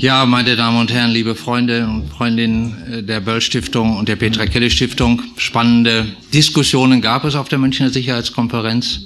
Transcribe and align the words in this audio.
Ja, 0.00 0.26
meine 0.26 0.54
Damen 0.54 0.78
und 0.78 0.92
Herren, 0.92 1.10
liebe 1.10 1.34
Freunde 1.34 1.84
und 1.84 2.08
Freundinnen 2.08 2.76
äh, 2.88 3.02
der 3.02 3.18
Böll 3.18 3.40
Stiftung 3.40 3.96
und 3.96 4.08
der 4.08 4.14
Petra 4.14 4.46
Kelly 4.46 4.70
Stiftung, 4.70 5.20
spannende 5.36 6.06
Diskussionen 6.32 7.00
gab 7.00 7.24
es 7.24 7.34
auf 7.34 7.48
der 7.48 7.58
Münchner 7.58 7.90
Sicherheitskonferenz. 7.90 9.00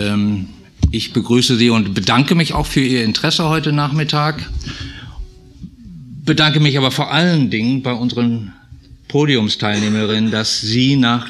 Ähm, 0.00 0.48
ich 0.90 1.12
begrüße 1.12 1.56
Sie 1.56 1.68
und 1.68 1.92
bedanke 1.92 2.34
mich 2.36 2.54
auch 2.54 2.64
für 2.64 2.80
Ihr 2.80 3.04
Interesse 3.04 3.50
heute 3.50 3.70
Nachmittag. 3.70 4.48
Bedanke 6.24 6.58
mich 6.58 6.78
aber 6.78 6.90
vor 6.90 7.12
allen 7.12 7.50
Dingen 7.50 7.82
bei 7.82 7.92
unseren 7.92 8.54
Podiumsteilnehmerinnen, 9.08 10.30
dass 10.30 10.58
Sie 10.62 10.96
nach 10.96 11.28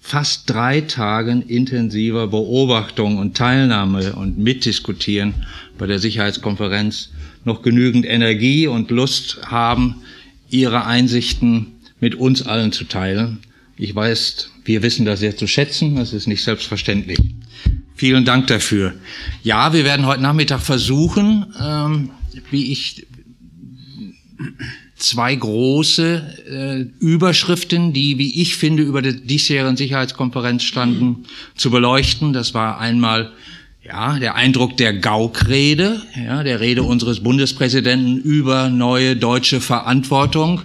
fast 0.00 0.48
drei 0.48 0.80
Tagen 0.80 1.42
intensiver 1.42 2.26
Beobachtung 2.26 3.18
und 3.18 3.36
Teilnahme 3.36 4.14
und 4.14 4.38
Mitdiskutieren 4.38 5.34
bei 5.76 5.86
der 5.86 5.98
Sicherheitskonferenz 5.98 7.10
noch 7.44 7.62
genügend 7.62 8.06
Energie 8.06 8.66
und 8.66 8.90
Lust 8.90 9.40
haben, 9.46 9.96
ihre 10.50 10.84
Einsichten 10.86 11.68
mit 12.00 12.14
uns 12.14 12.42
allen 12.42 12.72
zu 12.72 12.84
teilen. 12.84 13.38
Ich 13.76 13.94
weiß, 13.94 14.50
wir 14.64 14.82
wissen 14.82 15.06
das 15.06 15.20
sehr 15.20 15.36
zu 15.36 15.46
schätzen, 15.46 15.96
das 15.96 16.12
ist 16.12 16.26
nicht 16.26 16.42
selbstverständlich. 16.42 17.18
Vielen 17.94 18.24
Dank 18.24 18.46
dafür. 18.46 18.94
Ja, 19.42 19.72
wir 19.72 19.84
werden 19.84 20.06
heute 20.06 20.22
Nachmittag 20.22 20.60
versuchen, 20.60 21.46
ähm, 21.60 22.10
wie 22.50 22.72
ich 22.72 23.06
zwei 24.96 25.34
große 25.34 26.88
äh, 27.00 27.04
Überschriften, 27.04 27.92
die, 27.92 28.18
wie 28.18 28.40
ich 28.40 28.56
finde, 28.56 28.82
über 28.82 29.02
der 29.02 29.12
diesjährigen 29.12 29.76
Sicherheitskonferenz 29.76 30.62
standen, 30.62 31.24
zu 31.56 31.70
beleuchten. 31.70 32.32
Das 32.32 32.54
war 32.54 32.78
einmal 32.78 33.32
ja, 33.90 34.20
der 34.20 34.36
Eindruck 34.36 34.76
der 34.76 34.92
Gaukrede, 34.92 36.00
ja, 36.16 36.44
der 36.44 36.60
Rede 36.60 36.84
unseres 36.84 37.20
Bundespräsidenten 37.20 38.18
über 38.18 38.68
neue 38.68 39.16
deutsche 39.16 39.60
Verantwortung, 39.60 40.62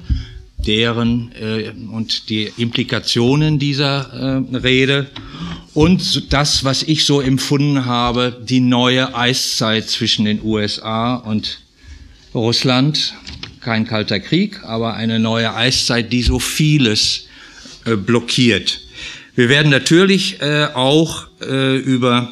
deren 0.60 1.32
äh, 1.34 1.72
und 1.92 2.30
die 2.30 2.52
Implikationen 2.58 3.58
dieser 3.58 4.44
äh, 4.54 4.58
Rede 4.58 5.08
und 5.74 6.32
das, 6.34 6.64
was 6.64 6.84
ich 6.84 7.06
so 7.06 7.20
empfunden 7.20 7.86
habe, 7.86 8.40
die 8.48 8.60
neue 8.60 9.16
Eiszeit 9.16 9.90
zwischen 9.90 10.26
den 10.26 10.44
USA 10.44 11.16
und 11.16 11.62
Russland. 12.36 13.16
Kein 13.60 13.88
kalter 13.88 14.20
Krieg, 14.20 14.64
aber 14.64 14.94
eine 14.94 15.18
neue 15.18 15.56
Eiszeit, 15.56 16.14
die 16.14 16.22
so 16.22 16.38
vieles 16.38 17.26
äh, 17.86 17.96
blockiert. 17.96 18.82
Wir 19.34 19.50
werden 19.50 19.72
natürlich 19.72 20.40
äh, 20.42 20.68
auch 20.76 21.28
äh, 21.42 21.78
über 21.78 22.32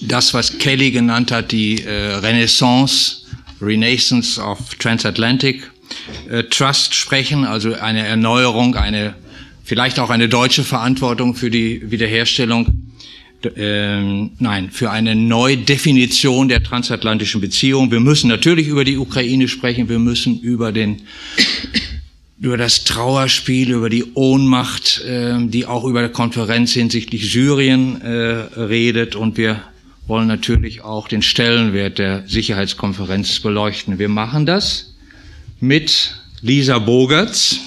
das, 0.00 0.34
was 0.34 0.58
Kelly 0.58 0.90
genannt 0.90 1.30
hat, 1.32 1.52
die 1.52 1.82
äh, 1.82 2.14
Renaissance, 2.14 3.22
Renaissance 3.60 4.40
of 4.40 4.74
Transatlantic 4.76 5.70
äh, 6.30 6.44
Trust 6.44 6.94
sprechen, 6.94 7.44
also 7.44 7.74
eine 7.74 8.06
Erneuerung, 8.06 8.74
eine 8.76 9.14
vielleicht 9.64 9.98
auch 9.98 10.10
eine 10.10 10.28
deutsche 10.28 10.64
Verantwortung 10.64 11.34
für 11.34 11.50
die 11.50 11.90
Wiederherstellung, 11.90 12.90
äh, 13.56 14.00
nein, 14.38 14.70
für 14.70 14.90
eine 14.90 15.14
Neudefinition 15.14 16.48
der 16.48 16.62
transatlantischen 16.62 17.40
Beziehung. 17.40 17.90
Wir 17.90 18.00
müssen 18.00 18.28
natürlich 18.28 18.66
über 18.66 18.84
die 18.84 18.98
Ukraine 18.98 19.48
sprechen, 19.48 19.88
wir 19.88 19.98
müssen 19.98 20.40
über 20.40 20.72
den 20.72 21.02
über 22.40 22.56
das 22.56 22.84
Trauerspiel, 22.84 23.70
über 23.70 23.90
die 23.90 24.14
Ohnmacht, 24.14 25.02
äh, 25.02 25.36
die 25.46 25.66
auch 25.66 25.84
über 25.84 26.00
der 26.00 26.08
Konferenz 26.08 26.72
hinsichtlich 26.72 27.30
Syrien 27.30 28.00
äh, 28.00 28.08
redet. 28.58 29.14
Und 29.14 29.36
wir 29.36 29.62
wollen 30.10 30.26
natürlich 30.26 30.82
auch 30.82 31.06
den 31.06 31.22
Stellenwert 31.22 31.98
der 31.98 32.26
Sicherheitskonferenz 32.26 33.38
beleuchten. 33.38 34.00
Wir 34.00 34.08
machen 34.08 34.44
das 34.44 34.92
mit 35.60 36.16
Lisa 36.42 36.80
Bogertz. 36.80 37.60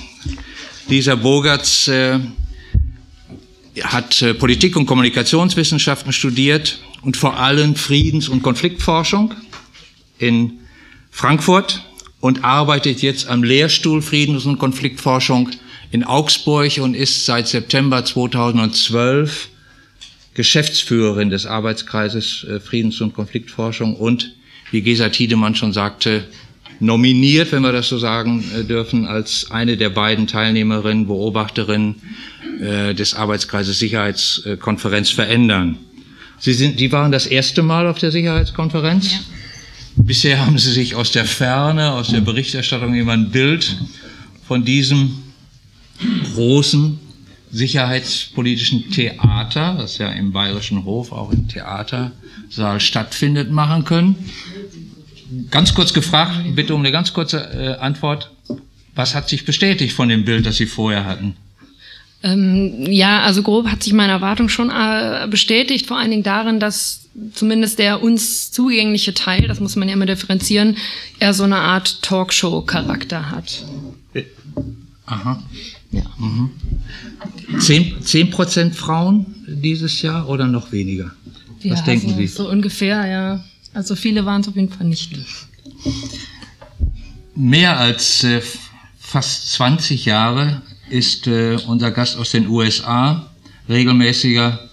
Lisa 0.90 1.16
Bogertz 1.16 1.88
äh, 1.88 2.20
hat 3.82 4.22
äh, 4.22 4.34
Politik- 4.34 4.76
und 4.76 4.86
Kommunikationswissenschaften 4.86 6.12
studiert 6.12 6.80
und 7.02 7.16
vor 7.16 7.40
allem 7.40 7.76
Friedens- 7.76 8.28
und 8.28 8.44
Konfliktforschung 8.44 9.34
in 10.20 10.60
Frankfurt 11.12 11.86
und 12.20 12.44
arbeitet 12.44 13.02
jetzt 13.02 13.28
am 13.28 13.44
Lehrstuhl 13.44 14.02
Friedens- 14.02 14.46
und 14.46 14.60
Konfliktforschung 14.60 15.50
in 15.92 16.04
Augsburg 16.04 16.78
und 16.80 16.94
ist 16.94 17.26
seit 17.26 17.48
September 17.48 18.04
2012 18.04 19.48
Geschäftsführerin 20.34 21.30
des 21.30 21.46
Arbeitskreises 21.46 22.46
äh, 22.50 22.60
Friedens- 22.60 23.02
und 23.02 23.14
Konfliktforschung 23.14 23.96
und, 23.96 24.34
wie 24.72 24.82
Gesa 24.82 25.10
Tiedemann 25.10 25.56
schon 25.56 25.74
sagte, 25.74 26.26
nominiert, 26.80 27.52
wenn 27.52 27.62
wir 27.62 27.72
das 27.72 27.90
so 27.90 27.98
sagen 27.98 28.44
äh, 28.58 28.64
dürfen, 28.64 29.06
als 29.06 29.52
eine 29.52 29.78
der 29.78 29.90
beiden 29.90 30.28
Teilnehmerinnen, 30.28 31.08
Beobachterinnen 31.08 31.96
äh, 32.60 32.94
des 32.94 33.14
Arbeitskreises 33.14 33.80
Sicherheitskonferenz 33.80 35.10
verändern. 35.10 35.78
Sie, 36.40 36.54
sind, 36.54 36.80
die 36.80 36.92
waren 36.92 37.12
das 37.12 37.26
erste 37.26 37.64
Mal 37.64 37.88
auf 37.88 38.00
der 38.00 38.12
Sicherheitskonferenz. 38.12 39.14
Ja. 39.14 39.20
Bisher 39.96 40.44
haben 40.44 40.58
Sie 40.58 40.72
sich 40.72 40.96
aus 40.96 41.12
der 41.12 41.26
Ferne, 41.26 41.92
aus 41.92 42.10
der 42.10 42.22
Berichterstattung 42.22 42.96
immer 42.96 43.14
ein 43.14 43.30
Bild 43.30 43.78
von 44.48 44.66
diesem 44.66 45.20
großen 46.34 47.00
sicherheitspolitischen 47.54 48.90
Theater, 48.90 49.76
das 49.78 50.00
ja 50.00 50.10
im 50.10 50.32
Bayerischen 50.32 50.86
Hof 50.86 51.12
auch 51.12 51.32
im 51.32 51.48
Theatersaal 51.48 52.80
stattfindet, 52.80 53.52
machen 53.52 53.86
können. 53.86 54.16
Ganz 55.52 55.74
kurz 55.74 55.94
gefragt, 55.94 56.34
bitte 56.56 56.74
um 56.74 56.82
eine 56.82 56.92
ganz 56.92 57.14
kurze 57.14 57.38
äh, 57.38 57.80
Antwort. 57.80 58.32
Was 58.96 59.16
hat 59.16 59.30
sich 59.30 59.46
bestätigt 59.46 59.94
von 59.94 60.10
dem 60.10 60.26
Bild, 60.26 60.46
das 60.46 60.58
Sie 60.58 60.66
vorher 60.66 61.06
hatten? 61.06 61.36
Ähm, 62.24 62.86
ja, 62.90 63.22
also 63.22 63.44
grob 63.44 63.68
hat 63.68 63.84
sich 63.84 63.94
meine 63.94 64.14
Erwartung 64.14 64.50
schon 64.50 64.70
äh, 64.70 65.28
bestätigt, 65.30 65.88
vor 65.88 65.98
allen 65.98 66.12
Dingen 66.12 66.24
darin, 66.24 66.60
dass 66.60 67.08
zumindest 67.34 67.80
der 67.80 68.02
uns 68.02 68.52
zugängliche 68.52 69.14
Teil, 69.14 69.48
das 69.48 69.60
muss 69.60 69.76
man 69.76 69.88
ja 69.88 69.94
immer 69.94 70.06
differenzieren, 70.06 70.78
eher 71.20 71.34
so 71.34 71.44
eine 71.44 71.58
Art 71.58 72.02
Talkshow-Charakter 72.02 73.30
hat. 73.30 73.64
Aha. 75.06 75.44
Ja. 75.92 76.04
Mhm. 76.18 76.50
Zehn 77.60 78.30
Prozent 78.30 78.76
Frauen 78.76 79.26
dieses 79.48 80.02
Jahr 80.02 80.28
oder 80.28 80.48
noch 80.48 80.72
weniger? 80.72 81.12
Ja, 81.62 81.74
Was 81.74 81.84
denken 81.84 82.08
also 82.08 82.20
Sie? 82.20 82.28
So 82.28 82.50
ungefähr, 82.50 83.06
ja. 83.06 83.44
Also 83.74 83.96
viele 83.96 84.26
waren 84.26 84.42
es 84.42 84.48
auf 84.48 84.56
jeden 84.56 84.72
Fall 84.72 84.88
nicht. 84.88 85.12
Mehr 87.36 87.80
als 87.80 88.24
äh, 88.24 88.42
fast 89.00 89.52
20 89.54 90.06
Jahre 90.06 90.62
ist 90.90 91.28
äh, 91.28 91.58
unser 91.68 91.92
Gast 91.92 92.18
aus 92.18 92.32
den 92.32 92.48
USA, 92.48 93.30
regelmäßiger 93.70 94.70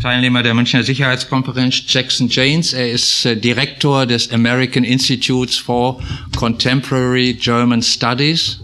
Teilnehmer 0.00 0.42
der 0.42 0.54
Münchner 0.54 0.82
Sicherheitskonferenz, 0.82 1.82
Jackson 1.86 2.28
Janes. 2.28 2.72
Er 2.72 2.90
ist 2.90 3.24
äh, 3.26 3.36
Direktor 3.36 4.06
des 4.06 4.32
American 4.32 4.82
Institutes 4.82 5.56
for 5.56 6.02
Contemporary 6.34 7.34
German 7.34 7.82
Studies 7.82 8.60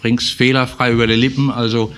bring's 0.00 0.30
fehlerfrei 0.30 0.92
über 0.92 1.06
die 1.06 1.14
Lippen. 1.14 1.50
Also 1.50 1.92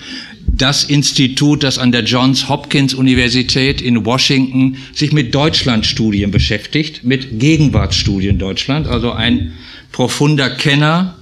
das 0.55 0.85
Institut, 0.85 1.63
das 1.63 1.79
an 1.79 1.93
der 1.93 2.05
Johns 2.05 2.49
Hopkins 2.49 2.95
Universität 2.95 3.81
in 3.81 4.05
Washington 4.05 4.77
sich 4.93 5.13
mit 5.13 5.35
Deutschlandstudien 5.35 6.31
beschäftigt, 6.31 7.05
mit 7.05 7.41
Gegenwartsstudien 7.41 8.39
Deutschland, 8.39 8.87
also 8.87 9.13
ein 9.13 9.53
profunder 9.93 10.51
Kenner 10.51 11.17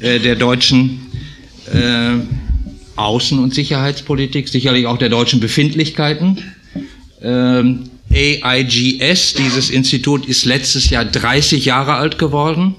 äh, 0.00 0.18
der 0.20 0.36
deutschen 0.36 1.00
äh, 1.72 2.16
Außen- 2.96 3.42
und 3.42 3.54
Sicherheitspolitik, 3.54 4.48
sicherlich 4.48 4.86
auch 4.86 4.98
der 4.98 5.08
deutschen 5.08 5.40
Befindlichkeiten. 5.40 6.38
Ähm, 7.22 7.90
AIGS, 8.12 9.34
dieses 9.34 9.70
Institut, 9.70 10.26
ist 10.26 10.44
letztes 10.44 10.90
Jahr 10.90 11.04
30 11.04 11.64
Jahre 11.64 11.94
alt 11.94 12.18
geworden. 12.18 12.76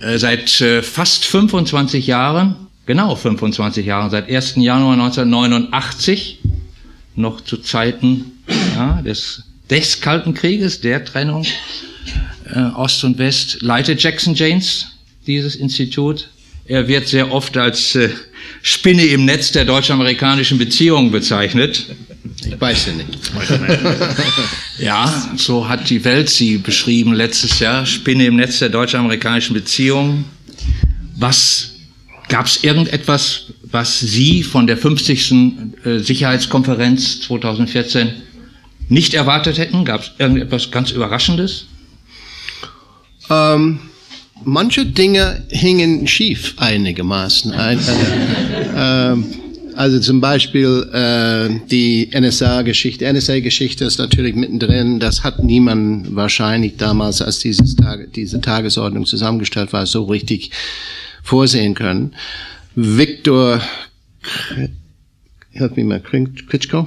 Äh, 0.00 0.18
seit 0.18 0.60
äh, 0.60 0.82
fast 0.82 1.24
25 1.24 2.06
Jahren, 2.06 2.56
genau 2.86 3.14
25 3.14 3.86
Jahren, 3.86 4.10
seit 4.10 4.30
1. 4.30 4.56
Januar 4.56 4.94
1989, 4.94 6.38
noch 7.16 7.40
zu 7.40 7.58
Zeiten 7.58 8.32
ja, 8.74 9.02
des, 9.02 9.42
des 9.70 10.00
Kalten 10.00 10.34
Krieges, 10.34 10.80
der 10.80 11.04
Trennung 11.04 11.46
äh, 12.52 12.58
Ost 12.74 13.04
und 13.04 13.18
West, 13.18 13.62
leitet 13.62 14.02
Jackson 14.02 14.34
James 14.34 14.86
dieses 15.26 15.56
Institut. 15.56 16.28
Er 16.66 16.88
wird 16.88 17.08
sehr 17.08 17.30
oft 17.30 17.56
als 17.56 17.94
äh, 17.94 18.10
Spinne 18.62 19.04
im 19.04 19.24
Netz 19.26 19.52
der 19.52 19.64
deutsch-amerikanischen 19.64 20.58
Beziehungen 20.58 21.10
bezeichnet. 21.10 21.86
Ich 22.44 22.58
weiß 22.60 22.86
ja 22.86 22.92
nicht. 22.92 23.08
ja, 24.78 25.28
so 25.36 25.68
hat 25.68 25.88
die 25.90 26.04
Welt 26.04 26.30
sie 26.30 26.58
beschrieben 26.58 27.12
letztes 27.14 27.58
Jahr. 27.58 27.86
Spinne 27.86 28.26
im 28.26 28.36
Netz 28.36 28.58
der 28.58 28.70
deutsch-amerikanischen 28.70 29.54
Beziehungen. 29.54 30.24
Was 31.16 31.73
gab 32.28 32.46
es 32.46 32.62
irgendetwas, 32.64 33.52
was 33.62 34.00
Sie 34.00 34.42
von 34.42 34.66
der 34.66 34.76
50. 34.76 35.32
Äh, 35.84 35.98
Sicherheitskonferenz 35.98 37.20
2014 37.22 38.10
nicht 38.88 39.14
erwartet 39.14 39.58
hätten? 39.58 39.84
Gab 39.84 40.02
es 40.02 40.10
irgendetwas 40.18 40.70
ganz 40.70 40.90
Überraschendes? 40.90 41.66
Ähm, 43.30 43.80
manche 44.44 44.86
Dinge 44.86 45.44
hingen 45.48 46.06
schief 46.06 46.54
einigermaßen. 46.58 47.52
Ein, 47.52 47.78
äh, 47.78 49.12
äh, 49.12 49.16
also 49.76 49.98
zum 49.98 50.20
Beispiel 50.20 50.88
äh, 50.92 51.66
die 51.68 52.10
NSA-Geschichte. 52.14 53.10
NSA-Geschichte 53.12 53.84
ist 53.84 53.98
natürlich 53.98 54.34
mittendrin. 54.34 55.00
Das 55.00 55.24
hat 55.24 55.42
niemand 55.42 56.14
wahrscheinlich 56.14 56.76
damals, 56.76 57.22
als 57.22 57.40
dieses 57.40 57.74
Tage, 57.74 58.08
diese 58.08 58.40
Tagesordnung 58.40 59.06
zusammengestellt 59.06 59.72
war, 59.72 59.86
so 59.86 60.04
richtig 60.04 60.50
vorsehen 61.24 61.74
können. 61.74 62.14
Viktor, 62.76 63.60
help 65.52 65.76
me 65.76 65.84
mal, 65.84 66.00
Klitschko? 66.00 66.86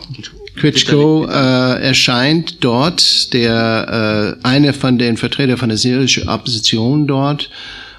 Klitschko 0.55 1.25
äh, 1.25 1.81
erscheint 1.81 2.63
dort, 2.63 3.33
der 3.33 4.37
äh, 4.41 4.47
eine 4.47 4.73
von 4.73 4.97
den 4.97 5.17
Vertretern 5.17 5.57
von 5.57 5.69
der 5.69 5.77
syrischen 5.77 6.29
Opposition 6.29 7.07
dort, 7.07 7.49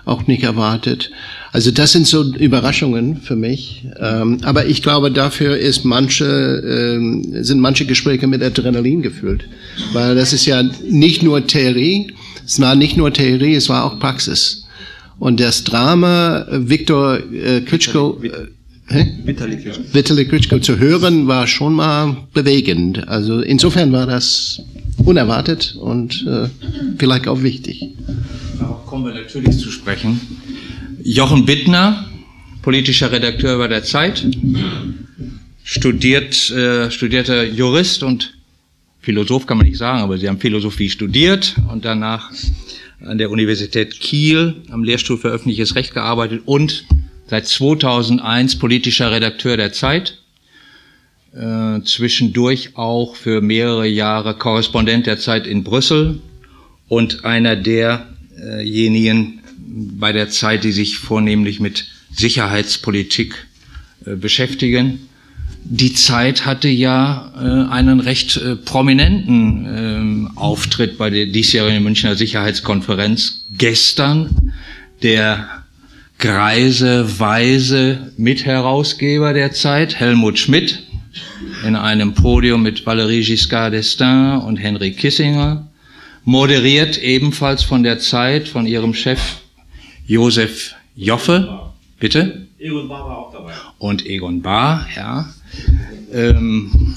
auch 0.04 0.26
nicht 0.26 0.42
erwartet. 0.42 1.10
Also 1.52 1.70
das 1.70 1.92
sind 1.92 2.06
so 2.06 2.22
Überraschungen 2.34 3.20
für 3.20 3.36
mich. 3.36 3.84
Ähm, 3.98 4.38
aber 4.42 4.66
ich 4.66 4.82
glaube, 4.82 5.10
dafür 5.10 5.56
ist 5.56 5.84
manche, 5.84 6.24
ähm, 6.24 7.42
sind 7.42 7.60
manche 7.60 7.84
Gespräche 7.84 8.26
mit 8.26 8.42
Adrenalin 8.42 9.02
gefüllt. 9.02 9.48
Weil 9.92 10.14
das 10.14 10.32
ist 10.32 10.46
ja 10.46 10.62
nicht 10.62 11.22
nur 11.22 11.46
Theorie, 11.46 12.12
es 12.44 12.60
war 12.60 12.74
nicht 12.74 12.96
nur 12.96 13.12
Theorie, 13.12 13.54
es 13.54 13.68
war 13.68 13.84
auch 13.84 13.98
Praxis. 13.98 14.67
Und 15.18 15.40
das 15.40 15.64
Drama 15.64 16.46
Viktor 16.50 17.18
äh, 17.32 17.60
Klitschko, 17.62 18.20
äh, 18.22 19.04
Vitali 19.92 20.24
Klitschko 20.26 20.58
zu 20.60 20.78
hören, 20.78 21.26
war 21.26 21.46
schon 21.46 21.74
mal 21.74 22.16
bewegend. 22.32 23.08
Also 23.08 23.40
insofern 23.40 23.92
war 23.92 24.06
das 24.06 24.62
unerwartet 25.04 25.76
und 25.78 26.26
äh, 26.26 26.48
vielleicht 26.98 27.28
auch 27.28 27.42
wichtig. 27.42 27.84
Darauf 28.58 28.86
kommen 28.86 29.06
wir 29.06 29.14
natürlich 29.14 29.58
zu 29.58 29.70
sprechen. 29.70 30.20
Jochen 31.02 31.44
Bittner, 31.44 32.06
politischer 32.62 33.12
Redakteur 33.12 33.58
bei 33.58 33.68
der 33.68 33.84
Zeit, 33.84 34.26
studiert, 35.64 36.50
äh, 36.50 36.90
studierter 36.90 37.44
Jurist 37.44 38.02
und 38.02 38.34
Philosoph 39.00 39.46
kann 39.46 39.58
man 39.58 39.66
nicht 39.66 39.78
sagen, 39.78 40.00
aber 40.02 40.18
Sie 40.18 40.28
haben 40.28 40.38
Philosophie 40.38 40.90
studiert 40.90 41.54
und 41.72 41.84
danach 41.84 42.30
an 43.00 43.18
der 43.18 43.30
Universität 43.30 43.98
Kiel 44.00 44.56
am 44.70 44.82
Lehrstuhl 44.84 45.18
für 45.18 45.28
öffentliches 45.28 45.74
Recht 45.74 45.94
gearbeitet 45.94 46.42
und 46.46 46.84
seit 47.28 47.46
2001 47.46 48.58
politischer 48.58 49.10
Redakteur 49.10 49.56
der 49.56 49.72
Zeit, 49.72 50.18
äh, 51.34 51.80
zwischendurch 51.82 52.76
auch 52.76 53.16
für 53.16 53.40
mehrere 53.40 53.86
Jahre 53.86 54.34
Korrespondent 54.34 55.06
der 55.06 55.18
Zeit 55.18 55.46
in 55.46 55.62
Brüssel 55.62 56.20
und 56.88 57.24
einer 57.24 57.54
derjenigen, 57.54 59.40
bei 59.58 60.12
der 60.12 60.30
Zeit, 60.30 60.64
die 60.64 60.72
sich 60.72 60.98
vornehmlich 60.98 61.60
mit 61.60 61.86
Sicherheitspolitik 62.10 63.46
äh, 64.06 64.16
beschäftigen. 64.16 65.07
Die 65.64 65.92
Zeit 65.92 66.46
hatte 66.46 66.68
ja 66.68 67.32
äh, 67.36 67.70
einen 67.70 68.00
recht 68.00 68.36
äh, 68.36 68.56
prominenten 68.56 70.28
äh, 70.34 70.38
Auftritt 70.38 70.96
bei 70.96 71.10
der 71.10 71.26
diesjährigen 71.26 71.82
Münchner 71.82 72.16
Sicherheitskonferenz. 72.16 73.44
Gestern 73.56 74.52
der 75.02 75.48
greise, 76.18 77.18
weise 77.18 78.12
Mitherausgeber 78.16 79.32
der 79.32 79.52
Zeit, 79.52 79.96
Helmut 79.96 80.38
Schmidt, 80.38 80.82
in 81.64 81.76
einem 81.76 82.14
Podium 82.14 82.62
mit 82.62 82.86
Valéry 82.86 83.24
Giscard 83.24 83.74
d'Estaing 83.74 84.38
und 84.38 84.56
Henry 84.56 84.92
Kissinger, 84.92 85.68
moderiert 86.24 86.98
ebenfalls 86.98 87.62
von 87.62 87.82
der 87.82 87.98
Zeit, 87.98 88.48
von 88.48 88.66
ihrem 88.66 88.94
Chef 88.94 89.20
Josef 90.06 90.74
Joffe, 90.96 91.72
bitte? 92.00 92.48
Egon 92.58 92.88
Bahr 92.88 93.08
war 93.08 93.18
auch 93.18 93.32
dabei. 93.32 93.52
Und 93.78 94.04
Egon 94.06 94.42
Bahr, 94.42 94.86
ja. 94.96 95.28
Ähm, 96.12 96.94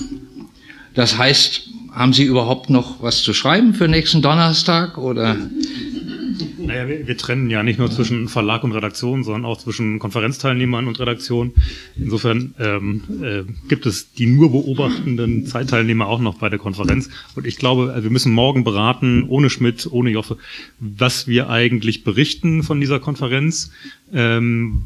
das 0.94 1.18
heißt, 1.18 1.70
haben 1.92 2.14
Sie 2.14 2.24
überhaupt 2.24 2.70
noch 2.70 3.02
was 3.02 3.22
zu 3.22 3.34
schreiben 3.34 3.74
für 3.74 3.88
nächsten 3.88 4.22
Donnerstag 4.22 4.98
oder? 4.98 5.36
Naja, 6.58 6.88
wir, 6.88 7.08
wir, 7.08 7.18
trennen 7.18 7.50
ja 7.50 7.64
nicht 7.64 7.80
nur 7.80 7.92
zwischen 7.92 8.28
Verlag 8.28 8.64
und 8.64 8.72
Redaktion, 8.72 9.24
sondern 9.24 9.46
auch 9.46 9.58
zwischen 9.58 10.00
Konferenzteilnehmern 10.00 10.88
und 10.88 11.00
Redaktion. 11.00 11.54
Insofern 11.98 12.56
ähm, 12.60 13.04
äh, 13.22 13.44
gibt 13.68 13.86
es 13.86 14.14
die 14.14 14.28
nur 14.28 14.52
beobachtenden 14.52 15.46
Zeitteilnehmer 15.46 16.08
auch 16.08 16.20
noch 16.20 16.36
bei 16.36 16.50
der 16.50 16.60
Konferenz. 16.60 17.10
Und 17.36 17.46
ich 17.46 17.58
glaube, 17.58 17.94
wir 18.02 18.10
müssen 18.10 18.32
morgen 18.32 18.64
beraten, 18.64 19.26
ohne 19.28 19.50
Schmidt, 19.50 19.88
ohne 19.92 20.12
Joffe, 20.12 20.38
was 20.80 21.28
wir 21.28 21.50
eigentlich 21.50 22.04
berichten 22.04 22.64
von 22.64 22.80
dieser 22.80 23.00
Konferenz. 23.00 23.72
Ähm, 24.14 24.84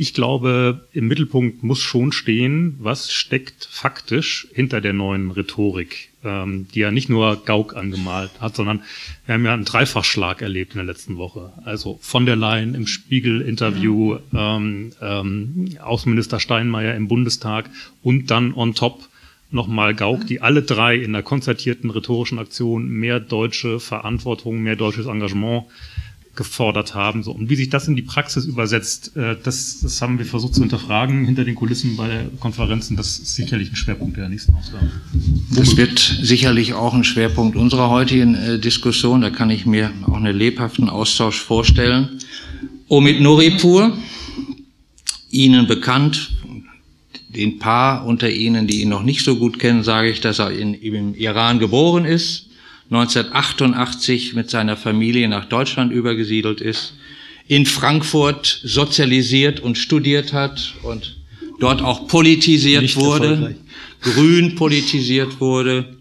ich 0.00 0.14
glaube, 0.14 0.86
im 0.92 1.08
Mittelpunkt 1.08 1.64
muss 1.64 1.80
schon 1.80 2.12
stehen, 2.12 2.76
was 2.78 3.12
steckt 3.12 3.68
faktisch 3.68 4.46
hinter 4.52 4.80
der 4.80 4.92
neuen 4.92 5.32
Rhetorik, 5.32 6.10
ähm, 6.22 6.68
die 6.72 6.78
ja 6.78 6.92
nicht 6.92 7.08
nur 7.08 7.44
Gauck 7.44 7.74
angemalt 7.74 8.30
hat, 8.38 8.54
sondern 8.54 8.84
wir 9.26 9.34
haben 9.34 9.44
ja 9.44 9.52
einen 9.52 9.64
Dreifachschlag 9.64 10.40
erlebt 10.40 10.74
in 10.74 10.78
der 10.78 10.86
letzten 10.86 11.16
Woche. 11.16 11.52
Also 11.64 11.98
von 12.00 12.26
der 12.26 12.36
Leyen 12.36 12.76
im 12.76 12.86
Spiegel-Interview, 12.86 14.18
ähm, 14.32 14.92
ähm, 15.02 15.76
Außenminister 15.80 16.38
Steinmeier 16.38 16.94
im 16.94 17.08
Bundestag 17.08 17.68
und 18.00 18.30
dann 18.30 18.54
on 18.54 18.76
top 18.76 19.08
nochmal 19.50 19.96
Gauck, 19.96 20.28
die 20.28 20.40
alle 20.40 20.62
drei 20.62 20.94
in 20.94 21.12
der 21.12 21.24
konzertierten 21.24 21.90
rhetorischen 21.90 22.38
Aktion 22.38 22.88
mehr 22.88 23.18
deutsche 23.18 23.80
Verantwortung, 23.80 24.62
mehr 24.62 24.76
deutsches 24.76 25.06
Engagement 25.06 25.64
gefordert 26.38 26.94
haben. 26.94 27.22
So, 27.24 27.32
und 27.32 27.50
wie 27.50 27.56
sich 27.56 27.68
das 27.68 27.88
in 27.88 27.96
die 27.96 28.02
Praxis 28.02 28.46
übersetzt, 28.46 29.14
äh, 29.16 29.36
das, 29.42 29.80
das 29.82 30.00
haben 30.00 30.18
wir 30.18 30.24
versucht 30.24 30.54
zu 30.54 30.60
hinterfragen 30.60 31.26
hinter 31.26 31.44
den 31.44 31.56
Kulissen 31.56 31.96
bei 31.96 32.06
der 32.06 32.24
Konferenzen. 32.38 32.96
Das 32.96 33.18
ist 33.18 33.34
sicherlich 33.34 33.70
ein 33.70 33.76
Schwerpunkt 33.76 34.16
der 34.16 34.28
nächsten 34.28 34.54
Ausgabe. 34.54 34.88
Das 35.54 35.76
wird 35.76 35.98
sicherlich 35.98 36.74
auch 36.74 36.94
ein 36.94 37.04
Schwerpunkt 37.04 37.56
unserer 37.56 37.90
heutigen 37.90 38.34
äh, 38.36 38.58
Diskussion. 38.58 39.20
Da 39.20 39.30
kann 39.30 39.50
ich 39.50 39.66
mir 39.66 39.90
auch 40.06 40.14
einen 40.16 40.34
lebhaften 40.34 40.88
Austausch 40.88 41.40
vorstellen. 41.40 42.20
Omid 42.86 43.20
Nuripur, 43.20 43.98
Ihnen 45.30 45.66
bekannt, 45.66 46.30
den 47.28 47.58
paar 47.58 48.06
unter 48.06 48.30
Ihnen, 48.30 48.68
die 48.68 48.80
ihn 48.80 48.88
noch 48.88 49.02
nicht 49.02 49.24
so 49.24 49.36
gut 49.36 49.58
kennen, 49.58 49.82
sage 49.82 50.08
ich, 50.08 50.20
dass 50.20 50.38
er 50.38 50.52
in, 50.52 50.72
im 50.72 51.14
Iran 51.14 51.58
geboren 51.58 52.04
ist, 52.04 52.47
1988 52.90 54.34
mit 54.34 54.48
seiner 54.48 54.76
Familie 54.76 55.28
nach 55.28 55.44
Deutschland 55.44 55.92
übergesiedelt 55.92 56.60
ist, 56.60 56.94
in 57.46 57.66
Frankfurt 57.66 58.60
sozialisiert 58.64 59.60
und 59.60 59.76
studiert 59.76 60.32
hat 60.32 60.74
und 60.82 61.16
dort 61.60 61.82
auch 61.82 62.08
politisiert 62.08 62.82
Nicht 62.82 62.96
wurde, 62.96 63.56
grün 64.00 64.54
politisiert 64.54 65.40
wurde, 65.40 65.96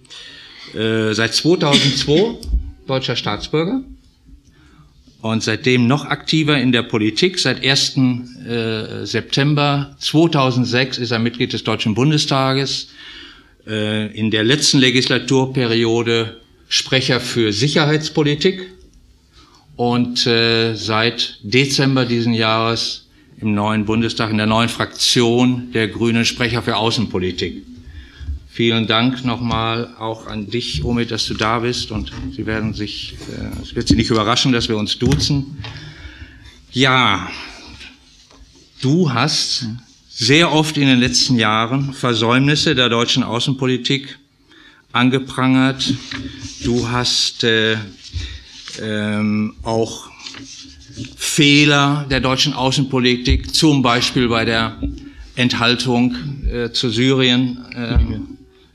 äh, 0.73 1.13
seit 1.13 1.33
2002 1.33 2.37
deutscher 2.85 3.15
Staatsbürger 3.15 3.83
und 5.21 5.43
seitdem 5.43 5.87
noch 5.87 6.05
aktiver 6.05 6.57
in 6.57 6.71
der 6.71 6.83
Politik. 6.83 7.39
Seit 7.39 7.65
1. 7.65 7.97
Äh, 8.47 9.05
September 9.05 9.95
2006 9.99 10.97
ist 10.97 11.11
er 11.11 11.19
Mitglied 11.19 11.53
des 11.53 11.63
Deutschen 11.63 11.95
Bundestages. 11.95 12.89
Äh, 13.65 14.07
in 14.17 14.31
der 14.31 14.43
letzten 14.43 14.79
Legislaturperiode 14.79 16.37
Sprecher 16.69 17.19
für 17.19 17.53
Sicherheitspolitik 17.53 18.67
und 19.75 20.25
äh, 20.27 20.75
seit 20.75 21.39
Dezember 21.43 22.05
diesen 22.05 22.33
Jahres 22.33 23.07
im 23.39 23.53
neuen 23.53 23.85
Bundestag, 23.85 24.31
in 24.31 24.37
der 24.37 24.47
neuen 24.47 24.69
Fraktion 24.69 25.71
der 25.71 25.87
Grünen 25.87 26.25
Sprecher 26.25 26.63
für 26.63 26.75
Außenpolitik. 26.75 27.63
Vielen 28.49 28.87
Dank 28.87 29.23
nochmal 29.23 29.93
auch 29.99 30.25
an 30.25 30.49
dich, 30.49 30.83
Omid, 30.83 31.11
dass 31.11 31.27
du 31.27 31.35
da 31.35 31.59
bist 31.59 31.91
und 31.91 32.11
Sie 32.35 32.47
werden 32.47 32.73
sich, 32.73 33.15
äh, 33.31 33.61
es 33.61 33.75
wird 33.75 33.87
Sie 33.87 33.95
nicht 33.95 34.09
überraschen, 34.09 34.51
dass 34.51 34.67
wir 34.67 34.77
uns 34.77 34.97
duzen. 34.97 35.63
Ja, 36.71 37.29
du 38.81 39.13
hast 39.13 39.67
sehr 40.09 40.51
oft 40.51 40.75
in 40.77 40.87
den 40.87 40.99
letzten 40.99 41.37
Jahren 41.37 41.93
Versäumnisse 41.93 42.73
der 42.73 42.89
deutschen 42.89 43.21
Außenpolitik 43.21 44.17
angeprangert. 44.97 45.93
Du 46.63 46.89
hast 46.89 47.43
äh, 47.43 47.77
ähm, 48.81 49.53
auch 49.63 50.09
Fehler 51.15 52.05
der 52.09 52.19
deutschen 52.19 52.53
Außenpolitik, 52.53 53.53
zum 53.53 53.81
Beispiel 53.81 54.27
bei 54.27 54.43
der 54.43 54.81
Enthaltung 55.35 56.15
äh, 56.51 56.71
zu 56.71 56.89
Syrien, 56.89 57.63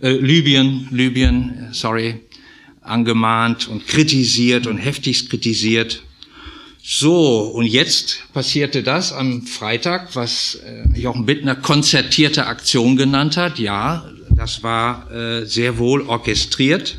äh, 0.00 0.06
äh, 0.06 0.18
Libyen, 0.18 0.88
Libyen, 0.92 1.68
sorry, 1.72 2.20
angemahnt 2.80 3.68
und 3.68 3.86
kritisiert 3.86 4.66
und 4.66 4.78
heftigst 4.78 5.28
kritisiert. 5.28 6.02
So, 6.84 7.40
und 7.54 7.66
jetzt 7.66 8.24
passierte 8.32 8.82
das 8.82 9.12
am 9.12 9.42
Freitag, 9.42 10.14
was 10.14 10.56
äh, 10.56 10.98
Jochen 10.98 11.26
Bittner 11.26 11.54
konzertierte 11.54 12.46
Aktion 12.46 12.96
genannt 12.96 13.36
hat. 13.36 13.60
Ja, 13.60 14.04
das 14.42 14.64
war 14.64 15.08
äh, 15.12 15.46
sehr 15.46 15.78
wohl 15.78 16.02
orchestriert. 16.02 16.99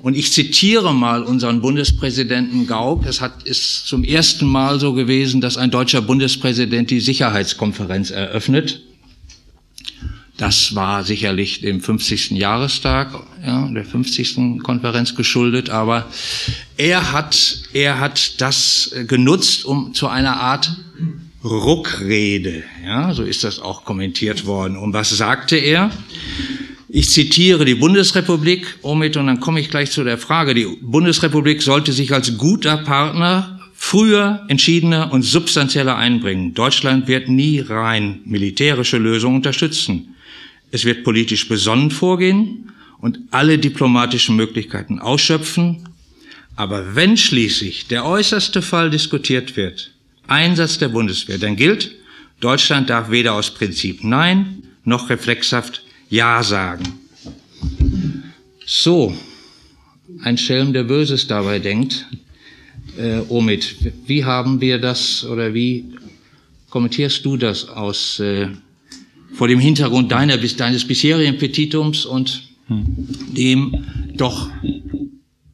Und 0.00 0.16
ich 0.16 0.32
zitiere 0.32 0.92
mal 0.92 1.22
unseren 1.22 1.60
Bundespräsidenten 1.60 2.66
Gauck. 2.66 3.06
Es 3.06 3.20
hat, 3.20 3.44
ist 3.44 3.86
zum 3.86 4.02
ersten 4.02 4.46
Mal 4.46 4.80
so 4.80 4.92
gewesen, 4.92 5.40
dass 5.40 5.56
ein 5.56 5.70
deutscher 5.70 6.02
Bundespräsident 6.02 6.90
die 6.90 6.98
Sicherheitskonferenz 6.98 8.10
eröffnet. 8.10 8.80
Das 10.38 10.74
war 10.74 11.04
sicherlich 11.04 11.60
dem 11.60 11.80
50. 11.80 12.32
Jahrestag, 12.32 13.14
ja, 13.46 13.68
der 13.68 13.84
50. 13.84 14.60
Konferenz 14.64 15.14
geschuldet, 15.14 15.70
aber 15.70 16.06
er 16.76 17.12
hat, 17.12 17.62
er 17.74 18.00
hat 18.00 18.40
das 18.40 18.92
genutzt, 19.06 19.64
um 19.64 19.94
zu 19.94 20.08
einer 20.08 20.40
Art 20.40 20.76
Ruckrede, 21.42 22.64
ja, 22.84 23.14
so 23.14 23.22
ist 23.22 23.44
das 23.44 23.60
auch 23.60 23.84
kommentiert 23.84 24.44
worden. 24.44 24.76
Und 24.76 24.92
was 24.92 25.10
sagte 25.10 25.56
er? 25.56 25.90
Ich 26.88 27.08
zitiere 27.08 27.64
die 27.64 27.76
Bundesrepublik, 27.76 28.78
Omid, 28.82 29.16
und 29.16 29.26
dann 29.28 29.40
komme 29.40 29.60
ich 29.60 29.70
gleich 29.70 29.90
zu 29.90 30.04
der 30.04 30.18
Frage. 30.18 30.54
Die 30.54 30.66
Bundesrepublik 30.82 31.62
sollte 31.62 31.92
sich 31.92 32.12
als 32.12 32.36
guter 32.36 32.78
Partner 32.78 33.60
früher, 33.74 34.44
entschiedener 34.48 35.12
und 35.12 35.22
substanzieller 35.22 35.96
einbringen. 35.96 36.52
Deutschland 36.52 37.08
wird 37.08 37.28
nie 37.28 37.60
rein 37.60 38.20
militärische 38.26 38.98
Lösungen 38.98 39.36
unterstützen. 39.36 40.14
Es 40.70 40.84
wird 40.84 41.04
politisch 41.04 41.48
besonnen 41.48 41.90
vorgehen 41.90 42.72
und 42.98 43.18
alle 43.30 43.58
diplomatischen 43.58 44.36
Möglichkeiten 44.36 44.98
ausschöpfen. 44.98 45.88
Aber 46.56 46.94
wenn 46.94 47.16
schließlich 47.16 47.86
der 47.86 48.04
äußerste 48.04 48.60
Fall 48.60 48.90
diskutiert 48.90 49.56
wird, 49.56 49.92
Einsatz 50.30 50.78
der 50.78 50.88
Bundeswehr, 50.88 51.38
dann 51.38 51.56
gilt, 51.56 51.92
Deutschland 52.40 52.88
darf 52.88 53.10
weder 53.10 53.34
aus 53.34 53.52
Prinzip 53.52 54.04
Nein 54.04 54.62
noch 54.84 55.10
reflexhaft 55.10 55.82
Ja 56.08 56.42
sagen. 56.42 56.84
So, 58.64 59.14
ein 60.22 60.38
Schelm, 60.38 60.72
der 60.72 60.84
Böses 60.84 61.26
dabei 61.26 61.58
denkt. 61.58 62.06
Äh, 62.96 63.20
Omid, 63.28 63.76
wie 64.06 64.24
haben 64.24 64.60
wir 64.60 64.78
das 64.78 65.24
oder 65.24 65.52
wie 65.52 65.86
kommentierst 66.70 67.24
du 67.24 67.36
das 67.36 67.68
aus 67.68 68.20
äh, 68.20 68.48
vor 69.34 69.48
dem 69.48 69.58
Hintergrund 69.58 70.12
deiner, 70.12 70.36
deines 70.36 70.86
bisherigen 70.86 71.38
Petitums 71.38 72.04
und 72.04 72.48
dem 72.68 73.84
doch 74.16 74.48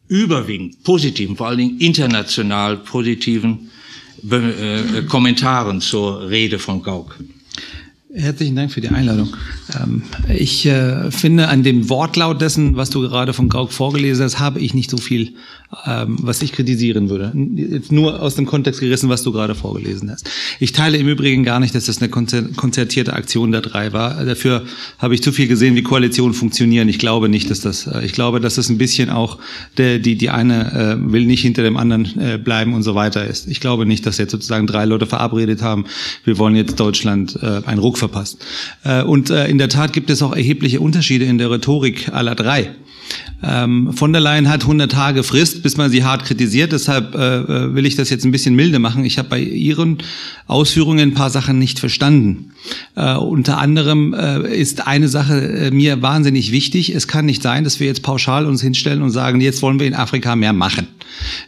überwiegend 0.09 0.83
positiven, 0.85 1.37
vor 1.37 1.49
allen 1.49 1.59
Dingen 1.59 1.78
international 1.78 2.76
positiven 2.76 3.71
Be 4.28 4.37
äh, 4.37 5.02
Kommentaren 5.02 5.80
zur 5.80 6.28
Rede 6.28 6.59
von 6.59 6.83
Gauck. 6.83 7.16
Herzlichen 8.12 8.56
Dank 8.56 8.73
für 8.73 8.80
die 8.80 8.88
Einladung. 8.88 9.37
Ähm, 9.78 10.02
ich 10.28 10.64
äh, 10.64 11.11
finde, 11.11 11.49
an 11.49 11.62
dem 11.62 11.90
Wortlaut 11.90 12.40
dessen, 12.40 12.76
was 12.76 12.90
du 12.90 13.02
gerade 13.02 13.35
von 13.35 13.49
Gauck 13.49 13.73
vorgelesen 13.73 14.25
hast, 14.25 14.38
habe 14.38 14.59
ich 14.59 14.73
nicht 14.73 14.90
so 14.90 14.97
viel, 14.97 15.35
ähm, 15.87 16.17
was 16.21 16.43
ich 16.43 16.53
kritisieren 16.53 17.11
würde. 17.11 17.33
Jetzt 17.55 17.91
nur 17.91 18.23
aus 18.23 18.37
dem 18.37 18.47
Kontext 18.47 18.81
gerissen, 18.81 19.09
was 19.09 19.23
du 19.23 19.33
gerade 19.33 19.55
vorgelesen 19.55 20.11
hast. 20.11 20.29
Ich 20.61 20.73
teile 20.73 20.97
im 20.97 21.09
Übrigen 21.09 21.43
gar 21.43 21.61
nicht, 21.61 21.75
dass 21.75 21.87
das 21.87 22.01
eine 22.01 22.09
konzertierte 22.09 23.13
Aktion 23.13 23.53
der 23.53 23.63
drei 23.63 23.93
war. 23.93 24.25
Dafür 24.25 24.65
habe 24.99 25.15
ich 25.15 25.23
zu 25.23 25.33
viel 25.33 25.49
gesehen, 25.49 25.75
wie 25.75 25.83
Koalitionen 25.83 26.35
funktionieren. 26.35 26.89
Ich 26.89 26.99
glaube 26.99 27.29
nicht, 27.29 27.51
dass 27.51 27.61
das, 27.61 27.87
äh, 27.87 28.05
ich 28.05 28.13
glaube, 28.13 28.41
dass 28.41 28.55
das 28.55 28.69
ein 28.69 28.79
bisschen 28.79 29.11
auch 29.11 29.39
der, 29.77 29.99
die, 29.99 30.17
die 30.17 30.31
eine 30.31 30.73
äh, 30.73 31.13
will 31.13 31.27
nicht 31.27 31.43
hinter 31.43 31.63
dem 31.63 31.77
anderen 31.77 32.19
äh, 32.19 32.39
bleiben 32.39 32.75
und 32.75 32.83
so 32.83 32.95
weiter 32.95 33.27
ist. 33.27 33.49
Ich 33.49 33.61
glaube 33.61 33.87
nicht, 33.87 34.07
dass 34.07 34.19
jetzt 34.19 34.31
sozusagen 34.31 34.67
drei 34.67 34.85
Leute 34.85 35.07
verabredet 35.07 35.63
haben, 35.63 35.85
wir 36.25 36.39
wollen 36.39 36.55
jetzt 36.55 36.79
Deutschland 36.79 37.39
äh, 37.43 37.63
einen 37.67 37.81
Ruck 37.81 37.99
verpasst. 37.99 38.45
Äh, 38.85 39.03
und 39.03 39.31
äh, 39.31 39.49
in 39.49 39.59
der 39.59 39.69
Tat 39.69 39.93
gibt 39.93 40.11
es 40.11 40.23
auch 40.23 40.35
erhebliche 40.35 40.81
Unterschiede 40.81 41.25
in 41.25 41.39
der 41.39 41.51
Rhetorik 41.51 42.11
aller 42.13 42.35
drei. 42.35 42.75
Ähm, 43.43 43.93
von 43.93 44.13
der 44.13 44.21
Leyen 44.21 44.49
hat 44.49 44.63
100 44.63 44.91
Tage 44.91 45.23
Frist, 45.23 45.63
bis 45.63 45.77
man 45.77 45.91
sie 45.91 46.05
hart 46.05 46.25
kritisiert. 46.25 46.73
Deshalb 46.73 47.15
äh, 47.15 47.39
äh, 47.39 47.75
will 47.75 47.87
ich 47.87 47.97
das 47.97 48.11
jetzt 48.11 48.25
ein 48.25 48.33
bisschen 48.33 48.55
milde 48.55 48.79
machen. 48.79 49.05
Ich 49.05 49.19
habe 49.19 49.29
bei 49.29 49.41
Ihren 49.41 49.99
Ausführungen 50.47 51.11
ein 51.11 51.15
paar 51.15 51.31
Sachen 51.31 51.59
nicht 51.59 51.79
verstanden. 51.79 52.53
Äh, 52.95 53.15
unter 53.15 53.59
anderem 53.59 54.15
äh, 54.15 54.57
ist 54.57 54.87
eine 54.87 55.09
Sache 55.09 55.41
äh, 55.41 55.71
mir 55.71 56.03
wahnsinnig 56.03 56.51
wichtig. 56.51 56.95
Es 56.95 57.09
kann 57.09 57.27
nicht 57.27 57.43
sein, 57.43 57.65
dass 57.65 57.79
wir 57.79 57.87
jetzt 57.87 58.03
pauschal 58.03 58.47
uns 58.47 58.63
hinstellen 58.63 59.03
und 59.03 59.11
sagen, 59.11 59.41
jetzt 59.41 59.63
wollen 59.63 59.79
wir 59.79 59.87
in 59.87 59.95
Afrika 59.95 60.35
mehr 60.35 60.53
machen. 60.53 60.87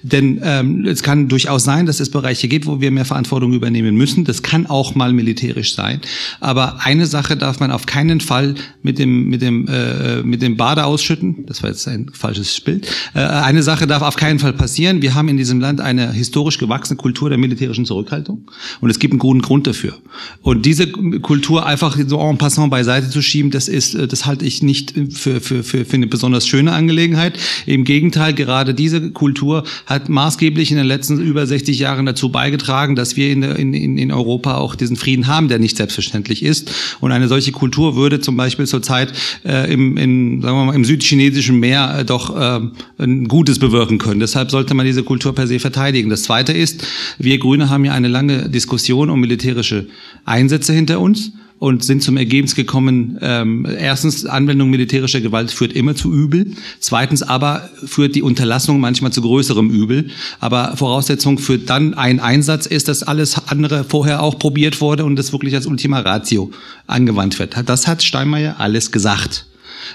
Denn 0.03 0.41
ähm, 0.43 0.85
es 0.87 1.03
kann 1.03 1.29
durchaus 1.29 1.65
sein, 1.65 1.87
dass 1.87 2.01
es 2.01 2.11
Bereiche 2.11 2.49
gibt, 2.49 2.67
wo 2.67 2.81
wir 2.81 2.91
mehr 2.91 3.05
Verantwortung 3.05 3.53
übernehmen 3.53 3.97
müssen. 3.97 4.25
Das 4.25 4.43
kann 4.43 4.67
auch 4.67 4.95
mal 4.95 5.13
militärisch 5.13 5.75
sein. 5.75 6.01
Aber 6.41 6.85
eine 6.85 7.07
Sache 7.07 7.37
darf 7.37 7.61
man 7.61 7.71
auf 7.71 7.87
keinen 7.87 8.21
Fall 8.21 8.55
mit 8.83 8.99
dem, 8.99 9.29
mit 9.29 9.43
dem, 9.43 9.67
äh, 9.69 10.23
mit 10.23 10.43
dem 10.43 10.57
Bade 10.57 10.85
ausschütten. 10.85 11.47
Das 11.47 11.63
war 11.63 11.71
jetzt 11.71 11.87
ein 11.89 12.11
falsches 12.13 12.61
Bild. 12.61 12.87
Äh, 13.15 13.21
eine 13.21 13.63
Sache 13.63 13.87
darf 13.87 14.03
auf 14.03 14.17
keinen 14.17 14.39
Fall 14.39 14.53
passieren. 14.53 15.03
Wir 15.03 15.15
haben 15.15 15.29
in 15.29 15.37
diesem 15.37 15.61
Land 15.61 15.81
eine 15.81 16.13
historisch 16.13 16.59
gewachsene 16.59 16.97
Kultur 16.97 17.29
der 17.29 17.39
militärischen 17.39 17.85
Zurückhaltung. 17.85 18.51
Und 18.81 18.91
es 18.91 18.99
gibt 18.99 19.13
einen 19.13 19.19
guten 19.19 19.43
Grund 19.43 19.67
dafür. 19.67 19.95
Und 20.43 20.65
diese 20.67 20.89
Kultur 20.89 21.67
einfach 21.67 21.97
so 22.07 22.21
en 22.21 22.39
passant 22.39 22.71
beiseite 22.71 23.11
zu 23.11 23.23
schieben, 23.23 23.51
das 23.51 23.69
ist, 23.69 23.95
äh, 23.95 24.07
das 24.07 24.27
halte 24.27 24.45
ich 24.45 24.63
nicht 24.63 24.95
für, 25.11 25.41
für, 25.41 25.63
für, 25.63 25.85
für 25.85 25.95
eine 25.95 26.07
besonders 26.07 26.47
schöne 26.47 26.73
Angelegenheit. 26.73 27.39
Im 27.67 27.85
Gegenteil, 27.85 28.35
gerade 28.35 28.75
diese 28.75 29.11
Kultur 29.11 29.48
hat 29.87 30.09
maßgeblich 30.09 30.71
in 30.71 30.77
den 30.77 30.87
letzten 30.87 31.21
über 31.21 31.47
60 31.47 31.79
Jahren 31.79 32.07
dazu 32.07 32.31
beigetragen, 32.31 32.97
dass 32.97 33.17
wir 33.17 33.31
in, 33.31 33.43
in, 33.43 33.99
in 33.99 34.13
Europa 34.13 34.57
auch 34.57 34.75
diesen 34.75 34.97
Frieden 34.97 35.27
haben, 35.27 35.49
der 35.49 35.59
nicht 35.59 35.77
selbstverständlich 35.77 36.43
ist. 36.43 36.71
Und 37.01 37.13
eine 37.13 37.29
solche 37.29 37.53
Kultur 37.53 37.97
würde 37.97 38.21
zum 38.21 38.37
Beispiel 38.37 38.67
zurzeit 38.67 39.13
äh, 39.45 39.73
im, 39.73 39.97
in, 39.97 40.41
sagen 40.43 40.57
wir 40.57 40.65
mal, 40.65 40.75
im 40.75 40.85
südchinesischen 40.85 41.59
Meer 41.59 41.99
äh, 41.99 42.05
doch 42.05 42.37
äh, 42.37 42.61
ein 42.99 43.29
Gutes 43.29 43.59
bewirken 43.59 43.99
können. 43.99 44.21
Deshalb 44.21 44.51
sollte 44.51 44.75
man 44.75 44.87
diese 44.87 45.03
Kultur 45.03 45.35
per 45.35 45.47
se 45.47 45.59
verteidigen. 45.59 46.11
Das 46.11 46.23
Zweite 46.23 46.53
ist, 46.53 46.87
wir 47.19 47.39
Grüne 47.39 47.71
haben 47.71 47.85
ja 47.85 47.93
eine 47.93 48.09
lange 48.09 48.49
Diskussion 48.49 49.11
um 49.11 49.21
militärische 49.21 49.87
Einsätze 50.25 50.73
hinter 50.73 51.01
uns 51.01 51.33
und 51.59 51.85
sind 51.85 52.03
zum 52.03 52.17
Ergebnis 52.17 52.55
gekommen, 52.55 53.19
ähm, 53.21 53.67
erstens, 53.67 54.27
Anwendung 54.27 54.71
militärischer 54.71 55.21
Gewalt 55.21 55.51
führt 55.51 55.73
immer 55.73 55.95
zu 55.95 56.13
Übel. 56.13 56.53
Zweitens 56.79 57.23
aber 57.23 57.69
führt 57.85 58.15
die 58.15 58.23
Unterlassung 58.23 58.81
manchmal 58.81 59.13
zu 59.13 59.23
größerem 59.23 59.71
Übel. 59.71 60.11
Aber 60.41 60.77
Voraussetzung 60.77 61.39
für 61.39 61.59
dann 61.59 61.95
ein 61.95 62.21
Einsatz 62.21 62.67
ist, 62.67 62.89
dass 62.89 63.03
alles 63.03 63.49
andere 63.49 63.85
vorher 63.85 64.23
auch 64.23 64.39
probiert 64.39 64.81
wurde 64.81 65.05
und 65.05 65.17
das 65.17 65.33
wirklich 65.33 65.55
als 65.55 65.67
Ultima 65.67 66.01
Ratio 66.01 66.51
angewandt 66.87 67.39
wird. 67.39 67.57
Das 67.67 67.87
hat 67.87 68.03
Steinmeier 68.03 68.57
alles 68.59 68.93
gesagt. 68.93 69.47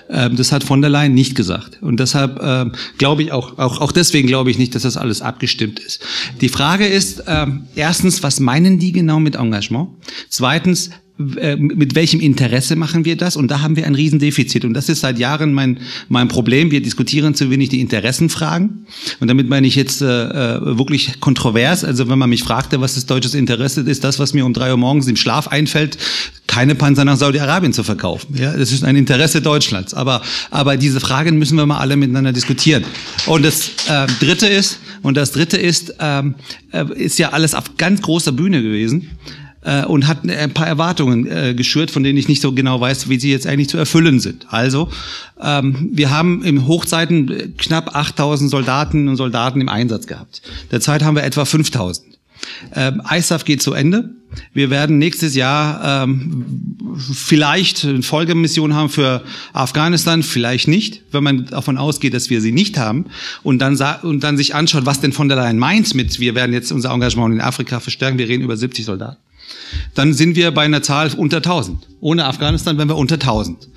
Ähm, 0.10 0.36
das 0.36 0.52
hat 0.52 0.64
von 0.64 0.82
der 0.82 0.90
Leyen 0.90 1.14
nicht 1.14 1.36
gesagt. 1.36 1.82
Und 1.82 2.00
deshalb 2.00 2.40
ähm, 2.42 2.74
glaube 2.98 3.24
ich 3.24 3.32
auch, 3.32 3.58
auch, 3.58 3.80
auch 3.80 3.92
deswegen 3.92 4.28
glaube 4.28 4.52
ich 4.52 4.58
nicht, 4.58 4.76
dass 4.76 4.84
das 4.84 4.98
alles 4.98 5.22
abgestimmt 5.22 5.80
ist. 5.80 6.04
Die 6.42 6.50
Frage 6.50 6.86
ist, 6.86 7.24
ähm, 7.28 7.68
erstens, 7.76 8.24
was 8.24 8.40
meinen 8.40 8.80
die 8.80 8.92
genau 8.92 9.20
mit 9.20 9.36
Engagement? 9.36 9.90
Zweitens, 10.30 10.90
äh, 11.38 11.56
mit 11.56 11.96
welchem 11.96 12.20
Interesse 12.20 12.76
machen 12.76 13.06
wir 13.06 13.18
das? 13.18 13.36
Und 13.36 13.50
da 13.50 13.62
haben 13.62 13.76
wir 13.76 13.86
ein 13.86 13.96
Riesendefizit. 13.96 14.66
Und 14.66 14.74
das 14.74 14.90
ist 14.90 15.02
seit 15.02 15.20
Jahren 15.20 15.54
mein, 15.54 15.80
mein 16.10 16.28
Problem. 16.28 16.72
Wir 16.72 16.82
diskutieren 16.82 17.36
zu 17.36 17.50
wenig 17.50 17.70
die 17.70 17.82
Interessenfragen. 17.82 18.86
Und 19.20 19.28
damit 19.28 19.50
meine 19.50 19.68
ich 19.68 19.76
jetzt 19.76 20.02
äh, 20.02 20.06
äh, 20.06 20.78
wirklich 20.78 21.20
kontrovers. 21.20 21.84
Also 21.84 22.10
wenn 22.10 22.20
man 22.20 22.30
mich 22.30 22.44
fragte, 22.44 22.82
was 22.82 22.98
ist 22.98 23.10
deutsches 23.10 23.36
Interesse, 23.36 23.82
ist 23.82 24.04
das, 24.04 24.20
was 24.20 24.34
mir 24.34 24.46
um 24.46 24.54
drei 24.54 24.72
Uhr 24.72 24.78
morgens 24.78 25.08
im 25.08 25.16
Schlaf 25.16 25.48
einfällt, 25.48 25.98
keine 26.48 26.76
Panzer 26.76 27.06
nach 27.06 27.18
Saudi-Arabien 27.18 27.74
zu 27.74 27.84
verkaufen. 27.84 28.36
Ja, 28.38 28.56
das 28.56 28.72
ist 28.72 28.84
ein 28.84 28.96
Interesse 28.96 29.42
Deutschlands. 29.42 29.94
Aber, 29.94 30.22
aber 30.52 30.78
diese 30.78 31.00
Fragen 31.00 31.38
müssen 31.38 31.58
wir 31.58 31.66
mal 31.66 31.78
alle 31.78 31.96
miteinander 31.96 32.34
diskutieren. 32.34 32.84
Und 33.26 33.44
das 33.44 33.72
äh, 33.88 34.08
Dritte 34.20 34.48
ist, 34.48 34.80
und 35.02 35.18
das 35.18 35.32
Dritte 35.32 35.58
ist, 35.58 35.96
ähm, 36.00 36.36
äh, 36.72 36.86
ist 36.96 37.20
ja 37.20 37.30
alles 37.30 37.56
auf 37.56 37.78
ganz 37.78 38.02
großer 38.02 38.32
Bühne 38.32 38.62
gewesen 38.62 39.10
äh, 39.64 39.86
und 39.86 40.08
hat 40.08 40.28
ein 40.28 40.54
paar 40.54 40.68
Erwartungen 40.68 41.28
äh, 41.28 41.54
geschürt, 41.54 41.92
von 41.92 42.04
denen 42.04 42.18
ich 42.18 42.28
nicht 42.28 42.42
so 42.42 42.52
genau 42.54 42.80
weiß, 42.80 43.10
wie 43.10 43.20
sie 43.20 43.32
jetzt 43.32 43.48
eigentlich 43.48 43.70
zu 43.70 43.78
erfüllen 43.78 44.20
sind. 44.20 44.48
Also, 44.50 44.90
ähm, 45.42 45.90
wir 45.92 46.10
haben 46.10 46.44
im 46.44 46.68
Hochzeiten 46.68 47.56
knapp 47.58 47.96
8000 47.96 48.50
Soldatinnen 48.50 49.08
und 49.08 49.16
Soldaten 49.16 49.62
im 49.62 49.70
Einsatz 49.70 50.08
gehabt. 50.08 50.42
Derzeit 50.72 51.04
haben 51.04 51.16
wir 51.16 51.24
etwa 51.24 51.46
5000. 51.46 52.14
Ähm, 52.76 53.02
ISAF 53.10 53.46
geht 53.46 53.62
zu 53.62 53.74
Ende. 53.74 54.10
Wir 54.54 54.70
werden 54.70 54.98
nächstes 54.98 55.36
Jahr 55.36 56.04
ähm, 56.04 56.46
vielleicht 57.00 57.86
eine 57.86 58.02
Folgemission 58.02 58.74
haben 58.74 58.90
für 58.90 59.24
Afghanistan, 59.54 60.24
vielleicht 60.24 60.68
nicht, 60.68 61.04
wenn 61.12 61.24
man 61.24 61.46
davon 61.46 61.78
ausgeht, 61.78 62.14
dass 62.14 62.30
wir 62.30 62.42
sie 62.42 62.52
nicht 62.52 62.78
haben 62.78 63.06
und 63.44 63.60
dann, 63.60 63.80
und 64.02 64.24
dann 64.24 64.36
sich 64.36 64.56
anschaut, 64.56 64.86
was 64.86 65.00
denn 65.00 65.14
von 65.14 65.30
der 65.30 65.38
Leyen 65.38 65.60
meint 65.60 65.94
mit, 65.94 66.20
wir 66.20 66.34
werden 66.34 66.52
jetzt 66.52 66.72
unser 66.72 66.92
Engagement 66.92 67.36
in 67.36 67.42
Afrika 67.42 67.80
verstärken, 67.80 68.18
wir 68.18 68.28
reden 68.28 68.44
über 68.44 68.58
70 68.58 68.86
Soldaten 68.86 69.18
dann 69.94 70.14
sind 70.14 70.36
wir 70.36 70.52
bei 70.52 70.64
einer 70.64 70.82
Zahl 70.82 71.12
unter 71.16 71.38
1000. 71.38 71.88
Ohne 72.04 72.26
Afghanistan 72.26 72.78
wären 72.78 72.90
wir 72.90 72.98
unter 72.98 73.16
1000. 73.16 73.70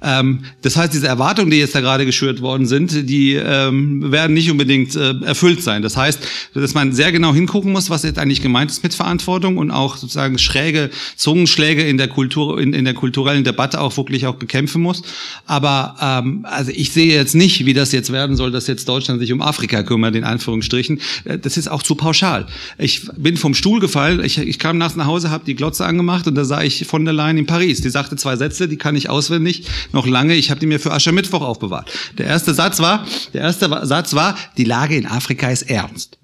Ähm, 0.00 0.40
das 0.62 0.76
heißt, 0.76 0.94
diese 0.94 1.06
Erwartungen, 1.06 1.50
die 1.50 1.58
jetzt 1.58 1.74
da 1.74 1.82
gerade 1.82 2.06
geschürt 2.06 2.40
worden 2.40 2.66
sind, 2.66 3.08
die 3.10 3.34
ähm, 3.34 4.10
werden 4.10 4.32
nicht 4.32 4.50
unbedingt 4.50 4.96
äh, 4.96 5.14
erfüllt 5.22 5.62
sein. 5.62 5.82
Das 5.82 5.94
heißt, 5.94 6.18
dass 6.54 6.72
man 6.72 6.92
sehr 6.94 7.12
genau 7.12 7.34
hingucken 7.34 7.72
muss, 7.72 7.90
was 7.90 8.02
jetzt 8.02 8.18
eigentlich 8.18 8.40
gemeint 8.40 8.70
ist 8.70 8.82
mit 8.82 8.94
Verantwortung 8.94 9.58
und 9.58 9.70
auch 9.70 9.98
sozusagen 9.98 10.38
schräge 10.38 10.88
Zungenschläge 11.16 11.82
in 11.82 11.98
der 11.98 12.08
Kultur, 12.08 12.58
in, 12.58 12.72
in 12.72 12.86
der 12.86 12.94
kulturellen 12.94 13.44
Debatte 13.44 13.80
auch 13.82 13.94
wirklich 13.98 14.26
auch 14.26 14.36
bekämpfen 14.36 14.80
muss. 14.80 15.02
Aber 15.44 15.96
ähm, 16.00 16.46
also 16.48 16.70
ich 16.74 16.90
sehe 16.90 17.14
jetzt 17.14 17.34
nicht, 17.34 17.66
wie 17.66 17.74
das 17.74 17.92
jetzt 17.92 18.10
werden 18.10 18.36
soll, 18.36 18.50
dass 18.50 18.66
jetzt 18.66 18.88
Deutschland 18.88 19.20
sich 19.20 19.30
um 19.30 19.42
Afrika 19.42 19.82
kümmert, 19.82 20.14
in 20.16 20.24
Anführungsstrichen. 20.24 21.00
Äh, 21.24 21.38
das 21.38 21.58
ist 21.58 21.68
auch 21.68 21.82
zu 21.82 21.96
pauschal. 21.96 22.46
Ich 22.78 23.06
bin 23.16 23.36
vom 23.36 23.54
Stuhl 23.54 23.78
gefallen, 23.78 24.24
ich, 24.24 24.38
ich 24.38 24.58
kam 24.58 24.78
nachts 24.78 24.96
nach 24.96 25.06
Hause, 25.06 25.30
habe 25.30 25.44
die 25.44 25.54
Glotze 25.54 25.84
angemacht 25.84 26.26
und 26.26 26.34
da 26.34 26.46
sah 26.46 26.62
ich 26.62 26.86
von 26.86 27.04
der 27.04 27.12
Leyen 27.12 27.36
in 27.36 27.46
Paris. 27.46 27.73
Die 27.80 27.90
sagte 27.90 28.16
zwei 28.16 28.36
Sätze, 28.36 28.68
die 28.68 28.76
kann 28.76 28.96
ich 28.96 29.10
auswendig 29.10 29.66
noch 29.92 30.06
lange. 30.06 30.34
Ich 30.34 30.50
habe 30.50 30.60
die 30.60 30.66
mir 30.66 30.80
für 30.80 30.92
Aschermittwoch 30.92 31.42
aufbewahrt. 31.42 31.90
Der 32.18 32.26
erste 32.26 32.54
Satz 32.54 32.80
war, 32.80 33.06
der 33.32 33.42
erste 33.42 33.68
Satz 33.86 34.14
war, 34.14 34.36
die 34.56 34.64
Lage 34.64 34.96
in 34.96 35.06
Afrika 35.06 35.50
ist 35.50 35.62
ernst 35.62 36.18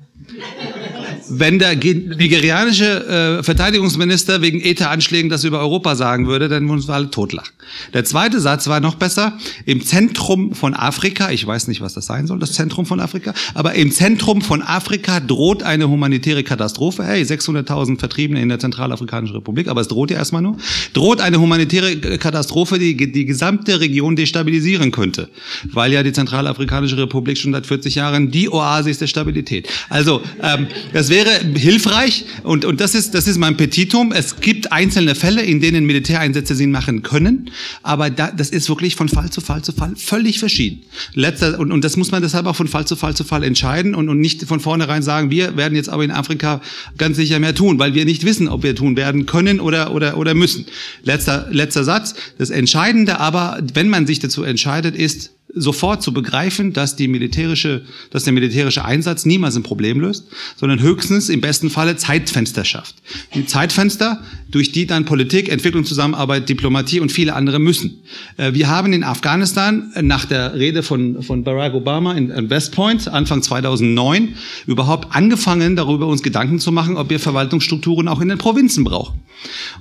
wenn 1.31 1.59
der 1.59 1.77
nigerianische 1.77 3.39
äh, 3.39 3.43
Verteidigungsminister 3.43 4.43
wegen 4.43 4.61
ETA-Anschlägen 4.61 5.31
das 5.31 5.45
über 5.45 5.61
Europa 5.61 5.95
sagen 5.95 6.27
würde, 6.27 6.49
dann 6.49 6.69
würden 6.69 6.87
wir 6.87 6.95
alle 6.95 7.11
totlachen. 7.11 7.51
Der 7.95 8.05
zweite 8.05 8.41
Satz 8.41 8.67
war 8.67 8.81
noch 8.81 8.97
besser. 8.97 9.39
Im 9.65 9.81
Zentrum 9.85 10.55
von 10.55 10.75
Afrika, 10.75 11.31
ich 11.31 11.47
weiß 11.47 11.69
nicht, 11.69 11.81
was 11.81 11.95
das 11.95 12.07
sein 12.07 12.27
soll, 12.27 12.39
das 12.39 12.53
Zentrum 12.53 12.87
von 12.87 13.01
Afrika, 13.01 13.33
aber 13.55 13.75
im 13.75 13.93
Zentrum 13.93 14.43
von 14.43 14.63
Afrika 14.63 15.21
droht 15.21 15.63
eine 15.63 15.89
humanitäre 15.89 16.43
Katastrophe. 16.43 17.05
Hey, 17.05 17.23
600.000 17.23 17.99
Vertriebene 17.99 18.43
in 18.43 18.49
der 18.49 18.59
Zentralafrikanischen 18.59 19.37
Republik, 19.37 19.69
aber 19.69 19.81
es 19.81 19.89
droht 19.89 20.11
ja 20.11 20.17
erstmal 20.17 20.43
nur. 20.43 20.57
Droht 20.93 21.21
eine 21.21 21.41
humanitäre 21.41 21.97
Katastrophe, 22.19 22.79
die 22.79 22.97
die 22.97 23.25
gesamte 23.25 23.81
Region 23.81 24.17
destabilisieren 24.17 24.91
könnte, 24.91 25.29
weil 25.73 25.93
ja 25.93 26.03
die 26.03 26.13
Zentralafrikanische 26.13 26.97
Republik 26.97 27.39
schon 27.39 27.53
seit 27.53 27.67
40 27.67 27.95
Jahren 27.95 28.31
die 28.31 28.51
Oasis 28.51 28.99
der 28.99 29.07
Stabilität. 29.07 29.69
Also 29.89 30.23
ähm, 30.43 30.67
das 30.93 31.09
wäre 31.09 31.20
wäre 31.25 31.59
hilfreich 31.59 32.25
und, 32.43 32.65
und 32.65 32.81
das, 32.81 32.95
ist, 32.95 33.15
das 33.15 33.27
ist 33.27 33.39
mein 33.39 33.57
Petitum. 33.57 34.12
Es 34.12 34.41
gibt 34.41 34.73
einzelne 34.73 35.15
Fälle, 35.15 35.43
in 35.43 35.61
denen 35.61 35.85
Militäreinsätze 35.85 36.55
Sinn 36.55 36.71
machen 36.71 37.03
können, 37.03 37.50
aber 37.83 38.11
da, 38.11 38.31
das 38.31 38.50
ist 38.50 38.69
wirklich 38.69 38.97
von 38.97 39.09
Fall 39.09 39.31
zu 39.31 39.41
Fall 39.41 39.62
zu 39.62 39.73
Fall 39.73 39.95
völlig 39.97 40.39
verschieden. 40.39 40.83
Letzter, 41.15 41.59
und, 41.59 41.73
und 41.73 41.85
das 41.85 41.97
muss 41.97 42.11
man 42.11 42.23
deshalb 42.23 42.47
auch 42.47 42.57
von 42.57 42.69
Fall 42.69 42.87
zu 42.87 42.97
Fall 42.97 43.15
zu 43.15 43.25
Fall 43.25 43.43
entscheiden 43.43 43.95
und, 43.95 44.09
und 44.09 44.19
nicht 44.21 44.45
von 44.45 44.61
vornherein 44.61 45.03
sagen, 45.03 45.31
wir 45.31 45.57
werden 45.57 45.75
jetzt 45.75 45.89
aber 45.89 46.05
in 46.05 46.11
Afrika 46.11 46.61
ganz 46.97 47.17
sicher 47.17 47.39
mehr 47.39 47.55
tun, 47.55 47.79
weil 47.79 47.95
wir 47.95 48.05
nicht 48.05 48.25
wissen, 48.25 48.49
ob 48.49 48.62
wir 48.62 48.75
tun 48.75 48.97
werden 48.97 49.27
können 49.27 49.61
oder, 49.61 49.93
oder, 49.93 50.17
oder 50.17 50.35
müssen. 50.35 50.67
Letzter, 51.03 51.49
letzter 51.50 51.85
Satz. 51.85 52.15
Das 52.39 52.50
Entscheidende 52.50 53.21
aber, 53.21 53.61
wenn 53.75 53.89
man 53.89 54.07
sich 54.07 54.21
dazu 54.21 54.43
entscheidet, 54.43 54.97
ist, 54.97 55.33
sofort 55.54 56.02
zu 56.02 56.12
begreifen, 56.12 56.73
dass 56.73 56.97
die 56.97 57.09
militärische, 57.09 57.83
dass 58.11 58.25
der 58.25 58.33
militärische 58.33 58.85
Einsatz 58.85 59.25
niemals 59.25 59.57
ein 59.57 59.62
Problem 59.62 60.00
löst, 60.00 60.26
sondern 60.57 60.80
höchstens 60.80 61.28
im 61.28 61.40
besten 61.40 61.71
Falle 61.71 61.97
Zeitfenster 61.97 62.64
schafft. 62.64 62.97
Die 63.35 63.47
Zeitfenster, 63.47 64.23
durch 64.50 64.73
die 64.73 64.87
dann 64.87 65.04
Politik, 65.04 65.49
Entwicklungszusammenarbeit, 65.49 66.49
Diplomatie 66.49 67.00
und 67.00 67.12
viele 67.12 67.35
andere 67.35 67.59
müssen. 67.59 68.02
Äh, 68.37 68.54
wir 68.54 68.69
haben 68.69 68.92
in 68.92 69.04
Afghanistan 69.04 69.92
nach 70.02 70.25
der 70.25 70.54
Rede 70.54 70.83
von, 70.83 71.23
von 71.23 71.45
Barack 71.45 71.75
Obama 71.75 72.14
in 72.14 72.50
West 72.50 72.73
Point 72.73 73.09
Anfang 73.09 73.42
2009 73.42 74.35
überhaupt 74.66 75.14
angefangen, 75.14 75.76
darüber 75.76 76.07
uns 76.07 76.23
Gedanken 76.23 76.59
zu 76.59 76.73
machen, 76.73 76.97
ob 76.97 77.11
wir 77.11 77.21
Verwaltungsstrukturen 77.21 78.09
auch 78.09 78.21
in 78.21 78.28
den 78.28 78.38
Provinzen 78.38 78.85
brauchen. 78.85 79.21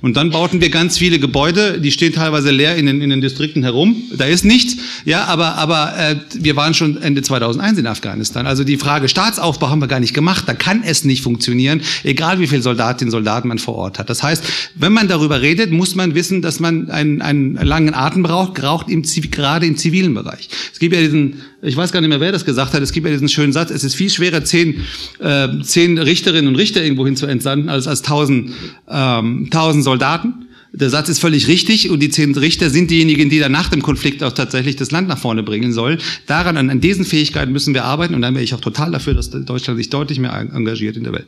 Und 0.00 0.16
dann 0.16 0.30
bauten 0.30 0.60
wir 0.60 0.70
ganz 0.70 0.98
viele 0.98 1.18
Gebäude, 1.18 1.80
die 1.80 1.92
stehen 1.92 2.12
teilweise 2.12 2.50
leer 2.50 2.76
in 2.76 2.86
den, 2.86 3.02
in 3.02 3.10
den 3.10 3.20
Distrikten 3.20 3.62
herum. 3.62 3.96
Da 4.16 4.24
ist 4.24 4.44
nichts, 4.44 4.76
ja, 5.04 5.24
aber 5.24 5.58
aber 5.60 5.92
äh, 5.98 6.16
wir 6.34 6.56
waren 6.56 6.72
schon 6.72 7.00
Ende 7.02 7.20
2001 7.20 7.78
in 7.78 7.86
Afghanistan. 7.86 8.46
Also 8.46 8.64
die 8.64 8.78
Frage 8.78 9.08
Staatsaufbau 9.08 9.68
haben 9.68 9.80
wir 9.80 9.88
gar 9.88 10.00
nicht 10.00 10.14
gemacht. 10.14 10.44
Da 10.46 10.54
kann 10.54 10.82
es 10.82 11.04
nicht 11.04 11.22
funktionieren, 11.22 11.82
egal 12.02 12.40
wie 12.40 12.46
viele 12.46 12.62
Soldatinnen 12.62 13.08
und 13.08 13.12
Soldaten 13.12 13.46
man 13.46 13.58
vor 13.58 13.74
Ort 13.74 13.98
hat. 13.98 14.08
Das 14.08 14.22
heißt, 14.22 14.42
wenn 14.74 14.92
man 14.94 15.06
darüber 15.06 15.42
redet, 15.42 15.70
muss 15.70 15.94
man 15.94 16.14
wissen, 16.14 16.40
dass 16.40 16.60
man 16.60 16.90
einen, 16.90 17.20
einen 17.20 17.56
langen 17.56 17.92
Atem 17.92 18.22
braucht, 18.22 18.58
im, 18.88 19.02
gerade 19.02 19.66
im 19.66 19.76
zivilen 19.76 20.14
Bereich. 20.14 20.48
Es 20.72 20.78
gibt 20.78 20.94
ja 20.94 21.02
diesen, 21.02 21.42
ich 21.60 21.76
weiß 21.76 21.92
gar 21.92 22.00
nicht 22.00 22.08
mehr, 22.08 22.20
wer 22.20 22.32
das 22.32 22.46
gesagt 22.46 22.72
hat, 22.72 22.80
es 22.80 22.92
gibt 22.92 23.06
ja 23.06 23.12
diesen 23.12 23.28
schönen 23.28 23.52
Satz, 23.52 23.70
es 23.70 23.84
ist 23.84 23.94
viel 23.94 24.08
schwerer, 24.08 24.42
zehn, 24.42 24.80
äh, 25.18 25.48
zehn 25.62 25.98
Richterinnen 25.98 26.48
und 26.48 26.56
Richter 26.56 26.82
irgendwohin 26.82 27.16
zu 27.16 27.26
entsenden, 27.26 27.68
als, 27.68 27.86
als 27.86 28.00
tausend, 28.00 28.52
ähm, 28.88 29.48
tausend 29.50 29.84
Soldaten. 29.84 30.46
Der 30.72 30.88
Satz 30.88 31.08
ist 31.08 31.18
völlig 31.18 31.48
richtig 31.48 31.90
und 31.90 32.00
die 32.00 32.10
zehn 32.10 32.32
Richter 32.36 32.70
sind 32.70 32.90
diejenigen, 32.90 33.28
die 33.28 33.40
dann 33.40 33.50
nach 33.50 33.68
dem 33.68 33.82
Konflikt 33.82 34.22
auch 34.22 34.32
tatsächlich 34.32 34.76
das 34.76 34.92
Land 34.92 35.08
nach 35.08 35.18
vorne 35.18 35.42
bringen 35.42 35.72
sollen. 35.72 35.98
Daran, 36.26 36.56
an, 36.56 36.80
diesen 36.80 37.04
Fähigkeiten 37.04 37.50
müssen 37.50 37.74
wir 37.74 37.84
arbeiten 37.84 38.14
und 38.14 38.22
dann 38.22 38.34
wäre 38.34 38.44
ich 38.44 38.54
auch 38.54 38.60
total 38.60 38.92
dafür, 38.92 39.14
dass 39.14 39.30
Deutschland 39.30 39.78
sich 39.78 39.90
deutlich 39.90 40.20
mehr 40.20 40.32
engagiert 40.32 40.96
in 40.96 41.04
der 41.04 41.12
Welt. 41.12 41.26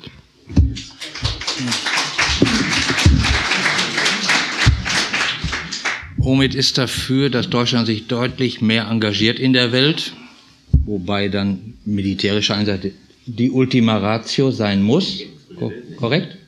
Omid 6.18 6.54
ist 6.54 6.78
dafür, 6.78 7.28
dass 7.28 7.50
Deutschland 7.50 7.88
sich 7.88 8.06
deutlich 8.06 8.60
mehr 8.60 8.86
engagiert 8.88 9.40
in 9.40 9.52
der 9.52 9.72
Welt, 9.72 10.12
wobei 10.86 11.28
dann 11.28 11.74
militärische 11.84 12.54
Einsatz 12.54 12.86
die 13.26 13.50
Ultima 13.50 13.96
Ratio 13.98 14.52
sein 14.52 14.82
muss. 14.82 15.20
Korrekt? 15.96 16.38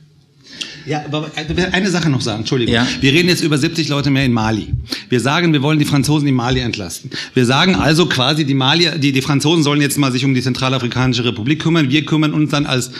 Ja, 0.87 1.05
aber 1.07 1.31
eine 1.73 1.91
Sache 1.91 2.11
noch 2.11 2.21
sagen, 2.21 2.41
Entschuldigung. 2.41 2.75
Ja. 2.75 2.87
Wir 3.01 3.13
reden 3.13 3.29
jetzt 3.29 3.43
über 3.43 3.57
70 3.57 3.89
Leute 3.89 4.11
mehr 4.11 4.25
in 4.25 4.33
Mali. 4.33 4.69
Wir 5.09 5.21
sagen, 5.21 5.53
wir 5.53 5.63
wollen 5.63 5.79
die 5.79 5.85
Franzosen 5.85 6.29
in 6.29 6.35
Mali 6.35 6.61
entlasten. 6.61 7.11
Wir 7.33 7.47
sagen 7.47 7.75
also 7.75 8.07
quasi, 8.07 8.45
die, 8.45 8.55
Mali, 8.55 8.99
die, 8.99 9.13
die 9.13 9.23
Franzosen 9.23 9.63
sollen 9.63 9.81
jetzt 9.81 9.99
mal 9.99 10.13
sich 10.13 10.25
um 10.25 10.35
die 10.35 10.43
Zentralafrikanische 10.43 11.25
Republik 11.25 11.63
kümmern. 11.63 11.91
Wir 11.91 12.05
kümmern 12.05 12.35
uns 12.35 12.51
dann 12.51 12.67
als 12.67 12.91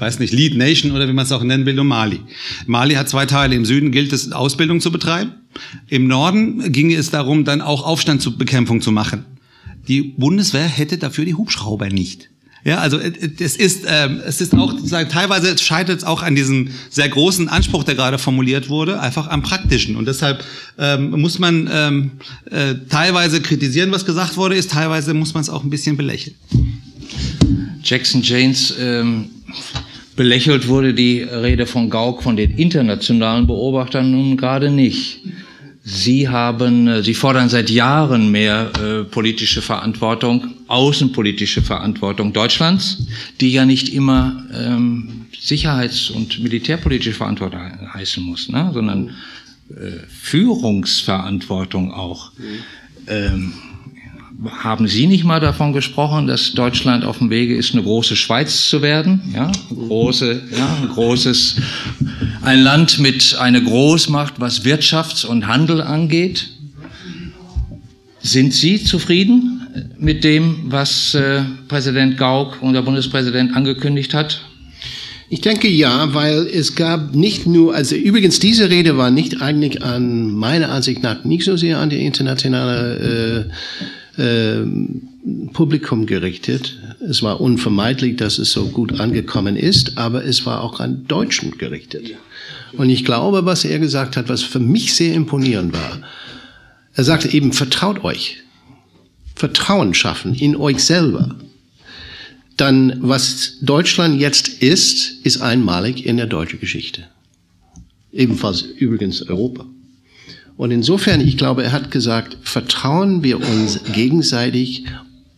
weiß 0.00 0.18
nicht, 0.18 0.32
Lead 0.32 0.56
Nation 0.56 0.92
oder 0.92 1.06
wie 1.08 1.12
man 1.12 1.24
es 1.24 1.32
auch 1.32 1.42
nennen 1.42 1.66
will, 1.66 1.78
um 1.78 1.88
Mali. 1.88 2.20
Mali 2.66 2.94
hat 2.94 3.08
zwei 3.08 3.26
Teile. 3.26 3.54
Im 3.54 3.64
Süden 3.64 3.92
gilt 3.92 4.12
es, 4.12 4.32
Ausbildung 4.32 4.80
zu 4.80 4.90
betreiben. 4.90 5.32
Im 5.88 6.06
Norden 6.06 6.72
ging 6.72 6.92
es 6.92 7.10
darum, 7.10 7.44
dann 7.44 7.60
auch 7.60 7.84
Aufstandsbekämpfung 7.84 8.80
zu 8.80 8.92
machen. 8.92 9.26
Die 9.88 10.02
Bundeswehr 10.02 10.66
hätte 10.66 10.98
dafür 10.98 11.24
die 11.24 11.34
Hubschrauber 11.34 11.88
nicht. 11.88 12.30
Ja, 12.64 12.78
also 12.78 12.98
äh, 12.98 13.12
es 13.38 13.56
ist, 13.56 13.84
ähm, 13.86 14.20
es 14.26 14.40
ist 14.40 14.54
auch 14.54 14.74
teilweise 15.08 15.56
scheitert 15.58 15.98
es 15.98 16.04
auch 16.04 16.22
an 16.22 16.34
diesem 16.34 16.70
sehr 16.90 17.08
großen 17.08 17.48
Anspruch, 17.48 17.84
der 17.84 17.94
gerade 17.94 18.18
formuliert 18.18 18.68
wurde, 18.68 19.00
einfach 19.00 19.28
am 19.28 19.42
praktischen. 19.42 19.96
Und 19.96 20.06
deshalb 20.06 20.44
ähm, 20.78 21.10
muss 21.20 21.38
man 21.38 21.68
ähm, 21.72 22.10
äh, 22.50 22.74
teilweise 22.88 23.40
kritisieren, 23.40 23.90
was 23.92 24.04
gesagt 24.04 24.36
wurde, 24.36 24.56
ist 24.56 24.72
teilweise 24.72 25.14
muss 25.14 25.34
man 25.34 25.42
es 25.42 25.48
auch 25.48 25.64
ein 25.64 25.70
bisschen 25.70 25.96
belächeln. 25.96 26.36
Jackson 27.82 28.22
Janes 28.22 28.74
ähm, 28.78 29.30
belächelt 30.16 30.68
wurde 30.68 30.92
die 30.92 31.22
Rede 31.22 31.66
von 31.66 31.88
Gauck 31.88 32.22
von 32.22 32.36
den 32.36 32.58
internationalen 32.58 33.46
Beobachtern 33.46 34.10
nun 34.10 34.36
gerade 34.36 34.70
nicht. 34.70 35.20
Sie 35.92 36.28
haben, 36.28 36.86
äh, 36.86 37.02
Sie 37.02 37.14
fordern 37.14 37.48
seit 37.48 37.68
Jahren 37.68 38.30
mehr 38.30 38.70
äh, 38.80 39.04
politische 39.04 39.60
Verantwortung, 39.60 40.54
außenpolitische 40.68 41.62
Verantwortung 41.62 42.32
Deutschlands, 42.32 43.06
die 43.40 43.52
ja 43.52 43.64
nicht 43.64 43.88
immer 43.88 44.44
ähm, 44.54 45.26
sicherheits- 45.36 46.10
und 46.10 46.38
militärpolitische 46.40 47.16
Verantwortung 47.16 47.60
heißen 47.92 48.22
muss, 48.22 48.48
ne? 48.48 48.70
sondern 48.72 49.16
äh, 49.70 50.06
Führungsverantwortung 50.08 51.92
auch. 51.92 52.32
Mhm. 52.38 52.44
Ähm, 53.08 53.52
haben 54.48 54.88
Sie 54.88 55.06
nicht 55.06 55.24
mal 55.24 55.40
davon 55.40 55.72
gesprochen, 55.72 56.26
dass 56.26 56.52
Deutschland 56.52 57.04
auf 57.04 57.18
dem 57.18 57.30
Wege 57.30 57.54
ist, 57.56 57.72
eine 57.72 57.82
große 57.82 58.16
Schweiz 58.16 58.68
zu 58.68 58.80
werden? 58.82 59.20
Ja, 59.34 59.50
große, 59.68 60.42
ja, 60.56 60.76
ein 60.82 60.88
großes, 60.88 61.56
ein 62.42 62.60
Land 62.60 62.98
mit 62.98 63.36
einer 63.38 63.60
Großmacht, 63.60 64.34
was 64.38 64.64
Wirtschafts- 64.64 65.26
und 65.26 65.46
Handel 65.46 65.82
angeht. 65.82 66.48
Sind 68.22 68.52
Sie 68.54 68.82
zufrieden 68.82 69.60
mit 69.98 70.24
dem, 70.24 70.56
was 70.66 71.14
äh, 71.14 71.42
Präsident 71.68 72.16
Gauck, 72.16 72.58
unser 72.60 72.82
Bundespräsident, 72.82 73.54
angekündigt 73.54 74.14
hat? 74.14 74.42
Ich 75.32 75.40
denke 75.40 75.68
ja, 75.68 76.12
weil 76.12 76.48
es 76.48 76.74
gab 76.74 77.14
nicht 77.14 77.46
nur, 77.46 77.74
also 77.74 77.94
übrigens 77.94 78.40
diese 78.40 78.68
Rede 78.68 78.96
war 78.96 79.10
nicht 79.12 79.40
eigentlich 79.40 79.82
an 79.82 80.32
meiner 80.32 80.70
Ansicht 80.70 81.02
nach 81.04 81.24
nicht 81.24 81.44
so 81.44 81.56
sehr 81.56 81.78
an 81.78 81.88
die 81.88 82.04
internationale 82.04 83.46
äh, 83.48 83.52
äh, 84.20 85.50
Publikum 85.52 86.06
gerichtet. 86.06 86.78
Es 87.00 87.22
war 87.22 87.40
unvermeidlich, 87.40 88.16
dass 88.16 88.38
es 88.38 88.52
so 88.52 88.66
gut 88.66 89.00
angekommen 89.00 89.56
ist, 89.56 89.98
aber 89.98 90.24
es 90.24 90.46
war 90.46 90.62
auch 90.62 90.80
an 90.80 91.06
Deutschen 91.06 91.58
gerichtet. 91.58 92.14
Und 92.72 92.90
ich 92.90 93.04
glaube, 93.04 93.44
was 93.44 93.64
er 93.64 93.78
gesagt 93.78 94.16
hat, 94.16 94.28
was 94.28 94.42
für 94.42 94.60
mich 94.60 94.94
sehr 94.94 95.14
imponierend 95.14 95.72
war, 95.72 96.02
er 96.94 97.04
sagte 97.04 97.32
eben, 97.32 97.52
vertraut 97.52 98.04
euch. 98.04 98.38
Vertrauen 99.34 99.94
schaffen 99.94 100.34
in 100.34 100.56
euch 100.56 100.84
selber. 100.84 101.36
Dann, 102.56 102.98
was 103.00 103.56
Deutschland 103.62 104.20
jetzt 104.20 104.48
ist, 104.48 105.24
ist 105.24 105.40
einmalig 105.40 106.04
in 106.04 106.18
der 106.18 106.26
deutschen 106.26 106.60
Geschichte. 106.60 107.04
Ebenfalls 108.12 108.62
übrigens 108.62 109.22
Europa. 109.22 109.64
Und 110.60 110.72
insofern, 110.72 111.22
ich 111.22 111.38
glaube, 111.38 111.64
er 111.64 111.72
hat 111.72 111.90
gesagt, 111.90 112.36
vertrauen 112.42 113.22
wir 113.22 113.38
uns 113.40 113.80
gegenseitig, 113.94 114.84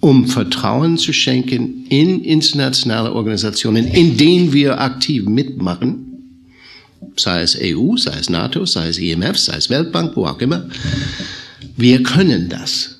um 0.00 0.26
Vertrauen 0.26 0.98
zu 0.98 1.12
schenken 1.12 1.87
in 1.88 2.24
internationale 2.24 3.12
Organisationen, 3.12 3.87
in 3.87 4.16
denen 4.16 4.52
wir 4.52 4.80
aktiv 4.80 5.24
mitmachen 5.26 6.08
sei 7.16 7.42
es 7.42 7.56
EU, 7.56 7.96
sei 7.98 8.18
es 8.18 8.30
NATO, 8.30 8.66
sei 8.66 8.88
es 8.88 8.98
IMF, 8.98 9.38
sei 9.38 9.54
es 9.54 9.70
Weltbank, 9.70 10.16
wo 10.16 10.26
auch 10.26 10.40
immer. 10.40 10.68
Wir 11.76 12.02
können 12.02 12.48
das. 12.48 12.98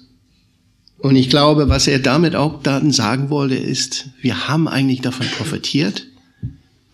Und 0.98 1.16
ich 1.16 1.28
glaube, 1.28 1.68
was 1.68 1.88
er 1.88 1.98
damit 1.98 2.37
auch 2.37 2.62
dann 2.62 2.92
sagen 2.92 3.30
wollte, 3.30 3.56
ist, 3.56 4.11
wir 4.20 4.46
haben 4.46 4.68
eigentlich 4.68 5.00
davon 5.00 5.26
profitiert. 5.26 6.06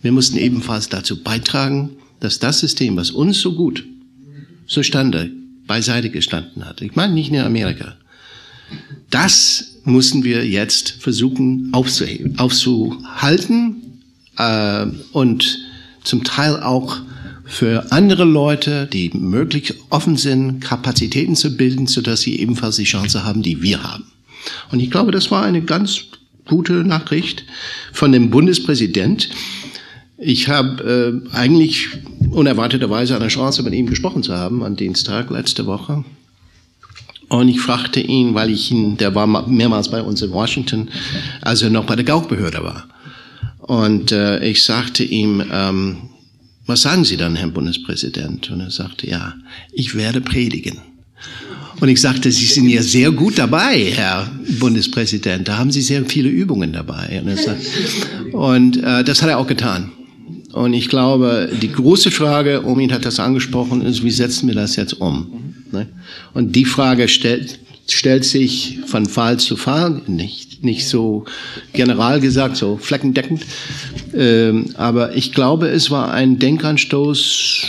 Wir 0.01 0.13
mussten 0.13 0.39
ebenfalls 0.39 0.89
dazu 0.89 1.23
beitragen, 1.23 1.91
dass 2.19 2.39
das 2.39 2.61
System, 2.61 2.97
was 2.97 3.11
uns 3.11 3.41
so 3.41 3.55
gut 3.55 3.85
zustande 4.69 5.31
beiseite 5.67 6.11
gestanden 6.11 6.65
hat, 6.65 6.81
ich 6.81 6.95
meine 6.95 7.15
nicht 7.15 7.33
nur 7.33 7.43
Amerika, 7.43 7.97
das 9.11 9.77
müssen 9.85 10.25
wir 10.25 10.47
jetzt 10.47 10.91
versuchen 11.01 11.71
aufzuheben, 11.73 12.39
aufzuhalten 12.39 14.03
äh, 14.37 14.87
und 15.13 15.59
zum 16.05 16.25
Teil 16.25 16.63
auch 16.63 16.99
für 17.45 17.91
andere 17.93 18.25
Leute, 18.25 18.87
die 18.87 19.11
möglich 19.15 19.75
offen 19.89 20.17
sind, 20.17 20.61
Kapazitäten 20.61 21.35
zu 21.35 21.57
bilden, 21.57 21.87
sodass 21.87 22.21
sie 22.21 22.39
ebenfalls 22.39 22.77
die 22.77 22.85
Chance 22.85 23.25
haben, 23.25 23.43
die 23.43 23.63
wir 23.63 23.83
haben. 23.83 24.05
Und 24.71 24.81
ich 24.81 24.91
glaube, 24.91 25.13
das 25.13 25.31
war 25.31 25.45
eine 25.45 25.63
ganz 25.63 26.05
gute 26.47 26.73
Nachricht 26.73 27.45
von 27.93 28.13
dem 28.13 28.31
Bundespräsident. 28.31 29.31
Ich 30.19 30.49
habe 30.49 31.23
äh, 31.33 31.35
eigentlich 31.35 31.89
unerwarteterweise 32.31 33.17
eine 33.17 33.29
Chance, 33.29 33.63
mit 33.63 33.75
ihm 33.75 33.87
gesprochen 33.87 34.23
zu 34.23 34.35
haben 34.35 34.63
am 34.63 34.77
Dienstag 34.77 35.31
letzte 35.31 35.67
Woche. 35.67 36.05
Und 37.29 37.49
ich 37.49 37.61
fragte 37.61 38.01
ihn, 38.01 38.35
weil 38.35 38.51
ich 38.51 38.71
ihn, 38.71 38.97
der 38.97 39.15
war 39.15 39.27
mehrmals 39.47 39.91
bei 39.91 40.03
uns 40.03 40.23
in 40.23 40.31
Washington, 40.31 40.89
als 41.43 41.63
er 41.63 41.71
noch 41.71 41.85
bei 41.85 41.95
der 41.95 42.05
Gaukbehörde 42.05 42.63
war. 42.63 42.89
Und 43.59 44.13
äh, 44.13 44.43
ich 44.47 44.65
sagte 44.65 45.05
ihm, 45.05 45.43
ähm, 45.53 45.97
was 46.67 46.83
sagen 46.83 47.05
Sie 47.05 47.17
dann, 47.17 47.37
Herr 47.37 47.49
Bundespräsident? 47.49 48.51
Und 48.51 48.61
er 48.61 48.71
sagte, 48.71 49.09
ja, 49.09 49.35
ich 49.73 49.95
werde 49.95 50.21
predigen. 50.21 50.79
Und 51.81 51.89
ich 51.89 52.01
sagte, 52.01 52.33
Sie 52.33 52.47
sind 52.47 52.69
ja 52.69 52.83
sehr 52.83 53.11
gut 53.11 53.39
dabei, 53.39 53.93
Herr 53.95 54.31
Bundespräsident. 54.59 55.49
Da 55.49 55.59
haben 55.59 55.71
Sie 55.71 55.83
sehr 55.83 56.05
viele 56.07 56.29
Übungen 56.29 56.73
dabei. 56.73 57.23
Und, 57.23 57.39
sagt, 57.39 57.67
und 58.33 58.83
äh, 58.83 59.05
das 59.05 59.23
hat 59.23 59.29
er 59.29 59.39
auch 59.39 59.47
getan. 59.47 59.93
Und 60.59 60.75
ich 60.75 60.89
glaube, 60.89 61.51
die 61.63 61.71
große 61.71 62.11
Frage, 62.11 62.65
Omin 62.67 62.93
hat 62.93 63.05
das 63.05 63.21
angesprochen, 63.21 63.81
ist, 63.81 64.03
wie 64.03 64.11
setzen 64.11 64.49
wir 64.49 64.57
das 64.57 64.75
jetzt 64.75 65.01
um? 65.01 65.55
Ne? 65.71 65.87
Und 66.35 66.57
die 66.57 66.65
Frage 66.65 67.07
stellt, 67.07 67.61
stellt 67.89 68.25
sich 68.25 68.81
von 68.85 69.07
Fall 69.07 69.39
zu 69.39 69.57
Fall, 69.57 70.03
nicht, 70.09 70.65
nicht 70.65 70.89
so 70.89 71.27
general 71.75 72.19
gesagt, 72.19 72.57
so 72.57 72.77
fleckendeckend. 72.77 73.43
Ähm, 74.13 74.71
aber 74.77 75.15
ich 75.15 75.33
glaube, 75.33 75.69
es 75.69 75.93
war 75.93 76.13
ein 76.13 76.41
Denkanstoß, 76.41 77.63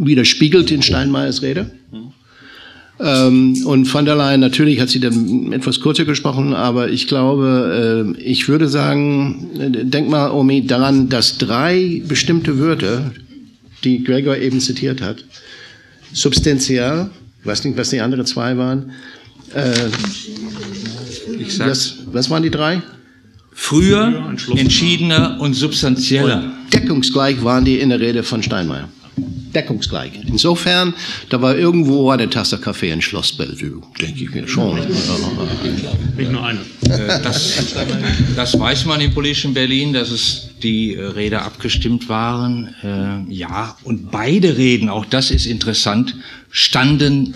widerspiegelt 0.00 0.72
in 0.72 0.82
Steinmeiers 0.82 1.42
Rede. 1.42 1.70
Ähm, 3.02 3.66
und 3.66 3.86
von 3.86 4.04
der 4.04 4.14
Leyen, 4.14 4.40
natürlich 4.40 4.80
hat 4.80 4.88
sie 4.88 5.00
dann 5.00 5.52
etwas 5.52 5.80
kürzer 5.80 6.04
gesprochen, 6.04 6.54
aber 6.54 6.88
ich 6.88 7.08
glaube, 7.08 8.14
äh, 8.16 8.22
ich 8.22 8.48
würde 8.48 8.68
sagen, 8.68 9.48
denk 9.82 10.08
mal, 10.08 10.30
Omi, 10.30 10.66
daran, 10.66 11.08
dass 11.08 11.36
drei 11.36 12.00
bestimmte 12.06 12.60
Wörter, 12.60 13.10
die 13.82 14.04
Gregor 14.04 14.36
eben 14.36 14.60
zitiert 14.60 15.02
hat, 15.02 15.24
substanziell, 16.12 17.10
ich 17.40 17.46
weiß 17.46 17.64
nicht, 17.64 17.76
was 17.76 17.90
die 17.90 18.00
anderen 18.00 18.24
zwei 18.24 18.56
waren. 18.56 18.92
Äh, 19.52 19.72
ich 21.40 21.58
was, 21.58 21.96
was 22.12 22.30
waren 22.30 22.44
die 22.44 22.50
drei? 22.50 22.82
Früher, 23.52 24.32
entschiedener 24.54 25.40
und 25.40 25.54
substanzieller. 25.54 26.44
Und 26.44 26.72
deckungsgleich 26.72 27.42
waren 27.42 27.64
die 27.64 27.80
in 27.80 27.88
der 27.88 27.98
Rede 27.98 28.22
von 28.22 28.44
Steinmeier. 28.44 28.88
Deckungsgleich. 29.16 30.12
Insofern, 30.26 30.94
da 31.28 31.42
war 31.42 31.56
irgendwo 31.56 32.10
eine 32.10 32.30
Tasse 32.30 32.58
Kaffee 32.58 32.90
in 32.90 33.02
Schloss 33.02 33.32
Bellevue, 33.32 33.82
denke 34.00 34.24
ich 34.24 34.30
mir 34.30 34.48
schon. 34.48 34.80
Nicht 36.16 36.32
nur 36.32 36.44
eine. 36.44 36.60
Äh, 36.88 37.22
das, 37.22 37.74
das 38.34 38.58
weiß 38.58 38.86
man 38.86 39.00
im 39.00 39.12
politischen 39.12 39.54
Berlin, 39.54 39.92
dass 39.92 40.10
es 40.10 40.48
die 40.62 40.94
äh, 40.94 41.04
Rede 41.04 41.42
abgestimmt 41.42 42.08
waren. 42.08 42.74
Äh, 42.82 43.32
ja, 43.32 43.76
und 43.84 44.10
beide 44.10 44.56
Reden, 44.56 44.88
auch 44.88 45.04
das 45.04 45.30
ist 45.30 45.46
interessant, 45.46 46.16
standen 46.50 47.34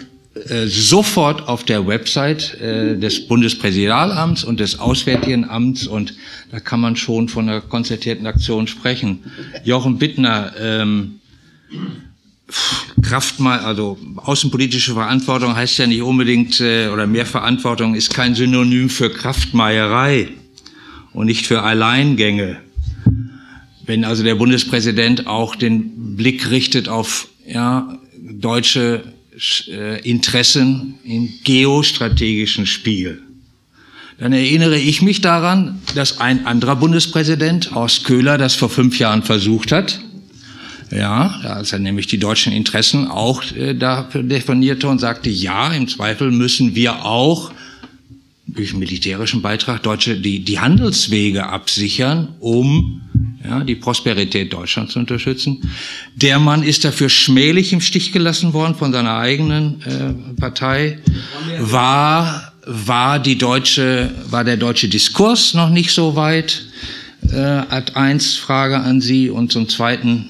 sofort 0.66 1.48
auf 1.48 1.64
der 1.64 1.86
Website 1.86 2.58
des 2.60 3.26
Bundespräsidialamts 3.26 4.44
und 4.44 4.60
des 4.60 4.78
Auswärtigen 4.78 5.48
Amts 5.48 5.86
und 5.86 6.12
da 6.50 6.60
kann 6.60 6.78
man 6.78 6.94
schon 6.94 7.30
von 7.30 7.48
einer 7.48 7.62
konzertierten 7.62 8.26
Aktion 8.26 8.66
sprechen. 8.66 9.20
Jochen 9.64 9.96
Bittner, 9.96 10.52
ähm, 10.60 11.15
Kraft 13.02 13.40
mal, 13.40 13.60
also 13.60 13.98
außenpolitische 14.16 14.94
Verantwortung 14.94 15.56
heißt 15.56 15.78
ja 15.78 15.86
nicht 15.86 16.02
unbedingt, 16.02 16.60
äh, 16.60 16.88
oder 16.88 17.06
mehr 17.06 17.26
Verantwortung 17.26 17.94
ist 17.94 18.14
kein 18.14 18.34
Synonym 18.34 18.88
für 18.88 19.10
Kraftmeierei 19.10 20.28
und 21.12 21.26
nicht 21.26 21.46
für 21.46 21.62
Alleingänge. 21.62 22.60
Wenn 23.84 24.04
also 24.04 24.22
der 24.22 24.34
Bundespräsident 24.34 25.26
auch 25.26 25.54
den 25.56 26.16
Blick 26.16 26.50
richtet 26.50 26.88
auf 26.88 27.28
ja, 27.46 27.98
deutsche 28.18 29.04
äh, 29.68 30.00
Interessen 30.08 30.94
im 31.04 31.28
geostrategischen 31.44 32.66
Spiel. 32.66 33.22
Dann 34.18 34.32
erinnere 34.32 34.78
ich 34.78 35.02
mich 35.02 35.20
daran, 35.20 35.82
dass 35.94 36.20
ein 36.20 36.46
anderer 36.46 36.76
Bundespräsident, 36.76 37.74
Horst 37.74 38.04
Köhler, 38.04 38.38
das 38.38 38.54
vor 38.54 38.70
fünf 38.70 38.98
Jahren 38.98 39.22
versucht 39.22 39.72
hat. 39.72 40.00
Ja, 40.90 41.40
als 41.42 41.72
er 41.72 41.80
nämlich 41.80 42.06
die 42.06 42.18
deutschen 42.18 42.52
Interessen 42.52 43.08
auch 43.08 43.42
äh, 43.52 43.74
dafür 43.74 44.22
definierte 44.22 44.88
und 44.88 45.00
sagte, 45.00 45.30
ja, 45.30 45.72
im 45.72 45.88
Zweifel 45.88 46.30
müssen 46.30 46.74
wir 46.74 47.04
auch 47.04 47.50
durch 48.46 48.74
militärischen 48.74 49.42
Beitrag 49.42 49.82
deutsche 49.82 50.16
die, 50.16 50.44
die 50.44 50.60
Handelswege 50.60 51.46
absichern, 51.46 52.28
um 52.40 53.02
ja, 53.44 53.64
die 53.64 53.74
Prosperität 53.74 54.52
Deutschlands 54.52 54.92
zu 54.92 54.98
unterstützen. 54.98 55.70
Der 56.14 56.38
Mann 56.38 56.62
ist 56.62 56.84
dafür 56.84 57.08
schmählich 57.08 57.72
im 57.72 57.80
Stich 57.80 58.12
gelassen 58.12 58.52
worden 58.52 58.74
von 58.74 58.92
seiner 58.92 59.16
eigenen 59.16 59.82
äh, 59.82 60.40
Partei. 60.40 60.98
War 61.58 62.52
war 62.68 63.20
die 63.20 63.38
deutsche 63.38 64.10
war 64.28 64.42
der 64.42 64.56
deutsche 64.56 64.88
Diskurs 64.88 65.54
noch 65.54 65.70
nicht 65.70 65.92
so 65.92 66.16
weit? 66.16 66.66
Äh, 67.32 67.36
hat 67.36 67.96
eins 67.96 68.36
Frage 68.36 68.78
an 68.78 69.00
Sie 69.00 69.30
und 69.30 69.52
zum 69.52 69.68
Zweiten, 69.68 70.28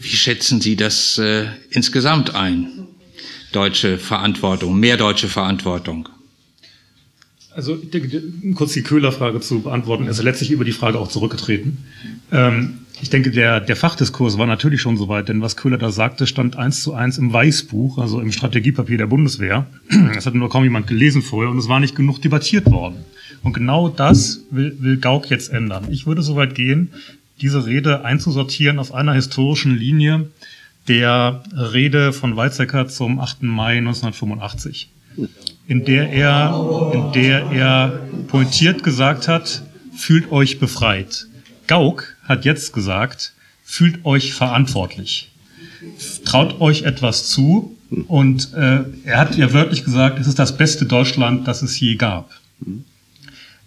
wie 0.00 0.16
schätzen 0.16 0.60
Sie 0.60 0.76
das 0.76 1.18
äh, 1.18 1.46
insgesamt 1.70 2.34
ein? 2.34 2.86
Deutsche 3.52 3.98
Verantwortung, 3.98 4.78
mehr 4.78 4.96
deutsche 4.96 5.28
Verantwortung. 5.28 6.08
Also 7.52 7.76
ich 7.82 7.90
denke, 7.90 8.22
kurz 8.54 8.72
die 8.72 8.82
Köhler-Frage 8.82 9.40
zu 9.40 9.60
beantworten, 9.60 10.06
ist 10.06 10.22
letztlich 10.22 10.52
über 10.52 10.64
die 10.64 10.72
Frage 10.72 10.98
auch 10.98 11.08
zurückgetreten. 11.08 11.78
Ähm, 12.32 12.78
ich 13.02 13.10
denke, 13.10 13.30
der, 13.30 13.60
der 13.60 13.76
Fachdiskurs 13.76 14.38
war 14.38 14.46
natürlich 14.46 14.80
schon 14.80 14.96
soweit, 14.96 15.28
denn 15.28 15.42
was 15.42 15.56
Köhler 15.56 15.76
da 15.76 15.90
sagte, 15.90 16.26
stand 16.26 16.56
eins 16.56 16.82
zu 16.82 16.94
eins 16.94 17.18
im 17.18 17.32
Weißbuch, 17.32 17.98
also 17.98 18.20
im 18.20 18.32
Strategiepapier 18.32 18.98
der 18.98 19.06
Bundeswehr. 19.06 19.66
Das 20.14 20.26
hat 20.26 20.34
nur 20.34 20.48
kaum 20.48 20.64
jemand 20.64 20.86
gelesen 20.86 21.22
vorher 21.22 21.50
und 21.50 21.58
es 21.58 21.68
war 21.68 21.80
nicht 21.80 21.96
genug 21.96 22.22
debattiert 22.22 22.70
worden. 22.70 23.04
Und 23.42 23.52
genau 23.52 23.88
das 23.88 24.42
will, 24.50 24.76
will 24.80 24.98
Gauck 24.98 25.30
jetzt 25.30 25.50
ändern. 25.50 25.88
Ich 25.90 26.06
würde 26.06 26.22
so 26.22 26.36
weit 26.36 26.54
gehen, 26.54 26.90
diese 27.40 27.66
Rede 27.66 28.04
einzusortieren 28.04 28.78
auf 28.78 28.92
einer 28.92 29.14
historischen 29.14 29.76
Linie 29.76 30.28
der 30.88 31.42
Rede 31.54 32.12
von 32.12 32.36
Weizsäcker 32.36 32.88
zum 32.88 33.20
8. 33.20 33.42
Mai 33.42 33.78
1985 33.78 34.90
in 35.70 35.84
der 35.84 36.10
er, 36.10 36.90
in 36.92 37.12
der 37.12 37.50
er 37.52 38.00
pointiert 38.26 38.82
gesagt 38.82 39.28
hat, 39.28 39.62
fühlt 39.96 40.32
euch 40.32 40.58
befreit. 40.58 41.26
Gauck 41.68 42.16
hat 42.24 42.44
jetzt 42.44 42.72
gesagt, 42.72 43.34
fühlt 43.62 44.04
euch 44.04 44.34
verantwortlich. 44.34 45.30
Traut 46.24 46.60
euch 46.60 46.82
etwas 46.82 47.28
zu. 47.28 47.76
Und 48.08 48.52
äh, 48.54 48.80
er 49.04 49.18
hat 49.18 49.36
ja 49.36 49.52
wörtlich 49.52 49.84
gesagt, 49.84 50.18
es 50.18 50.26
ist 50.26 50.40
das 50.40 50.56
beste 50.56 50.86
Deutschland, 50.86 51.46
das 51.46 51.62
es 51.62 51.78
je 51.78 51.94
gab. 51.94 52.30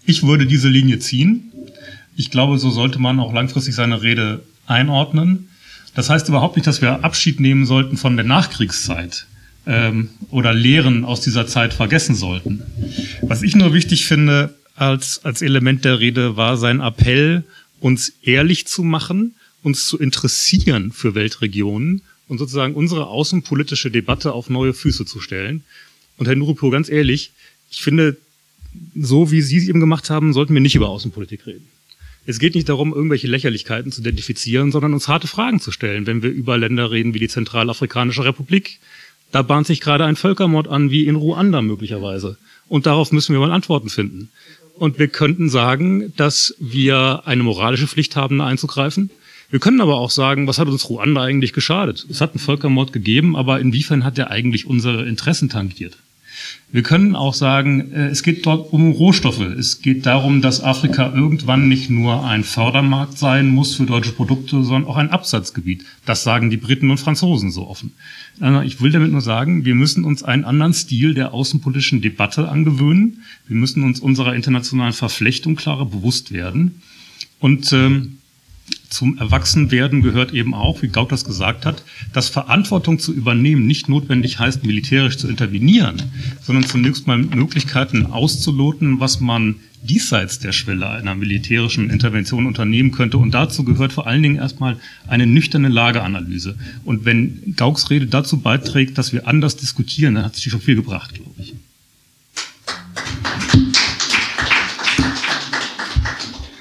Ich 0.05 0.23
würde 0.23 0.45
diese 0.45 0.67
Linie 0.67 0.99
ziehen. 0.99 1.52
Ich 2.15 2.31
glaube, 2.31 2.57
so 2.57 2.69
sollte 2.69 2.99
man 2.99 3.19
auch 3.19 3.33
langfristig 3.33 3.75
seine 3.75 4.01
Rede 4.01 4.43
einordnen. 4.67 5.49
Das 5.95 6.09
heißt 6.09 6.27
überhaupt 6.29 6.55
nicht, 6.55 6.67
dass 6.67 6.81
wir 6.81 7.03
Abschied 7.03 7.39
nehmen 7.39 7.65
sollten 7.65 7.97
von 7.97 8.15
der 8.15 8.25
Nachkriegszeit 8.25 9.27
ähm, 9.65 10.09
oder 10.29 10.53
Lehren 10.53 11.05
aus 11.05 11.21
dieser 11.21 11.47
Zeit 11.47 11.73
vergessen 11.73 12.15
sollten. 12.15 12.63
Was 13.21 13.43
ich 13.43 13.55
nur 13.55 13.73
wichtig 13.73 14.05
finde 14.05 14.55
als, 14.75 15.23
als 15.23 15.41
Element 15.41 15.85
der 15.85 15.99
Rede 15.99 16.35
war 16.35 16.57
sein 16.57 16.79
Appell, 16.79 17.43
uns 17.79 18.13
ehrlich 18.23 18.65
zu 18.65 18.83
machen, 18.83 19.35
uns 19.61 19.87
zu 19.87 19.99
interessieren 19.99 20.91
für 20.91 21.15
Weltregionen 21.15 22.01
und 22.27 22.37
sozusagen 22.37 22.73
unsere 22.73 23.07
außenpolitische 23.07 23.91
Debatte 23.91 24.33
auf 24.33 24.49
neue 24.49 24.73
Füße 24.73 25.05
zu 25.05 25.19
stellen. 25.19 25.63
Und 26.17 26.27
Herr 26.27 26.35
Nurupur, 26.35 26.71
ganz 26.71 26.89
ehrlich, 26.89 27.31
ich 27.69 27.81
finde, 27.81 28.17
so 28.95 29.31
wie 29.31 29.41
Sie 29.41 29.57
es 29.57 29.67
eben 29.67 29.79
gemacht 29.79 30.09
haben, 30.09 30.33
sollten 30.33 30.53
wir 30.53 30.61
nicht 30.61 30.75
über 30.75 30.89
Außenpolitik 30.89 31.45
reden. 31.45 31.67
Es 32.25 32.39
geht 32.39 32.55
nicht 32.55 32.69
darum, 32.69 32.93
irgendwelche 32.93 33.27
Lächerlichkeiten 33.27 33.91
zu 33.91 34.01
identifizieren, 34.01 34.71
sondern 34.71 34.93
uns 34.93 35.07
harte 35.07 35.27
Fragen 35.27 35.59
zu 35.59 35.71
stellen, 35.71 36.07
wenn 36.07 36.23
wir 36.23 36.29
über 36.29 36.57
Länder 36.57 36.89
reden 36.89 37.13
wie 37.13 37.19
die 37.19 37.27
Zentralafrikanische 37.27 38.23
Republik. 38.23 38.79
Da 39.31 39.41
bahnt 39.41 39.67
sich 39.67 39.81
gerade 39.81 40.05
ein 40.05 40.15
Völkermord 40.15 40.67
an, 40.67 40.89
wie 40.89 41.05
in 41.05 41.15
Ruanda 41.15 41.61
möglicherweise. 41.61 42.37
Und 42.69 42.85
darauf 42.85 43.11
müssen 43.11 43.33
wir 43.33 43.39
mal 43.39 43.51
Antworten 43.51 43.89
finden. 43.89 44.29
Und 44.75 44.99
wir 44.99 45.07
könnten 45.07 45.49
sagen, 45.49 46.13
dass 46.15 46.55
wir 46.59 47.23
eine 47.25 47.43
moralische 47.43 47.87
Pflicht 47.87 48.15
haben, 48.15 48.37
da 48.39 48.45
einzugreifen. 48.45 49.09
Wir 49.49 49.59
können 49.59 49.81
aber 49.81 49.97
auch 49.97 50.09
sagen, 50.09 50.47
was 50.47 50.59
hat 50.59 50.67
uns 50.67 50.89
Ruanda 50.89 51.21
eigentlich 51.21 51.53
geschadet? 51.53 52.05
Es 52.09 52.21
hat 52.21 52.31
einen 52.31 52.39
Völkermord 52.39 52.93
gegeben, 52.93 53.35
aber 53.35 53.59
inwiefern 53.59 54.03
hat 54.03 54.17
er 54.17 54.31
eigentlich 54.31 54.65
unsere 54.65 55.05
Interessen 55.05 55.49
tangiert? 55.49 55.97
Wir 56.71 56.81
können 56.81 57.15
auch 57.15 57.33
sagen, 57.33 57.91
äh, 57.91 58.07
es 58.07 58.23
geht 58.23 58.45
dort 58.45 58.73
um 58.73 58.91
Rohstoffe. 58.91 59.39
Es 59.39 59.81
geht 59.81 60.05
darum, 60.05 60.41
dass 60.41 60.63
Afrika 60.63 61.13
irgendwann 61.13 61.67
nicht 61.67 61.89
nur 61.89 62.25
ein 62.25 62.43
Fördermarkt 62.43 63.17
sein 63.17 63.49
muss 63.49 63.75
für 63.75 63.85
deutsche 63.85 64.11
Produkte, 64.11 64.63
sondern 64.63 64.89
auch 64.89 64.97
ein 64.97 65.11
Absatzgebiet. 65.11 65.85
Das 66.05 66.23
sagen 66.23 66.49
die 66.49 66.57
Briten 66.57 66.89
und 66.89 66.97
Franzosen 66.97 67.51
so 67.51 67.67
offen. 67.67 67.93
Äh, 68.41 68.65
ich 68.65 68.81
will 68.81 68.91
damit 68.91 69.11
nur 69.11 69.21
sagen, 69.21 69.65
wir 69.65 69.75
müssen 69.75 70.03
uns 70.03 70.23
einen 70.23 70.45
anderen 70.45 70.73
Stil 70.73 71.13
der 71.13 71.33
außenpolitischen 71.33 72.01
Debatte 72.01 72.49
angewöhnen. 72.49 73.23
Wir 73.47 73.55
müssen 73.55 73.83
uns 73.83 73.99
unserer 73.99 74.33
internationalen 74.33 74.93
Verflechtung 74.93 75.55
klarer 75.55 75.85
bewusst 75.85 76.31
werden. 76.31 76.81
Und 77.39 77.71
ähm, 77.73 78.17
zum 78.93 79.17
Erwachsenwerden 79.17 80.03
gehört 80.03 80.33
eben 80.33 80.53
auch, 80.53 80.83
wie 80.83 80.87
Gauck 80.87 81.09
das 81.09 81.25
gesagt 81.25 81.65
hat, 81.65 81.83
dass 82.13 82.29
Verantwortung 82.29 82.99
zu 82.99 83.11
übernehmen 83.11 83.65
nicht 83.65 83.89
notwendig 83.89 84.37
heißt, 84.37 84.63
militärisch 84.65 85.17
zu 85.17 85.27
intervenieren, 85.27 85.99
sondern 86.43 86.63
zunächst 86.63 87.07
mal 87.07 87.17
Möglichkeiten 87.17 88.05
auszuloten, 88.05 88.99
was 88.99 89.19
man 89.19 89.55
diesseits 89.81 90.37
der 90.37 90.51
Schwelle 90.51 90.87
einer 90.87 91.15
militärischen 91.15 91.89
Intervention 91.89 92.45
unternehmen 92.45 92.91
könnte. 92.91 93.17
Und 93.17 93.33
dazu 93.33 93.63
gehört 93.63 93.93
vor 93.93 94.05
allen 94.05 94.21
Dingen 94.21 94.35
erstmal 94.35 94.77
eine 95.07 95.25
nüchterne 95.25 95.69
Lageanalyse. 95.69 96.55
Und 96.85 97.03
wenn 97.03 97.55
Gauks 97.55 97.89
Rede 97.89 98.05
dazu 98.05 98.41
beiträgt, 98.41 98.99
dass 98.99 99.11
wir 99.11 99.27
anders 99.27 99.57
diskutieren, 99.57 100.13
dann 100.15 100.25
hat 100.25 100.35
sie 100.35 100.51
schon 100.51 100.61
viel 100.61 100.75
gebracht, 100.75 101.15
glaube 101.15 101.33
ich. 101.39 101.55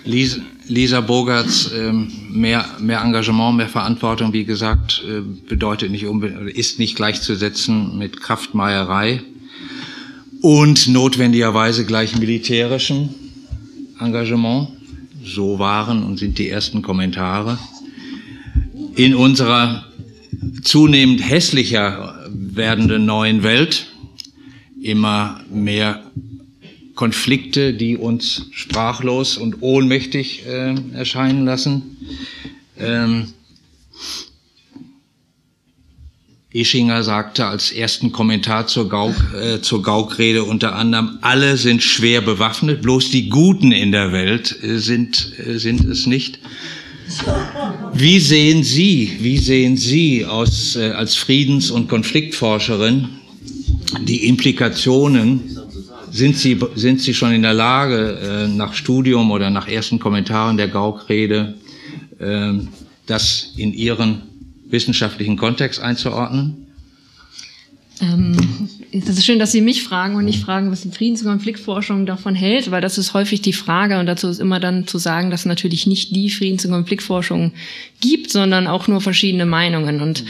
Lisa, 0.05 0.41
Lisa 0.73 1.03
Bogarts 1.03 1.71
ähm, 1.77 2.11
mehr, 2.31 2.65
mehr 2.81 3.03
Engagement, 3.03 3.59
mehr 3.59 3.69
Verantwortung, 3.69 4.33
wie 4.33 4.47
gesagt, 4.47 5.05
äh, 5.07 5.21
bedeutet 5.21 5.91
nicht 5.91 6.05
ist 6.55 6.79
nicht 6.79 6.97
gleichzusetzen 6.97 7.99
mit 7.99 8.21
Kraftmeierei 8.23 9.21
und 10.41 10.89
notwendigerweise 10.89 11.85
gleich 11.85 12.19
militärischem 12.19 13.11
Engagement. 14.01 14.69
So 15.23 15.59
waren 15.59 16.03
und 16.03 16.19
sind 16.19 16.39
die 16.39 16.49
ersten 16.49 16.81
Kommentare. 16.81 17.59
In 18.97 19.15
unserer 19.15 19.85
zunehmend 20.63 21.21
hässlicher 21.21 22.29
werdenden 22.31 23.05
neuen 23.05 23.43
Welt 23.43 23.89
immer 24.81 25.41
mehr 25.51 26.03
Konflikte, 27.03 27.75
die 27.75 27.97
uns 27.97 28.47
sprachlos 28.53 29.37
und 29.37 29.57
ohnmächtig 29.61 30.47
äh, 30.47 30.77
erscheinen 30.95 31.45
lassen. 31.45 31.97
Ähm, 32.79 33.33
Ischinger 36.53 37.03
sagte 37.03 37.47
als 37.47 37.73
ersten 37.73 38.13
Kommentar 38.13 38.69
zur, 38.69 38.89
Gauk, 38.89 39.17
äh, 39.35 39.61
zur 39.61 39.83
Gaukrede 39.83 40.45
unter 40.45 40.77
anderem, 40.77 41.19
alle 41.23 41.57
sind 41.57 41.83
schwer 41.83 42.21
bewaffnet, 42.21 42.83
bloß 42.83 43.11
die 43.11 43.29
Guten 43.29 43.73
in 43.73 43.91
der 43.91 44.13
Welt 44.13 44.57
äh, 44.63 44.79
sind, 44.79 45.33
äh, 45.45 45.59
sind 45.59 45.85
es 45.85 46.07
nicht. 46.07 46.39
Wie 47.95 48.21
sehen 48.21 48.63
Sie, 48.63 49.17
wie 49.19 49.39
sehen 49.39 49.77
Sie 49.77 50.25
aus, 50.25 50.77
äh, 50.77 50.91
als 50.91 51.17
Friedens- 51.17 51.73
und 51.73 51.89
Konfliktforscherin 51.89 53.09
die 54.07 54.29
Implikationen 54.29 55.52
sind 56.13 56.37
Sie, 56.37 56.61
sind 56.75 57.01
Sie 57.01 57.15
schon 57.15 57.33
in 57.33 57.43
der 57.43 57.55
Lage, 57.55 58.19
äh, 58.21 58.49
nach 58.49 58.75
Studium 58.75 59.31
oder 59.31 59.51
nach 59.51 59.67
ersten 59.67 59.99
Kommentaren 59.99 60.57
der 60.57 60.69
Gaukrede, 60.69 61.55
äh, 62.19 62.53
das 63.07 63.53
in 63.57 63.73
Ihren 63.73 64.23
wissenschaftlichen 64.69 65.37
Kontext 65.37 65.81
einzuordnen? 65.81 66.67
Ähm, 68.01 68.69
das 68.95 69.17
ist 69.17 69.25
schön, 69.25 69.39
dass 69.39 69.53
Sie 69.53 69.63
mich 69.63 69.83
fragen 69.83 70.17
und 70.17 70.27
nicht 70.27 70.45
fragen, 70.45 70.71
was 70.71 70.83
die 70.83 70.91
Friedens- 70.91 71.23
und 71.23 71.29
Konfliktforschung 71.29 72.05
davon 72.05 72.35
hält, 72.35 72.71
weil 72.71 72.83
das 72.83 72.99
ist 72.99 73.15
häufig 73.15 73.41
die 73.41 73.55
Frage 73.55 73.99
und 73.99 74.07
dazu 74.07 74.29
ist 74.29 74.39
immer 74.39 74.61
dann 74.61 74.87
zu 74.87 74.99
sagen, 74.99 75.31
dass 75.31 75.41
es 75.41 75.47
natürlich 75.47 75.87
nicht 75.87 76.15
die 76.15 76.29
Friedens- 76.29 76.67
und 76.67 76.73
Konfliktforschung 76.73 77.53
gibt, 78.01 78.31
sondern 78.31 78.67
auch 78.67 78.89
nur 78.89 79.01
verschiedene 79.01 79.47
Meinungen. 79.47 80.03
Und 80.03 80.25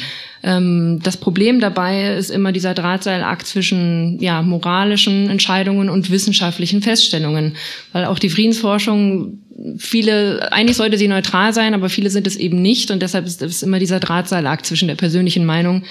ähm, 0.45 1.01
das 1.03 1.17
Problem 1.17 1.59
dabei 1.59 2.15
ist 2.15 2.31
immer 2.31 2.53
dieser 2.53 2.75
Drahtseilakt 2.75 3.47
zwischen 3.47 4.21
ja, 4.21 4.43
moralischen 4.43 5.29
Entscheidungen 5.29 5.91
und 5.91 6.11
wissenschaftlichen 6.11 6.83
Feststellungen, 6.83 7.57
weil 7.93 8.05
auch 8.05 8.21
die 8.21 8.31
Friedensforschung 8.31 9.41
viele, 9.79 10.53
eigentlich 10.53 10.77
sollte 10.77 10.99
sie 10.99 11.09
neutral 11.09 11.53
sein, 11.53 11.75
aber 11.75 11.89
viele 11.89 12.11
sind 12.11 12.27
es 12.27 12.37
eben 12.37 12.61
nicht 12.61 12.91
und 12.91 13.03
deshalb 13.03 13.27
ist 13.27 13.43
es 13.43 13.63
immer 13.63 13.79
dieser 13.79 14.01
Drahtseilakt 14.01 14.67
zwischen 14.67 14.89
der 14.89 14.95
persönlichen 14.95 15.45
Meinung 15.45 15.85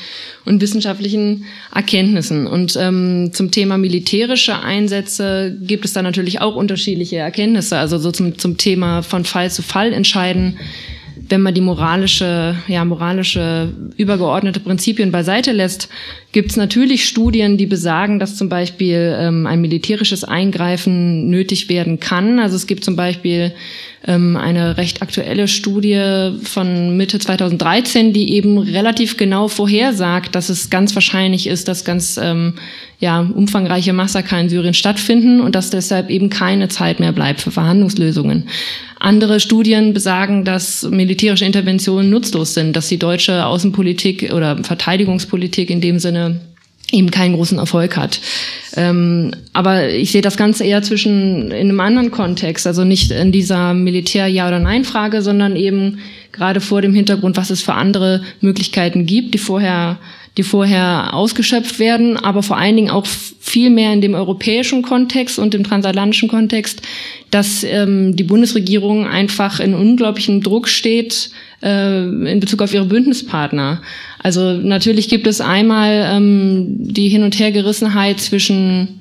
und 0.46 0.62
wissenschaftlichen 0.62 1.46
Erkenntnissen. 1.74 2.48
Und 2.48 2.78
ähm, 2.80 3.32
zum 3.34 3.52
Thema 3.52 3.78
militärische 3.78 4.60
Einsätze 4.60 5.58
gibt 5.62 5.86
es 5.86 5.94
da 5.94 6.02
natürlich 6.02 6.42
auch 6.42 6.56
unterschiedliche 6.56 7.18
Erkenntnisse, 7.18 7.78
also 7.78 7.98
so 7.98 8.12
zum, 8.12 8.38
zum 8.38 8.58
Thema 8.58 9.04
von 9.04 9.26
Fall 9.26 9.52
zu 9.52 9.62
Fall 9.62 9.94
entscheiden 9.94 10.58
wenn 11.32 11.42
man 11.42 11.54
die 11.54 11.62
moralische, 11.62 12.56
ja, 12.68 12.84
moralische 12.84 13.70
übergeordnete 13.96 14.60
Prinzipien 14.60 15.12
beiseite 15.12 15.54
lässt, 15.54 15.90
gibt 16.34 16.52
es 16.52 16.58
natürlich 16.58 17.08
Studien, 17.08 17.58
die 17.58 17.66
besagen, 17.66 18.20
dass 18.20 18.36
zum 18.36 18.50
Beispiel 18.50 19.16
ähm, 19.18 19.48
ein 19.48 19.62
militärisches 19.62 20.24
Eingreifen 20.24 21.30
nötig 21.30 21.70
werden 21.70 22.00
kann. 22.00 22.40
Also 22.40 22.58
es 22.58 22.68
gibt 22.68 22.84
zum 22.84 22.96
Beispiel 22.96 23.54
ähm, 24.06 24.36
eine 24.36 24.78
recht 24.78 25.02
aktuelle 25.02 25.48
Studie 25.48 26.32
von 26.44 26.98
Mitte 26.98 27.20
2013, 27.20 28.14
die 28.14 28.34
eben 28.34 28.58
relativ 28.58 29.18
genau 29.18 29.48
vorhersagt, 29.48 30.36
dass 30.36 30.50
es 30.50 30.70
ganz 30.70 30.96
wahrscheinlich 30.96 31.48
ist, 31.48 31.68
dass 31.68 31.86
ganz 31.86 32.20
ähm, 32.22 32.56
ja, 33.00 33.20
umfangreiche 33.20 33.94
Massaker 33.94 34.40
in 34.40 34.50
Syrien 34.50 34.74
stattfinden 34.74 35.42
und 35.42 35.56
dass 35.56 35.70
deshalb 35.70 36.10
eben 36.10 36.30
keine 36.30 36.68
Zeit 36.68 37.00
mehr 37.00 37.12
bleibt 37.12 37.42
für 37.42 37.52
Verhandlungslösungen. 37.52 38.48
Andere 39.00 39.40
Studien 39.40 39.94
besagen, 39.94 40.46
dass 40.46 40.84
militärische 40.84 41.46
Interventionen 41.46 42.10
nutzlos 42.10 42.54
sind, 42.54 42.76
dass 42.76 42.88
die 42.88 43.00
deutsche 43.00 43.46
Außenpolitik 43.46 44.32
oder 44.34 44.64
Verteidigungspolitik 44.64 45.70
in 45.70 45.82
dem 45.82 45.98
Sinne 45.98 46.40
eben 46.92 47.12
keinen 47.12 47.36
großen 47.36 47.58
Erfolg 47.58 47.98
hat. 47.98 48.20
Ähm, 48.76 49.32
aber 49.54 49.90
ich 49.90 50.12
sehe 50.12 50.22
das 50.22 50.38
Ganze 50.38 50.64
eher 50.64 50.82
zwischen 50.82 51.52
in 51.52 51.70
einem 51.70 51.80
anderen 51.80 52.12
Kontext, 52.12 52.68
also 52.68 52.84
nicht 52.84 53.12
in 53.12 53.32
dieser 53.32 53.74
Militär-Ja- 53.74 54.48
oder 54.48 54.60
Nein-Frage, 54.60 55.22
sondern 55.22 55.56
eben 55.56 56.00
gerade 56.32 56.62
vor 56.62 56.82
dem 56.82 56.94
Hintergrund, 56.94 57.38
was 57.38 57.50
es 57.50 57.62
für 57.62 57.74
andere 57.74 58.22
Möglichkeiten 58.40 59.06
gibt, 59.06 59.34
die 59.34 59.40
vorher 59.40 59.98
die 60.38 60.44
vorher 60.44 61.14
ausgeschöpft 61.14 61.80
werden, 61.80 62.16
aber 62.16 62.42
vor 62.42 62.58
allen 62.58 62.78
Dingen 62.78 62.90
auch 62.90 63.06
viel 63.06 63.70
mehr 63.70 63.92
in 63.92 64.00
dem 64.00 64.14
europäischen 64.14 64.82
Kontext 64.82 65.38
und 65.38 65.54
im 65.54 65.64
transatlantischen 65.64 66.30
Kontext, 66.30 66.82
dass 67.32 67.64
ähm, 67.64 68.16
die 68.16 68.24
Bundesregierung 68.24 69.08
einfach 69.08 69.60
in 69.60 69.74
unglaublichem 69.74 70.42
Druck 70.42 70.70
steht 70.70 71.32
äh, 71.62 72.04
in 72.04 72.40
Bezug 72.40 72.62
auf 72.62 72.74
ihre 72.74 72.86
Bündnispartner. 72.86 73.82
Also 74.20 74.54
natürlich 74.54 75.10
gibt 75.10 75.28
es 75.28 75.42
einmal 75.42 76.10
ähm, 76.14 76.78
die 76.78 77.10
Hin- 77.10 77.24
und 77.24 77.38
Hergerissenheit 77.38 78.22
zwischen 78.22 79.01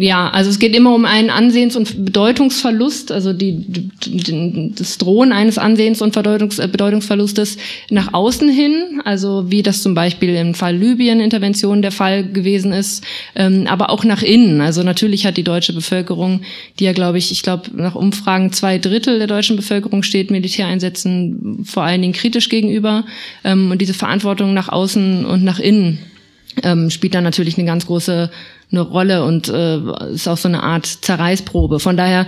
ja, 0.00 0.30
also 0.30 0.50
es 0.50 0.58
geht 0.58 0.74
immer 0.74 0.94
um 0.94 1.04
einen 1.04 1.30
Ansehens- 1.30 1.76
und 1.76 2.04
Bedeutungsverlust, 2.04 3.12
also 3.12 3.32
die, 3.32 3.52
die, 3.52 4.72
das 4.74 4.98
Drohen 4.98 5.32
eines 5.32 5.58
Ansehens- 5.58 6.00
und 6.00 6.14
Bedeutungs, 6.14 6.58
äh, 6.58 6.68
Bedeutungsverlustes 6.68 7.58
nach 7.90 8.14
außen 8.14 8.48
hin, 8.48 9.02
also 9.04 9.50
wie 9.50 9.62
das 9.62 9.82
zum 9.82 9.94
Beispiel 9.94 10.34
im 10.36 10.54
Fall 10.54 10.76
Libyen-Intervention 10.76 11.82
der 11.82 11.92
Fall 11.92 12.24
gewesen 12.24 12.72
ist, 12.72 13.04
ähm, 13.34 13.66
aber 13.66 13.90
auch 13.90 14.04
nach 14.04 14.22
innen. 14.22 14.60
Also 14.60 14.82
natürlich 14.82 15.26
hat 15.26 15.36
die 15.36 15.44
deutsche 15.44 15.74
Bevölkerung, 15.74 16.40
die 16.78 16.84
ja, 16.84 16.92
glaube 16.92 17.18
ich, 17.18 17.30
ich 17.30 17.42
glaube, 17.42 17.70
nach 17.74 17.94
Umfragen 17.94 18.52
zwei 18.52 18.78
Drittel 18.78 19.18
der 19.18 19.26
deutschen 19.26 19.56
Bevölkerung 19.56 20.02
steht 20.02 20.30
Militäreinsätzen 20.30 21.64
vor 21.64 21.82
allen 21.82 22.00
Dingen 22.00 22.14
kritisch 22.14 22.48
gegenüber. 22.48 23.04
Ähm, 23.44 23.70
und 23.70 23.80
diese 23.80 23.94
Verantwortung 23.94 24.54
nach 24.54 24.70
außen 24.70 25.24
und 25.26 25.44
nach 25.44 25.58
innen 25.58 25.98
ähm, 26.62 26.90
spielt 26.90 27.14
dann 27.14 27.24
natürlich 27.24 27.58
eine 27.58 27.66
ganz 27.66 27.86
große 27.86 28.30
eine 28.72 28.80
Rolle 28.82 29.24
und 29.24 29.48
äh, 29.48 29.78
ist 30.12 30.28
auch 30.28 30.36
so 30.36 30.48
eine 30.48 30.62
Art 30.62 30.86
Zerreißprobe. 30.86 31.80
Von 31.80 31.96
daher 31.96 32.26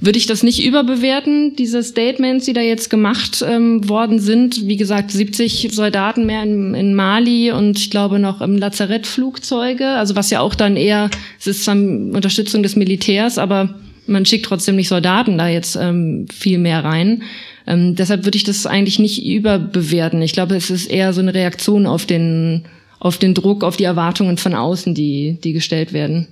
würde 0.00 0.18
ich 0.18 0.26
das 0.26 0.42
nicht 0.42 0.64
überbewerten, 0.64 1.54
diese 1.56 1.82
Statements, 1.82 2.46
die 2.46 2.52
da 2.52 2.60
jetzt 2.60 2.90
gemacht 2.90 3.44
ähm, 3.46 3.88
worden 3.88 4.18
sind. 4.18 4.66
Wie 4.66 4.76
gesagt, 4.76 5.10
70 5.10 5.68
Soldaten 5.72 6.26
mehr 6.26 6.42
in, 6.42 6.74
in 6.74 6.94
Mali 6.94 7.52
und 7.52 7.78
ich 7.78 7.90
glaube 7.90 8.18
noch 8.18 8.40
im 8.40 8.56
Lazarettflugzeuge, 8.56 9.86
also 9.86 10.16
was 10.16 10.30
ja 10.30 10.40
auch 10.40 10.54
dann 10.54 10.76
eher, 10.76 11.10
es 11.38 11.46
ist 11.46 11.64
zwar 11.64 11.76
Unterstützung 11.76 12.62
des 12.62 12.76
Militärs, 12.76 13.38
aber 13.38 13.74
man 14.06 14.26
schickt 14.26 14.46
trotzdem 14.46 14.76
nicht 14.76 14.88
Soldaten 14.88 15.38
da 15.38 15.48
jetzt 15.48 15.76
ähm, 15.76 16.26
viel 16.30 16.58
mehr 16.58 16.84
rein. 16.84 17.22
Ähm, 17.66 17.94
deshalb 17.94 18.24
würde 18.24 18.36
ich 18.36 18.44
das 18.44 18.66
eigentlich 18.66 18.98
nicht 18.98 19.24
überbewerten. 19.24 20.20
Ich 20.20 20.32
glaube, 20.32 20.56
es 20.56 20.70
ist 20.70 20.90
eher 20.90 21.12
so 21.12 21.20
eine 21.20 21.32
Reaktion 21.32 21.86
auf 21.86 22.04
den, 22.04 22.64
auf 23.04 23.18
den 23.18 23.34
Druck, 23.34 23.64
auf 23.64 23.76
die 23.76 23.84
Erwartungen 23.84 24.38
von 24.38 24.54
außen, 24.54 24.94
die, 24.94 25.38
die 25.44 25.52
gestellt 25.52 25.92
werden. 25.92 26.26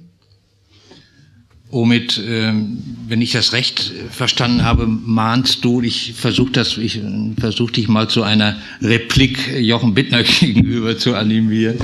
Omid, 1.71 2.19
ähm, 2.27 2.83
wenn 3.09 3.21
ich 3.21 3.33
das 3.33 3.53
recht 3.53 3.93
verstanden 4.11 4.65
habe, 4.65 4.87
mahnst 4.87 5.63
du, 5.67 5.83
ich 5.83 6.15
versuche 6.15 6.51
das, 6.53 6.79
ich 6.79 6.99
versuche 7.39 7.73
dich 7.73 7.89
mal 7.89 8.09
zu 8.09 8.23
einer 8.23 8.57
Replik 8.81 9.39
Jochen 9.59 9.93
Bittner 9.93 10.23
gegenüber 10.41 10.97
zu 10.97 11.15
animieren. 11.15 11.77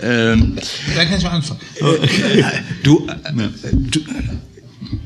Ähm, 0.00 0.56
Dann 0.96 1.08
kann 1.08 1.18
ich 1.18 1.24
mal 1.24 1.30
anfangen. 1.30 1.60
du, 2.82 3.06
äh, 3.06 3.52
du, 3.72 4.00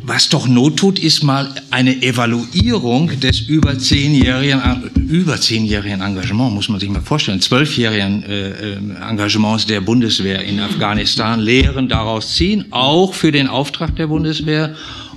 was 0.04 0.28
doch 0.28 0.46
Not 0.46 0.76
tut, 0.78 0.98
ist 0.98 1.22
mal 1.22 1.52
eine 1.70 2.02
Evaluierung 2.02 3.18
des 3.20 3.40
über 3.40 3.78
zehnjährigen, 3.78 4.60
über 5.08 5.40
zehnjährigen 5.40 6.00
Engagement, 6.00 6.54
muss 6.54 6.68
man 6.68 6.80
sich 6.80 6.88
mal 6.88 7.00
vorstellen, 7.00 7.40
zwölfjährigen 7.40 8.22
äh, 8.22 8.74
Engagements 9.08 9.66
der 9.66 9.80
Bundeswehr 9.80 10.42
in 10.42 10.60
Afghanistan, 10.60 11.40
Lehren 11.40 11.88
daraus 11.88 12.34
ziehen, 12.34 12.66
auch 12.70 13.14
für 13.14 13.32
den 13.32 13.48
Auftrag 13.48 13.96
der 13.96 14.06
Bundeswehr 14.06 14.74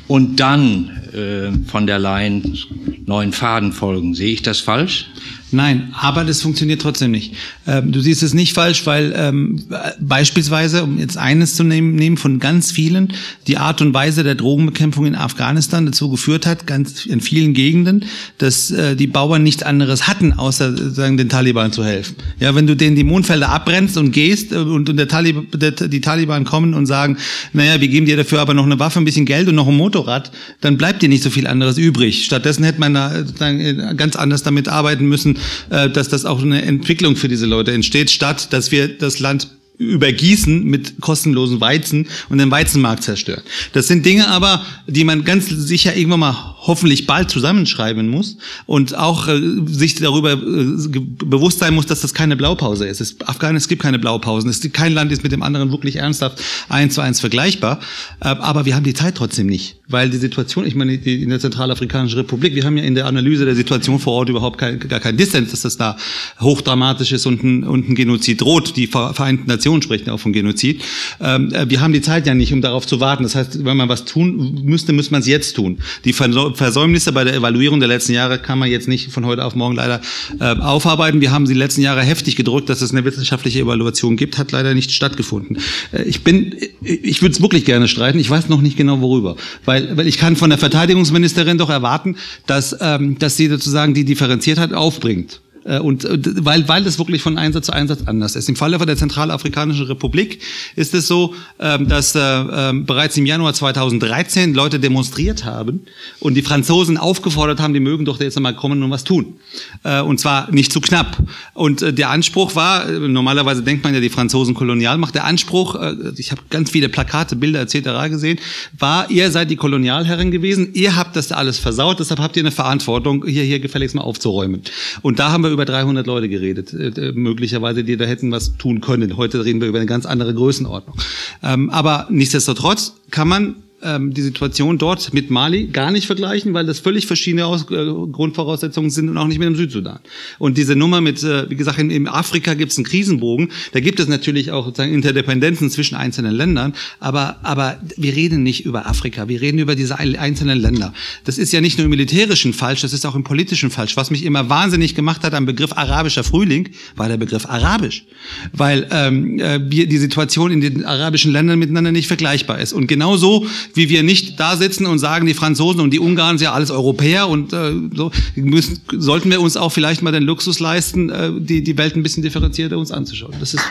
und 0.08 0.39
dann 0.39 0.89
äh, 1.13 1.51
von 1.69 1.88
der 1.88 1.99
Leyen 1.99 2.58
neuen 3.06 3.34
Faden 3.34 3.71
folgen. 3.71 4.13
Sehe 4.15 4.34
ich 4.34 4.41
das 4.41 4.60
falsch? 4.60 5.08
Nein, 5.51 5.93
aber 5.93 6.23
das 6.23 6.41
funktioniert 6.41 6.81
trotzdem 6.81 7.12
nicht. 7.12 7.36
Ähm, 7.67 7.91
du 7.91 7.99
siehst 7.99 8.23
es 8.23 8.34
nicht 8.34 8.53
falsch, 8.53 8.86
weil 8.86 9.13
ähm, 9.15 9.63
beispielsweise, 9.99 10.84
um 10.84 10.97
jetzt 10.97 11.17
eines 11.17 11.55
zu 11.55 11.63
nehmen, 11.63 11.95
nehmen 11.95 12.17
von 12.17 12.39
ganz 12.39 12.71
vielen, 12.71 13.13
die 13.47 13.58
Art 13.58 13.79
und 13.79 13.93
Weise 13.93 14.23
der 14.23 14.36
Drogenbekämpfung 14.36 15.05
in 15.05 15.15
Afghanistan 15.15 15.86
dazu 15.86 16.10
geführt 16.10 16.47
hat, 16.47 16.65
ganz 16.65 17.05
in 17.05 17.21
vielen 17.21 17.53
Gegenden, 17.53 18.05
dass 18.39 18.71
äh, 18.71 18.95
die 18.95 19.05
Bauern 19.05 19.43
nichts 19.43 19.62
anderes 19.62 20.08
hatten, 20.08 20.34
außer 20.34 20.91
sagen, 20.91 21.17
den 21.17 21.29
Taliban 21.29 21.71
zu 21.71 21.86
helfen. 21.86 22.15
Ja, 22.39 22.55
wenn 22.55 22.65
du 22.65 22.75
denen 22.75 22.95
die 22.95 23.03
Mondfelder 23.03 23.49
abbrennst 23.49 23.97
und 23.97 24.12
gehst 24.12 24.51
äh, 24.51 24.55
und, 24.55 24.89
und 24.89 24.97
der 24.97 25.08
Talib 25.08 25.60
der, 25.60 25.71
die 25.71 26.01
Taliban 26.01 26.43
kommen 26.43 26.73
und 26.73 26.88
sagen, 26.88 27.17
naja, 27.53 27.79
wir 27.79 27.88
geben 27.88 28.08
dir 28.08 28.17
dafür 28.17 28.41
aber 28.41 28.55
noch 28.55 28.65
eine 28.65 28.79
Waffe, 28.79 28.99
ein 28.99 29.05
bisschen 29.05 29.25
Geld 29.25 29.47
und 29.47 29.55
noch 29.55 29.67
ein 29.67 29.77
Motorrad, 29.77 30.31
dann 30.62 30.77
bleibt 30.77 31.03
dir 31.03 31.10
nicht 31.10 31.23
so 31.23 31.29
viel 31.29 31.45
anderes 31.45 31.77
übrig. 31.77 32.25
Stattdessen 32.25 32.63
hätte 32.63 32.79
man 32.79 32.95
da 32.95 33.19
äh, 33.19 33.95
ganz 33.95 34.15
anders 34.15 34.41
damit 34.41 34.67
arbeiten 34.67 35.05
müssen, 35.05 35.34
äh, 35.69 35.89
dass 35.89 36.09
das 36.09 36.25
auch 36.25 36.41
eine 36.41 36.61
Entwicklung 36.61 37.15
für 37.15 37.27
diese 37.27 37.45
Leute 37.45 37.71
entsteht, 37.71 38.09
statt 38.09 38.53
dass 38.53 38.71
wir 38.71 38.87
das 38.87 39.19
Land 39.19 39.49
übergießen 39.77 40.63
mit 40.63 41.01
kostenlosen 41.01 41.59
Weizen 41.59 42.07
und 42.29 42.37
den 42.37 42.49
Weizenmarkt 42.51 43.03
zerstören. 43.03 43.43
Das 43.73 43.87
sind 43.87 44.05
Dinge 44.05 44.27
aber, 44.29 44.65
die 44.87 45.03
man 45.03 45.23
ganz 45.23 45.47
sicher 45.49 45.95
irgendwann 45.95 46.21
mal 46.21 46.55
hoffentlich 46.61 47.05
bald 47.05 47.29
zusammenschreiben 47.29 48.07
muss 48.07 48.37
und 48.65 48.95
auch 48.95 49.27
äh, 49.27 49.39
sich 49.65 49.95
darüber 49.95 50.33
äh, 50.33 50.37
bewusst 50.37 51.59
sein 51.59 51.73
muss, 51.73 51.85
dass 51.85 52.01
das 52.01 52.13
keine 52.13 52.35
Blaupause 52.35 52.87
ist. 52.87 53.01
Es, 53.01 53.17
Afghanistan, 53.25 53.69
gibt 53.69 53.81
keine 53.81 53.99
Blaupausen. 53.99 54.49
Es, 54.49 54.61
kein 54.71 54.93
Land 54.93 55.11
ist 55.11 55.23
mit 55.23 55.31
dem 55.31 55.43
anderen 55.43 55.71
wirklich 55.71 55.97
ernsthaft 55.97 56.41
eins 56.69 56.95
zu 56.95 57.01
eins 57.01 57.19
vergleichbar. 57.19 57.79
Äh, 58.21 58.29
aber 58.29 58.65
wir 58.65 58.75
haben 58.75 58.83
die 58.83 58.93
Zeit 58.93 59.15
trotzdem 59.15 59.47
nicht, 59.47 59.77
weil 59.87 60.09
die 60.09 60.17
Situation, 60.17 60.65
ich 60.65 60.75
meine, 60.75 60.97
die, 60.97 61.21
in 61.21 61.29
der 61.29 61.39
Zentralafrikanischen 61.39 62.19
Republik, 62.19 62.55
wir 62.55 62.63
haben 62.63 62.77
ja 62.77 62.83
in 62.83 62.95
der 62.95 63.05
Analyse 63.05 63.45
der 63.45 63.55
Situation 63.55 63.99
vor 63.99 64.13
Ort 64.13 64.29
überhaupt 64.29 64.57
kein, 64.57 64.79
gar 64.79 64.99
kein 64.99 65.17
Dissens, 65.17 65.51
dass 65.51 65.61
das 65.61 65.77
da 65.77 65.97
hochdramatisch 66.39 67.11
ist 67.11 67.25
und 67.25 67.43
ein, 67.43 67.63
und 67.63 67.89
ein 67.89 67.95
Genozid 67.95 68.41
droht. 68.41 68.75
Die 68.77 68.87
Vereinten 68.87 69.47
Nationen 69.47 69.81
sprechen 69.81 70.09
auch 70.09 70.19
von 70.19 70.33
Genozid. 70.33 70.81
Ähm, 71.19 71.53
äh, 71.53 71.69
wir 71.69 71.81
haben 71.81 71.93
die 71.93 72.01
Zeit 72.01 72.25
ja 72.27 72.33
nicht, 72.33 72.53
um 72.53 72.61
darauf 72.61 72.87
zu 72.87 72.99
warten. 72.99 73.23
Das 73.23 73.35
heißt, 73.35 73.65
wenn 73.65 73.77
man 73.77 73.89
was 73.89 74.05
tun 74.05 74.61
müsste, 74.63 74.93
müsste 74.93 75.11
man 75.11 75.21
es 75.21 75.27
jetzt 75.27 75.55
tun. 75.55 75.79
Die 76.03 76.13
Versäumnisse 76.13 77.11
bei 77.11 77.23
der 77.23 77.35
Evaluierung 77.35 77.79
der 77.79 77.89
letzten 77.89 78.13
Jahre 78.13 78.39
kann 78.39 78.59
man 78.59 78.69
jetzt 78.69 78.87
nicht 78.87 79.11
von 79.11 79.25
heute 79.25 79.45
auf 79.45 79.55
morgen 79.55 79.75
leider 79.75 80.01
äh, 80.39 80.43
aufarbeiten. 80.45 81.21
Wir 81.21 81.31
haben 81.31 81.45
die 81.45 81.53
letzten 81.53 81.81
Jahre 81.81 82.01
heftig 82.01 82.35
gedrückt, 82.35 82.69
dass 82.69 82.81
es 82.81 82.91
eine 82.91 83.05
wissenschaftliche 83.05 83.59
Evaluation 83.59 84.15
gibt, 84.15 84.37
hat 84.37 84.51
leider 84.51 84.73
nicht 84.73 84.91
stattgefunden. 84.91 85.57
Äh, 85.91 86.03
ich 86.03 86.23
bin, 86.23 86.55
ich 86.81 87.21
würde 87.21 87.33
es 87.33 87.41
wirklich 87.41 87.65
gerne 87.65 87.87
streiten. 87.87 88.19
Ich 88.19 88.29
weiß 88.29 88.49
noch 88.49 88.61
nicht 88.61 88.77
genau 88.77 89.01
worüber, 89.01 89.35
weil, 89.65 89.74
weil 89.75 90.07
ich 90.07 90.17
kann 90.17 90.35
von 90.35 90.49
der 90.49 90.59
Verteidigungsministerin 90.59 91.57
doch 91.57 91.69
erwarten, 91.69 92.17
dass, 92.45 92.75
ähm, 92.79 93.17
dass 93.19 93.38
sie 93.38 93.47
sozusagen 93.47 93.93
die 93.93 94.05
Differenziertheit 94.05 94.73
aufbringt. 94.73 95.41
Äh, 95.65 95.80
und 95.80 96.06
äh, 96.06 96.19
weil, 96.45 96.67
weil 96.67 96.84
das 96.84 96.97
wirklich 96.99 97.21
von 97.21 97.38
Einsatz 97.38 97.65
zu 97.65 97.73
Einsatz 97.73 98.04
anders 98.06 98.36
ist. 98.36 98.47
Im 98.47 98.56
Falle 98.56 98.78
von 98.78 98.88
der 98.88 98.95
Zentralafrikanischen 98.95 99.86
Republik 99.88 100.41
ist 100.75 100.93
es 100.93 101.08
so, 101.08 101.34
ähm, 101.60 101.88
dass 101.89 102.15
äh, 102.15 102.19
ähm, 102.19 102.86
bereits 102.86 103.17
im 103.17 103.25
Januar 103.25 103.54
2013 103.54 104.54
Leute 104.54 104.80
demonstriert 104.80 105.45
haben 105.45 105.82
und 106.19 106.36
die 106.36 106.41
Franzosen 106.41 106.97
aufgefordert 106.97 107.60
haben, 107.60 107.73
die 107.73 107.80
mögen 107.80 108.06
doch 108.06 108.19
jetzt 108.19 108.38
einmal 108.38 108.56
kommen 108.56 108.84
und 108.84 108.91
was 108.91 109.04
tun. 109.04 109.36
Und 109.84 110.19
zwar 110.19 110.51
nicht 110.51 110.71
zu 110.71 110.82
knapp. 110.82 111.17
Und 111.54 111.82
der 111.97 112.10
Anspruch 112.10 112.56
war, 112.56 112.89
normalerweise 112.89 113.63
denkt 113.63 113.84
man 113.84 113.93
ja, 113.93 113.99
die 113.99 114.10
Franzosen 114.10 114.54
Kolonialmacht, 114.54 115.15
der 115.15 115.25
Anspruch, 115.25 115.75
ich 116.17 116.32
habe 116.32 116.41
ganz 116.49 116.71
viele 116.71 116.89
Plakate, 116.89 117.36
Bilder 117.36 117.62
etc. 117.62 118.10
gesehen, 118.10 118.39
war, 118.78 119.10
ihr 119.10 119.32
seid 119.32 119.49
die 119.49 119.56
Kolonialherren 119.56 120.32
gewesen, 120.32 120.69
ihr 120.73 120.95
habt 120.95 121.15
das 121.15 121.32
alles 121.32 121.58
versaut, 121.58 121.99
deshalb 121.99 122.19
habt 122.19 122.36
ihr 122.36 122.43
eine 122.43 122.51
Verantwortung, 122.51 123.25
hier, 123.25 123.43
hier 123.43 123.60
gefälligst 123.60 123.95
mal 123.95 124.01
aufzuräumen. 124.01 124.62
Und 125.01 125.19
da 125.19 125.32
haben 125.32 125.43
wir 125.43 125.54
über 125.55 125.65
300 125.65 126.05
Leute 126.05 126.29
geredet, 126.29 126.73
äh, 126.73 127.11
möglicherweise, 127.13 127.83
die 127.83 127.97
da 127.97 128.05
hätten 128.05 128.31
was 128.31 128.57
tun 128.57 128.81
können. 128.81 129.17
Heute 129.17 129.43
reden 129.43 129.59
wir 129.61 129.67
über 129.67 129.79
eine 129.79 129.87
ganz 129.87 130.05
andere 130.05 130.33
Größenordnung. 130.33 130.95
Ähm, 131.41 131.69
aber 131.71 132.07
nichtsdestotrotz 132.09 132.93
kann 133.09 133.27
man 133.27 133.55
ähm, 133.85 134.13
die 134.13 134.21
Situation 134.21 134.77
dort 134.77 135.13
mit 135.13 135.29
Mali 135.29 135.67
gar 135.67 135.91
nicht 135.91 136.07
vergleichen, 136.07 136.53
weil 136.53 136.65
das 136.65 136.79
völlig 136.79 137.07
verschiedene 137.07 137.45
Aus 137.45 137.63
äh, 137.71 137.85
Grundvoraussetzungen 138.11 138.89
sind 138.89 139.09
und 139.09 139.17
auch 139.17 139.27
nicht 139.27 139.39
mit 139.39 139.47
dem 139.47 139.55
Südsudan. 139.55 139.99
Und 140.39 140.57
diese 140.57 140.75
Nummer 140.75 141.01
mit, 141.01 141.23
äh, 141.23 141.49
wie 141.49 141.55
gesagt, 141.55 141.79
in, 141.79 141.89
in 141.89 142.07
Afrika 142.07 142.53
gibt 142.53 142.71
es 142.71 142.77
einen 142.77 142.85
Krisenbogen, 142.85 143.49
da 143.73 143.79
gibt 143.79 143.99
es 143.99 144.07
natürlich 144.07 144.51
auch 144.51 144.65
sozusagen 144.65 144.93
Interdependenzen 144.93 145.69
zwischen 145.69 145.95
einzelnen 145.95 146.35
Ländern, 146.35 146.73
aber, 146.99 147.37
aber 147.43 147.77
wir 147.95 148.15
reden 148.15 148.43
nicht 148.43 148.65
über 148.65 148.87
Afrika, 148.87 149.27
wir 149.27 149.41
reden 149.41 149.59
über 149.59 149.75
diese 149.75 149.99
einzelnen 149.99 150.59
Länder. 150.59 150.93
Das 151.23 151.37
ist 151.37 151.53
ja 151.53 151.61
nicht 151.61 151.77
nur 151.77 151.85
im 151.85 151.91
militärischen 151.91 152.53
falsch, 152.53 152.81
das 152.81 152.93
ist 152.93 153.05
auch 153.05 153.15
im 153.15 153.23
politischen 153.23 153.69
falsch. 153.69 153.95
Was 153.97 154.11
mich 154.11 154.23
immer 154.23 154.49
wahnsinnig 154.49 154.95
gemacht 154.95 155.23
hat 155.23 155.33
am 155.33 155.45
Begriff 155.45 155.73
arabischer 155.73 156.23
Frühling, 156.23 156.69
war 156.95 157.07
der 157.07 157.17
Begriff 157.17 157.45
arabisch, 157.45 158.05
weil 158.53 158.87
ähm, 158.91 159.39
äh, 159.39 159.59
die 159.59 159.97
Situation 159.97 160.51
in 160.51 160.61
den 160.61 160.85
arabischen 160.85 161.31
Ländern 161.31 161.59
miteinander 161.59 161.91
nicht 161.91 162.07
vergleichbar 162.07 162.59
ist. 162.59 162.73
Und 162.73 162.87
genauso 162.87 163.45
wie 163.75 163.89
wir 163.89 164.03
nicht 164.03 164.39
da 164.39 164.57
sitzen 164.57 164.85
und 164.88 164.99
sagen, 164.99 165.27
die 165.27 165.33
Franzosen 165.33 165.81
und 165.81 165.91
die 165.91 165.99
Ungarn 165.99 166.38
sind 166.38 166.45
ja 166.45 166.53
alles 166.53 166.71
Europäer 166.71 167.27
und 167.27 167.53
äh, 167.53 167.73
so 167.93 168.11
müssen, 168.35 168.81
sollten 168.97 169.29
wir 169.29 169.41
uns 169.41 169.57
auch 169.57 169.71
vielleicht 169.71 170.01
mal 170.01 170.11
den 170.11 170.23
Luxus 170.23 170.59
leisten, 170.59 171.09
äh, 171.09 171.29
die, 171.38 171.63
die 171.63 171.77
Welt 171.77 171.95
ein 171.95 172.03
bisschen 172.03 172.23
differenzierter 172.23 172.77
uns 172.77 172.91
anzuschauen. 172.91 173.33
Das 173.39 173.53
ist. 173.53 173.63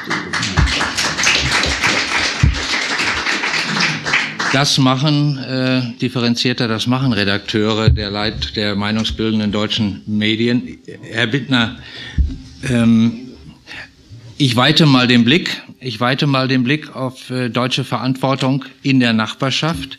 Das 4.53 4.79
machen 4.79 5.37
äh, 5.38 5.83
differenzierter, 6.01 6.69
das 6.69 6.87
machen 6.87 7.12
Redakteure 7.12 7.90
der 7.90 8.09
Leit 8.12 8.55
der 8.55 8.77
meinungsbildenden 8.77 9.51
deutschen 9.51 10.03
Medien. 10.07 10.79
Herr 11.11 11.27
Bittner, 11.27 11.75
ähm, 12.71 13.14
ich 14.37 14.55
weite 14.55 14.87
mal 14.87 15.09
den 15.09 15.25
Blick 15.25 15.63
ich 15.85 16.01
weite 16.01 16.27
mal 16.27 16.49
den 16.49 16.64
Blick 16.64 16.94
auf 16.97 17.31
äh, 17.31 17.49
deutsche 17.51 17.85
Verantwortung 17.85 18.64
in 18.83 19.01
der 19.01 19.12
Nachbarschaft. 19.12 19.99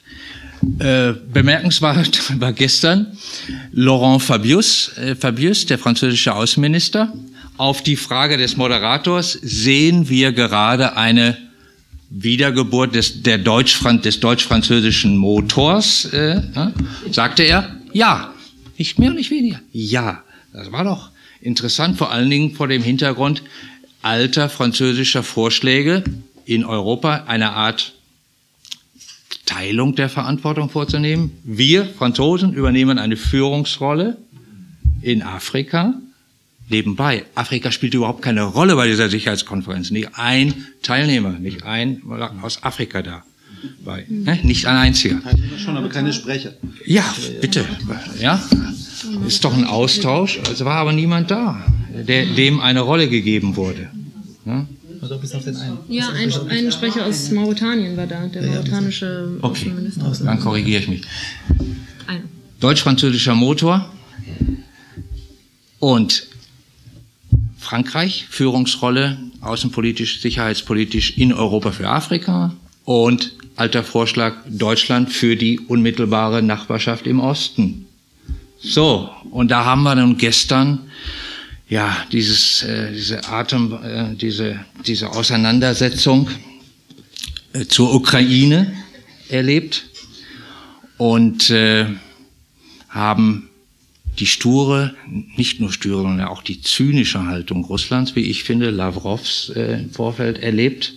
Äh, 0.79 1.13
bemerkenswert 1.31 2.39
war 2.39 2.53
gestern 2.53 3.17
Laurent 3.71 4.21
Fabius, 4.21 4.97
äh, 4.97 5.15
Fabius, 5.15 5.65
der 5.65 5.77
französische 5.77 6.33
Außenminister. 6.33 7.13
Auf 7.57 7.83
die 7.83 7.95
Frage 7.95 8.37
des 8.37 8.57
Moderators 8.57 9.33
sehen 9.33 10.09
wir 10.09 10.31
gerade 10.33 10.97
eine 10.97 11.37
Wiedergeburt 12.09 12.95
des, 12.95 13.21
Deutsch, 13.21 13.79
des 14.03 14.19
deutsch-französischen 14.19 15.17
Motors, 15.17 16.05
äh, 16.05 16.41
sagte 17.11 17.43
er, 17.43 17.75
ja, 17.93 18.33
nicht 18.77 18.99
mehr 18.99 19.09
und 19.09 19.17
nicht 19.17 19.31
weniger. 19.31 19.59
Ja, 19.71 20.23
das 20.51 20.71
war 20.71 20.83
doch 20.83 21.11
interessant, 21.41 21.97
vor 21.97 22.11
allen 22.11 22.29
Dingen 22.29 22.55
vor 22.55 22.67
dem 22.67 22.81
Hintergrund, 22.81 23.43
alter 24.05 24.49
französischer 24.49 25.23
Vorschläge 25.23 26.03
in 26.45 26.63
Europa 26.63 27.23
eine 27.25 27.53
Art 27.53 27.93
Teilung 29.47 29.95
der 29.95 30.09
Verantwortung 30.09 30.69
vorzunehmen. 30.69 31.31
Wir 31.43 31.85
Franzosen 31.85 32.53
übernehmen 32.53 32.99
eine 32.99 33.17
Führungsrolle 33.17 34.17
in 35.01 35.23
Afrika. 35.23 35.95
Nebenbei, 36.69 37.25
Afrika 37.33 37.71
spielt 37.71 37.95
überhaupt 37.95 38.21
keine 38.21 38.43
Rolle 38.43 38.75
bei 38.75 38.87
dieser 38.87 39.09
Sicherheitskonferenz. 39.09 39.89
Nicht 39.89 40.09
ein 40.13 40.53
Teilnehmer, 40.83 41.31
nicht 41.31 41.63
ein 41.63 42.01
aus 42.41 42.63
Afrika 42.63 43.01
da. 43.01 43.23
bei. 43.83 44.05
Ne? 44.07 44.39
Nicht 44.43 44.67
ein 44.67 44.77
einziger. 44.77 45.19
Schon, 45.57 45.77
aber 45.77 45.89
keine 45.89 46.13
Sprecher. 46.13 46.53
Ja, 46.85 47.03
bitte. 47.41 47.65
Ja, 48.19 48.43
ist 49.27 49.43
doch 49.43 49.53
ein 49.55 49.65
Austausch. 49.65 50.39
Es 50.51 50.63
war 50.63 50.75
aber 50.75 50.91
niemand 50.91 51.31
da, 51.31 51.63
der, 52.03 52.25
dem 52.25 52.59
eine 52.59 52.81
Rolle 52.81 53.09
gegeben 53.09 53.55
wurde. 53.55 53.89
Ja? 54.45 54.65
Also 55.01 55.17
bis 55.17 55.33
auf 55.33 55.43
den 55.43 55.55
einen. 55.55 55.77
Ja, 55.87 56.09
ein, 56.09 56.31
ein 56.49 56.71
Sprecher 56.71 57.05
aus 57.05 57.29
Mauretanien 57.31 57.95
war 57.97 58.07
da, 58.07 58.27
der 58.27 58.41
mauretanische 58.41 59.37
Okay, 59.41 59.69
Außenminister. 59.69 60.25
dann 60.25 60.39
korrigiere 60.39 60.81
ich 60.81 60.87
mich. 60.87 61.01
Deutsch-französischer 62.59 63.35
Motor 63.35 63.91
und 65.79 66.27
Frankreich, 67.59 68.25
Führungsrolle, 68.29 69.17
außenpolitisch, 69.41 70.21
sicherheitspolitisch 70.21 71.17
in 71.17 71.33
Europa 71.33 71.71
für 71.71 71.89
Afrika 71.89 72.55
und 72.85 73.33
alter 73.55 73.83
Vorschlag 73.83 74.35
Deutschland 74.49 75.11
für 75.11 75.35
die 75.35 75.59
unmittelbare 75.59 76.41
Nachbarschaft 76.41 77.07
im 77.07 77.19
Osten. 77.19 77.85
So, 78.59 79.09
und 79.31 79.51
da 79.51 79.65
haben 79.65 79.83
wir 79.83 79.95
dann 79.95 80.17
gestern 80.17 80.79
ja 81.67 81.95
dieses 82.11 82.63
äh, 82.63 82.91
diese 82.91 83.27
Atem 83.27 83.77
äh, 83.83 84.15
diese 84.15 84.59
diese 84.85 85.11
Auseinandersetzung 85.11 86.29
äh, 87.53 87.65
zur 87.65 87.93
Ukraine 87.93 88.73
erlebt 89.29 89.85
und 90.97 91.49
äh, 91.49 91.87
haben 92.89 93.49
die 94.19 94.25
sture, 94.25 94.95
nicht 95.35 95.59
nur 95.59 95.71
sture, 95.71 96.03
sondern 96.03 96.27
auch 96.27 96.41
die 96.41 96.61
zynische 96.61 97.25
Haltung 97.25 97.65
Russlands, 97.65 98.15
wie 98.15 98.21
ich 98.21 98.43
finde, 98.43 98.69
Lavrovs 98.69 99.51
äh, 99.55 99.81
im 99.81 99.91
Vorfeld 99.91 100.37
erlebt. 100.39 100.93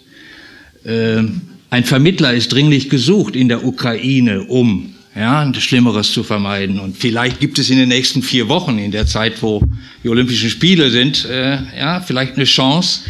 Ähm, 0.84 1.40
ein 1.70 1.84
Vermittler 1.84 2.32
ist 2.32 2.52
dringlich 2.52 2.88
gesucht 2.88 3.34
in 3.34 3.48
der 3.48 3.64
Ukraine, 3.64 4.44
um 4.44 4.94
ja, 5.18 5.52
Schlimmeres 5.54 6.12
zu 6.12 6.22
vermeiden. 6.22 6.78
Und 6.78 6.96
vielleicht 6.96 7.40
gibt 7.40 7.58
es 7.58 7.70
in 7.70 7.78
den 7.78 7.88
nächsten 7.88 8.22
vier 8.22 8.48
Wochen, 8.48 8.78
in 8.78 8.92
der 8.92 9.06
Zeit, 9.06 9.42
wo 9.42 9.62
die 10.04 10.08
Olympischen 10.08 10.48
Spiele 10.48 10.90
sind, 10.90 11.24
äh, 11.24 11.58
ja, 11.76 12.00
vielleicht 12.00 12.36
eine 12.36 12.44
Chance. 12.44 13.00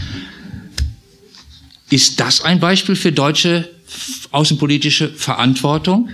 Ist 1.90 2.18
das 2.20 2.40
ein 2.40 2.60
Beispiel 2.60 2.96
für 2.96 3.12
deutsche 3.12 3.68
außenpolitische 4.30 5.08
Verantwortung? 5.08 6.10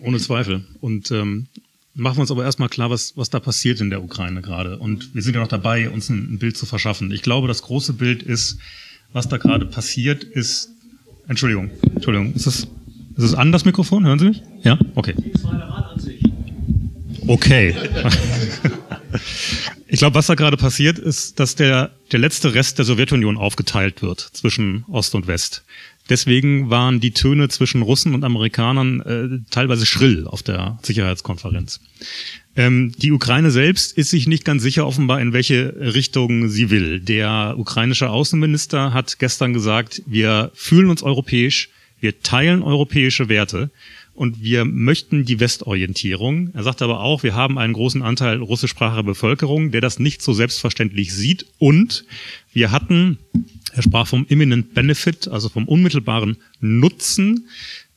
Ohne 0.00 0.18
Zweifel. 0.18 0.64
Und 0.80 1.10
ähm, 1.10 1.46
machen 1.94 2.18
wir 2.18 2.22
uns 2.22 2.30
aber 2.30 2.44
erstmal 2.44 2.68
klar, 2.68 2.90
was, 2.90 3.16
was 3.16 3.30
da 3.30 3.40
passiert 3.40 3.80
in 3.80 3.90
der 3.90 4.02
Ukraine 4.02 4.42
gerade. 4.42 4.78
Und 4.78 5.14
wir 5.14 5.22
sind 5.22 5.34
ja 5.34 5.40
noch 5.40 5.48
dabei, 5.48 5.88
uns 5.88 6.08
ein, 6.10 6.34
ein 6.34 6.38
Bild 6.38 6.56
zu 6.56 6.66
verschaffen. 6.66 7.10
Ich 7.12 7.22
glaube, 7.22 7.48
das 7.48 7.62
große 7.62 7.94
Bild 7.94 8.22
ist, 8.22 8.58
was 9.12 9.28
da 9.28 9.38
gerade 9.38 9.66
passiert, 9.66 10.24
ist. 10.24 10.70
Entschuldigung, 11.28 11.70
Entschuldigung, 11.94 12.34
ist 12.34 12.46
es, 12.46 12.68
ist 13.16 13.24
es 13.24 13.34
an 13.34 13.52
das 13.52 13.64
Mikrofon? 13.64 14.04
Hören 14.04 14.18
Sie 14.18 14.26
mich? 14.26 14.42
Ja? 14.66 14.78
Okay. 14.96 15.14
Okay. 17.26 17.74
Ich 19.88 20.00
glaube, 20.00 20.16
was 20.16 20.26
da 20.26 20.34
gerade 20.34 20.56
passiert, 20.56 20.98
ist, 20.98 21.38
dass 21.38 21.54
der, 21.54 21.92
der 22.10 22.18
letzte 22.18 22.54
Rest 22.54 22.78
der 22.78 22.84
Sowjetunion 22.84 23.36
aufgeteilt 23.36 24.02
wird 24.02 24.20
zwischen 24.20 24.84
Ost 24.88 25.14
und 25.14 25.28
West. 25.28 25.64
Deswegen 26.10 26.70
waren 26.70 26.98
die 27.00 27.12
Töne 27.12 27.48
zwischen 27.48 27.82
Russen 27.82 28.12
und 28.12 28.24
Amerikanern 28.24 29.00
äh, 29.00 29.50
teilweise 29.50 29.86
schrill 29.86 30.26
auf 30.26 30.42
der 30.42 30.78
Sicherheitskonferenz. 30.82 31.80
Ähm, 32.56 32.92
die 32.98 33.12
Ukraine 33.12 33.52
selbst 33.52 33.96
ist 33.96 34.10
sich 34.10 34.26
nicht 34.26 34.44
ganz 34.44 34.62
sicher 34.62 34.86
offenbar, 34.86 35.20
in 35.20 35.32
welche 35.32 35.74
Richtung 35.78 36.48
sie 36.48 36.68
will. 36.70 37.00
Der 37.00 37.54
ukrainische 37.56 38.10
Außenminister 38.10 38.92
hat 38.92 39.18
gestern 39.20 39.52
gesagt, 39.52 40.02
wir 40.04 40.50
fühlen 40.52 40.90
uns 40.90 41.04
europäisch, 41.04 41.70
wir 42.00 42.20
teilen 42.20 42.62
europäische 42.62 43.28
Werte 43.28 43.70
und 44.16 44.42
wir 44.42 44.64
möchten 44.64 45.24
die 45.24 45.40
Westorientierung. 45.40 46.50
Er 46.54 46.62
sagt 46.62 46.82
aber 46.82 47.00
auch, 47.00 47.22
wir 47.22 47.34
haben 47.34 47.58
einen 47.58 47.74
großen 47.74 48.02
Anteil 48.02 48.38
russischsprachiger 48.38 49.02
Bevölkerung, 49.02 49.70
der 49.70 49.80
das 49.80 49.98
nicht 49.98 50.22
so 50.22 50.32
selbstverständlich 50.32 51.14
sieht. 51.14 51.46
Und 51.58 52.04
wir 52.52 52.70
hatten, 52.70 53.18
er 53.72 53.82
sprach 53.82 54.06
vom 54.06 54.26
imminent 54.28 54.74
benefit, 54.74 55.28
also 55.28 55.48
vom 55.48 55.68
unmittelbaren 55.68 56.38
Nutzen, 56.60 57.48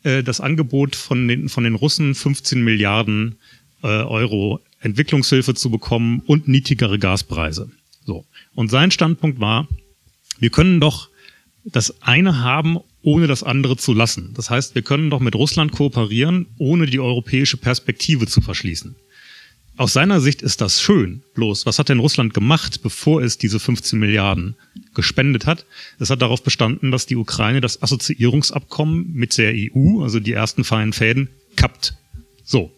äh, 0.03 0.21
das 0.21 0.41
Angebot 0.41 0.95
von 0.95 1.27
den, 1.27 1.49
von 1.49 1.63
den 1.63 1.75
Russen 1.75 2.13
15 2.15 2.63
Milliarden 2.63 3.37
äh, 3.81 3.87
Euro 3.87 4.59
Entwicklungshilfe 4.81 5.53
zu 5.55 5.69
bekommen 5.69 6.21
und 6.25 6.47
niedrigere 6.47 6.99
Gaspreise. 6.99 7.71
So. 8.05 8.25
Und 8.55 8.69
sein 8.69 8.91
Standpunkt 8.91 9.39
war, 9.39 9.67
wir 10.39 10.49
können 10.49 10.79
doch 10.79 11.09
das 11.63 12.01
eine 12.01 12.39
haben, 12.39 12.79
ohne 13.01 13.27
das 13.27 13.43
andere 13.43 13.77
zu 13.77 13.93
lassen. 13.93 14.33
Das 14.33 14.49
heißt, 14.49 14.75
wir 14.75 14.81
können 14.81 15.09
doch 15.09 15.19
mit 15.19 15.35
Russland 15.35 15.71
kooperieren, 15.71 16.47
ohne 16.57 16.85
die 16.85 16.99
europäische 16.99 17.57
Perspektive 17.57 18.27
zu 18.27 18.41
verschließen. 18.41 18.95
Aus 19.77 19.93
seiner 19.93 20.19
Sicht 20.19 20.41
ist 20.41 20.59
das 20.59 20.81
schön. 20.81 21.23
Bloß, 21.35 21.65
was 21.65 21.79
hat 21.79 21.87
denn 21.87 21.99
Russland 21.99 22.33
gemacht, 22.33 22.81
bevor 22.83 23.23
es 23.23 23.37
diese 23.37 23.61
15 23.61 23.97
Milliarden 23.97 24.57
gespendet 24.93 25.45
hat? 25.45 25.65
Es 25.99 26.09
hat 26.09 26.21
darauf 26.21 26.43
bestanden, 26.43 26.91
dass 26.91 27.05
die 27.05 27.15
Ukraine 27.15 27.61
das 27.61 27.81
Assoziierungsabkommen 27.81 29.13
mit 29.13 29.37
der 29.37 29.53
EU, 29.55 30.03
also 30.03 30.19
die 30.19 30.33
ersten 30.33 30.65
feinen 30.65 30.91
Fäden, 30.91 31.29
kappt. 31.55 31.93
So. 32.43 32.73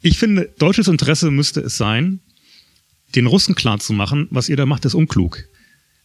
Ich 0.00 0.16
finde, 0.16 0.48
deutsches 0.60 0.86
Interesse 0.86 1.32
müsste 1.32 1.60
es 1.60 1.76
sein, 1.76 2.20
den 3.16 3.26
Russen 3.26 3.56
klarzumachen, 3.56 4.28
was 4.30 4.48
ihr 4.48 4.56
da 4.56 4.64
macht, 4.64 4.84
ist 4.84 4.94
unklug. 4.94 5.42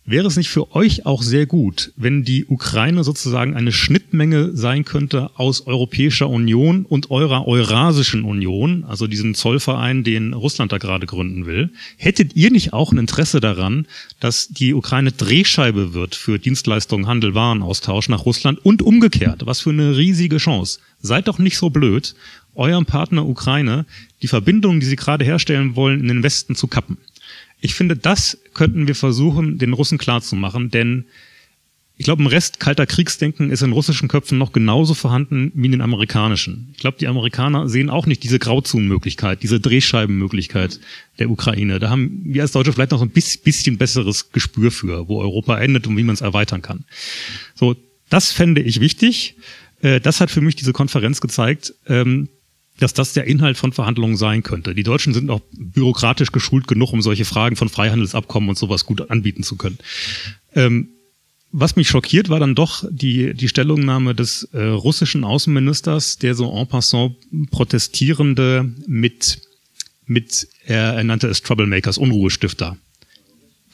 Wäre 0.04 0.28
es 0.28 0.36
nicht 0.36 0.49
für 0.49 0.76
euch 0.76 1.06
auch 1.06 1.22
sehr 1.22 1.45
gut, 1.45 1.93
wenn 1.95 2.24
die 2.24 2.45
Ukraine 2.45 3.04
sozusagen 3.04 3.56
eine 3.56 3.72
Schnittmenge 3.72 4.49
sein 4.58 4.84
könnte 4.84 5.30
aus 5.36 5.68
Europäischer 5.68 6.28
Union 6.28 6.86
und 6.86 7.12
eurer 7.12 7.47
Eurasischen 7.47 8.24
Union, 8.24 8.84
also 8.84 9.06
diesen 9.06 9.36
Zollverein, 9.36 10.04
den 10.04 10.34
Russland 10.34 10.72
da 10.72 10.80
gerade 10.80 11.06
gründen 11.06 11.45
will? 11.45 11.70
Hättet 11.97 12.36
ihr 12.36 12.49
nicht 12.49 12.74
auch 12.74 12.91
ein 12.91 12.97
Interesse 12.97 13.39
daran, 13.39 13.86
dass 14.20 14.47
die 14.47 14.74
Ukraine 14.74 15.12
Drehscheibe 15.12 15.93
wird 15.93 16.16
für 16.16 16.39
Dienstleistungen, 16.39 17.06
Handel, 17.06 17.36
Warenaustausch 17.36 18.10
nach 18.10 18.26
Russland 18.26 18.58
und 18.66 18.82
umgekehrt? 18.82 19.45
Was 19.45 19.62
für 19.62 19.70
eine 19.70 19.97
riesige 19.97 20.38
Chance. 20.38 20.80
Seid 20.99 21.28
doch 21.28 21.38
nicht 21.38 21.58
so 21.58 21.70
blöd, 21.70 22.16
eurem 22.56 22.88
Partner 22.88 23.28
Ukraine 23.28 23.86
die 24.24 24.28
Verbindungen, 24.28 24.80
die 24.80 24.88
sie 24.88 24.95
gerade 24.95 25.24
herstellen 25.24 25.76
wollen, 25.76 25.99
in 25.99 26.08
den 26.08 26.24
Westen 26.24 26.56
zu 26.56 26.68
kappen. 26.68 26.97
Ich 27.62 27.76
finde, 27.76 27.95
das 27.95 28.39
könnten 28.53 28.88
wir 28.88 28.95
versuchen, 28.95 29.57
den 29.57 29.74
Russen 29.74 29.97
klarzumachen, 29.97 30.70
denn 30.72 31.05
ich 31.97 32.05
glaube, 32.05 32.24
im 32.24 32.28
Rest 32.28 32.59
kalter 32.59 32.88
Kriegsdenken 32.88 33.51
ist 33.51 33.62
in 33.62 33.74
russischen 33.74 34.07
Köpfen 34.07 34.39
noch 34.39 34.53
genauso 34.53 34.95
vorhanden 34.95 35.51
wie 35.53 35.68
in 35.68 35.72
den 35.72 35.82
amerikanischen. 35.82 36.70
Ich 36.74 36.80
glaube, 36.80 36.97
die 36.99 37.07
Amerikaner 37.07 37.70
sehen 37.70 37.91
auch 37.91 38.07
nicht 38.07 38.24
diese 38.24 38.39
Grauzonenmöglichkeit, 38.39 39.43
diese 39.43 39.59
Drehscheibenmöglichkeit 39.59 40.80
der 41.20 41.30
Ukraine. 41.30 41.78
Da 41.78 41.91
haben 41.91 42.22
wir 42.24 42.41
als 42.41 42.53
Deutsche 42.53 42.74
vielleicht 42.74 42.89
noch 42.89 43.03
ein 43.03 43.12
bisschen 43.12 43.78
besseres 43.78 44.32
Gespür 44.32 44.72
für, 44.72 45.07
wo 45.09 45.22
Europa 45.22 45.59
endet 45.59 45.86
und 45.86 45.95
wie 45.95 46.01
man 46.01 46.16
es 46.16 46.22
erweitern 46.22 46.64
kann. 46.64 46.86
So, 47.53 47.76
das 48.09 48.32
fände 48.32 48.62
ich 48.62 48.80
wichtig. 48.80 49.36
Äh, 49.84 49.99
Das 49.99 50.22
hat 50.22 50.32
für 50.32 50.41
mich 50.41 50.55
diese 50.55 50.74
Konferenz 50.74 51.22
gezeigt. 51.22 51.76
Dass 52.82 52.94
das 52.94 53.14
der 53.14 53.26
Inhalt 53.26 53.58
von 53.58 53.74
Verhandlungen 53.74 54.18
sein 54.18 54.42
könnte. 54.42 54.74
Die 54.74 54.84
Deutschen 54.84 55.14
sind 55.14 55.30
auch 55.30 55.42
bürokratisch 55.52 56.32
geschult 56.32 56.68
genug, 56.68 56.94
um 56.94 57.02
solche 57.02 57.26
Fragen 57.26 57.56
von 57.56 57.70
Freihandelsabkommen 57.70 58.50
und 58.50 58.58
sowas 58.58 58.86
gut 58.86 59.10
anbieten 59.12 59.44
zu 59.44 59.56
können. 59.56 59.78
Ähm, 60.56 60.90
was 61.52 61.76
mich 61.76 61.90
schockiert, 61.90 62.30
war 62.30 62.40
dann 62.40 62.56
doch 62.56 62.86
die, 62.90 63.34
die 63.34 63.50
Stellungnahme 63.50 64.16
des 64.16 64.46
äh, 64.54 64.64
russischen 64.64 65.24
Außenministers, 65.24 66.18
der 66.18 66.34
so 66.34 66.52
en 66.52 66.66
passant 66.68 67.18
Protestierende 67.52 68.74
mit, 68.88 69.42
mit 70.06 70.48
er, 70.66 70.94
er 70.94 71.04
nannte 71.04 71.28
es 71.28 71.42
Troublemakers, 71.42 71.98
Unruhestifter, 71.98 72.78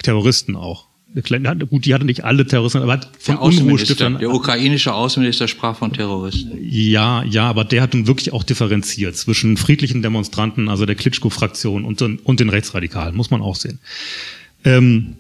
Terroristen 0.01 0.55
auch. 0.55 0.86
Gut, 1.69 1.85
die 1.85 1.93
hatte 1.93 2.05
nicht 2.05 2.23
alle 2.23 2.45
Terroristen, 2.45 2.81
aber 2.81 2.93
hat 2.93 3.09
von 3.17 3.37
Unruhestiftern 3.37 4.19
der 4.19 4.31
ukrainische 4.31 4.93
Außenminister 4.93 5.47
sprach 5.47 5.75
von 5.77 5.91
Terroristen. 5.93 6.57
ja, 6.61 7.23
ja, 7.23 7.49
aber 7.49 7.63
der 7.63 7.81
hat 7.81 7.93
nun 7.93 8.07
wirklich 8.07 8.33
auch 8.33 8.43
differenziert 8.43 9.15
zwischen 9.15 9.57
friedlichen 9.57 10.01
Demonstranten, 10.01 10.69
also 10.69 10.85
der 10.85 10.95
Klitschko-Fraktion 10.95 11.85
und, 11.85 12.01
den- 12.01 12.19
und 12.19 12.39
den 12.39 12.49
Rechtsradikalen, 12.49 13.15
muss 13.15 13.31
man 13.31 13.41
auch 13.41 13.55
sehen. 13.55 13.79
Ähm, 14.63 15.15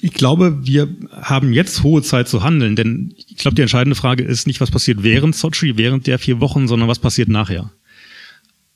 ich 0.00 0.12
glaube, 0.12 0.66
wir 0.66 0.88
haben 1.10 1.52
jetzt 1.52 1.82
hohe 1.82 2.02
Zeit 2.02 2.28
zu 2.28 2.42
handeln, 2.42 2.76
denn 2.76 3.14
ich 3.16 3.36
glaube, 3.36 3.54
die 3.54 3.62
entscheidende 3.62 3.96
Frage 3.96 4.24
ist 4.24 4.46
nicht, 4.46 4.60
was 4.60 4.70
passiert 4.70 5.02
während 5.02 5.34
Sochi, 5.34 5.76
während 5.76 6.06
der 6.06 6.18
vier 6.18 6.40
Wochen, 6.40 6.68
sondern 6.68 6.88
was 6.88 6.98
passiert 6.98 7.28
nachher. 7.28 7.70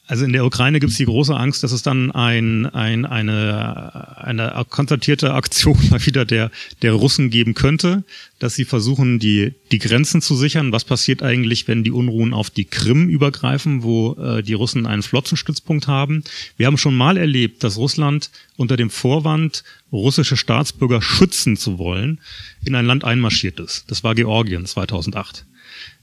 Also 0.09 0.24
in 0.24 0.32
der 0.32 0.46
Ukraine 0.46 0.80
gibt 0.80 0.92
es 0.92 0.96
die 0.96 1.04
große 1.04 1.36
Angst, 1.36 1.62
dass 1.62 1.70
es 1.70 1.82
dann 1.82 2.11
ein, 2.11 2.64
ein, 2.64 3.04
eine, 3.04 4.16
eine 4.16 4.64
konzertierte 4.70 5.34
Aktion 5.34 5.76
mal 5.90 6.04
wieder 6.04 6.24
der, 6.24 6.50
der 6.80 6.94
Russen 6.94 7.28
geben 7.28 7.52
könnte, 7.52 8.04
dass 8.38 8.54
sie 8.54 8.64
versuchen, 8.64 9.18
die, 9.18 9.52
die 9.70 9.78
Grenzen 9.78 10.22
zu 10.22 10.34
sichern. 10.34 10.72
Was 10.72 10.86
passiert 10.86 11.22
eigentlich, 11.22 11.68
wenn 11.68 11.84
die 11.84 11.90
Unruhen 11.90 12.32
auf 12.32 12.48
die 12.48 12.64
Krim 12.64 13.11
übergreifen, 13.11 13.82
wo 13.82 14.14
äh, 14.14 14.42
die 14.42 14.54
Russen 14.54 14.86
einen 14.86 15.02
Flottenstützpunkt 15.02 15.88
haben? 15.88 16.24
Wir 16.56 16.68
haben 16.68 16.78
schon 16.78 16.96
mal 16.96 17.18
erlebt, 17.18 17.62
dass 17.62 17.76
Russland 17.76 18.30
unter 18.56 18.78
dem 18.78 18.88
Vorwand, 18.88 19.62
russische 19.92 20.38
Staatsbürger 20.38 21.02
schützen 21.02 21.59
zu 21.59 21.78
wollen, 21.78 22.18
in 22.64 22.74
ein 22.74 22.86
Land 22.86 23.04
einmarschiert 23.04 23.61
ist. 23.61 23.90
Das 23.90 24.02
war 24.04 24.14
Georgien 24.14 24.64
2008. 24.64 25.44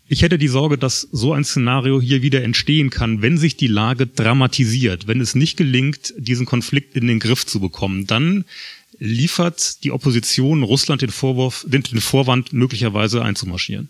Ich 0.08 0.22
hätte 0.22 0.38
die 0.38 0.48
Sorge, 0.48 0.78
dass 0.78 1.08
so 1.12 1.34
ein 1.34 1.44
Szenario 1.44 2.00
hier 2.00 2.22
wieder 2.22 2.44
entstehen 2.44 2.92
kann, 2.92 3.24
wenn 3.24 3.40
sich 3.40 3.58
die 3.58 3.68
Lage 3.68 4.06
dramatisiert, 4.06 5.08
wenn 5.08 5.20
es 5.20 5.34
nicht 5.34 5.58
gelingt, 5.58 6.14
diesen 6.18 6.46
Konflikt 6.46 6.96
in 6.96 7.08
den 7.08 7.20
Griff 7.20 7.46
zu 7.46 7.60
bekommen. 7.60 8.06
Dann 8.06 8.46
liefert 9.00 9.84
die 9.84 9.92
Opposition 9.92 10.62
Russland 10.62 11.02
den 11.02 11.10
Vorwurf, 11.10 11.66
den, 11.68 11.84
Vorwand, 11.84 12.54
möglicherweise 12.54 13.24
einzumarschieren. 13.24 13.90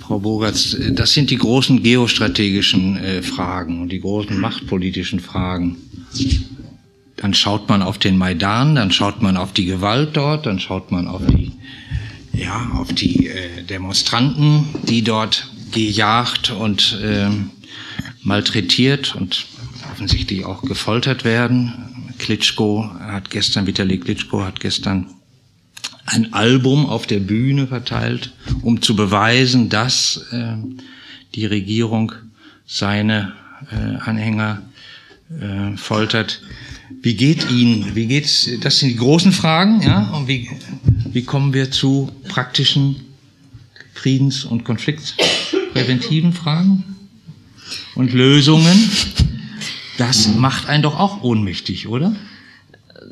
Frau 0.00 0.18
Bogatz, 0.18 0.76
das 0.92 1.14
sind 1.14 1.30
die 1.30 1.38
großen 1.38 1.82
geostrategischen 1.82 2.96
äh, 2.98 3.22
Fragen 3.22 3.80
und 3.80 3.90
die 3.90 4.00
großen 4.00 4.38
machtpolitischen 4.38 5.18
Fragen. 5.18 5.78
Dann 7.16 7.32
schaut 7.32 7.68
man 7.68 7.82
auf 7.82 7.98
den 7.98 8.18
Maidan, 8.18 8.74
dann 8.76 8.92
schaut 8.92 9.22
man 9.22 9.38
auf 9.38 9.54
die 9.54 9.64
Gewalt 9.64 10.10
dort, 10.12 10.44
dann 10.44 10.60
schaut 10.60 10.92
man 10.92 11.08
auf 11.08 11.22
die 11.26 11.52
ja, 12.36 12.70
auf 12.74 12.92
die 12.92 13.28
äh, 13.28 13.62
Demonstranten, 13.62 14.66
die 14.84 15.02
dort 15.02 15.48
gejagt 15.72 16.50
und 16.50 16.98
äh, 17.02 17.28
malträtiert 18.22 19.14
und 19.14 19.46
offensichtlich 19.90 20.44
auch 20.44 20.62
gefoltert 20.62 21.24
werden. 21.24 22.12
Klitschko 22.18 22.90
hat 22.98 23.30
gestern, 23.30 23.66
Vitali 23.66 23.98
Klitschko 23.98 24.44
hat 24.44 24.60
gestern 24.60 25.06
ein 26.06 26.32
Album 26.32 26.86
auf 26.86 27.06
der 27.06 27.20
Bühne 27.20 27.66
verteilt, 27.66 28.32
um 28.62 28.80
zu 28.80 28.94
beweisen, 28.94 29.68
dass 29.68 30.26
äh, 30.30 30.56
die 31.34 31.46
Regierung 31.46 32.12
seine 32.66 33.32
äh, 33.70 33.96
Anhänger 34.08 34.62
äh, 35.30 35.76
foltert. 35.76 36.42
Wie 37.02 37.14
geht 37.14 37.50
Ihnen, 37.50 37.94
wie 37.94 38.06
geht's, 38.06 38.48
das 38.60 38.78
sind 38.78 38.90
die 38.90 38.96
großen 38.96 39.32
Fragen, 39.32 39.82
ja, 39.82 40.10
und 40.10 40.28
wie, 40.28 40.48
wie 41.12 41.22
kommen 41.22 41.52
wir 41.52 41.70
zu 41.70 42.10
praktischen 42.28 42.96
Friedens- 43.94 44.44
und 44.44 44.64
Konfliktpräventiven 44.64 46.32
Fragen 46.32 46.84
und 47.94 48.12
Lösungen? 48.12 48.90
Das 49.98 50.34
macht 50.36 50.68
einen 50.68 50.82
doch 50.82 50.98
auch 50.98 51.22
ohnmächtig, 51.22 51.88
oder? 51.88 52.14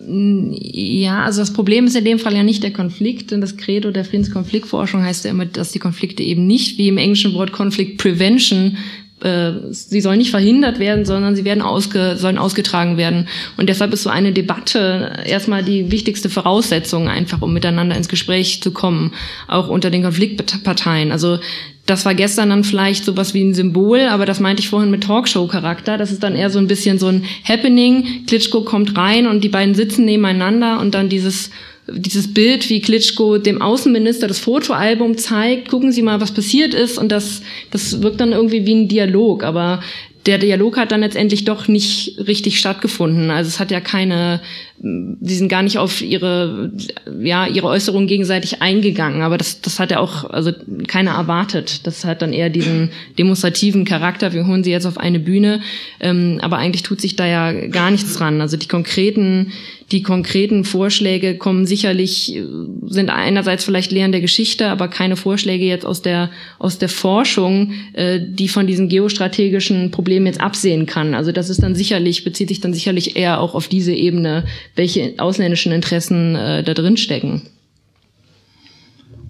Ja, 0.07 1.25
also 1.25 1.41
das 1.41 1.53
Problem 1.53 1.87
ist 1.87 1.97
in 1.97 2.05
dem 2.05 2.19
Fall 2.19 2.35
ja 2.35 2.43
nicht 2.43 2.63
der 2.63 2.73
Konflikt, 2.73 3.31
denn 3.31 3.41
das 3.41 3.57
Credo 3.57 3.91
der 3.91 4.05
Friedenskonfliktforschung 4.05 5.03
heißt 5.03 5.25
ja 5.25 5.31
immer, 5.31 5.47
dass 5.47 5.73
die 5.73 5.79
Konflikte 5.79 6.23
eben 6.23 6.47
nicht 6.47 6.79
wie 6.79 6.89
im 6.89 6.99
englischen 6.99 7.33
Wort 7.35 7.53
Conflict 7.53 7.99
Prevention 7.99 8.77
sie 9.21 10.01
sollen 10.01 10.19
nicht 10.19 10.33
verhindert 10.33 10.79
werden, 10.79 11.05
sondern 11.07 11.35
sie 11.35 11.45
werden 11.45 11.63
ausge, 11.63 12.17
sollen 12.19 12.37
ausgetragen 12.37 12.99
werden. 12.99 13.29
Und 13.57 13.69
deshalb 13.69 13.93
ist 13.95 14.03
so 14.03 14.11
eine 14.11 14.33
Debatte 14.33 15.25
erstmal 15.25 15.63
die 15.63 15.91
wichtigste 15.91 16.29
Voraussetzung, 16.29 17.09
einfach 17.09 17.41
um 17.41 17.55
miteinander 17.55 17.97
ins 17.97 18.09
Gespräch 18.09 18.63
zu 18.63 18.73
kommen, 18.73 19.13
auch 19.49 19.69
unter 19.69 19.91
den 19.91 20.03
Konfliktparteien. 20.03 21.11
Also 21.11 21.39
das 21.87 22.05
war 22.07 22.15
gestern 22.15 22.51
dann 22.51 22.65
vielleicht 22.65 23.05
sowas 23.05 23.35
wie 23.35 23.45
ein 23.45 23.55
Symbol, 23.55 24.01
aber 24.09 24.27
das 24.27 24.41
meinte 24.41 24.61
ich 24.61 24.69
vorhin 24.69 24.91
mit 24.91 25.05
Talkshow-Charakter. 25.05 25.99
Das 25.99 26.13
ist 26.13 26.23
dann 26.23 26.35
eher 26.35 26.51
so 26.51 26.59
ein 26.59 26.67
bisschen 26.67 26.99
so 26.99 27.09
ein 27.09 27.25
Happening. 27.47 28.27
Klitschko 28.27 28.63
kommt 28.63 28.97
rein 28.97 29.27
und 29.27 29.45
die 29.45 29.51
beiden 29.51 29.75
sitzen 29.75 30.05
nebeneinander 30.05 30.81
und 30.81 30.95
dann 30.95 31.09
dieses 31.09 31.51
dieses 31.89 32.33
Bild, 32.33 32.69
wie 32.71 32.81
Klitschko 32.81 33.39
dem 33.39 33.61
Außenminister 33.61 34.27
das 34.27 34.39
Fotoalbum 34.39 35.19
zeigt, 35.19 35.69
gucken 35.69 35.93
Sie 35.93 36.03
mal, 36.03 36.21
was 36.21 36.33
passiert 36.33 36.73
ist. 36.73 36.99
Und 36.99 37.13
das, 37.13 37.43
das 37.71 38.03
wirkt 38.03 38.21
dann 38.21 38.33
irgendwie 38.33 38.67
wie 38.67 38.75
ein 38.75 38.89
Dialog, 38.89 39.45
aber 39.45 39.83
der 40.27 40.39
Dialog 40.39 40.79
hat 40.79 40.91
dann 40.91 41.01
letztendlich 41.01 41.45
doch 41.45 41.69
nicht 41.69 42.17
richtig 42.27 42.59
stattgefunden. 42.59 43.31
Also 43.31 43.49
es 43.49 43.61
hat 43.61 43.71
ja 43.71 43.81
keine, 43.81 44.41
sie 44.81 45.35
sind 45.35 45.49
gar 45.49 45.63
nicht 45.63 45.77
auf 45.77 46.01
ihre, 46.01 46.73
ja, 47.21 47.47
ihre 47.47 47.67
Äußerungen 47.67 48.09
gegenseitig 48.09 48.63
eingegangen. 48.63 49.21
Aber 49.21 49.37
das, 49.37 49.61
das 49.61 49.79
hat 49.79 49.91
ja 49.91 50.01
auch, 50.01 50.25
also 50.31 50.51
keiner 50.87 51.13
erwartet. 51.13 51.87
Das 51.87 52.07
hat 52.07 52.23
dann 52.23 52.33
eher 52.33 52.49
diesen 52.49 52.91
demonstrativen 53.19 53.85
Charakter. 53.85 54.33
Wir 54.33 54.47
holen 54.47 54.65
sie 54.65 54.71
jetzt 54.71 54.87
auf 54.87 54.97
eine 54.97 55.21
Bühne. 55.21 55.61
Ähm, 56.01 56.39
aber 56.41 56.57
eigentlich 56.57 56.83
tut 56.83 57.03
sich 57.03 57.17
da 57.17 57.27
ja 57.27 57.53
gar 57.69 57.91
nichts 57.91 58.15
dran. 58.15 58.41
Also 58.41 58.57
die 58.57 58.69
konkreten, 58.69 59.53
die 59.93 60.03
konkreten 60.03 60.65
Vorschläge 60.65 61.37
kommen 61.37 61.67
sicherlich, 61.67 62.41
sind 62.87 63.11
einerseits 63.11 63.65
vielleicht 63.65 63.93
Lehren 63.93 64.13
der 64.13 64.23
Geschichte, 64.23 64.69
aber 64.69 64.89
keine 64.89 65.17
Vorschläge 65.17 65.67
jetzt 65.67 65.85
aus 65.85 66.01
der, 66.01 66.31
aus 66.59 66.79
der 66.79 66.89
Forschung, 66.89 67.75
äh, 67.93 68.21
die 68.23 68.49
von 68.49 68.67
diesen 68.67 68.89
geostrategischen 68.89 69.91
Problemen 69.91 70.14
jetzt 70.27 70.41
absehen 70.41 70.87
kann. 70.87 71.15
Also 71.15 71.33
das 71.33 71.51
ist 71.51 71.63
dann 71.63 71.75
sicherlich, 71.75 72.25
bezieht 72.25 72.49
sich 72.49 72.61
dann 72.61 72.75
sicherlich 72.75 73.17
eher 73.17 73.41
auch 73.41 73.55
auf 73.55 73.69
diese 73.69 73.93
Ebene, 73.93 74.45
welche 74.77 75.15
ausländischen 75.19 75.73
Interessen 75.73 76.35
äh, 76.35 76.63
da 76.63 76.75
drin 76.75 76.97
stecken. 76.97 77.43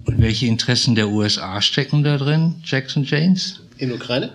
Und 0.05 0.21
welche 0.21 0.45
Interessen 0.45 0.95
der 0.95 1.09
USA 1.09 1.61
stecken 1.61 2.03
da 2.03 2.17
drin, 2.17 2.55
Jackson 2.63 3.03
James? 3.03 3.61
In 3.77 3.91
Ukraine? 3.91 4.31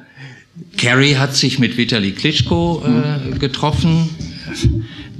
Kerry 0.76 1.12
hat 1.12 1.34
sich 1.36 1.58
mit 1.58 1.76
Vitali 1.76 2.12
Klitschko 2.12 2.82
äh, 2.84 3.38
getroffen 3.38 4.10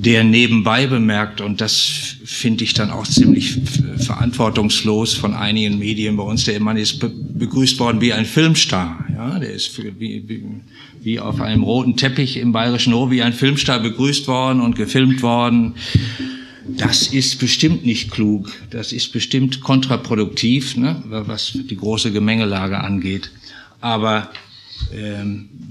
der 0.04 0.24
nebenbei 0.24 0.86
bemerkt, 0.86 1.40
und 1.40 1.60
das 1.60 2.16
finde 2.24 2.64
ich 2.64 2.72
dann 2.72 2.90
auch 2.90 3.06
ziemlich 3.06 3.58
verantwortungslos 3.98 5.14
von 5.14 5.34
einigen 5.34 5.78
Medien 5.78 6.16
bei 6.16 6.22
uns, 6.22 6.44
der 6.44 6.58
Mann 6.60 6.78
ist 6.78 6.98
begrüßt 7.00 7.78
worden 7.78 8.00
wie 8.00 8.12
ein 8.12 8.24
Filmstar. 8.24 9.04
Ja, 9.14 9.38
der 9.38 9.52
ist 9.52 9.76
wie, 9.78 10.26
wie, 10.26 10.44
wie 11.02 11.20
auf 11.20 11.40
einem 11.40 11.62
roten 11.62 11.96
Teppich 11.96 12.38
im 12.38 12.52
Bayerischen 12.52 12.94
Hof 12.94 13.10
wie 13.10 13.22
ein 13.22 13.34
Filmstar 13.34 13.80
begrüßt 13.80 14.26
worden 14.26 14.60
und 14.60 14.74
gefilmt 14.74 15.22
worden. 15.22 15.74
Das 16.66 17.08
ist 17.08 17.38
bestimmt 17.38 17.84
nicht 17.84 18.10
klug. 18.10 18.50
Das 18.70 18.92
ist 18.92 19.12
bestimmt 19.12 19.60
kontraproduktiv, 19.60 20.76
ne, 20.76 21.02
was 21.08 21.58
die 21.68 21.76
große 21.76 22.10
Gemengelage 22.12 22.80
angeht. 22.80 23.30
Aber 23.80 24.30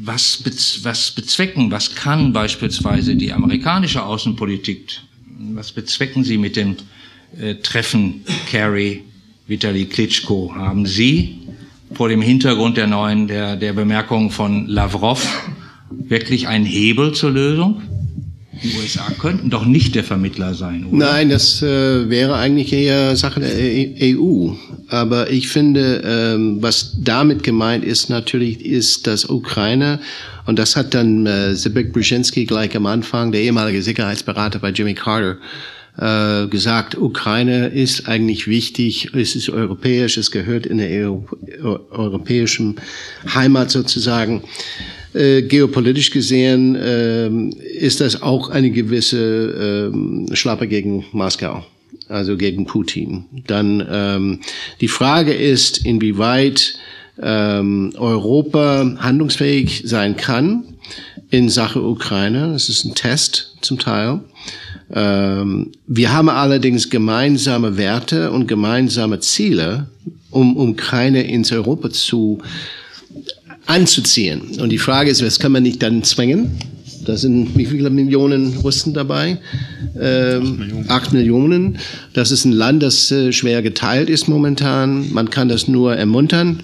was, 0.01 0.37
bez 0.37 0.83
was 0.83 1.11
bezwecken, 1.11 1.71
was 1.71 1.95
kann 1.95 2.33
beispielsweise 2.33 3.15
die 3.15 3.33
amerikanische 3.33 4.03
Außenpolitik, 4.03 5.01
was 5.53 5.71
bezwecken 5.71 6.23
Sie 6.23 6.37
mit 6.37 6.55
dem 6.55 6.77
äh, 7.39 7.55
Treffen 7.55 8.23
Kerry, 8.47 9.03
Vitali 9.47 9.85
Klitschko? 9.85 10.53
Haben 10.55 10.85
Sie 10.85 11.39
vor 11.93 12.09
dem 12.09 12.21
Hintergrund 12.21 12.77
der 12.77 12.87
neuen, 12.87 13.27
der, 13.27 13.55
der 13.55 13.73
Bemerkungen 13.73 14.31
von 14.31 14.67
Lavrov 14.67 15.27
wirklich 15.89 16.47
einen 16.47 16.65
Hebel 16.65 17.13
zur 17.13 17.31
Lösung? 17.31 17.81
Die 18.63 18.75
USA 18.77 19.09
könnten 19.19 19.49
doch 19.49 19.65
nicht 19.65 19.95
der 19.95 20.03
Vermittler 20.03 20.53
sein, 20.53 20.85
oder? 20.85 20.97
Nein, 20.97 21.29
das 21.29 21.61
äh, 21.61 22.09
wäre 22.09 22.35
eigentlich 22.35 22.73
eher 22.73 23.15
Sache 23.15 23.39
der 23.39 24.17
EU. 24.17 24.53
Aber 24.89 25.29
ich 25.29 25.47
finde, 25.49 26.01
ähm, 26.05 26.57
was 26.61 26.97
damit 26.99 27.43
gemeint 27.43 27.85
ist, 27.85 28.09
natürlich 28.09 28.65
ist, 28.65 29.07
dass 29.07 29.25
Ukraine, 29.29 29.99
und 30.45 30.59
das 30.59 30.75
hat 30.75 30.93
dann 30.93 31.25
äh, 31.25 31.55
Zbigniew 31.55 31.93
Brzezinski 31.93 32.45
gleich 32.45 32.75
am 32.75 32.85
Anfang, 32.85 33.31
der 33.31 33.41
ehemalige 33.41 33.81
Sicherheitsberater 33.81 34.59
bei 34.59 34.69
Jimmy 34.71 34.93
Carter, 34.93 35.37
äh, 35.97 36.47
gesagt, 36.47 36.97
Ukraine 36.97 37.67
ist 37.67 38.07
eigentlich 38.07 38.47
wichtig, 38.47 39.13
es 39.13 39.35
ist 39.35 39.49
europäisch, 39.49 40.17
es 40.17 40.31
gehört 40.31 40.65
in 40.65 40.77
der 40.77 41.09
EU, 41.09 41.19
europäischen 41.61 42.75
Heimat 43.33 43.69
sozusagen. 43.69 44.43
Äh, 45.13 45.41
geopolitisch 45.41 46.11
gesehen 46.11 46.75
äh, 46.75 47.29
ist 47.77 47.99
das 47.99 48.21
auch 48.21 48.49
eine 48.49 48.69
gewisse 48.69 49.91
äh, 49.91 50.35
Schlappe 50.35 50.67
gegen 50.67 51.05
Moskau, 51.13 51.65
also 52.07 52.37
gegen 52.37 52.65
Putin. 52.65 53.25
Dann 53.47 53.85
ähm, 53.89 54.39
die 54.81 54.87
Frage 54.87 55.33
ist, 55.33 55.83
inwieweit 55.83 56.75
ähm, 57.21 57.93
Europa 57.97 58.97
handlungsfähig 58.99 59.81
sein 59.85 60.15
kann 60.15 60.63
in 61.31 61.49
Sache 61.49 61.81
Ukraine. 61.81 62.51
Das 62.53 62.69
ist 62.69 62.85
ein 62.85 62.93
Test 62.93 63.55
zum 63.61 63.79
Teil. 63.79 64.21
Ähm, 64.91 65.71
wir 65.87 66.13
haben 66.13 66.29
allerdings 66.29 66.89
gemeinsame 66.89 67.77
Werte 67.77 68.31
und 68.31 68.47
gemeinsame 68.47 69.19
Ziele, 69.19 69.87
um 70.29 70.55
Ukraine 70.55 71.23
ins 71.23 71.51
Europa 71.51 71.89
zu 71.89 72.39
anzuziehen. 73.69 74.59
Und 74.59 74.69
die 74.69 74.77
Frage 74.77 75.11
ist, 75.11 75.23
was 75.23 75.39
kann 75.39 75.51
man 75.51 75.63
nicht 75.63 75.81
dann 75.83 76.03
zwingen? 76.03 76.57
Da 77.05 77.15
sind 77.15 77.55
wie 77.57 77.65
viele 77.65 77.89
Millionen 77.89 78.57
Russen 78.57 78.93
dabei? 78.93 79.37
Ähm, 79.99 80.85
acht 80.89 81.13
Millionen. 81.13 81.77
Das 82.13 82.31
ist 82.31 82.45
ein 82.45 82.51
Land, 82.51 82.83
das 82.83 83.09
äh, 83.11 83.31
schwer 83.31 83.61
geteilt 83.61 84.09
ist 84.09 84.27
momentan. 84.27 85.11
Man 85.13 85.29
kann 85.29 85.49
das 85.49 85.67
nur 85.67 85.95
ermuntern. 85.95 86.59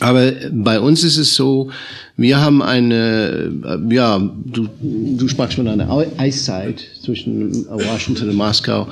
Aber 0.00 0.32
bei 0.52 0.80
uns 0.80 1.04
ist 1.04 1.18
es 1.18 1.34
so, 1.34 1.70
wir 2.16 2.40
haben 2.40 2.62
eine, 2.62 3.52
äh, 3.64 3.94
ja, 3.94 4.18
du, 4.18 4.68
du 4.80 5.28
sprachst 5.28 5.56
von 5.56 5.68
einer 5.68 5.88
Eiszeit 6.16 6.84
zwischen 7.02 7.66
Washington 7.68 8.30
und 8.30 8.36
Moskau. 8.36 8.88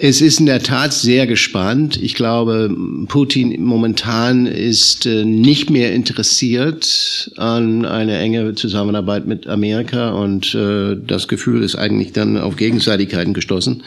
Es 0.00 0.20
ist 0.20 0.38
in 0.38 0.46
der 0.46 0.62
Tat 0.62 0.92
sehr 0.92 1.26
gespannt. 1.26 2.00
Ich 2.00 2.14
glaube, 2.14 2.70
Putin 3.08 3.64
momentan 3.64 4.46
ist 4.46 5.06
äh, 5.06 5.24
nicht 5.24 5.70
mehr 5.70 5.92
interessiert 5.92 7.32
an 7.36 7.84
eine 7.84 8.16
enge 8.16 8.54
Zusammenarbeit 8.54 9.26
mit 9.26 9.48
Amerika 9.48 10.10
und 10.10 10.54
äh, 10.54 10.96
das 11.04 11.26
Gefühl 11.26 11.64
ist 11.64 11.74
eigentlich 11.74 12.12
dann 12.12 12.38
auf 12.38 12.54
Gegenseitigkeiten 12.54 13.34
gestoßen. 13.34 13.82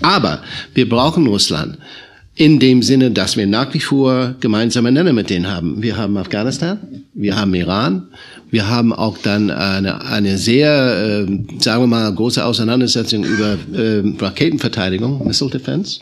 Aber 0.00 0.42
wir 0.72 0.88
brauchen 0.88 1.26
Russland. 1.26 1.76
In 2.36 2.58
dem 2.58 2.82
Sinne, 2.82 3.12
dass 3.12 3.36
wir 3.36 3.46
nach 3.46 3.72
wie 3.74 3.80
vor 3.80 4.34
gemeinsame 4.40 4.90
Nenner 4.90 5.12
mit 5.12 5.30
denen 5.30 5.48
haben. 5.48 5.80
Wir 5.82 5.96
haben 5.96 6.16
Afghanistan, 6.16 6.80
wir 7.14 7.36
haben 7.36 7.54
Iran, 7.54 8.08
wir 8.50 8.68
haben 8.68 8.92
auch 8.92 9.18
dann 9.18 9.52
eine, 9.52 10.04
eine 10.04 10.36
sehr, 10.36 11.26
äh, 11.28 11.60
sagen 11.60 11.82
wir 11.82 11.86
mal, 11.86 12.12
große 12.12 12.44
Auseinandersetzung 12.44 13.24
über 13.24 13.56
äh, 13.72 14.02
Raketenverteidigung, 14.18 15.24
Missile 15.24 15.50
Defense. 15.50 16.00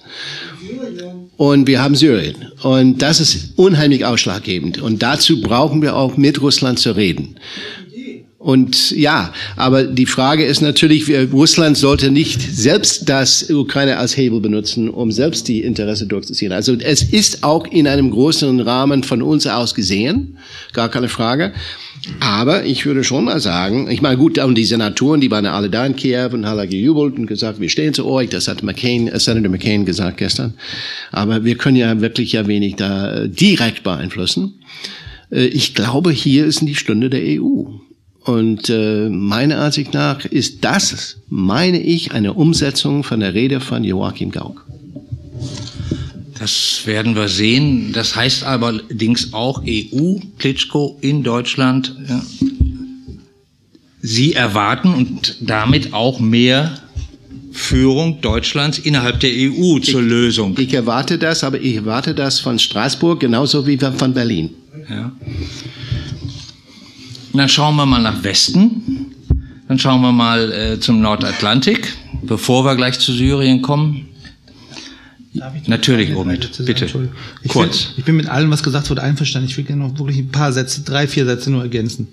Und 1.37 1.66
wir 1.66 1.83
haben 1.83 1.95
Syrien. 1.95 2.37
Und 2.62 3.03
das 3.03 3.20
ist 3.20 3.59
unheimlich 3.59 4.07
ausschlaggebend. 4.07 4.80
Und 4.80 5.03
dazu 5.03 5.41
brauchen 5.41 5.83
wir 5.83 5.97
auch 5.97 6.16
mit 6.16 6.41
Russland 6.41 6.78
zu 6.78 6.93
reden. 6.93 7.37
Und 8.43 8.90
ja, 8.90 9.32
aber 9.55 9.84
die 9.84 10.05
Frage 10.05 10.45
ist 10.45 10.62
natürlich, 10.62 11.09
Russland 11.32 11.76
sollte 11.76 12.11
nicht 12.11 12.43
selbst 12.43 13.09
das 13.09 13.49
Ukraine 13.49 13.99
als 13.99 14.16
Hebel 14.16 14.40
benutzen, 14.40 14.90
um 14.90 15.12
selbst 15.12 15.47
die 15.47 15.62
Interesse 15.62 16.09
durchzuziehen. 16.09 16.51
Also 16.51 16.74
es 16.74 17.05
ist 17.05 17.45
auch 17.45 17.68
in 17.68 17.86
einem 17.86 18.11
größeren 18.11 18.59
Rahmen 18.59 19.05
von 19.05 19.22
uns 19.22 19.47
aus 19.47 19.76
gesehen, 19.76 20.38
gar 20.72 20.88
keine 20.88 21.09
Frage. 21.09 21.53
Aber 22.18 22.64
ich 22.64 22.84
würde 22.84 23.05
schon 23.05 23.26
mal 23.26 23.38
sagen, 23.38 23.88
ich 23.88 24.03
meine, 24.03 24.16
gut, 24.16 24.38
und 24.38 24.57
die 24.57 24.64
Senatoren, 24.64 25.20
die 25.20 25.30
waren 25.30 25.47
alle 25.47 25.70
da 25.70 25.86
in 25.86 25.95
Kiew 25.95 26.30
und 26.32 26.45
haben 26.45 26.68
gejubelt 26.68 27.16
und 27.16 27.28
gesagt, 27.28 27.61
wir 27.61 27.68
stehen 27.68 27.95
zu 27.95 28.07
euch. 28.07 28.28
Das 28.28 28.49
hat 28.49 28.64
McCain, 28.64 29.07
äh, 29.07 29.20
Senator 29.20 29.53
McCain 29.53 29.84
gesagt 29.84 30.16
gestern. 30.16 30.55
Aber 31.12 31.45
wir 31.45 31.55
können 31.55 31.76
ja 31.76 32.01
wirklich 32.01 32.32
ja 32.32 32.49
wenig 32.49 32.74
da 32.74 33.22
äh, 33.22 33.28
direkt 33.28 33.84
beeinflussen. 33.84 34.55
Äh, 35.30 35.45
ich 35.45 35.76
glaube, 35.76 36.11
hier 36.11 36.45
ist 36.45 36.62
die 36.62 36.74
Stunde 36.74 37.09
der 37.09 37.22
EU. 37.22 37.66
Und 38.24 38.70
äh, 38.70 39.08
meiner 39.08 39.58
Ansicht 39.58 39.94
nach 39.94 40.24
ist 40.24 40.64
das, 40.64 41.16
meine 41.28 41.80
ich, 41.80 42.12
eine 42.12 42.34
Umsetzung 42.34 43.02
von 43.02 43.20
der 43.20 43.34
Rede 43.34 43.60
von 43.60 43.82
Joachim 43.82 44.30
Gauck. 44.30 44.64
Das 46.38 46.82
werden 46.86 47.14
wir 47.14 47.28
sehen. 47.28 47.92
Das 47.92 48.16
heißt 48.16 48.44
allerdings 48.44 49.32
auch 49.32 49.62
EU, 49.66 50.16
Klitschko 50.38 50.98
in 51.00 51.22
Deutschland. 51.22 51.94
Ja. 52.08 52.22
Sie 54.00 54.32
erwarten 54.32 54.94
und 54.94 55.36
damit 55.40 55.92
auch 55.92 56.18
mehr 56.18 56.78
Führung 57.52 58.20
Deutschlands 58.20 58.78
innerhalb 58.78 59.20
der 59.20 59.30
EU 59.30 59.78
zur 59.78 60.00
ich, 60.00 60.08
Lösung. 60.08 60.56
Ich 60.58 60.72
erwarte 60.74 61.18
das, 61.18 61.44
aber 61.44 61.60
ich 61.60 61.76
erwarte 61.76 62.14
das 62.14 62.40
von 62.40 62.58
Straßburg 62.58 63.20
genauso 63.20 63.66
wie 63.66 63.78
von 63.78 64.14
Berlin. 64.14 64.50
Ja. 64.88 65.12
Dann 67.33 67.49
schauen 67.49 67.76
wir 67.76 67.87
mal 67.87 68.03
nach 68.03 68.22
Westen. 68.22 69.07
Dann 69.68 69.78
schauen 69.78 70.03
wir 70.03 70.12
mal 70.12 70.53
äh, 70.53 70.80
zum 70.80 71.01
Nordatlantik, 71.01 71.97
bevor 72.22 72.64
wir 72.64 72.76
gleich 72.76 72.99
zu 72.99 73.12
Syrien 73.12 73.62
kommen. 73.62 74.09
Natürlich, 75.66 76.14
Omid, 76.14 76.51
bitte. 76.66 76.85
Ich 77.43 77.51
Kurz. 77.51 77.85
Bin, 77.85 77.95
ich 77.97 78.05
bin 78.05 78.16
mit 78.16 78.28
allem, 78.28 78.51
was 78.51 78.62
gesagt 78.62 78.91
wurde, 78.91 79.03
einverstanden. 79.03 79.49
Ich 79.49 79.57
will 79.57 79.64
gerne 79.64 79.83
noch 79.83 79.99
wirklich 79.99 80.18
ein 80.18 80.28
paar 80.28 80.53
Sätze, 80.53 80.83
drei, 80.83 81.09
vier 81.09 81.24
Sätze 81.24 81.51
nur 81.51 81.62
ergänzen. 81.62 82.09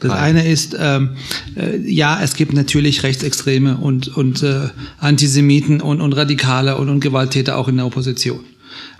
Das 0.00 0.08
Nein. 0.08 0.20
eine 0.20 0.48
ist, 0.48 0.74
ähm, 0.78 1.10
äh, 1.54 1.76
ja, 1.78 2.22
es 2.22 2.34
gibt 2.34 2.54
natürlich 2.54 3.02
Rechtsextreme 3.02 3.76
und, 3.76 4.08
und 4.16 4.42
äh, 4.42 4.70
Antisemiten 4.98 5.82
und, 5.82 6.00
und 6.00 6.14
Radikale 6.14 6.78
und, 6.78 6.88
und 6.88 7.00
Gewalttäter 7.00 7.58
auch 7.58 7.68
in 7.68 7.76
der 7.76 7.84
Opposition. 7.84 8.40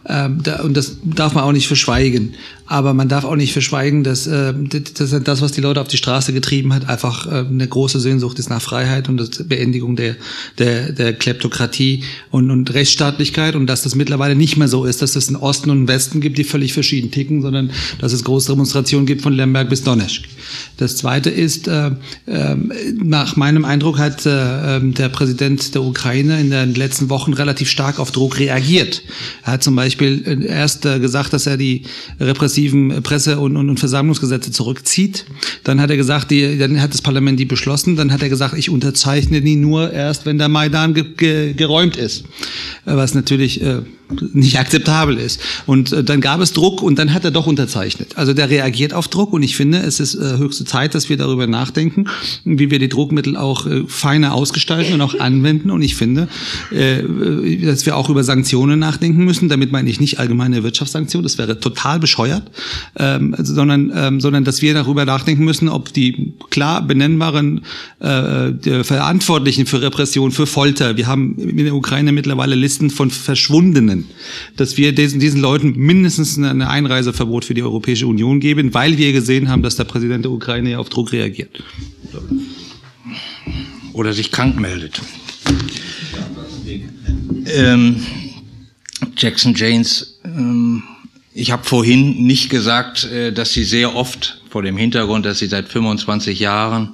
Ähm, 0.06 0.42
da, 0.42 0.60
und 0.62 0.76
das 0.76 0.98
darf 1.02 1.34
man 1.34 1.44
auch 1.44 1.52
nicht 1.52 1.66
verschweigen. 1.66 2.34
Aber 2.66 2.94
man 2.94 3.08
darf 3.08 3.24
auch 3.24 3.36
nicht 3.36 3.52
verschweigen, 3.52 4.04
dass, 4.04 4.26
äh, 4.26 4.54
dass 4.54 5.10
das, 5.22 5.42
was 5.42 5.52
die 5.52 5.60
Leute 5.60 5.80
auf 5.80 5.88
die 5.88 5.96
Straße 5.96 6.32
getrieben 6.32 6.72
hat, 6.72 6.88
einfach 6.88 7.26
äh, 7.26 7.44
eine 7.46 7.66
große 7.66 8.00
Sehnsucht 8.00 8.38
ist 8.38 8.50
nach 8.50 8.62
Freiheit 8.62 9.08
und 9.08 9.16
das 9.16 9.30
Beendigung 9.48 9.96
der, 9.96 10.16
der, 10.58 10.92
der 10.92 11.12
Kleptokratie 11.12 12.04
und, 12.30 12.50
und 12.50 12.72
Rechtsstaatlichkeit 12.72 13.56
und 13.56 13.66
dass 13.66 13.82
das 13.82 13.94
mittlerweile 13.94 14.34
nicht 14.34 14.56
mehr 14.56 14.68
so 14.68 14.84
ist, 14.84 15.02
dass 15.02 15.16
es 15.16 15.28
einen 15.28 15.36
Osten 15.36 15.70
und 15.70 15.78
einen 15.78 15.88
Westen 15.88 16.20
gibt, 16.20 16.38
die 16.38 16.44
völlig 16.44 16.72
verschieden 16.72 17.10
ticken, 17.10 17.42
sondern 17.42 17.70
dass 17.98 18.12
es 18.12 18.24
große 18.24 18.52
Demonstrationen 18.52 19.06
gibt 19.06 19.22
von 19.22 19.32
Lemberg 19.32 19.68
bis 19.68 19.82
Donetsk. 19.82 20.22
Das 20.76 20.96
Zweite 20.96 21.30
ist, 21.30 21.68
äh, 21.68 21.90
äh, 22.26 22.56
nach 22.94 23.36
meinem 23.36 23.64
Eindruck 23.64 23.98
hat 23.98 24.26
äh, 24.26 24.76
ähm, 24.76 24.94
der 24.94 25.08
Präsident 25.08 25.74
der 25.74 25.82
Ukraine 25.82 26.40
in 26.40 26.50
den 26.50 26.74
letzten 26.74 27.10
Wochen 27.10 27.32
relativ 27.32 27.68
stark 27.68 27.98
auf 27.98 28.10
Druck 28.10 28.38
reagiert. 28.38 29.02
Er 29.44 29.54
hat 29.54 29.62
zum 29.62 29.76
Beispiel 29.76 30.22
äh, 30.26 30.46
erst 30.46 30.86
äh, 30.86 30.98
gesagt, 30.98 31.32
dass 31.32 31.46
er 31.46 31.56
die 31.56 31.84
repressiven 32.52 33.02
Presse- 33.02 33.38
und, 33.38 33.56
und, 33.56 33.70
und 33.70 33.80
Versammlungsgesetze 33.80 34.50
zurückzieht. 34.50 35.24
Dann 35.64 35.80
hat 35.80 35.90
er 35.90 35.96
gesagt, 35.96 36.30
die, 36.30 36.58
dann 36.58 36.80
hat 36.80 36.92
das 36.92 37.02
Parlament 37.02 37.38
die 37.40 37.44
beschlossen. 37.44 37.96
Dann 37.96 38.12
hat 38.12 38.22
er 38.22 38.28
gesagt, 38.28 38.54
ich 38.56 38.70
unterzeichne 38.70 39.40
die 39.40 39.56
nur 39.56 39.92
erst, 39.92 40.26
wenn 40.26 40.38
der 40.38 40.48
Maidan 40.48 40.94
ge, 40.94 41.04
ge, 41.16 41.52
geräumt 41.54 41.96
ist. 41.96 42.24
Was 42.84 43.14
natürlich 43.14 43.62
äh, 43.62 43.80
nicht 44.32 44.58
akzeptabel 44.58 45.18
ist. 45.18 45.40
Und 45.66 45.92
äh, 45.92 46.04
dann 46.04 46.20
gab 46.20 46.40
es 46.40 46.52
Druck 46.52 46.82
und 46.82 46.98
dann 46.98 47.12
hat 47.14 47.24
er 47.24 47.30
doch 47.30 47.46
unterzeichnet. 47.46 48.16
Also 48.16 48.34
der 48.34 48.50
reagiert 48.50 48.94
auf 48.94 49.08
Druck 49.08 49.32
und 49.32 49.42
ich 49.42 49.56
finde, 49.56 49.78
es 49.78 50.00
ist 50.00 50.14
äh, 50.14 50.38
höchste 50.38 50.64
Zeit, 50.64 50.94
dass 50.94 51.08
wir 51.08 51.16
darüber 51.16 51.46
nachdenken, 51.46 52.06
wie 52.44 52.70
wir 52.70 52.78
die 52.78 52.88
Druckmittel 52.88 53.36
auch 53.36 53.66
äh, 53.66 53.84
feiner 53.86 54.34
ausgestalten 54.34 54.94
und 54.94 55.00
auch 55.00 55.18
anwenden. 55.18 55.70
Und 55.70 55.82
ich 55.82 55.96
finde, 55.96 56.28
äh, 56.70 57.02
dass 57.64 57.86
wir 57.86 57.96
auch 57.96 58.10
über 58.10 58.24
Sanktionen 58.24 58.78
nachdenken 58.78 59.24
müssen. 59.24 59.48
Damit 59.48 59.72
meine 59.72 59.88
ich 59.88 60.00
nicht 60.00 60.18
allgemeine 60.18 60.62
Wirtschaftssanktionen, 60.62 61.24
das 61.24 61.38
wäre 61.38 61.58
total 61.60 61.98
bescheuert, 61.98 62.50
ähm, 62.98 63.34
sondern, 63.38 63.92
ähm, 63.94 64.20
sondern 64.20 64.44
dass 64.44 64.62
wir 64.62 64.74
darüber 64.74 65.04
nachdenken 65.04 65.44
müssen, 65.44 65.68
ob 65.68 65.92
die 65.92 66.34
klar 66.50 66.82
benennbaren 66.82 67.62
äh, 68.00 68.52
Verantwortlichen 68.84 69.66
für 69.66 69.82
Repression, 69.82 70.32
für 70.32 70.46
Folter, 70.46 70.96
wir 70.96 71.06
haben 71.06 71.38
in 71.38 71.64
der 71.64 71.74
Ukraine 71.74 72.12
mittlerweile 72.12 72.54
Listen 72.54 72.90
von 72.90 73.10
Verschwundenen, 73.10 74.01
dass 74.56 74.76
wir 74.76 74.92
diesen, 74.92 75.20
diesen 75.20 75.40
Leuten 75.40 75.72
mindestens 75.76 76.36
ein 76.36 76.62
Einreiseverbot 76.62 77.44
für 77.44 77.54
die 77.54 77.62
Europäische 77.62 78.06
Union 78.06 78.40
geben, 78.40 78.74
weil 78.74 78.98
wir 78.98 79.12
gesehen 79.12 79.48
haben, 79.48 79.62
dass 79.62 79.76
der 79.76 79.84
Präsident 79.84 80.24
der 80.24 80.32
Ukraine 80.32 80.78
auf 80.78 80.88
Druck 80.88 81.12
reagiert. 81.12 81.62
Oder 83.92 84.12
sich 84.12 84.30
krank 84.30 84.58
meldet. 84.58 85.00
Ähm, 87.46 87.96
Jackson 89.16 89.54
Janes, 89.54 90.20
ähm, 90.24 90.82
ich 91.34 91.50
habe 91.50 91.64
vorhin 91.64 92.24
nicht 92.26 92.50
gesagt, 92.50 93.04
äh, 93.04 93.32
dass 93.32 93.52
sie 93.52 93.64
sehr 93.64 93.94
oft 93.94 94.42
vor 94.50 94.62
dem 94.62 94.76
Hintergrund, 94.76 95.26
dass 95.26 95.38
sie 95.38 95.46
seit 95.46 95.68
25 95.68 96.38
Jahren 96.38 96.92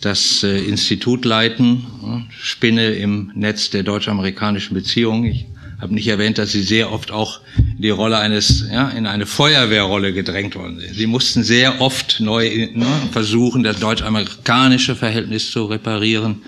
das 0.00 0.42
äh, 0.42 0.58
Institut 0.58 1.24
leiten, 1.24 1.86
Spinne 2.30 2.90
im 2.90 3.32
Netz 3.34 3.70
der 3.70 3.82
deutsch-amerikanischen 3.82 4.74
Beziehungen. 4.74 5.24
Ich 5.24 5.46
habe 5.80 5.94
nicht 5.94 6.08
erwähnt, 6.08 6.38
dass 6.38 6.52
sie 6.52 6.62
sehr 6.62 6.92
oft 6.92 7.10
auch 7.10 7.40
die 7.78 7.90
Rolle 7.90 8.18
eines, 8.18 8.66
ja, 8.70 8.88
in 8.88 9.06
eine 9.06 9.26
Feuerwehrrolle 9.26 10.12
gedrängt 10.12 10.56
worden 10.56 10.80
sind. 10.80 10.94
Sie 10.94 11.06
mussten 11.06 11.42
sehr 11.42 11.80
oft 11.80 12.20
neu 12.20 12.68
ne, 12.74 12.86
versuchen, 13.12 13.62
das 13.62 13.78
deutsch-amerikanische 13.78 14.96
Verhältnis 14.96 15.50
zu 15.50 15.66
reparieren. 15.66 16.42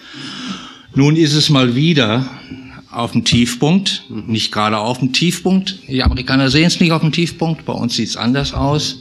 Nun 0.95 1.16
ist 1.16 1.35
es 1.35 1.51
mal 1.51 1.74
wieder 1.74 2.29
auf 2.91 3.12
dem 3.12 3.24
Tiefpunkt, 3.24 4.05
nicht 4.09 4.51
gerade 4.51 4.79
auf 4.79 4.99
dem 4.99 5.12
Tiefpunkt. 5.12 5.79
Die 5.89 6.03
Amerikaner 6.03 6.49
sehen 6.49 6.66
es 6.66 6.81
nicht 6.81 6.93
auf 6.93 7.03
dem 7.03 7.12
Tiefpunkt, 7.12 7.66
bei 7.66 7.74
uns 7.74 7.95
sieht 7.97 8.09
es 8.09 8.16
anders 8.16 8.55
aus. 8.55 9.01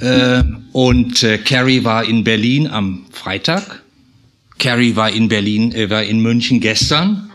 Äh, 0.00 0.44
und 0.72 1.22
äh, 1.24 1.38
Kerry 1.38 1.84
war 1.84 2.04
in 2.04 2.22
Berlin 2.22 2.68
am 2.68 3.06
Freitag. 3.10 3.82
Kerry 4.58 4.94
war 4.94 5.10
in 5.10 5.28
Berlin, 5.28 5.72
äh, 5.72 5.90
war 5.90 6.04
in 6.04 6.20
München 6.20 6.60
gestern. 6.60 7.27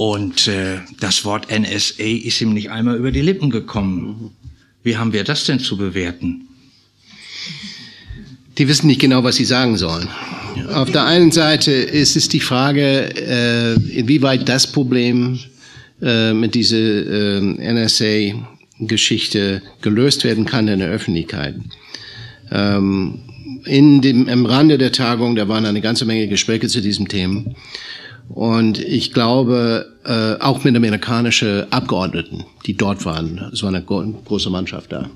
Und 0.00 0.48
äh, 0.48 0.78
das 0.98 1.26
Wort 1.26 1.48
NSA 1.50 2.02
ist 2.02 2.40
ihm 2.40 2.54
nicht 2.54 2.70
einmal 2.70 2.96
über 2.96 3.12
die 3.12 3.20
Lippen 3.20 3.50
gekommen. 3.50 4.30
Wie 4.82 4.96
haben 4.96 5.12
wir 5.12 5.24
das 5.24 5.44
denn 5.44 5.58
zu 5.58 5.76
bewerten? 5.76 6.48
Die 8.56 8.66
wissen 8.66 8.86
nicht 8.86 9.02
genau, 9.02 9.24
was 9.24 9.36
sie 9.36 9.44
sagen 9.44 9.76
sollen. 9.76 10.08
Auf 10.72 10.90
der 10.90 11.04
einen 11.04 11.32
Seite 11.32 11.72
ist 11.72 12.16
es 12.16 12.30
die 12.30 12.40
Frage, 12.40 13.14
äh, 13.14 13.74
inwieweit 13.94 14.48
das 14.48 14.72
Problem 14.72 15.38
äh, 16.00 16.32
mit 16.32 16.54
dieser 16.54 16.78
äh, 16.78 17.74
NSA-Geschichte 17.74 19.60
gelöst 19.82 20.24
werden 20.24 20.46
kann 20.46 20.66
in 20.68 20.78
der 20.78 20.88
Öffentlichkeit. 20.88 21.56
Ähm, 22.50 23.18
in 23.66 24.00
dem, 24.00 24.28
Im 24.28 24.46
Rande 24.46 24.78
der 24.78 24.92
Tagung, 24.92 25.36
da 25.36 25.46
waren 25.46 25.66
eine 25.66 25.82
ganze 25.82 26.06
Menge 26.06 26.26
Gespräche 26.26 26.68
zu 26.68 26.80
diesem 26.80 27.06
Thema. 27.06 27.44
Und 28.32 28.78
ich 28.78 29.12
glaube, 29.12 29.92
äh, 30.04 30.40
auch 30.40 30.62
mit 30.62 30.76
amerikanischen 30.76 31.70
Abgeordneten, 31.72 32.44
die 32.64 32.76
dort 32.76 33.04
waren, 33.04 33.50
es 33.52 33.62
war 33.62 33.70
eine 33.70 33.82
große 33.82 34.50
Mannschaft 34.50 34.92
da. 34.92 35.10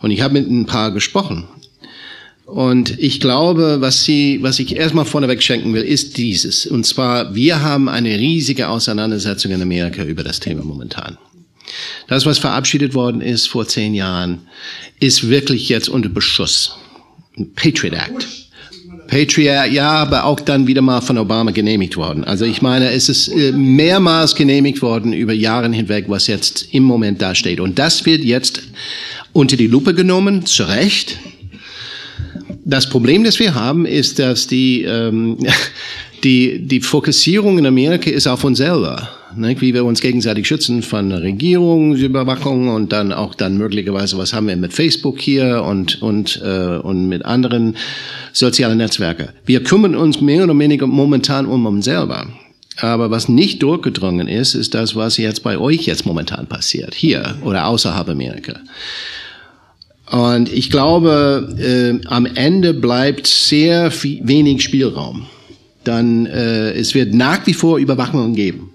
Und 0.00 0.10
ich 0.10 0.20
habe 0.20 0.34
mit 0.34 0.50
ein 0.50 0.66
paar 0.66 0.90
gesprochen. 0.90 1.46
Und 2.44 2.98
ich 2.98 3.20
glaube, 3.20 3.80
was 3.80 4.04
sie, 4.04 4.40
was 4.42 4.58
ich 4.58 4.76
erstmal 4.76 5.04
vorneweg 5.04 5.42
schenken 5.42 5.72
will, 5.74 5.82
ist 5.82 6.18
dieses. 6.18 6.66
Und 6.66 6.84
zwar, 6.84 7.34
wir 7.34 7.62
haben 7.62 7.88
eine 7.88 8.18
riesige 8.18 8.68
Auseinandersetzung 8.68 9.52
in 9.52 9.62
Amerika 9.62 10.02
über 10.02 10.24
das 10.24 10.40
Thema 10.40 10.64
momentan. 10.64 11.16
Das, 12.08 12.26
was 12.26 12.38
verabschiedet 12.38 12.94
worden 12.94 13.20
ist 13.20 13.46
vor 13.46 13.66
zehn 13.66 13.94
Jahren, 13.94 14.40
ist 15.00 15.28
wirklich 15.28 15.68
jetzt 15.68 15.88
unter 15.88 16.08
Beschuss. 16.08 16.76
Patriot 17.54 17.94
Act. 17.94 18.43
Patriot, 19.14 19.70
ja, 19.70 19.92
aber 19.92 20.24
auch 20.24 20.40
dann 20.40 20.66
wieder 20.66 20.82
mal 20.82 21.00
von 21.00 21.16
Obama 21.18 21.52
genehmigt 21.52 21.96
worden. 21.96 22.24
Also 22.24 22.44
ich 22.46 22.62
meine, 22.62 22.90
es 22.90 23.08
ist 23.08 23.28
äh, 23.28 23.52
mehrmals 23.52 24.34
genehmigt 24.34 24.82
worden 24.82 25.12
über 25.12 25.32
Jahre 25.32 25.70
hinweg, 25.70 26.06
was 26.08 26.26
jetzt 26.26 26.74
im 26.74 26.82
Moment 26.82 27.22
da 27.22 27.32
steht. 27.36 27.60
Und 27.60 27.78
das 27.78 28.04
wird 28.06 28.24
jetzt 28.24 28.64
unter 29.32 29.56
die 29.56 29.68
Lupe 29.68 29.94
genommen, 29.94 30.46
zu 30.46 30.64
Recht. 30.64 31.20
Das 32.64 32.90
Problem, 32.90 33.22
das 33.22 33.38
wir 33.38 33.54
haben, 33.54 33.86
ist, 33.86 34.18
dass 34.18 34.48
die, 34.48 34.82
ähm, 34.82 35.38
die, 36.24 36.66
die 36.66 36.80
Fokussierung 36.80 37.56
in 37.58 37.66
Amerika 37.66 38.10
ist 38.10 38.26
auf 38.26 38.42
uns 38.42 38.58
selber 38.58 39.10
ne, 39.36 39.60
wie 39.60 39.74
wir 39.74 39.84
uns 39.84 40.00
gegenseitig 40.00 40.46
schützen 40.46 40.82
von 40.82 41.12
Regierungsüberwachung 41.12 42.68
und 42.68 42.92
dann 42.92 43.12
auch 43.12 43.34
dann 43.34 43.58
möglicherweise, 43.58 44.18
was 44.18 44.32
haben 44.32 44.48
wir 44.48 44.56
mit 44.56 44.72
Facebook 44.72 45.20
hier 45.20 45.62
und, 45.62 46.02
und, 46.02 46.40
äh, 46.44 46.78
und 46.78 47.08
mit 47.08 47.24
anderen 47.24 47.76
sozialen 48.32 48.78
Netzwerken. 48.78 49.28
Wir 49.46 49.62
kümmern 49.62 49.94
uns 49.94 50.20
mehr 50.20 50.44
oder 50.44 50.58
weniger 50.58 50.86
momentan 50.86 51.46
um 51.46 51.66
uns 51.66 51.84
selber. 51.84 52.26
Aber 52.78 53.10
was 53.10 53.28
nicht 53.28 53.62
durchgedrungen 53.62 54.26
ist, 54.26 54.54
ist 54.54 54.74
das, 54.74 54.96
was 54.96 55.16
jetzt 55.16 55.44
bei 55.44 55.58
euch 55.58 55.86
jetzt 55.86 56.06
momentan 56.06 56.46
passiert, 56.46 56.94
hier 56.94 57.36
oder 57.42 57.66
außerhalb 57.66 58.08
Amerika. 58.08 58.58
Und 60.10 60.52
ich 60.52 60.70
glaube, 60.70 61.54
äh, 61.58 62.06
am 62.08 62.26
Ende 62.26 62.74
bleibt 62.74 63.26
sehr 63.26 63.92
wenig 64.02 64.62
Spielraum. 64.62 65.26
Dann 65.84 66.26
äh, 66.26 66.72
es 66.72 66.94
wird 66.94 67.14
nach 67.14 67.46
wie 67.46 67.54
vor 67.54 67.78
Überwachungen 67.78 68.34
geben 68.34 68.73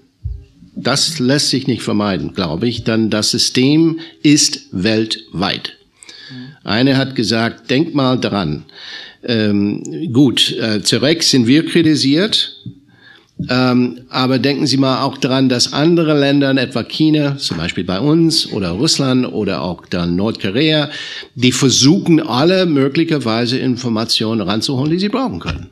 das 0.82 1.18
lässt 1.18 1.50
sich 1.50 1.66
nicht 1.66 1.82
vermeiden, 1.82 2.34
glaube 2.34 2.68
ich, 2.68 2.84
dann 2.84 3.10
das 3.10 3.30
System 3.30 4.00
ist 4.22 4.66
weltweit. 4.72 5.76
Eine 6.64 6.96
hat 6.96 7.14
gesagt, 7.14 7.70
denk 7.70 7.94
mal 7.94 8.16
dran. 8.16 8.64
Ähm, 9.22 10.12
gut, 10.12 10.56
äh, 10.58 10.82
zurück 10.82 11.22
sind 11.22 11.46
wir 11.46 11.66
kritisiert, 11.66 12.56
ähm, 13.48 14.00
aber 14.10 14.38
denken 14.38 14.66
Sie 14.66 14.76
mal 14.76 15.02
auch 15.02 15.16
daran, 15.16 15.48
dass 15.48 15.72
andere 15.72 16.18
Länder, 16.18 16.50
etwa 16.56 16.82
China, 16.82 17.36
zum 17.38 17.56
Beispiel 17.56 17.84
bei 17.84 17.98
uns 17.98 18.50
oder 18.52 18.70
Russland 18.70 19.26
oder 19.26 19.62
auch 19.62 19.86
dann 19.86 20.16
Nordkorea, 20.16 20.90
die 21.34 21.52
versuchen 21.52 22.20
alle 22.20 22.66
möglicherweise 22.66 23.58
Informationen 23.58 24.42
ranzuholen, 24.42 24.90
die 24.90 24.98
sie 24.98 25.08
brauchen 25.08 25.40
können. 25.40 25.68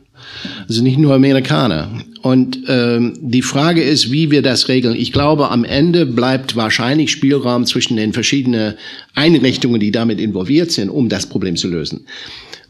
Also 0.69 0.83
nicht 0.83 0.99
nur 0.99 1.15
Amerikaner. 1.15 1.91
Und 2.23 2.59
ähm, 2.69 3.15
die 3.21 3.43
Frage 3.43 3.83
ist, 3.83 4.11
wie 4.11 4.31
wir 4.31 4.43
das 4.43 4.69
regeln. 4.69 4.95
Ich 4.97 5.13
glaube, 5.13 5.51
am 5.51 5.65
Ende 5.65 6.05
bleibt 6.07 6.57
wahrscheinlich 6.57 7.11
Spielraum 7.11 7.65
zwischen 7.67 7.97
den 7.97 8.13
verschiedenen 8.13 8.75
Einrichtungen, 9.15 9.81
die 9.81 9.91
damit 9.91 10.21
involviert 10.21 10.71
sind, 10.71 10.91
um 10.91 11.09
das 11.09 11.27
Problem 11.27 11.57
zu 11.57 11.69
lösen. 11.69 12.07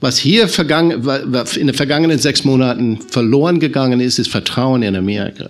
Was 0.00 0.18
hier 0.18 0.48
vergangen, 0.48 1.02
in 1.56 1.66
den 1.66 1.74
vergangenen 1.74 2.18
sechs 2.18 2.44
Monaten 2.44 3.00
verloren 3.08 3.58
gegangen 3.58 4.00
ist, 4.00 4.18
ist 4.18 4.28
Vertrauen 4.28 4.82
in 4.82 4.94
Amerika. 4.94 5.48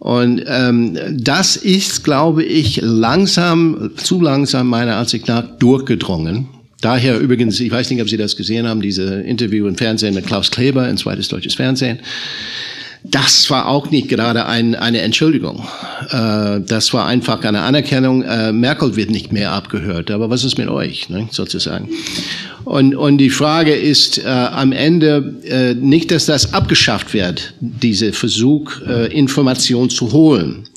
Und 0.00 0.42
ähm, 0.46 0.98
das 1.12 1.56
ist, 1.56 2.04
glaube 2.04 2.44
ich, 2.44 2.80
langsam, 2.82 3.90
zu 3.96 4.20
langsam 4.20 4.68
meiner 4.68 4.96
Ansicht 4.96 5.28
nach 5.28 5.44
durchgedrungen. 5.58 6.48
Daher 6.80 7.18
übrigens, 7.18 7.58
ich 7.58 7.70
weiß 7.70 7.90
nicht, 7.90 8.00
ob 8.00 8.08
Sie 8.08 8.16
das 8.16 8.36
gesehen 8.36 8.68
haben, 8.68 8.80
diese 8.80 9.20
Interview 9.22 9.66
im 9.66 9.76
Fernsehen 9.76 10.14
mit 10.14 10.26
Klaus 10.26 10.50
Kleber, 10.50 10.88
in 10.88 10.96
zweites 10.96 11.28
deutsches 11.28 11.54
Fernsehen. 11.54 11.98
Das 13.04 13.48
war 13.50 13.68
auch 13.68 13.90
nicht 13.90 14.08
gerade 14.08 14.46
ein, 14.46 14.74
eine 14.74 15.00
Entschuldigung. 15.00 15.64
Äh, 16.10 16.60
das 16.60 16.92
war 16.92 17.06
einfach 17.06 17.42
eine 17.44 17.60
Anerkennung. 17.60 18.22
Äh, 18.22 18.52
Merkel 18.52 18.96
wird 18.96 19.10
nicht 19.10 19.32
mehr 19.32 19.52
abgehört, 19.52 20.10
aber 20.10 20.30
was 20.30 20.44
ist 20.44 20.58
mit 20.58 20.68
euch, 20.68 21.08
ne, 21.08 21.28
sozusagen? 21.30 21.88
Und, 22.64 22.94
und 22.94 23.18
die 23.18 23.30
Frage 23.30 23.74
ist 23.74 24.18
äh, 24.18 24.28
am 24.28 24.72
Ende 24.72 25.36
äh, 25.44 25.74
nicht, 25.74 26.10
dass 26.10 26.26
das 26.26 26.52
abgeschafft 26.52 27.14
wird, 27.14 27.54
diese 27.60 28.12
Versuch, 28.12 28.80
äh, 28.86 29.06
Information 29.12 29.90
zu 29.90 30.12
holen. 30.12 30.68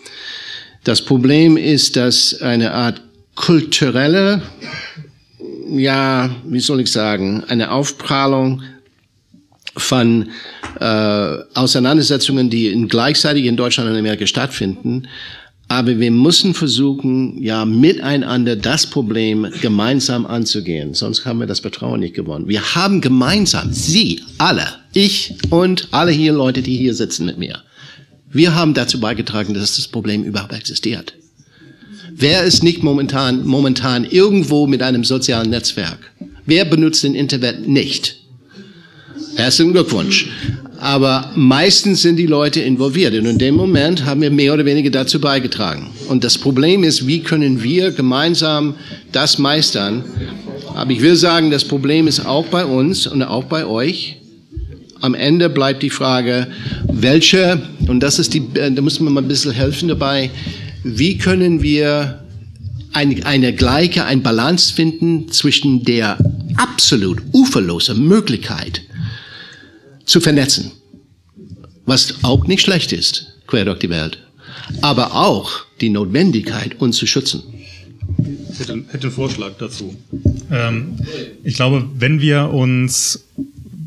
Das 0.84 1.02
Problem 1.04 1.58
ist, 1.58 1.96
dass 1.96 2.42
eine 2.42 2.72
Art 2.72 3.02
kulturelle 3.36 4.42
ja, 5.72 6.30
wie 6.46 6.60
soll 6.60 6.82
ich 6.82 6.92
sagen, 6.92 7.44
eine 7.48 7.72
Aufprallung 7.72 8.62
von 9.78 10.30
äh, 10.80 11.38
Auseinandersetzungen, 11.54 12.50
die 12.50 12.68
in 12.68 12.88
gleichzeitig 12.88 13.46
in 13.46 13.56
Deutschland 13.56 13.90
und 13.90 13.98
Amerika 13.98 14.26
stattfinden. 14.26 15.08
Aber 15.68 15.98
wir 16.00 16.12
müssen 16.12 16.54
versuchen, 16.54 17.42
ja, 17.42 17.64
miteinander 17.64 18.58
das 18.58 18.86
Problem 18.86 19.48
gemeinsam 19.62 20.26
anzugehen. 20.26 20.94
Sonst 20.94 21.26
haben 21.26 21.40
wir 21.40 21.48
das 21.48 21.62
Vertrauen 21.62 22.02
nicht 22.02 22.14
gewonnen. 22.14 22.50
Wir 22.50 22.76
haben 22.76 23.00
gemeinsam, 23.00 23.72
Sie 23.72 24.22
alle, 24.38 24.68
ich 24.94 25.36
und 25.50 25.88
alle 25.92 26.12
hier 26.12 26.34
Leute, 26.34 26.62
die 26.62 26.76
hier 26.76 26.94
sitzen 26.94 27.26
mit 27.26 27.38
mir. 27.38 27.60
Wir 28.30 28.54
haben 28.54 28.74
dazu 28.74 29.00
beigetragen, 29.00 29.54
dass 29.54 29.78
das 29.78 29.88
Problem 29.88 30.24
überhaupt 30.24 30.54
existiert. 30.54 31.14
Wer 32.22 32.44
ist 32.44 32.62
nicht 32.62 32.84
momentan, 32.84 33.48
momentan 33.48 34.06
irgendwo 34.06 34.68
mit 34.68 34.84
einem 34.84 35.04
sozialen 35.04 35.50
Netzwerk? 35.50 35.98
Wer 36.46 36.66
benutzt 36.66 37.04
den 37.04 37.16
Internet 37.16 37.68
nicht? 37.68 38.16
Herzlichen 39.38 39.72
Glückwunsch. 39.74 40.30
Aber 40.80 41.32
meistens 41.36 42.04
sind 42.04 42.18
die 42.18 42.28
Leute 42.28 42.62
involviert. 42.62 43.16
Und 43.16 43.26
in 43.26 43.40
dem 43.40 43.56
Moment 43.56 44.06
haben 44.06 44.22
wir 44.22 44.30
mehr 44.30 44.54
oder 44.54 44.66
weniger 44.66 44.92
dazu 44.92 45.20
beigetragen. 45.20 45.88
Und 46.10 46.24
das 46.24 46.38
Problem 46.38 46.84
ist, 46.84 47.08
wie 47.08 47.22
können 47.22 47.64
wir 47.64 47.90
gemeinsam 47.90 48.76
das 49.12 49.40
meistern? 49.40 50.04
Aber 50.76 50.92
ich 50.92 51.02
will 51.02 51.16
sagen, 51.16 51.50
das 51.50 51.66
Problem 51.66 52.08
ist 52.08 52.24
auch 52.24 52.46
bei 52.46 52.66
uns 52.66 53.08
und 53.08 53.24
auch 53.24 53.46
bei 53.46 53.66
euch. 53.66 54.18
Am 55.00 55.16
Ende 55.16 55.50
bleibt 55.50 55.82
die 55.82 55.90
Frage, 55.90 56.46
welche, 56.88 57.60
und 57.88 58.02
das 58.02 58.20
ist 58.20 58.36
die, 58.36 58.44
da 58.54 58.70
müssen 58.80 59.06
wir 59.06 59.10
mal 59.10 59.24
ein 59.24 59.28
bisschen 59.28 59.54
helfen 59.54 59.88
dabei, 59.88 60.30
wie 60.84 61.18
können 61.18 61.62
wir 61.62 62.24
eine, 62.94 63.26
eine 63.26 63.54
gleiche, 63.54 64.06
ein 64.06 64.22
Balance 64.24 64.74
finden 64.74 65.32
zwischen 65.32 65.84
der 65.84 66.18
absolut 66.58 67.22
uferlosen 67.34 68.08
Möglichkeit 68.08 68.82
zu 70.06 70.20
vernetzen, 70.20 70.72
was 71.86 72.24
auch 72.24 72.48
nicht 72.48 72.62
schlecht 72.62 72.92
ist, 72.92 73.34
quer 73.48 73.66
durch 73.66 73.80
die 73.80 73.90
Welt, 73.90 74.20
aber 74.82 75.16
auch 75.16 75.66
die 75.80 75.90
Notwendigkeit, 75.90 76.80
uns 76.82 76.98
zu 76.98 77.08
schützen. 77.08 77.44
Ich 78.52 78.60
hätte, 78.60 78.74
einen 78.74 79.12
Vorschlag 79.12 79.54
dazu. 79.58 79.96
Ähm, 80.52 80.98
ich 81.44 81.56
glaube, 81.56 81.88
wenn 81.98 82.20
wir 82.20 82.50
uns 82.50 83.24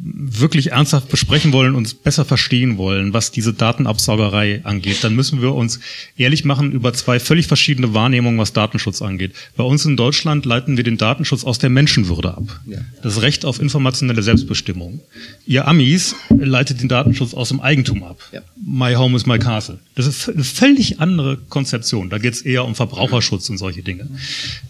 wirklich 0.06 0.72
ernsthaft 0.72 1.08
besprechen 1.08 1.52
wollen, 1.52 1.74
uns 1.74 1.94
besser 1.94 2.26
verstehen 2.26 2.76
wollen, 2.76 3.14
was 3.14 3.30
diese 3.30 3.54
Datenabsaugerei 3.54 4.60
angeht, 4.64 5.02
dann 5.02 5.14
müssen 5.14 5.40
wir 5.40 5.54
uns 5.54 5.80
ehrlich 6.18 6.44
machen 6.44 6.72
über 6.72 6.92
zwei 6.92 7.18
völlig 7.18 7.46
verschiedene 7.46 7.94
Wahrnehmungen, 7.94 8.38
was 8.38 8.52
Datenschutz 8.52 9.00
angeht. 9.00 9.32
Bei 9.56 9.64
uns 9.64 9.86
in 9.86 9.96
Deutschland 9.96 10.44
leiten 10.44 10.76
wir 10.76 10.84
den 10.84 10.98
Datenschutz 10.98 11.42
aus 11.44 11.58
der 11.58 11.70
Menschenwürde 11.70 12.34
ab. 12.36 12.60
Das 13.02 13.22
Recht 13.22 13.46
auf 13.46 13.60
informationelle 13.60 14.22
Selbstbestimmung. 14.22 15.00
Ihr 15.46 15.66
Amis 15.66 16.14
leitet 16.28 16.82
den 16.82 16.88
Datenschutz 16.88 17.32
aus 17.32 17.48
dem 17.48 17.60
Eigentum 17.60 18.02
ab. 18.02 18.18
My 18.62 18.94
home 18.94 19.16
is 19.16 19.24
my 19.24 19.38
castle. 19.38 19.78
Das 19.94 20.06
ist 20.06 20.28
eine 20.28 20.44
völlig 20.44 21.00
andere 21.00 21.38
Konzeption. 21.48 22.10
Da 22.10 22.18
geht 22.18 22.34
es 22.34 22.42
eher 22.42 22.66
um 22.66 22.74
Verbraucherschutz 22.74 23.48
und 23.48 23.56
solche 23.56 23.82
Dinge. 23.82 24.06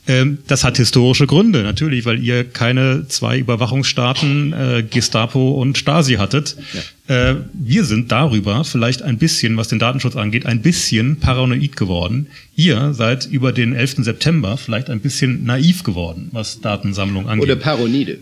Ähm, 0.06 0.38
das 0.46 0.62
hat 0.62 0.76
historische 0.76 1.26
Gründe, 1.26 1.62
natürlich, 1.62 2.04
weil 2.04 2.22
ihr 2.22 2.44
keine 2.44 3.08
zwei 3.08 3.38
Überwachungsstaaten, 3.38 4.52
äh, 4.52 4.84
Gestapo 4.88 5.23
und 5.32 5.78
Stasi 5.78 6.14
hattet. 6.14 6.56
Ja. 6.72 6.80
Äh, 7.06 7.34
wir 7.52 7.84
sind 7.84 8.10
darüber 8.10 8.64
vielleicht 8.64 9.02
ein 9.02 9.18
bisschen, 9.18 9.58
was 9.58 9.68
den 9.68 9.78
Datenschutz 9.78 10.16
angeht, 10.16 10.46
ein 10.46 10.62
bisschen 10.62 11.16
paranoid 11.16 11.76
geworden. 11.76 12.28
Ihr 12.56 12.94
seid 12.94 13.26
über 13.26 13.52
den 13.52 13.74
11. 13.74 13.96
September 13.98 14.56
vielleicht 14.56 14.88
ein 14.88 15.00
bisschen 15.00 15.44
naiv 15.44 15.82
geworden, 15.82 16.30
was 16.32 16.62
Datensammlung 16.62 17.28
angeht. 17.28 17.44
Oder 17.44 17.56
Paronide. 17.56 18.20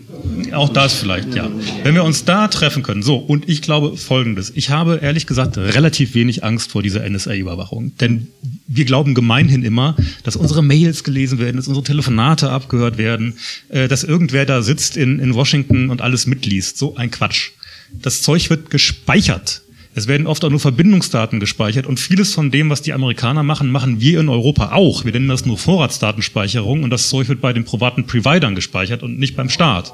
Auch 0.51 0.67
das 0.67 0.95
vielleicht, 0.95 1.33
ja. 1.33 1.49
Wenn 1.83 1.95
wir 1.95 2.03
uns 2.03 2.25
da 2.25 2.49
treffen 2.49 2.83
können. 2.83 3.03
So, 3.03 3.15
und 3.15 3.47
ich 3.47 3.61
glaube 3.61 3.95
Folgendes. 3.95 4.51
Ich 4.53 4.69
habe 4.69 4.99
ehrlich 5.01 5.27
gesagt 5.27 5.57
relativ 5.57 6.13
wenig 6.13 6.43
Angst 6.43 6.71
vor 6.71 6.83
dieser 6.83 7.09
NSA-Überwachung. 7.09 7.95
Denn 8.01 8.27
wir 8.67 8.83
glauben 8.83 9.13
gemeinhin 9.13 9.63
immer, 9.63 9.95
dass 10.23 10.35
unsere 10.35 10.61
Mails 10.61 11.05
gelesen 11.05 11.39
werden, 11.39 11.55
dass 11.55 11.69
unsere 11.69 11.85
Telefonate 11.85 12.49
abgehört 12.49 12.97
werden, 12.97 13.35
äh, 13.69 13.87
dass 13.87 14.03
irgendwer 14.03 14.45
da 14.45 14.61
sitzt 14.61 14.97
in, 14.97 15.19
in 15.19 15.35
Washington 15.35 15.89
und 15.89 16.01
alles 16.01 16.27
mitliest. 16.27 16.77
So 16.77 16.97
ein 16.97 17.09
Quatsch. 17.09 17.51
Das 18.01 18.21
Zeug 18.21 18.49
wird 18.49 18.69
gespeichert. 18.69 19.61
Es 19.95 20.07
werden 20.07 20.25
oft 20.25 20.43
auch 20.43 20.49
nur 20.49 20.59
Verbindungsdaten 20.59 21.39
gespeichert 21.39 21.85
und 21.85 21.99
vieles 21.99 22.33
von 22.33 22.49
dem, 22.49 22.69
was 22.69 22.81
die 22.81 22.93
Amerikaner 22.93 23.43
machen, 23.43 23.71
machen 23.71 24.01
wir 24.01 24.19
in 24.19 24.29
Europa 24.29 24.71
auch. 24.71 25.05
Wir 25.05 25.11
nennen 25.11 25.27
das 25.27 25.45
nur 25.45 25.57
Vorratsdatenspeicherung 25.57 26.83
und 26.83 26.89
das 26.89 27.09
Zeug 27.09 27.29
wird 27.29 27.41
bei 27.41 27.53
den 27.53 27.63
privaten 27.63 28.05
Providern 28.05 28.55
gespeichert 28.55 29.03
und 29.03 29.19
nicht 29.19 29.35
beim 29.35 29.49
Staat. 29.49 29.93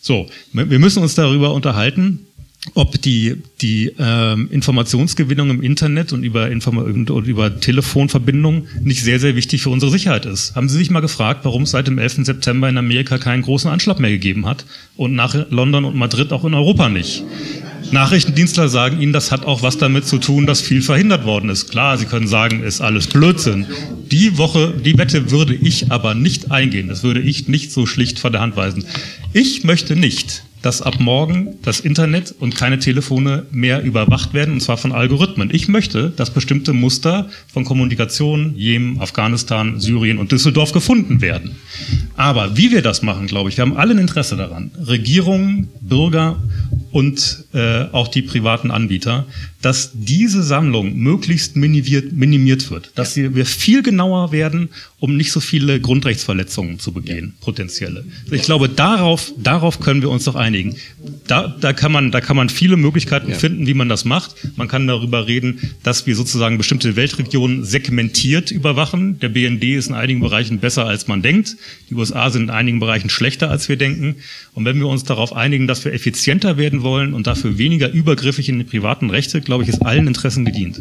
So, 0.00 0.26
wir 0.52 0.78
müssen 0.78 1.02
uns 1.02 1.14
darüber 1.14 1.54
unterhalten, 1.54 2.27
ob 2.74 3.00
die, 3.00 3.36
die 3.60 3.92
ähm, 3.98 4.48
Informationsgewinnung 4.50 5.50
im 5.50 5.62
Internet 5.62 6.12
und 6.12 6.24
über, 6.24 6.50
Inform 6.50 6.78
und 6.78 7.08
über 7.26 7.60
Telefonverbindungen 7.60 8.68
nicht 8.82 9.02
sehr, 9.02 9.20
sehr 9.20 9.36
wichtig 9.36 9.62
für 9.62 9.70
unsere 9.70 9.92
Sicherheit 9.92 10.26
ist. 10.26 10.54
Haben 10.54 10.68
Sie 10.68 10.76
sich 10.76 10.90
mal 10.90 11.00
gefragt, 11.00 11.44
warum 11.44 11.62
es 11.62 11.70
seit 11.70 11.86
dem 11.86 11.98
11. 11.98 12.26
September 12.26 12.68
in 12.68 12.76
Amerika 12.76 13.18
keinen 13.18 13.42
großen 13.42 13.70
Anschlag 13.70 14.00
mehr 14.00 14.10
gegeben 14.10 14.46
hat 14.46 14.66
und 14.96 15.14
nach 15.14 15.34
London 15.50 15.84
und 15.84 15.96
Madrid 15.96 16.32
auch 16.32 16.44
in 16.44 16.54
Europa 16.54 16.88
nicht? 16.88 17.24
Nachrichtendienstler 17.90 18.68
sagen 18.68 19.00
Ihnen, 19.00 19.14
das 19.14 19.32
hat 19.32 19.46
auch 19.46 19.62
was 19.62 19.78
damit 19.78 20.06
zu 20.06 20.18
tun, 20.18 20.46
dass 20.46 20.60
viel 20.60 20.82
verhindert 20.82 21.24
worden 21.24 21.48
ist. 21.48 21.70
Klar, 21.70 21.96
Sie 21.96 22.04
können 22.04 22.26
sagen, 22.26 22.62
ist 22.62 22.82
alles 22.82 23.06
Blödsinn. 23.06 23.66
Die 24.10 24.36
Woche, 24.36 24.74
die 24.84 24.98
Wette 24.98 25.30
würde 25.30 25.54
ich 25.54 25.90
aber 25.90 26.14
nicht 26.14 26.50
eingehen. 26.50 26.88
Das 26.88 27.02
würde 27.02 27.20
ich 27.20 27.48
nicht 27.48 27.72
so 27.72 27.86
schlicht 27.86 28.18
von 28.18 28.32
der 28.32 28.42
Hand 28.42 28.56
weisen. 28.56 28.84
Ich 29.32 29.64
möchte 29.64 29.96
nicht, 29.96 30.42
dass 30.62 30.82
ab 30.82 30.98
morgen 30.98 31.54
das 31.62 31.80
Internet 31.80 32.34
und 32.38 32.56
keine 32.56 32.78
Telefone 32.78 33.46
mehr 33.50 33.82
überwacht 33.82 34.34
werden, 34.34 34.54
und 34.54 34.60
zwar 34.60 34.76
von 34.76 34.92
Algorithmen. 34.92 35.50
Ich 35.52 35.68
möchte, 35.68 36.10
dass 36.10 36.30
bestimmte 36.30 36.72
Muster 36.72 37.28
von 37.52 37.64
Kommunikation, 37.64 38.54
Jemen, 38.56 39.00
Afghanistan, 39.00 39.80
Syrien 39.80 40.18
und 40.18 40.32
Düsseldorf 40.32 40.72
gefunden 40.72 41.20
werden. 41.20 41.56
Aber 42.16 42.56
wie 42.56 42.70
wir 42.72 42.82
das 42.82 43.02
machen, 43.02 43.26
glaube 43.26 43.50
ich, 43.50 43.56
wir 43.56 43.62
haben 43.62 43.76
alle 43.76 43.94
ein 43.94 43.98
Interesse 43.98 44.36
daran. 44.36 44.70
Regierungen, 44.86 45.68
Bürger 45.80 46.42
und 46.90 47.44
äh, 47.52 47.84
auch 47.92 48.08
die 48.08 48.22
privaten 48.22 48.70
Anbieter, 48.70 49.26
dass 49.62 49.90
diese 49.94 50.42
Sammlung 50.42 50.96
möglichst 50.96 51.56
minimiert, 51.56 52.12
minimiert 52.12 52.70
wird, 52.70 52.92
dass 52.94 53.16
wir 53.16 53.46
viel 53.46 53.82
genauer 53.82 54.32
werden, 54.32 54.70
um 55.00 55.16
nicht 55.16 55.30
so 55.30 55.38
viele 55.38 55.80
Grundrechtsverletzungen 55.80 56.80
zu 56.80 56.92
begehen, 56.92 57.34
potenzielle. 57.40 58.04
Ich 58.32 58.42
glaube, 58.42 58.68
darauf, 58.68 59.32
darauf 59.38 59.78
können 59.78 60.02
wir 60.02 60.10
uns 60.10 60.24
doch 60.24 60.34
einigen. 60.34 60.74
Da, 61.28 61.46
da, 61.46 61.72
kann, 61.72 61.92
man, 61.92 62.10
da 62.10 62.20
kann 62.20 62.36
man 62.36 62.48
viele 62.48 62.76
Möglichkeiten 62.76 63.32
finden, 63.34 63.68
wie 63.68 63.74
man 63.74 63.88
das 63.88 64.04
macht. 64.04 64.34
Man 64.56 64.66
kann 64.66 64.88
darüber 64.88 65.28
reden, 65.28 65.60
dass 65.84 66.06
wir 66.06 66.16
sozusagen 66.16 66.58
bestimmte 66.58 66.96
Weltregionen 66.96 67.64
segmentiert 67.64 68.50
überwachen. 68.50 69.20
Der 69.20 69.28
BND 69.28 69.62
ist 69.64 69.88
in 69.88 69.94
einigen 69.94 70.20
Bereichen 70.20 70.58
besser, 70.58 70.86
als 70.86 71.06
man 71.06 71.22
denkt. 71.22 71.56
Die 71.90 71.94
USA 71.94 72.30
sind 72.30 72.44
in 72.44 72.50
einigen 72.50 72.80
Bereichen 72.80 73.08
schlechter, 73.08 73.50
als 73.50 73.68
wir 73.68 73.76
denken. 73.76 74.16
Und 74.54 74.64
wenn 74.64 74.78
wir 74.80 74.88
uns 74.88 75.04
darauf 75.04 75.32
einigen, 75.32 75.68
dass 75.68 75.84
wir 75.84 75.92
effizienter 75.92 76.56
werden 76.56 76.82
wollen 76.82 77.14
und 77.14 77.28
dafür 77.28 77.56
weniger 77.56 77.88
übergriffig 77.88 78.48
in 78.48 78.58
die 78.58 78.64
privaten 78.64 79.10
Rechte, 79.10 79.40
glaube 79.40 79.62
ich, 79.62 79.68
ist 79.68 79.82
allen 79.82 80.08
Interessen 80.08 80.44
gedient. 80.44 80.80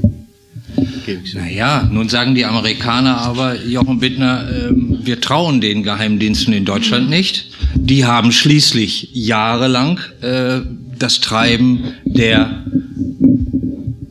Naja, 1.33 1.89
nun 1.91 2.09
sagen 2.09 2.35
die 2.35 2.45
Amerikaner 2.45 3.17
aber, 3.17 3.63
Jochen 3.65 3.99
Bittner, 3.99 4.47
äh, 4.49 4.71
wir 5.05 5.21
trauen 5.21 5.61
den 5.61 5.83
Geheimdiensten 5.83 6.53
in 6.53 6.65
Deutschland 6.65 7.09
nicht. 7.09 7.51
Die 7.75 8.05
haben 8.05 8.31
schließlich 8.31 9.09
jahrelang 9.13 9.99
äh, 10.21 10.61
das 10.97 11.19
Treiben 11.21 11.93
der 12.05 12.65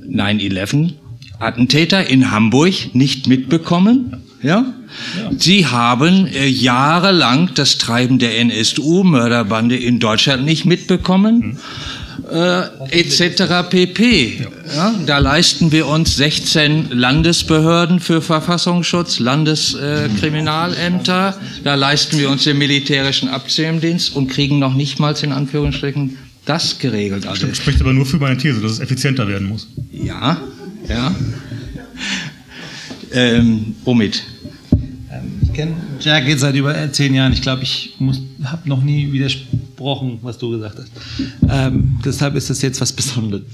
9-11 0.09 0.95
Attentäter 1.39 2.09
in 2.09 2.31
Hamburg 2.31 2.95
nicht 2.95 3.27
mitbekommen. 3.27 4.26
Ja? 4.43 4.65
Sie 5.39 5.67
haben 5.67 6.27
äh, 6.27 6.47
jahrelang 6.47 7.51
das 7.55 7.79
Treiben 7.79 8.19
der 8.19 8.39
NSU-Mörderbande 8.39 9.77
in 9.77 9.99
Deutschland 9.99 10.45
nicht 10.45 10.65
mitbekommen. 10.65 11.43
Hm 11.43 11.59
äh, 12.31 12.63
etc. 12.91 13.69
pp. 13.69 14.47
Ja, 14.75 14.95
da 15.07 15.19
leisten 15.19 15.71
wir 15.73 15.87
uns 15.87 16.17
16 16.17 16.87
Landesbehörden 16.91 18.01
für 18.01 18.23
Verfassungsschutz, 18.23 19.21
Landeskriminalämter, 19.21 21.29
äh, 21.29 21.33
da 21.63 21.75
leisten 21.75 22.19
wir 22.19 22.31
uns 22.31 22.45
den 22.45 22.57
militärischen 22.59 23.29
Abzähldienst 23.29 24.17
und 24.17 24.29
kriegen 24.29 24.59
noch 24.59 24.75
nicht 24.75 24.99
mal 24.99 25.15
in 25.23 25.33
Anführungsstrichen 25.33 26.17
das 26.45 26.79
geregelt. 26.79 27.27
Also, 27.27 27.39
Stimmt, 27.39 27.57
spricht 27.57 27.81
aber 27.81 27.93
nur 27.93 28.07
für 28.07 28.19
meine 28.19 28.37
These, 28.37 28.61
dass 28.61 28.73
es 28.73 28.81
effizienter 28.81 29.29
werden 29.29 29.49
muss. 29.49 29.69
Ja, 29.93 30.41
ja. 30.89 31.15
Ähm, 33.13 33.77
womit? 33.85 34.23
kenne 35.57 35.75
Jack 36.01 36.29
jetzt 36.29 36.41
seit 36.41 36.55
über 36.55 36.93
zehn 36.93 37.15
Jahren. 37.15 37.33
Ich 37.33 37.41
glaube, 37.41 37.63
ich 37.63 37.95
habe 38.45 38.69
noch 38.69 38.83
nie 38.83 39.11
widersprochen, 39.13 40.19
was 40.23 40.39
du 40.39 40.51
gesagt 40.51 40.77
hast. 40.79 40.91
Ähm, 41.49 41.99
deshalb 42.05 42.35
ist 42.37 42.51
das 42.51 42.63
jetzt 42.63 42.81
was 42.81 42.93
Besonderes. 42.97 43.45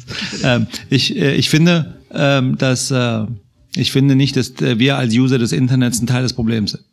Ähm, 0.42 0.66
ich, 0.90 1.16
äh, 1.16 1.34
ich 1.34 1.48
finde, 1.48 1.94
ähm, 2.12 2.58
dass 2.58 2.90
äh, 2.90 3.24
ich 3.76 3.92
finde 3.92 4.16
nicht, 4.16 4.36
dass 4.36 4.50
äh, 4.60 4.78
wir 4.78 4.98
als 4.98 5.14
User 5.14 5.38
des 5.38 5.52
Internets 5.52 6.02
ein 6.02 6.06
Teil 6.06 6.24
des 6.24 6.32
Problems 6.32 6.72
sind. 6.72 6.84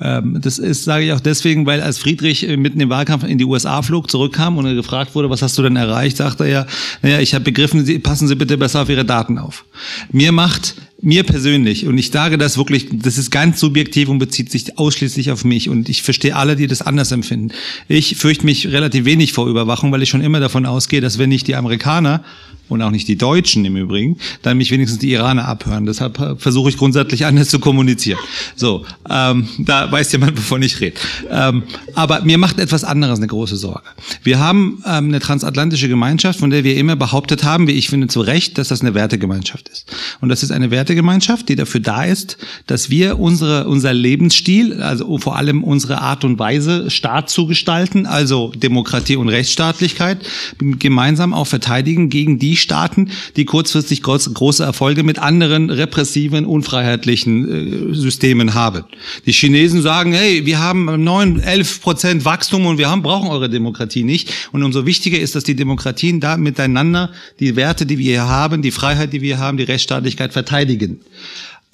Ähm, 0.00 0.38
das 0.40 0.58
ist, 0.58 0.84
sage 0.84 1.04
ich 1.04 1.12
auch 1.12 1.20
deswegen, 1.20 1.66
weil 1.66 1.80
als 1.80 1.98
Friedrich 1.98 2.48
äh, 2.48 2.56
mitten 2.56 2.80
im 2.80 2.88
Wahlkampf 2.88 3.24
in 3.24 3.38
die 3.38 3.44
USA 3.44 3.82
flog, 3.82 4.10
zurückkam 4.10 4.58
und 4.58 4.66
er 4.66 4.74
gefragt 4.74 5.14
wurde, 5.14 5.30
was 5.30 5.42
hast 5.42 5.58
du 5.58 5.62
denn 5.62 5.76
erreicht, 5.76 6.16
sagte 6.16 6.46
er, 6.46 6.66
naja, 7.02 7.20
ich 7.20 7.34
habe 7.34 7.44
begriffen, 7.44 7.84
Sie, 7.84 7.98
passen 7.98 8.28
Sie 8.28 8.34
bitte 8.34 8.56
besser 8.56 8.82
auf 8.82 8.88
Ihre 8.88 9.04
Daten 9.04 9.38
auf. 9.38 9.64
Mir 10.10 10.32
macht 10.32 10.74
mir 11.02 11.22
persönlich, 11.24 11.86
und 11.86 11.96
ich 11.96 12.10
sage 12.10 12.36
das 12.36 12.58
wirklich, 12.58 12.88
das 12.92 13.16
ist 13.16 13.30
ganz 13.30 13.58
subjektiv 13.60 14.08
und 14.08 14.18
bezieht 14.18 14.50
sich 14.50 14.78
ausschließlich 14.78 15.30
auf 15.30 15.44
mich 15.44 15.68
und 15.68 15.88
ich 15.88 16.02
verstehe 16.02 16.36
alle, 16.36 16.56
die 16.56 16.66
das 16.66 16.82
anders 16.82 17.10
empfinden. 17.12 17.52
Ich 17.88 18.16
fürchte 18.16 18.44
mich 18.44 18.68
relativ 18.68 19.04
wenig 19.04 19.32
vor 19.32 19.48
Überwachung, 19.48 19.92
weil 19.92 20.02
ich 20.02 20.10
schon 20.10 20.20
immer 20.20 20.40
davon 20.40 20.66
ausgehe, 20.66 21.00
dass 21.00 21.18
wenn 21.18 21.30
nicht 21.30 21.46
die 21.46 21.56
Amerikaner 21.56 22.22
und 22.70 22.82
auch 22.82 22.90
nicht 22.90 23.08
die 23.08 23.16
Deutschen 23.16 23.64
im 23.64 23.76
Übrigen, 23.76 24.18
dann 24.42 24.56
mich 24.56 24.70
wenigstens 24.70 25.00
die 25.00 25.10
Iraner 25.10 25.46
abhören. 25.46 25.86
Deshalb 25.86 26.18
äh, 26.20 26.36
versuche 26.36 26.70
ich 26.70 26.76
grundsätzlich 26.76 27.26
anders 27.26 27.48
zu 27.48 27.58
kommunizieren. 27.58 28.20
So, 28.56 28.84
ähm, 29.08 29.39
da 29.58 29.90
weiß 29.90 30.12
jemand, 30.12 30.36
wovon 30.36 30.62
ich 30.62 30.80
rede. 30.80 30.96
Ähm, 31.30 31.64
aber 31.94 32.22
mir 32.22 32.38
macht 32.38 32.58
etwas 32.58 32.84
anderes 32.84 33.18
eine 33.18 33.26
große 33.26 33.56
Sorge. 33.56 33.82
Wir 34.22 34.38
haben 34.38 34.82
ähm, 34.86 35.08
eine 35.08 35.20
transatlantische 35.20 35.88
Gemeinschaft, 35.88 36.40
von 36.40 36.50
der 36.50 36.64
wir 36.64 36.76
immer 36.76 36.96
behauptet 36.96 37.44
haben, 37.44 37.66
wie 37.66 37.72
ich 37.72 37.88
finde 37.88 38.08
zu 38.08 38.20
Recht, 38.20 38.58
dass 38.58 38.68
das 38.68 38.80
eine 38.80 38.94
Wertegemeinschaft 38.94 39.68
ist. 39.68 39.86
Und 40.20 40.28
das 40.28 40.42
ist 40.42 40.52
eine 40.52 40.70
Wertegemeinschaft, 40.70 41.48
die 41.48 41.56
dafür 41.56 41.80
da 41.80 42.04
ist, 42.04 42.38
dass 42.66 42.90
wir 42.90 43.18
unsere, 43.18 43.66
unser 43.66 43.92
Lebensstil, 43.92 44.82
also 44.82 45.18
vor 45.18 45.36
allem 45.36 45.64
unsere 45.64 46.00
Art 46.00 46.24
und 46.24 46.38
Weise, 46.38 46.90
Staat 46.90 47.30
zu 47.30 47.46
gestalten, 47.46 48.06
also 48.06 48.52
Demokratie 48.56 49.16
und 49.16 49.28
Rechtsstaatlichkeit, 49.28 50.18
gemeinsam 50.58 51.34
auch 51.34 51.46
verteidigen 51.46 52.08
gegen 52.08 52.38
die 52.38 52.56
Staaten, 52.56 53.10
die 53.36 53.44
kurzfristig 53.44 54.02
groß, 54.02 54.34
große 54.34 54.64
Erfolge 54.64 55.02
mit 55.02 55.18
anderen 55.18 55.70
repressiven, 55.70 56.44
unfreiheitlichen 56.44 57.92
äh, 57.92 57.94
Systemen 57.94 58.54
haben. 58.54 58.84
Die 59.26 59.32
Chinesen 59.32 59.82
sagen, 59.82 60.12
hey, 60.12 60.46
wir 60.46 60.58
haben 60.58 61.02
neun, 61.02 61.40
elf 61.40 61.80
Prozent 61.80 62.24
Wachstum 62.24 62.66
und 62.66 62.78
wir 62.78 62.88
haben, 62.88 63.02
brauchen 63.02 63.28
eure 63.28 63.50
Demokratie 63.50 64.04
nicht. 64.04 64.32
Und 64.52 64.62
umso 64.62 64.86
wichtiger 64.86 65.18
ist, 65.18 65.34
dass 65.34 65.44
die 65.44 65.56
Demokratien 65.56 66.20
da 66.20 66.36
miteinander 66.36 67.12
die 67.38 67.56
Werte, 67.56 67.86
die 67.86 67.98
wir 67.98 68.12
hier 68.12 68.28
haben, 68.28 68.62
die 68.62 68.70
Freiheit, 68.70 69.12
die 69.12 69.22
wir 69.22 69.38
haben, 69.38 69.56
die 69.56 69.64
Rechtsstaatlichkeit 69.64 70.32
verteidigen. 70.32 71.00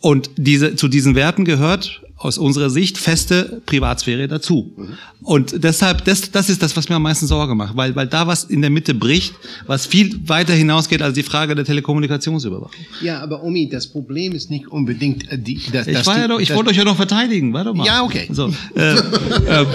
Und 0.00 0.30
diese, 0.36 0.76
zu 0.76 0.88
diesen 0.88 1.14
Werten 1.14 1.44
gehört 1.44 2.02
aus 2.26 2.38
unserer 2.38 2.70
Sicht 2.70 2.98
feste 2.98 3.62
Privatsphäre 3.66 4.28
dazu. 4.28 4.74
Und 5.22 5.64
deshalb, 5.64 6.04
das, 6.04 6.30
das 6.30 6.50
ist 6.50 6.62
das, 6.62 6.76
was 6.76 6.88
mir 6.88 6.96
am 6.96 7.02
meisten 7.02 7.26
Sorge 7.26 7.54
macht, 7.54 7.76
weil, 7.76 7.96
weil 7.96 8.06
da 8.06 8.26
was 8.26 8.44
in 8.44 8.60
der 8.60 8.70
Mitte 8.70 8.94
bricht, 8.94 9.34
was 9.66 9.86
viel 9.86 10.20
weiter 10.26 10.52
hinausgeht 10.52 11.02
als 11.02 11.14
die 11.14 11.22
Frage 11.22 11.54
der 11.54 11.64
Telekommunikationsüberwachung. 11.64 12.70
Ja, 13.02 13.20
aber 13.20 13.42
Omi, 13.42 13.68
das 13.68 13.86
Problem 13.86 14.32
ist 14.32 14.50
nicht 14.50 14.68
unbedingt 14.68 15.30
äh, 15.30 15.38
die. 15.38 15.60
Das, 15.72 15.86
ich 15.86 16.06
war 16.06 16.18
ja 16.18 16.28
doch, 16.28 16.40
ich 16.40 16.54
wollte 16.54 16.70
euch 16.70 16.76
ja 16.76 16.84
noch 16.84 16.96
verteidigen, 16.96 17.52
warte 17.52 17.72
mal. 17.74 17.86
Ja, 17.86 18.02
okay. 18.02 18.28
So, 18.30 18.52
äh, 18.74 18.94
äh, 18.94 19.66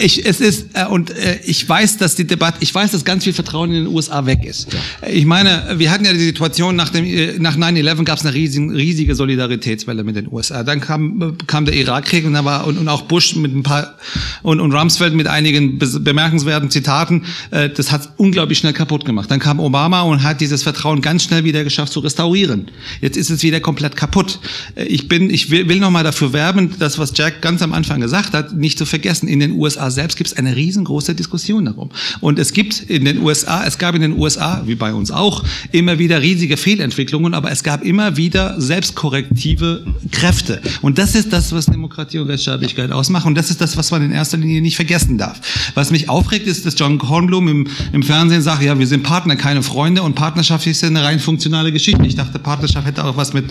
ich, 0.00 0.24
es 0.26 0.40
ist 0.40 0.68
äh, 0.74 0.86
und 0.86 1.10
äh, 1.10 1.40
ich 1.44 1.68
weiß, 1.68 1.98
dass 1.98 2.14
die 2.14 2.26
Debatte, 2.26 2.58
ich 2.60 2.74
weiß, 2.74 2.92
dass 2.92 3.04
ganz 3.04 3.24
viel 3.24 3.32
Vertrauen 3.32 3.70
in 3.70 3.84
den 3.84 3.94
USA 3.94 4.26
weg 4.26 4.44
ist. 4.44 4.72
Ja. 4.72 5.08
Ich 5.08 5.24
meine, 5.24 5.74
wir 5.76 5.90
hatten 5.90 6.04
ja 6.04 6.12
die 6.12 6.18
Situation 6.18 6.76
nach 6.76 6.90
dem 6.90 7.04
äh, 7.04 7.38
nach 7.38 7.56
9/11 7.56 8.04
gab 8.04 8.18
es 8.18 8.24
eine 8.24 8.34
riesige, 8.34 8.74
riesige 8.74 9.14
Solidaritätswelle 9.14 10.04
mit 10.04 10.16
den 10.16 10.30
USA. 10.30 10.62
Dann 10.62 10.80
kam 10.80 11.36
kam 11.46 11.64
der 11.64 11.73
Irakkrieg 11.74 12.24
und 12.24 12.34
war 12.44 12.66
und, 12.66 12.78
und 12.78 12.88
auch 12.88 13.02
Bush 13.02 13.36
mit 13.36 13.54
ein 13.54 13.62
paar 13.62 13.94
und, 14.42 14.60
und 14.60 14.72
Rumsfeld 14.72 15.14
mit 15.14 15.26
einigen 15.26 15.78
bemerkenswerten 15.78 16.70
Zitaten, 16.70 17.24
äh, 17.50 17.70
das 17.70 17.92
hat 17.92 18.10
unglaublich 18.16 18.58
schnell 18.58 18.72
kaputt 18.72 19.04
gemacht. 19.04 19.30
Dann 19.30 19.40
kam 19.40 19.60
Obama 19.60 20.02
und 20.02 20.22
hat 20.22 20.40
dieses 20.40 20.62
Vertrauen 20.62 21.00
ganz 21.00 21.24
schnell 21.24 21.44
wieder 21.44 21.64
geschafft 21.64 21.92
zu 21.92 22.00
restaurieren. 22.00 22.70
Jetzt 23.00 23.16
ist 23.16 23.30
es 23.30 23.42
wieder 23.42 23.60
komplett 23.60 23.96
kaputt. 23.96 24.38
Äh, 24.74 24.84
ich 24.84 25.08
bin, 25.08 25.30
ich 25.30 25.50
will, 25.50 25.68
will 25.68 25.78
nochmal 25.80 26.04
dafür 26.04 26.32
werben, 26.32 26.74
das, 26.78 26.98
was 26.98 27.12
Jack 27.16 27.42
ganz 27.42 27.62
am 27.62 27.72
Anfang 27.72 28.00
gesagt 28.00 28.34
hat, 28.34 28.54
nicht 28.54 28.78
zu 28.78 28.86
vergessen. 28.86 29.28
In 29.28 29.40
den 29.40 29.52
USA 29.52 29.90
selbst 29.90 30.16
gibt 30.16 30.30
es 30.30 30.36
eine 30.36 30.56
riesengroße 30.56 31.14
Diskussion 31.14 31.64
darum. 31.64 31.90
Und 32.20 32.38
es 32.38 32.52
gibt 32.52 32.80
in 32.80 33.04
den 33.04 33.20
USA, 33.22 33.64
es 33.64 33.78
gab 33.78 33.94
in 33.94 34.02
den 34.02 34.18
USA, 34.18 34.62
wie 34.66 34.74
bei 34.74 34.92
uns 34.92 35.10
auch, 35.10 35.44
immer 35.72 35.98
wieder 35.98 36.20
riesige 36.20 36.56
Fehlentwicklungen, 36.56 37.34
aber 37.34 37.50
es 37.50 37.62
gab 37.62 37.82
immer 37.82 38.16
wieder 38.16 38.60
selbstkorrektive 38.60 39.84
Kräfte. 40.10 40.60
Und 40.82 40.98
das 40.98 41.14
ist 41.14 41.32
das, 41.32 41.52
was 41.54 41.66
Demokratie 41.66 42.18
und 42.18 42.28
Rechtsstaatlichkeit 42.28 42.92
ausmacht. 42.92 43.26
Und 43.26 43.36
das 43.36 43.50
ist 43.50 43.60
das, 43.60 43.76
was 43.76 43.90
man 43.90 44.02
in 44.02 44.12
erster 44.12 44.36
Linie 44.36 44.60
nicht 44.60 44.76
vergessen 44.76 45.18
darf. 45.18 45.40
Was 45.74 45.90
mich 45.90 46.08
aufregt, 46.08 46.46
ist, 46.46 46.66
dass 46.66 46.78
John 46.78 46.98
Kornblum 46.98 47.48
im, 47.48 47.66
im 47.92 48.02
Fernsehen 48.02 48.42
sagt, 48.42 48.62
ja, 48.62 48.78
wir 48.78 48.86
sind 48.86 49.02
Partner, 49.02 49.36
keine 49.36 49.62
Freunde 49.62 50.02
und 50.02 50.14
Partnerschaft 50.14 50.66
ist 50.66 50.82
ja 50.82 50.88
eine 50.88 51.02
rein 51.02 51.20
funktionale 51.20 51.72
Geschichte. 51.72 52.04
Ich 52.06 52.16
dachte, 52.16 52.38
Partnerschaft 52.38 52.86
hätte 52.86 53.04
auch 53.04 53.16
was 53.16 53.32
mit 53.32 53.46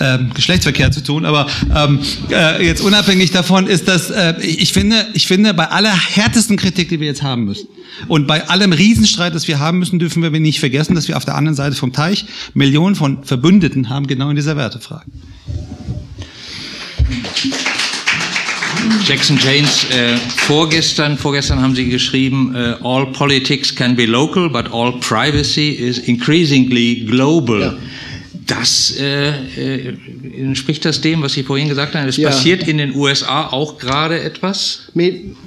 ähm, 0.00 0.30
Geschlechtsverkehr 0.34 0.90
zu 0.90 1.02
tun, 1.02 1.24
aber 1.24 1.46
ähm, 1.74 2.00
äh, 2.30 2.64
jetzt 2.64 2.80
unabhängig 2.82 3.30
davon 3.30 3.66
ist 3.66 3.88
das, 3.88 4.10
äh, 4.10 4.34
ich, 4.40 4.72
finde, 4.72 5.06
ich 5.14 5.26
finde, 5.26 5.54
bei 5.54 5.68
aller 5.68 5.94
härtesten 5.94 6.56
Kritik, 6.56 6.88
die 6.88 7.00
wir 7.00 7.06
jetzt 7.06 7.22
haben 7.22 7.44
müssen 7.44 7.68
und 8.06 8.26
bei 8.26 8.48
allem 8.48 8.72
Riesenstreit, 8.72 9.34
das 9.34 9.48
wir 9.48 9.58
haben 9.58 9.78
müssen, 9.78 9.98
dürfen 9.98 10.22
wir 10.22 10.30
nicht 10.30 10.60
vergessen, 10.60 10.94
dass 10.94 11.08
wir 11.08 11.16
auf 11.16 11.24
der 11.24 11.34
anderen 11.34 11.56
Seite 11.56 11.74
vom 11.74 11.92
Teich 11.92 12.26
Millionen 12.54 12.94
von 12.94 13.24
Verbündeten 13.24 13.88
haben, 13.88 14.06
genau 14.06 14.30
in 14.30 14.36
dieser 14.36 14.56
Wertefrage. 14.56 15.06
Jackson 19.06 19.38
Janes, 19.42 19.84
äh, 19.90 20.16
vorgestern, 20.46 21.16
vorgestern 21.16 21.60
haben 21.60 21.74
Sie 21.74 21.88
geschrieben, 21.88 22.54
äh, 22.54 22.74
all 22.82 23.06
politics 23.06 23.74
can 23.74 23.96
be 23.96 24.06
local, 24.06 24.48
but 24.48 24.72
all 24.72 24.92
privacy 25.00 25.70
is 25.70 25.98
increasingly 25.98 27.04
global. 27.06 27.60
Ja 27.60 27.74
das 28.48 28.94
äh, 28.98 29.28
äh, 29.28 29.94
entspricht 30.38 30.84
das 30.84 31.02
dem, 31.02 31.22
was 31.22 31.34
Sie 31.34 31.42
vorhin 31.42 31.68
gesagt 31.68 31.94
haben. 31.94 32.08
Es 32.08 32.16
ja. 32.16 32.30
passiert 32.30 32.66
in 32.66 32.78
den 32.78 32.94
USA 32.94 33.46
auch 33.46 33.78
gerade 33.78 34.20
etwas, 34.20 34.88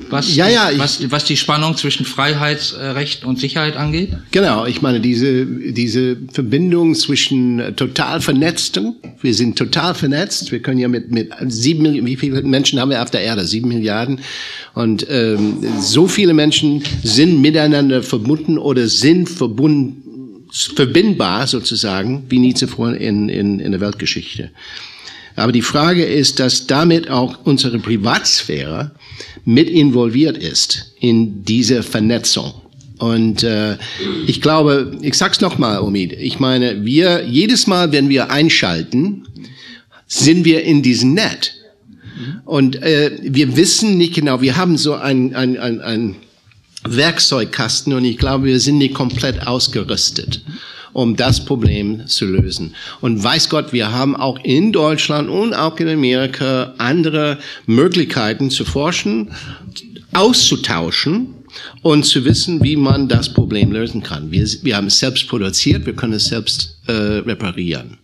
was, 0.10 0.36
ja, 0.36 0.47
ja, 0.47 0.70
was, 0.78 1.10
was 1.10 1.26
die 1.26 1.36
Spannung 1.36 1.76
zwischen 1.76 2.06
Freiheitsrecht 2.06 3.26
und 3.26 3.39
Sicherheit 3.39 3.76
angeht. 3.76 4.12
Genau, 4.30 4.66
ich 4.68 4.84
meine 4.84 4.99
diese 4.99 5.45
diese 5.45 6.16
Verbindung 6.32 6.93
zwischen 6.93 7.76
total 7.76 8.22
vernetzten. 8.22 8.95
Wir 9.22 9.34
sind 9.34 9.58
total 9.58 9.95
vernetzt. 9.95 10.52
Wir 10.52 10.62
können 10.62 10.80
ja 10.80 10.88
mit 10.88 11.12
mit 11.12 11.34
sieben 11.47 11.82
Millionen, 11.82 12.06
wie 12.06 12.18
viele 12.18 12.43
Menschen 12.43 12.80
haben 12.80 12.91
wir 12.91 13.02
auf 13.02 13.10
der 13.10 13.22
Erde? 13.22 13.45
Sieben 13.45 13.70
Milliarden. 13.70 14.20
Und 14.74 15.08
ähm, 15.10 15.58
so 15.80 16.08
viele 16.08 16.34
Menschen 16.34 16.84
sind 17.04 17.41
miteinander 17.41 18.04
verbunden 18.04 18.60
oder 18.60 18.88
sind 18.88 19.28
verbunden 19.28 20.01
verbindbar 20.52 21.47
sozusagen 21.47 22.26
wie 22.30 22.39
nie 22.39 22.54
zuvor 22.54 22.93
in, 22.93 23.30
in, 23.30 23.60
in 23.60 23.72
der 23.72 23.82
Weltgeschichte. 23.82 24.52
Aber 25.36 25.52
die 25.52 25.62
Frage 25.62 26.04
ist, 26.04 26.39
dass 26.39 26.68
damit 26.68 27.10
auch 27.10 27.45
unsere 27.45 27.80
Privatsphäre 27.80 28.91
mit 29.45 29.70
involviert 29.70 30.38
ist 30.38 30.93
in 30.99 31.45
diese 31.45 31.84
Vernetzung. 31.84 32.54
Und 32.97 33.41
äh, 33.43 33.78
ich 34.28 34.41
glaube, 34.41 34.97
ich 35.02 35.16
sag's 35.16 35.41
noch 35.41 35.58
mal, 35.58 35.82
Omid. 35.82 36.14
Ich 36.14 36.39
meine, 36.39 36.86
wir 36.86 37.26
jedes 37.26 37.66
Mal, 37.66 37.91
wenn 37.91 38.10
wir 38.10 38.30
einschalten, 38.30 39.26
sind 40.06 40.45
wir 40.45 40.64
in 40.64 40.84
diesem 40.84 41.14
Net. 41.14 41.56
Und 42.45 42.76
äh, 42.84 43.18
wir 43.24 43.56
wissen 43.56 43.97
nicht 43.97 44.14
genau. 44.14 44.41
Wir 44.41 44.58
haben 44.58 44.78
so 44.78 44.93
ein, 44.93 45.34
ein, 45.34 45.58
ein, 45.58 45.82
ein 45.82 46.16
Werkzeugkasten 46.84 47.93
und 47.93 48.05
ich 48.05 48.17
glaube, 48.17 48.45
wir 48.45 48.59
sind 48.59 48.77
nicht 48.77 48.93
komplett 48.93 49.45
ausgerüstet, 49.45 50.41
um 50.93 51.15
das 51.15 51.45
Problem 51.45 52.07
zu 52.07 52.25
lösen. 52.25 52.75
Und 53.01 53.23
weiß 53.23 53.49
Gott, 53.49 53.71
wir 53.71 53.91
haben 53.91 54.15
auch 54.15 54.39
in 54.43 54.71
Deutschland 54.71 55.29
und 55.29 55.53
auch 55.53 55.77
in 55.77 55.89
Amerika 55.89 56.73
andere 56.77 57.38
Möglichkeiten 57.65 58.49
zu 58.49 58.65
forschen, 58.65 59.32
auszutauschen 60.13 61.36
und 61.82 62.05
zu 62.05 62.25
wissen, 62.25 62.63
wie 62.63 62.75
man 62.75 63.07
das 63.07 63.34
Problem 63.34 63.71
lösen 63.71 64.03
kann. 64.03 64.32
Wir, 64.32 64.47
wir 64.63 64.75
haben 64.75 64.88
es 64.88 64.99
selbst 64.99 65.27
produziert, 65.27 65.86
wir 65.86 65.95
können 65.95 66.13
es 66.13 66.25
selbst 66.25 66.77
äh, 66.88 66.91
reparieren. 66.91 67.97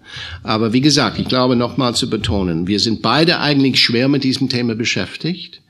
Aber 0.43 0.73
wie 0.73 0.81
gesagt, 0.81 1.19
ich 1.19 1.27
glaube 1.27 1.55
nochmal 1.55 1.95
zu 1.95 2.09
betonen, 2.09 2.67
wir 2.67 2.79
sind 2.79 3.01
beide 3.01 3.39
eigentlich 3.39 3.79
schwer 3.79 4.07
mit 4.07 4.23
diesem 4.23 4.49
Thema 4.49 4.75
beschäftigt. 4.75 5.61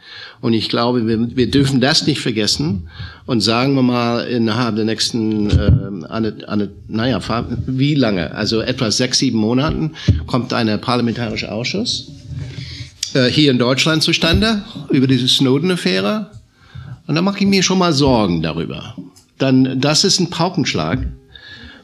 Und 0.41 0.53
ich 0.53 0.69
glaube, 0.69 1.07
wir, 1.07 1.35
wir 1.35 1.49
dürfen 1.49 1.81
das 1.81 2.05
nicht 2.05 2.21
vergessen 2.21 2.89
und 3.25 3.41
sagen 3.41 3.73
wir 3.75 3.81
mal 3.81 4.27
innerhalb 4.27 4.75
der 4.75 4.85
nächsten, 4.85 5.49
äh, 5.49 6.07
eine, 6.09 6.35
eine, 6.47 6.69
naja, 6.88 7.19
wie 7.65 7.95
lange? 7.95 8.33
Also 8.33 8.61
etwa 8.61 8.91
sechs, 8.91 9.19
sieben 9.19 9.39
Monaten 9.39 9.93
kommt 10.27 10.53
ein 10.53 10.79
parlamentarischer 10.79 11.51
Ausschuss 11.51 12.11
äh, 13.13 13.25
hier 13.25 13.51
in 13.51 13.57
Deutschland 13.57 14.03
zustande 14.03 14.63
über 14.89 15.07
diese 15.07 15.27
Snowden-Affäre. 15.27 16.31
Und 17.07 17.15
da 17.15 17.21
mache 17.21 17.39
ich 17.39 17.45
mir 17.45 17.63
schon 17.63 17.79
mal 17.79 17.93
Sorgen 17.93 18.41
darüber. 18.41 18.95
Dann, 19.38 19.79
das 19.79 20.03
ist 20.03 20.19
ein 20.19 20.29
Paukenschlag 20.29 21.07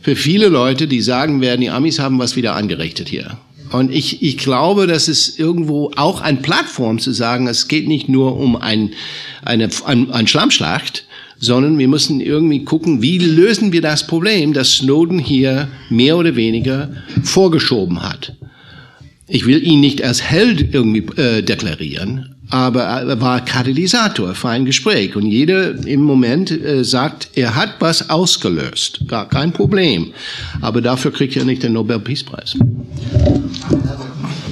für 0.01 0.15
viele 0.15 0.49
Leute, 0.49 0.87
die 0.87 1.01
sagen 1.01 1.39
werden, 1.39 1.61
die 1.61 1.69
Amis 1.69 1.99
haben 1.99 2.19
was 2.19 2.35
wieder 2.35 2.55
angerichtet 2.55 3.07
hier. 3.07 3.37
Und 3.73 3.91
ich, 3.91 4.21
ich 4.21 4.37
glaube, 4.37 4.85
das 4.85 5.07
ist 5.07 5.39
irgendwo 5.39 5.91
auch 5.95 6.21
eine 6.21 6.37
Plattform 6.37 6.99
zu 6.99 7.11
sagen, 7.11 7.47
es 7.47 7.67
geht 7.67 7.87
nicht 7.87 8.07
nur 8.07 8.37
um 8.37 8.55
ein, 8.55 8.91
eine, 9.43 9.67
ein, 9.85 10.11
ein 10.11 10.27
Schlammschlacht, 10.27 11.05
sondern 11.39 11.79
wir 11.79 11.87
müssen 11.87 12.21
irgendwie 12.21 12.63
gucken, 12.63 13.01
wie 13.01 13.17
lösen 13.17 13.71
wir 13.71 13.81
das 13.81 14.05
Problem, 14.05 14.53
das 14.53 14.73
Snowden 14.73 15.17
hier 15.17 15.69
mehr 15.89 16.17
oder 16.17 16.35
weniger 16.35 16.91
vorgeschoben 17.23 18.03
hat. 18.03 18.35
Ich 19.27 19.47
will 19.47 19.65
ihn 19.65 19.79
nicht 19.79 20.03
als 20.03 20.21
Held 20.21 20.71
irgendwie 20.73 21.19
äh, 21.19 21.41
deklarieren, 21.41 22.32
aber 22.49 22.83
er 22.83 23.21
war 23.21 23.43
Katalysator 23.43 24.35
für 24.35 24.49
ein 24.49 24.65
Gespräch. 24.65 25.15
Und 25.15 25.25
jeder 25.25 25.85
im 25.87 26.01
Moment 26.01 26.51
äh, 26.51 26.83
sagt, 26.83 27.29
er 27.35 27.55
hat 27.55 27.75
was 27.79 28.09
ausgelöst. 28.09 29.01
Gar 29.07 29.27
kein 29.27 29.53
Problem. 29.53 30.13
Aber 30.61 30.81
dafür 30.81 31.11
kriegt 31.11 31.35
er 31.35 31.45
nicht 31.45 31.63
den 31.63 31.73
Nobelpeacepreis. 31.73 32.57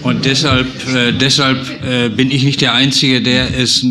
Und 0.04 0.26
deshalb, 0.26 0.68
äh, 0.94 1.12
deshalb 1.12 1.84
äh, 1.84 2.10
bin 2.10 2.32
ich 2.32 2.44
nicht 2.44 2.62
der 2.62 2.74
Einzige, 2.74 3.22
der 3.22 3.56
es 3.58 3.86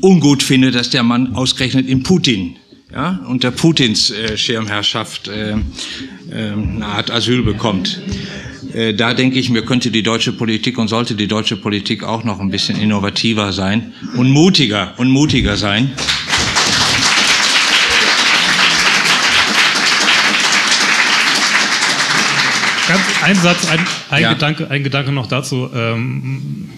ungut 0.00 0.42
findet, 0.42 0.74
dass 0.74 0.90
der 0.90 1.02
Mann 1.02 1.34
ausgerechnet 1.34 1.88
in 1.88 2.02
Putin, 2.02 2.56
ja, 2.92 3.20
unter 3.28 3.50
Putins 3.50 4.10
äh, 4.10 4.36
Schirmherrschaft 4.36 5.28
äh, 5.28 5.52
äh, 5.52 5.56
eine 6.30 6.84
Art 6.84 7.10
Asyl 7.10 7.42
bekommt. 7.42 8.00
Äh, 8.74 8.94
da 8.94 9.14
denke 9.14 9.38
ich 9.38 9.50
mir, 9.50 9.62
könnte 9.62 9.90
die 9.90 10.02
deutsche 10.02 10.32
Politik 10.32 10.78
und 10.78 10.88
sollte 10.88 11.14
die 11.14 11.28
deutsche 11.28 11.56
Politik 11.56 12.04
auch 12.04 12.24
noch 12.24 12.40
ein 12.40 12.50
bisschen 12.50 12.78
innovativer 12.78 13.52
sein 13.52 13.92
und 14.16 14.30
mutiger 14.30 14.94
und 14.96 15.10
mutiger 15.10 15.56
sein. 15.56 15.92
Ganz 22.88 23.00
ein 23.22 23.36
Satz, 23.36 23.70
ein, 23.70 23.80
ein 24.10 24.22
ja. 24.22 24.32
Gedanke, 24.32 24.70
ein 24.70 24.82
Gedanke 24.84 25.12
noch 25.12 25.26
dazu, 25.26 25.70
ähm, 25.74 26.68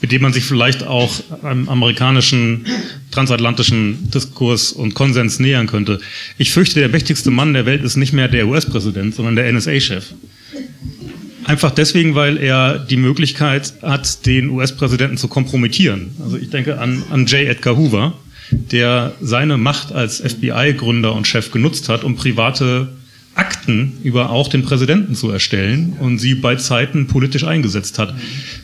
mit 0.00 0.10
dem 0.10 0.22
man 0.22 0.32
sich 0.32 0.44
vielleicht 0.44 0.82
auch 0.82 1.12
einem 1.42 1.68
amerikanischen 1.68 2.66
transatlantischen 3.10 4.10
Diskurs 4.10 4.72
und 4.72 4.94
Konsens 4.94 5.38
nähern 5.38 5.66
könnte. 5.66 6.00
Ich 6.38 6.52
fürchte, 6.52 6.80
der 6.80 6.88
mächtigste 6.88 7.30
Mann 7.30 7.52
der 7.52 7.66
Welt 7.66 7.84
ist 7.84 7.96
nicht 7.96 8.12
mehr 8.12 8.28
der 8.28 8.48
US-Präsident, 8.48 9.14
sondern 9.14 9.36
der 9.36 9.52
NSA-Chef. 9.52 10.06
Einfach 11.44 11.70
deswegen, 11.70 12.14
weil 12.14 12.38
er 12.38 12.78
die 12.78 12.96
Möglichkeit 12.96 13.74
hat, 13.82 14.26
den 14.26 14.50
US-Präsidenten 14.50 15.16
zu 15.16 15.28
kompromittieren. 15.28 16.16
Also 16.22 16.36
ich 16.36 16.50
denke 16.50 16.78
an, 16.78 17.02
an 17.10 17.26
J. 17.26 17.48
Edgar 17.48 17.76
Hoover, 17.76 18.14
der 18.50 19.12
seine 19.20 19.56
Macht 19.56 19.92
als 19.92 20.20
FBI-Gründer 20.20 21.14
und 21.14 21.26
Chef 21.26 21.50
genutzt 21.50 21.88
hat, 21.88 22.04
um 22.04 22.16
private 22.16 22.88
Akten 23.34 23.94
über 24.02 24.30
auch 24.30 24.48
den 24.48 24.62
Präsidenten 24.62 25.14
zu 25.14 25.30
erstellen 25.30 25.96
und 26.00 26.18
sie 26.18 26.34
bei 26.34 26.56
Zeiten 26.56 27.06
politisch 27.06 27.44
eingesetzt 27.44 27.98
hat. 27.98 28.14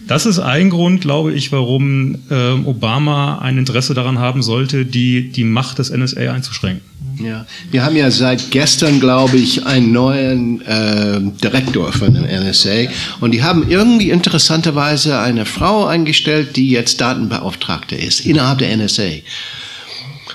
Das 0.07 0.27
ist 0.27 0.39
ein 0.39 0.71
Grund, 0.71 1.01
glaube 1.01 1.33
ich, 1.33 1.53
warum 1.53 2.17
äh, 2.31 2.53
Obama 2.65 3.39
ein 3.39 3.57
Interesse 3.57 3.95
daran 3.95 4.19
haben 4.19 4.43
sollte, 4.43 4.85
die, 4.85 5.31
die 5.31 5.45
Macht 5.45 5.79
des 5.79 5.91
NSA 5.91 6.33
einzuschränken. 6.33 6.83
Ja, 7.23 7.47
wir 7.71 7.85
haben 7.85 7.97
ja 7.97 8.11
seit 8.11 8.51
gestern, 8.51 9.01
glaube 9.01 9.39
ich, 9.39 9.67
einen 9.67 9.93
neuen 9.93 10.61
äh, 10.63 11.21
Direktor 11.43 11.93
von 11.93 12.15
dem 12.15 12.25
NSA 12.25 12.89
und 13.21 13.33
die 13.33 13.43
haben 13.43 13.69
irgendwie 13.69 14.11
interessanterweise 14.11 15.19
eine 15.19 15.45
Frau 15.45 15.87
eingestellt, 15.87 16.57
die 16.57 16.71
jetzt 16.71 17.01
Datenbeauftragte 17.01 17.97
ist 17.97 18.21
innerhalb 18.21 18.59
der 18.59 18.77
NSA. 18.77 19.03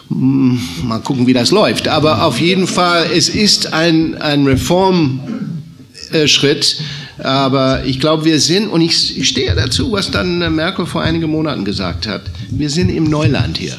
Hm, 0.10 0.60
mal 0.84 1.00
gucken, 1.00 1.28
wie 1.28 1.34
das 1.34 1.52
läuft. 1.52 1.88
Aber 1.88 2.26
auf 2.26 2.40
jeden 2.40 2.68
Fall, 2.68 3.08
es 3.14 3.30
ist 3.30 3.74
ein, 3.74 4.16
ein 4.22 4.46
Reformschritt. 4.46 6.78
Aber 7.20 7.86
ich 7.86 8.00
glaube, 8.00 8.26
wir 8.26 8.40
sind, 8.40 8.68
und 8.68 8.82
ich, 8.82 9.28
stehe 9.28 9.56
dazu, 9.56 9.92
was 9.92 10.12
dann 10.12 10.56
Merkel 10.56 10.86
vor 10.86 11.02
einigen 11.02 11.30
Monaten 11.30 11.64
gesagt 11.64 12.08
hat, 12.08 12.24
wir 12.50 12.70
sind 12.70 12.90
im 12.90 13.06
Neuland 13.06 13.58
hier. 13.58 13.78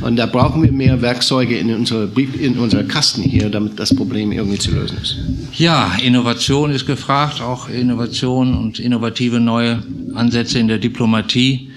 Und 0.00 0.16
da 0.16 0.26
brauchen 0.26 0.62
wir 0.62 0.70
mehr 0.70 1.00
Werkzeuge 1.02 1.58
in 1.58 1.74
unserer, 1.74 2.08
in 2.16 2.58
unserer 2.58 2.84
Kasten 2.84 3.22
hier, 3.22 3.50
damit 3.50 3.80
das 3.80 3.94
Problem 3.94 4.32
irgendwie 4.32 4.58
zu 4.58 4.72
lösen 4.72 4.98
ist. 5.02 5.16
Ja, 5.54 5.92
Innovation 6.02 6.70
ist 6.70 6.86
gefragt, 6.86 7.40
auch 7.40 7.68
Innovation 7.68 8.54
und 8.54 8.78
innovative 8.78 9.40
neue 9.40 9.82
Ansätze 10.14 10.58
in 10.58 10.68
der 10.68 10.78
Diplomatie. 10.78 11.70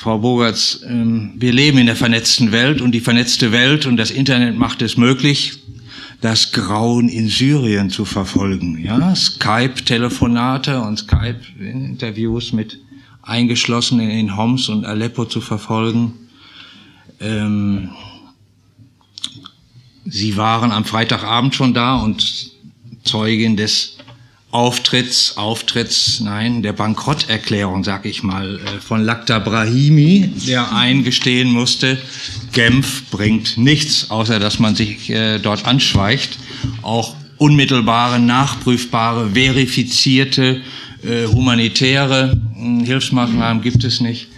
Frau 0.00 0.18
Bogerts, 0.18 0.80
ähm, 0.88 1.32
wir 1.36 1.52
leben 1.52 1.76
in 1.76 1.84
der 1.84 1.94
vernetzten 1.94 2.52
Welt 2.52 2.80
und 2.80 2.92
die 2.92 3.00
vernetzte 3.00 3.52
Welt 3.52 3.84
und 3.84 3.98
das 3.98 4.10
Internet 4.10 4.56
macht 4.56 4.80
es 4.80 4.96
möglich, 4.96 5.58
das 6.22 6.52
Grauen 6.52 7.10
in 7.10 7.28
Syrien 7.28 7.90
zu 7.90 8.06
verfolgen. 8.06 8.82
Ja, 8.82 9.14
Skype-Telefonate 9.14 10.80
und 10.80 11.00
Skype-Interviews 11.00 12.54
mit 12.54 12.80
eingeschlossen 13.20 14.00
in 14.00 14.38
Homs 14.38 14.70
und 14.70 14.86
Aleppo 14.86 15.26
zu 15.26 15.42
verfolgen. 15.42 16.14
Ähm, 17.20 17.90
Sie 20.06 20.38
waren 20.38 20.72
am 20.72 20.86
Freitagabend 20.86 21.54
schon 21.54 21.74
da 21.74 21.96
und 21.96 22.52
Zeugin 23.04 23.58
des 23.58 23.98
Auftritts, 24.52 25.36
Auftritts, 25.36 26.20
nein, 26.20 26.62
der 26.62 26.72
Bankrotterklärung, 26.72 27.84
sag 27.84 28.04
ich 28.04 28.24
mal, 28.24 28.56
äh, 28.58 28.80
von 28.80 29.04
Lakhdar 29.04 29.38
Brahimi, 29.40 30.32
der 30.46 30.74
eingestehen 30.74 31.52
musste, 31.52 31.98
Genf 32.52 33.04
bringt 33.10 33.58
nichts, 33.58 34.10
außer 34.10 34.40
dass 34.40 34.58
man 34.58 34.74
sich 34.74 35.08
äh, 35.10 35.38
dort 35.38 35.66
anschweicht. 35.66 36.36
Auch 36.82 37.14
unmittelbare, 37.36 38.18
nachprüfbare, 38.18 39.30
verifizierte, 39.34 40.62
äh, 41.04 41.26
humanitäre 41.26 42.36
äh, 42.56 42.84
Hilfsmaßnahmen 42.84 43.62
gibt 43.62 43.84
es 43.84 44.00
nicht. 44.00 44.28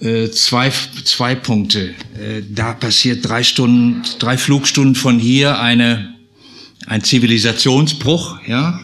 Äh, 0.00 0.30
zwei, 0.30 0.70
zwei 1.04 1.34
Punkte. 1.34 1.94
Äh, 2.14 2.42
da 2.48 2.74
passiert 2.74 3.28
drei 3.28 3.42
Stunden, 3.42 4.02
drei 4.20 4.38
Flugstunden 4.38 4.94
von 4.94 5.18
hier 5.18 5.58
eine, 5.58 6.14
ein 6.86 7.02
Zivilisationsbruch, 7.02 8.38
ja, 8.46 8.80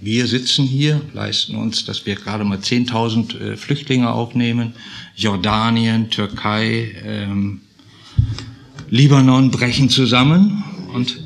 wir 0.00 0.26
sitzen 0.26 0.66
hier, 0.66 1.00
leisten 1.14 1.56
uns, 1.56 1.86
dass 1.86 2.04
wir 2.04 2.14
gerade 2.14 2.44
mal 2.44 2.58
10.000 2.58 3.40
äh, 3.40 3.56
Flüchtlinge 3.56 4.10
aufnehmen. 4.10 4.74
Jordanien, 5.16 6.10
Türkei, 6.10 6.94
ähm, 7.04 7.62
Libanon 8.90 9.50
brechen 9.50 9.88
zusammen. 9.88 10.62
Und 10.92 11.18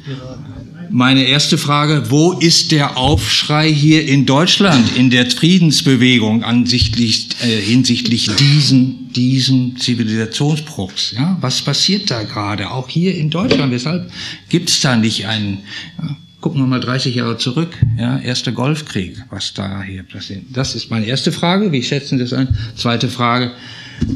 meine 0.91 1.25
erste 1.25 1.59
Frage, 1.59 2.11
wo 2.11 2.33
ist 2.33 2.71
der 2.71 2.97
Aufschrei 2.97 3.73
hier 3.73 4.07
in 4.07 4.27
Deutschland 4.27 4.97
in 4.97 5.11
der 5.11 5.29
Friedensbewegung 5.29 6.45
ansichtlich, 6.45 7.31
äh, 7.43 7.61
hinsichtlich 7.61 8.29
diesen, 8.37 9.13
diesen 9.13 9.77
Zivilisationsbruchs? 9.77 11.15
Ja, 11.17 11.37
was 11.41 11.63
passiert 11.63 12.11
da 12.11 12.23
gerade, 12.23 12.71
auch 12.71 12.89
hier 12.89 13.17
in 13.17 13.31
Deutschland? 13.31 13.73
Weshalb 13.73 14.13
gibt 14.49 14.71
es 14.71 14.81
da 14.81 14.95
nicht 14.95 15.27
einen... 15.27 15.59
Ja, 15.99 16.17
Gucken 16.43 16.61
wir 16.61 16.67
mal 16.67 16.81
30 16.81 17.15
Jahre 17.15 17.39
zurück, 17.39 17.79
ja, 17.97 18.19
erster 18.19 18.51
Golfkrieg, 18.51 19.17
was 19.31 19.55
da 19.55 19.81
hier 19.81 20.03
passiert. 20.03 20.43
Das 20.53 20.75
ist 20.75 20.91
meine 20.91 21.07
erste 21.07 21.31
Frage. 21.31 21.71
Wie 21.71 21.85
schätzen 21.85 22.19
Sie 22.19 22.25
das 22.25 22.33
ein? 22.33 22.59
Zweite 22.75 23.09
Frage. 23.09 23.53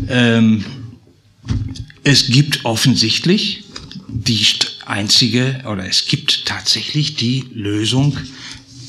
Ähm, 0.09 0.65
es 2.03 2.27
gibt 2.27 2.65
offensichtlich 2.65 3.63
die 4.09 4.45
einzige, 4.87 5.63
oder 5.71 5.87
es 5.87 6.07
gibt 6.07 6.47
tatsächlich 6.47 7.15
die 7.15 7.45
Lösung, 7.55 8.19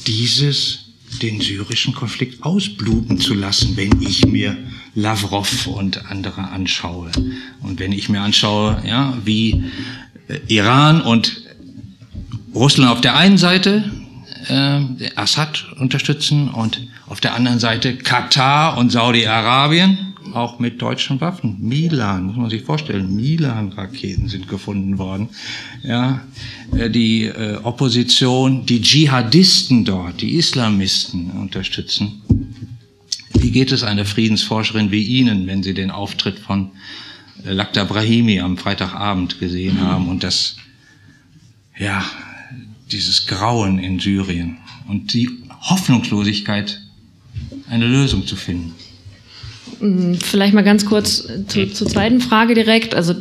dieses, 0.08 0.80
den 1.22 1.40
syrischen 1.40 1.94
Konflikt 1.94 2.42
ausbluten 2.42 3.20
zu 3.20 3.36
lassen, 3.36 3.78
wenn 3.78 4.02
ich 4.02 4.26
mir 4.26 4.58
Lavrov 4.96 5.68
und 5.68 6.08
andere 6.08 6.50
anschaue. 6.50 7.12
Und 7.62 7.80
wenn 7.80 7.92
ich 7.92 8.10
mir 8.10 8.22
anschaue, 8.22 8.82
ja, 8.84 9.16
wie 9.26 9.64
Iran 10.48 11.02
und 11.02 11.47
Russland 12.58 12.92
auf 12.92 13.02
der 13.02 13.16
einen 13.16 13.38
Seite, 13.38 13.84
äh, 14.48 14.82
Assad 15.16 15.68
unterstützen 15.80 16.50
und 16.50 16.82
auf 17.08 17.22
der 17.22 17.36
anderen 17.36 17.60
Seite 17.60 17.96
Katar 17.96 18.78
und 18.78 18.92
Saudi-Arabien, 18.92 20.16
auch 20.34 20.60
mit 20.60 20.82
deutschen 20.82 21.22
Waffen. 21.22 21.58
Milan, 21.60 22.26
muss 22.26 22.36
man 22.36 22.50
sich 22.50 22.64
vorstellen, 22.64 23.16
Milan-Raketen 23.16 24.28
sind 24.28 24.48
gefunden 24.48 24.98
worden. 24.98 25.30
Ja, 25.84 26.22
äh, 26.76 26.90
die 26.90 27.26
äh, 27.26 27.58
Opposition, 27.64 28.66
die 28.66 28.82
Dschihadisten 28.82 29.86
dort, 29.86 30.22
die 30.22 30.36
Islamisten 30.36 31.32
unterstützen. 31.32 32.24
Wie 33.40 33.52
geht 33.52 33.72
es 33.72 33.84
einer 33.84 34.06
Friedensforscherin 34.06 34.92
wie 34.92 35.04
Ihnen, 35.04 35.48
wenn 35.48 35.64
Sie 35.64 35.74
den 35.74 35.92
Auftritt 35.92 36.40
von 36.40 36.72
äh, 37.46 37.54
Lakhdar 37.54 37.86
Brahimi 37.86 38.40
am 38.40 38.58
Freitagabend 38.58 39.40
gesehen 39.40 39.80
haben 39.80 40.10
und 40.10 40.24
das, 40.24 40.58
ja, 41.78 42.04
dieses 42.92 43.28
Grauen 43.28 43.80
in 43.80 44.00
Syrien 44.00 44.58
und 44.88 45.14
die 45.14 45.30
Hoffnungslosigkeit, 45.62 46.82
eine 47.70 47.88
Lösung 47.88 48.26
zu 48.26 48.36
finden. 48.36 48.74
Mm, 49.80 50.16
vielleicht 50.16 50.54
mal 50.54 50.64
ganz 50.64 50.86
kurz 50.86 51.28
zu, 51.48 51.72
zur 51.72 51.88
zweiten 51.88 52.22
Frage 52.22 52.54
direkt. 52.54 52.96
Also 52.96 53.14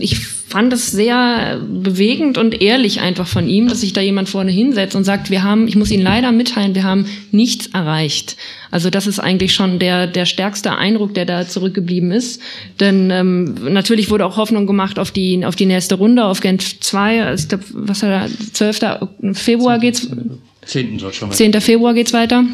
ich 0.00 0.18
fand 0.48 0.72
es 0.72 0.90
sehr 0.90 1.60
bewegend 1.60 2.38
und 2.38 2.62
ehrlich 2.62 3.00
einfach 3.00 3.26
von 3.26 3.48
ihm, 3.48 3.68
dass 3.68 3.82
sich 3.82 3.92
da 3.92 4.00
jemand 4.00 4.30
vorne 4.30 4.50
hinsetzt 4.50 4.96
und 4.96 5.04
sagt, 5.04 5.30
wir 5.30 5.42
haben, 5.42 5.68
ich 5.68 5.76
muss 5.76 5.90
Ihnen 5.90 6.02
leider 6.02 6.32
mitteilen, 6.32 6.74
wir 6.74 6.84
haben 6.84 7.04
nichts 7.32 7.66
erreicht. 7.66 8.36
Also 8.70 8.88
das 8.88 9.06
ist 9.06 9.18
eigentlich 9.18 9.52
schon 9.52 9.78
der, 9.78 10.06
der 10.06 10.24
stärkste 10.24 10.74
Eindruck, 10.76 11.12
der 11.12 11.26
da 11.26 11.46
zurückgeblieben 11.46 12.12
ist. 12.12 12.40
Denn 12.80 13.10
ähm, 13.10 13.56
natürlich 13.72 14.10
wurde 14.10 14.24
auch 14.24 14.38
Hoffnung 14.38 14.66
gemacht 14.66 14.98
auf 14.98 15.10
die, 15.10 15.44
auf 15.44 15.54
die 15.54 15.66
nächste 15.66 15.96
Runde, 15.96 16.24
auf 16.24 16.40
Genf 16.40 16.80
2. 16.80 17.24
Also 17.24 17.42
ich 17.42 17.48
glaube, 17.48 17.64
was 17.72 18.02
hat 18.02 18.08
er, 18.08 18.28
12. 18.52 18.80
Februar 19.34 19.78
geht's? 19.78 20.08
10. 20.64 20.98
10. 21.30 21.60
Februar 21.60 21.92
geht's 21.92 22.14
weiter. 22.14 22.44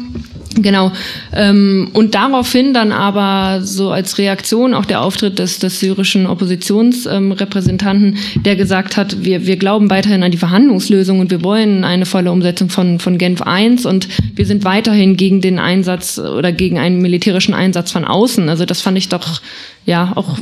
Genau. 0.65 0.91
Ähm, 1.31 1.91
und 1.93 2.15
daraufhin 2.15 2.73
dann 2.73 2.91
aber 2.91 3.61
so 3.61 3.91
als 3.91 4.17
Reaktion 4.17 4.73
auch 4.73 4.85
der 4.85 5.01
Auftritt 5.01 5.37
des, 5.37 5.59
des 5.59 5.79
syrischen 5.79 6.25
Oppositionsrepräsentanten, 6.25 8.15
ähm, 8.15 8.41
der 8.41 8.55
gesagt 8.55 8.97
hat, 8.97 9.23
wir, 9.23 9.45
wir 9.45 9.57
glauben 9.57 9.91
weiterhin 9.91 10.23
an 10.23 10.31
die 10.31 10.39
Verhandlungslösung 10.39 11.19
und 11.19 11.29
wir 11.29 11.43
wollen 11.43 11.83
eine 11.83 12.07
volle 12.07 12.31
Umsetzung 12.31 12.69
von, 12.69 12.97
von 12.97 13.19
Genf 13.19 13.43
I 13.47 13.77
und 13.87 14.07
wir 14.33 14.47
sind 14.47 14.63
weiterhin 14.63 15.17
gegen 15.17 15.39
den 15.39 15.59
Einsatz 15.59 16.17
oder 16.17 16.51
gegen 16.51 16.79
einen 16.79 16.99
militärischen 16.99 17.53
Einsatz 17.53 17.91
von 17.91 18.03
außen. 18.03 18.49
Also 18.49 18.65
das 18.65 18.81
fand 18.81 18.97
ich 18.97 19.09
doch 19.09 19.41
ja 19.85 20.13
auch 20.15 20.39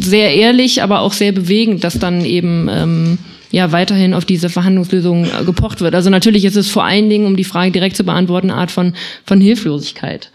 sehr 0.00 0.34
ehrlich, 0.36 0.82
aber 0.82 1.00
auch 1.00 1.12
sehr 1.12 1.32
bewegend, 1.32 1.84
dass 1.84 1.98
dann 1.98 2.24
eben 2.24 2.66
ähm, 2.70 3.18
ja 3.50 3.72
weiterhin 3.72 4.14
auf 4.14 4.24
diese 4.24 4.48
Verhandlungslösung 4.48 5.24
äh, 5.24 5.44
gepocht 5.44 5.80
wird. 5.80 5.94
Also 5.94 6.10
natürlich 6.10 6.44
ist 6.44 6.56
es 6.56 6.70
vor 6.70 6.84
allen 6.84 7.08
Dingen, 7.08 7.26
um 7.26 7.36
die 7.36 7.44
Frage 7.44 7.72
direkt 7.72 7.96
zu 7.96 8.04
beantworten, 8.04 8.50
eine 8.50 8.60
Art 8.60 8.70
von, 8.70 8.94
von 9.24 9.40
Hilflosigkeit. 9.40 10.30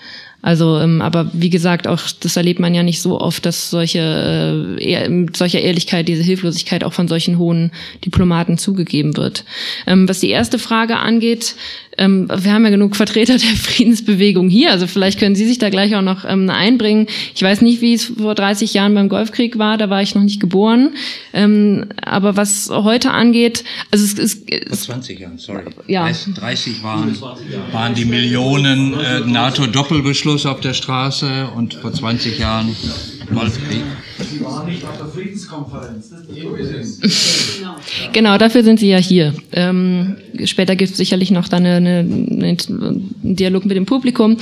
Also, 0.46 0.78
ähm, 0.78 1.02
aber 1.02 1.32
wie 1.34 1.50
gesagt, 1.50 1.88
auch 1.88 2.00
das 2.20 2.38
erlebt 2.38 2.60
man 2.60 2.76
ja 2.76 2.84
nicht 2.84 3.02
so 3.02 3.20
oft, 3.20 3.48
dass 3.48 3.72
solche 3.72 4.78
äh, 4.80 5.10
mit 5.10 5.36
solcher 5.36 5.60
Ehrlichkeit 5.60 6.08
diese 6.08 6.22
Hilflosigkeit 6.22 6.84
auch 6.84 6.94
von 6.94 7.08
solchen 7.08 7.40
hohen 7.40 7.72
Diplomaten 8.06 8.60
zugegeben 8.60 9.18
wird. 9.18 9.44
Ähm, 9.88 10.08
was 10.08 10.20
die 10.20 10.30
erste 10.30 10.60
Frage 10.60 10.98
angeht, 10.98 11.56
ähm, 11.98 12.28
wir 12.34 12.54
haben 12.54 12.64
ja 12.64 12.70
genug 12.70 12.96
Vertreter 12.96 13.38
der 13.38 13.50
Friedensbewegung 13.56 14.50
hier, 14.50 14.72
also 14.72 14.88
vielleicht 14.88 15.20
können 15.20 15.36
Sie 15.36 15.46
sich 15.46 15.58
da 15.58 15.70
gleich 15.70 15.96
auch 15.96 16.02
noch 16.02 16.26
ähm, 16.26 16.50
einbringen. 16.50 17.08
Ich 17.34 17.42
weiß 17.42 17.62
nicht, 17.62 17.82
wie 17.82 17.94
es 17.94 18.06
vor 18.06 18.36
30 18.36 18.74
Jahren 18.74 18.94
beim 18.94 19.10
Golfkrieg 19.10 19.58
war, 19.58 19.78
da 19.78 19.90
war 19.90 20.02
ich 20.02 20.16
noch 20.16 20.24
nicht 20.24 20.40
geboren. 20.40 20.94
Ähm, 21.34 21.86
aber 22.02 22.38
was 22.38 22.70
heute 22.70 23.12
angeht, 23.12 23.64
also 23.92 24.06
es 24.06 24.14
ist... 24.14 24.50
Vor 24.68 24.78
20 24.78 25.20
Jahren, 25.20 25.38
sorry. 25.38 25.64
Ja. 25.88 26.10
30 26.10 26.84
waren, 26.84 27.16
waren 27.72 27.94
die 27.94 28.06
Millionen 28.06 28.94
äh, 28.94 29.20
NATO-Doppelbeschluss 29.22 30.46
auf 30.46 30.62
der 30.62 30.74
Straße 30.74 31.48
und 31.56 31.76
vor 31.76 31.94
20 31.94 32.40
Jahren 32.40 32.76
Golfkrieg. 33.34 33.84
Sie 34.18 34.44
waren 34.44 34.66
nicht 34.68 34.84
auf 34.86 34.98
der 34.98 35.08
Friedenskonferenz. 35.08 36.12
genau, 38.14 38.38
dafür 38.38 38.64
sind 38.64 38.80
Sie 38.80 38.88
ja 38.90 38.98
hier. 38.98 39.34
Ähm, 39.52 40.16
später 40.46 40.78
gibt 40.78 40.92
es 40.92 40.98
sicherlich 40.98 41.32
noch 41.32 41.50
dann 41.50 41.66
eine, 41.66 42.00
eine, 42.00 42.58
einen 42.58 43.16
Dialog 43.24 43.66
mit 43.66 43.76
dem 43.76 43.86
Publikum. 43.86 44.38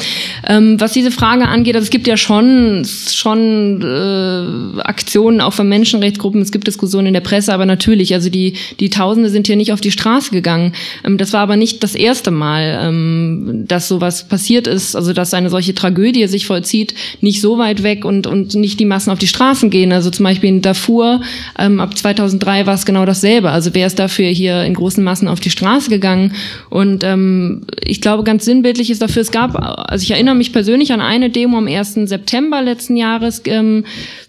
Ähm, 0.48 0.80
was 0.80 0.94
diese 0.94 1.10
Frage 1.10 1.48
angeht, 1.48 1.76
also 1.76 1.86
es 1.86 1.90
gibt 1.90 2.06
ja 2.06 2.18
schon, 2.18 2.86
schon 2.86 3.82
äh, 3.82 4.82
Aktionen 4.82 5.42
auch 5.42 5.54
von 5.54 5.68
Menschenrechtsgruppen, 5.68 6.42
es 6.42 6.52
gibt 6.52 6.68
Diskussionen 6.68 7.08
in 7.08 7.14
der 7.14 7.22
Presse, 7.22 7.52
aber 7.52 7.66
natürlich, 7.66 8.14
also 8.14 8.30
die, 8.30 8.54
die 8.80 8.92
Tausende 8.92 9.30
sind 9.30 9.48
hier 9.48 9.56
nicht 9.56 9.74
auf 9.74 9.82
die 9.82 9.92
Straße 9.92 10.30
gegangen. 10.32 10.74
Ähm, 11.04 11.18
das 11.18 11.34
war 11.34 11.42
aber 11.42 11.58
nicht 11.58 11.84
das 11.84 11.96
erste 11.96 12.30
Mal, 12.30 12.80
ähm, 12.84 13.66
dass 13.68 13.88
sowas 13.88 14.28
passiert 14.28 14.68
ist, 14.68 14.96
also 14.96 15.14
dass 15.14 15.34
eine 15.34 15.50
solche 15.50 15.74
Tragödie 15.74 16.28
sich 16.28 16.46
vollzieht, 16.46 16.94
nicht 17.22 17.42
so 17.42 17.58
weit 17.58 17.82
weg 17.82 18.06
und, 18.06 18.28
und 18.28 18.54
nicht 18.54 18.80
die 18.80 18.86
Massen 18.86 19.10
auf 19.10 19.20
die 19.20 19.28
Straßen 19.64 19.70
gehen. 19.70 19.92
Also 19.92 20.10
zum 20.10 20.24
Beispiel 20.24 20.50
in 20.50 20.62
Darfur, 20.62 21.22
ähm, 21.58 21.80
ab 21.80 21.98
2003 21.98 22.66
war 22.66 22.74
es 22.74 22.86
genau 22.86 23.06
dasselbe. 23.06 23.50
Also 23.50 23.74
wer 23.74 23.88
ist 23.88 24.00
dafür 24.00 24.28
hier 24.28 24.64
in 24.64 24.74
großen 24.74 25.04
Massen 25.04 25.28
auf 25.28 25.40
die 25.40 25.50
Straße 25.50 25.90
gegangen? 25.90 26.34
Und 26.70 27.04
ähm, 27.04 27.66
ich 27.84 28.02
glaube, 28.02 28.24
ganz 28.24 28.46
sinnbildlich 28.46 28.90
ist 28.90 29.02
dafür, 29.02 29.22
es 29.22 29.32
gab, 29.32 29.56
also 29.56 30.04
ich 30.04 30.12
erinnere 30.12 30.36
mich 30.36 30.52
persönlich 30.52 30.92
an 30.92 31.02
eine 31.02 31.30
Demo 31.30 31.58
am 31.58 31.68
1. 31.68 31.94
September 32.06 32.62
letzten 32.62 32.98
Jahres, 32.98 33.42
ähm, 33.46 33.86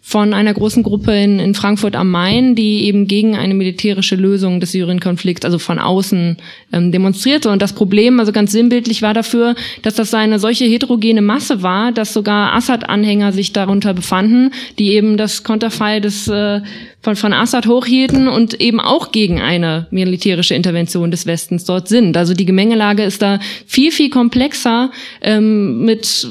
von 0.07 0.35
einer 0.35 0.53
großen 0.53 0.83
Gruppe 0.83 1.13
in, 1.19 1.39
in 1.41 1.55
Frankfurt 1.55 1.97
am 1.97 2.11
Main, 2.11 2.55
die 2.55 2.85
eben 2.85 3.07
gegen 3.07 3.37
eine 3.37 3.55
militärische 3.55 4.17
Lösung 4.17 4.61
des 4.61 4.73
Syrien-Konflikts, 4.73 5.47
also 5.47 5.59
von 5.59 5.79
außen, 5.79 6.37
ähm, 6.75 6.93
demonstrierte. 6.93 7.49
Und 7.49 7.63
das 7.63 7.73
Problem, 7.73 8.21
also 8.21 8.31
ganz 8.31 8.53
sinnbildlich, 8.53 9.01
war 9.01 9.15
dafür, 9.15 9.55
dass 9.81 9.95
das 9.95 10.13
eine 10.13 10.39
solche 10.39 10.67
heterogene 10.67 11.23
Masse 11.23 11.63
war, 11.63 11.91
dass 11.91 12.13
sogar 12.13 12.53
Assad-Anhänger 12.53 13.33
sich 13.33 13.55
darunter 13.55 13.95
befanden, 13.95 14.51
die 14.79 14.93
eben 14.93 15.17
das 15.17 15.43
Konterfei 15.43 16.01
des 16.01 16.29
äh, 16.29 16.61
von, 17.05 17.17
von 17.17 17.33
Assad 17.35 17.67
hochhielten 17.67 18.29
und 18.29 18.61
eben 18.61 18.81
auch 18.81 19.13
gegen 19.13 19.41
eine 19.41 19.87
militärische 19.91 20.55
Intervention 20.55 21.11
des 21.11 21.27
Westens 21.27 21.65
dort 21.65 21.87
sind. 21.87 22.17
Also 22.17 22.33
die 22.33 22.47
Gemengelage 22.47 23.05
ist 23.05 23.21
da 23.21 23.41
viel, 23.67 23.93
viel 23.93 24.09
komplexer 24.09 24.91
ähm, 25.21 25.85
mit 25.85 26.27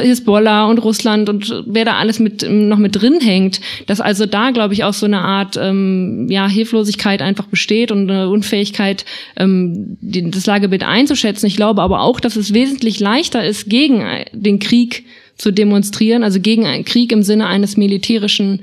Hisbollah 0.00 0.66
und 0.66 0.78
Russland 0.78 1.28
und 1.28 1.64
wer 1.66 1.84
da 1.84 1.94
alles 1.94 2.20
mit 2.20 2.46
noch 2.48 2.78
mit 2.80 3.00
drin 3.00 3.20
hängt, 3.20 3.60
dass 3.86 4.00
also 4.00 4.26
da, 4.26 4.50
glaube 4.50 4.74
ich, 4.74 4.84
auch 4.84 4.92
so 4.92 5.06
eine 5.06 5.20
Art 5.20 5.56
ähm, 5.60 6.26
ja, 6.28 6.48
Hilflosigkeit 6.48 7.22
einfach 7.22 7.46
besteht 7.46 7.92
und 7.92 8.10
eine 8.10 8.28
Unfähigkeit, 8.28 9.04
ähm, 9.36 9.96
die, 10.00 10.30
das 10.30 10.46
Lagebild 10.46 10.82
einzuschätzen. 10.82 11.46
Ich 11.46 11.56
glaube 11.56 11.82
aber 11.82 12.00
auch, 12.00 12.20
dass 12.20 12.36
es 12.36 12.52
wesentlich 12.52 13.00
leichter 13.00 13.44
ist, 13.44 13.68
gegen 13.68 14.04
den 14.32 14.58
Krieg 14.58 15.04
zu 15.36 15.50
demonstrieren, 15.52 16.22
also 16.22 16.40
gegen 16.40 16.66
einen 16.66 16.84
Krieg 16.84 17.12
im 17.12 17.22
Sinne 17.22 17.46
eines 17.46 17.76
militärischen 17.76 18.62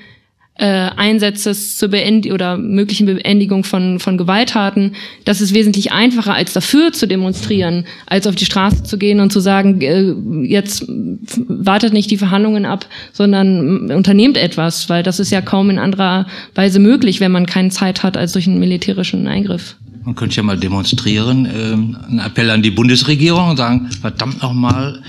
äh, 0.57 0.89
Einsatzes 0.95 1.77
zur 1.77 1.89
Beendigung 1.89 2.33
oder 2.33 2.57
möglichen 2.57 3.05
Beendigung 3.05 3.63
von, 3.63 3.99
von 3.99 4.17
Gewalttaten, 4.17 4.95
das 5.25 5.41
ist 5.41 5.53
wesentlich 5.53 5.91
einfacher, 5.91 6.33
als 6.33 6.53
dafür 6.53 6.91
zu 6.91 7.07
demonstrieren, 7.07 7.85
als 8.05 8.27
auf 8.27 8.35
die 8.35 8.45
Straße 8.45 8.83
zu 8.83 8.97
gehen 8.97 9.19
und 9.19 9.31
zu 9.31 9.39
sagen, 9.39 9.81
äh, 9.81 10.13
jetzt 10.47 10.85
wartet 10.87 11.93
nicht 11.93 12.09
die 12.11 12.17
Verhandlungen 12.17 12.65
ab, 12.65 12.87
sondern 13.13 13.91
unternehmt 13.91 14.37
etwas, 14.37 14.89
weil 14.89 15.03
das 15.03 15.19
ist 15.19 15.31
ja 15.31 15.41
kaum 15.41 15.69
in 15.69 15.79
anderer 15.79 16.25
Weise 16.55 16.79
möglich, 16.79 17.19
wenn 17.19 17.31
man 17.31 17.45
keine 17.45 17.69
Zeit 17.69 18.03
hat 18.03 18.17
als 18.17 18.33
durch 18.33 18.47
einen 18.47 18.59
militärischen 18.59 19.27
Eingriff. 19.27 19.75
Man 20.03 20.15
könnte 20.15 20.37
ja 20.37 20.43
mal 20.43 20.57
demonstrieren, 20.57 21.45
ähm, 21.53 21.97
einen 22.07 22.19
Appell 22.19 22.49
an 22.49 22.61
die 22.61 22.71
Bundesregierung 22.71 23.49
und 23.49 23.57
sagen, 23.57 23.89
verdammt 23.91 24.41
nochmal, 24.41 25.01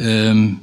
ähm, 0.00 0.60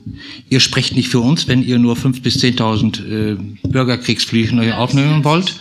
ihr 0.50 0.60
sprecht 0.60 0.96
nicht 0.96 1.10
für 1.10 1.20
uns, 1.20 1.48
wenn 1.48 1.64
ihr 1.64 1.80
nur 1.80 1.96
5.000 1.96 2.22
bis 2.22 2.44
10.000 2.44 3.34
äh, 3.34 3.38
Bürgerkriegsflüchtlinge 3.68 4.78
aufnehmen 4.78 5.24
wollt. 5.24 5.56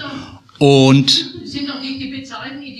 Und, 0.58 1.34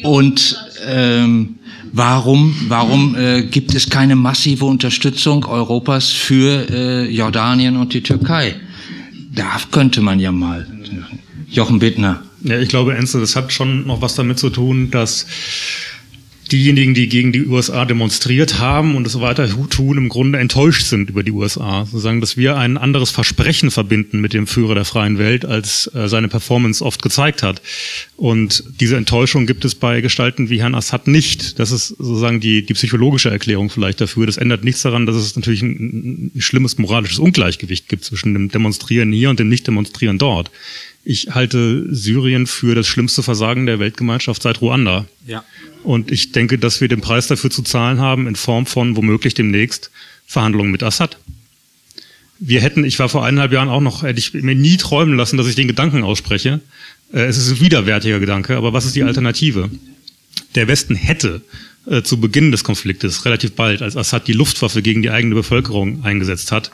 und 0.03 0.57
ähm, 0.87 1.57
warum, 1.93 2.55
warum 2.69 3.15
äh, 3.17 3.43
gibt 3.43 3.75
es 3.75 3.91
keine 3.91 4.17
massive 4.17 4.65
Unterstützung 4.65 5.45
Europas 5.45 6.11
für 6.11 6.71
äh, 6.71 7.11
Jordanien 7.11 7.77
und 7.77 7.93
die 7.93 8.03
Türkei? 8.03 8.57
Da 9.35 9.61
könnte 9.71 10.01
man 10.01 10.19
ja 10.19 10.33
mal. 10.33 10.67
Jochen 11.49 11.79
Bittner. 11.79 12.23
Ja, 12.43 12.59
ich 12.59 12.69
glaube, 12.69 12.97
Enzo, 12.97 13.21
das 13.21 13.37
hat 13.37 13.53
schon 13.53 13.87
noch 13.87 14.03
was 14.03 14.15
damit 14.15 14.39
zu 14.39 14.51
tun, 14.51 14.91
dass 14.91 15.27
diejenigen, 16.53 16.95
die 16.95 17.09
gegen 17.09 17.33
die 17.33 17.47
USA 17.47 17.85
demonstriert 17.85 18.59
haben 18.59 18.95
und 18.95 19.07
es 19.07 19.21
weiter 19.21 19.49
tun, 19.69 19.99
im 19.99 20.09
Grunde 20.09 20.39
enttäuscht 20.39 20.87
sind 20.87 21.11
über 21.11 21.23
die 21.23 21.33
USA. 21.33 21.85
Sozusagen, 21.87 22.21
dass 22.21 22.37
wir 22.37 22.57
ein 22.57 22.77
anderes 22.77 23.11
Versprechen 23.11 23.71
verbinden 23.71 24.21
mit 24.21 24.33
dem 24.33 24.47
Führer 24.47 24.75
der 24.75 24.85
freien 24.85 25.19
Welt, 25.19 25.45
als 25.45 25.91
äh, 25.95 26.09
seine 26.09 26.29
Performance 26.29 26.85
oft 26.85 27.03
gezeigt 27.03 27.43
hat. 27.43 27.63
Und 28.17 28.65
diese 28.81 28.97
Enttäuschung 28.97 29.47
gibt 29.47 29.65
es 29.65 29.75
bei 29.75 30.01
Gestalten 30.01 30.49
wie 30.49 30.61
Herrn 30.61 30.75
Assad 30.75 31.09
nicht. 31.09 31.59
Das 31.59 31.71
ist 31.71 31.89
sozusagen 31.89 32.41
die, 32.41 32.65
die 32.65 32.75
psychologische 32.75 33.31
Erklärung 33.31 33.71
vielleicht 33.71 34.01
dafür. 34.01 34.27
Das 34.27 34.37
ändert 34.37 34.65
nichts 34.65 34.83
daran, 34.83 35.07
dass 35.07 35.17
es 35.17 35.37
natürlich 35.37 35.63
ein, 35.63 36.33
ein 36.37 36.41
schlimmes 36.41 36.79
moralisches 36.79 37.19
Ungleichgewicht 37.19 37.89
gibt 37.89 38.05
zwischen 38.05 38.35
dem 38.35 38.49
Demonstrieren 38.49 39.13
hier 39.13 39.31
und 39.31 39.41
dem 39.41 39.49
Nicht-Demonstrieren 39.49 40.19
dort. 40.19 40.51
Ich 41.09 41.29
halte 41.31 41.87
Syrien 41.95 42.49
für 42.49 42.75
das 42.75 42.89
schlimmste 42.89 43.23
Versagen 43.23 43.65
der 43.65 43.79
Weltgemeinschaft 43.79 44.43
seit 44.43 44.61
Ruanda. 44.61 45.07
Ja. 45.25 45.45
Und 45.85 46.11
ich 46.11 46.33
denke, 46.33 46.59
dass 46.59 46.81
wir 46.81 46.89
den 46.89 47.01
Preis 47.01 47.29
dafür 47.29 47.49
zu 47.49 47.63
zahlen 47.63 48.01
haben 48.01 48.27
in 48.27 48.35
Form 48.35 48.67
von 48.67 48.97
womöglich 48.97 49.33
demnächst 49.33 49.93
Verhandlungen 50.27 50.73
mit 50.73 50.83
Assad. 50.83 51.17
Wir 52.41 52.61
hätten, 52.61 52.83
ich 52.83 52.99
war 52.99 53.09
vor 53.09 53.25
eineinhalb 53.25 53.53
Jahren 53.53 53.69
auch 53.69 53.81
noch, 53.81 54.03
hätte 54.03 54.19
ich 54.19 54.35
mir 54.35 54.57
nie 54.57 54.79
träumen 54.79 55.17
lassen, 55.17 55.37
dass 55.37 55.47
ich 55.47 55.55
den 55.55 55.69
Gedanken 55.69 56.03
ausspreche. 56.03 56.61
Äh, 57.13 57.21
es 57.27 57.39
ist 57.39 57.53
ein 57.53 57.61
widerwärtiger 57.61 58.19
Gedanke, 58.19 58.57
aber 58.57 58.73
was 58.73 58.85
ist 58.85 58.97
die 58.97 59.05
Alternative? 59.05 59.71
Der 60.57 60.67
Westen 60.67 60.97
hätte 60.97 61.41
äh, 61.87 62.03
zu 62.03 62.19
Beginn 62.19 62.51
des 62.51 62.65
Konfliktes, 62.65 63.25
relativ 63.25 63.53
bald, 63.53 63.81
als 63.81 63.97
Assad 63.97 64.27
die 64.27 64.33
Luftwaffe 64.33 64.83
gegen 64.83 65.03
die 65.03 65.11
eigene 65.11 65.37
Bevölkerung 65.37 66.05
eingesetzt 66.05 66.51
hat, 66.51 66.73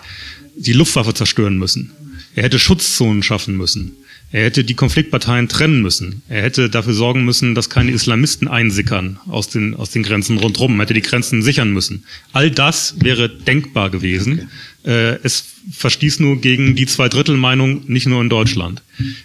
die 0.57 0.73
Luftwaffe 0.73 1.13
zerstören 1.13 1.59
müssen. 1.59 1.93
Er 2.35 2.45
hätte 2.45 2.59
Schutzzonen 2.59 3.23
schaffen 3.23 3.59
müssen. 3.59 3.93
Er 4.33 4.45
hätte 4.45 4.65
die 4.65 4.75
Konfliktparteien 4.75 5.49
trennen 5.49 5.83
müssen. 5.83 6.23
Er 6.29 6.43
hätte 6.43 6.71
dafür 6.71 6.95
sorgen 6.95 7.25
müssen, 7.25 7.55
dass 7.55 7.69
keine 7.69 7.93
Islamisten 7.93 8.49
einsickern 8.49 9.19
aus 9.29 9.49
den, 9.49 9.75
aus 9.75 9.91
den 9.91 10.03
Grenzen 10.03 10.39
rundherum. 10.39 10.79
Er 10.79 10.85
hätte 10.85 10.95
die 10.95 11.03
Grenzen 11.03 11.43
sichern 11.43 11.71
müssen. 11.71 12.05
All 12.33 12.51
das 12.51 12.97
wäre 13.01 13.29
denkbar 13.29 13.91
gewesen. 13.91 14.49
Okay. 14.85 14.91
Äh, 14.91 15.19
es 15.23 15.45
verstieß 15.71 16.21
nur 16.21 16.41
gegen 16.41 16.75
die 16.75 16.87
Zweidrittelmeinung, 16.87 17.85
nicht 17.87 18.07
nur 18.07 18.23
in 18.23 18.31
Deutschland. 18.31 18.83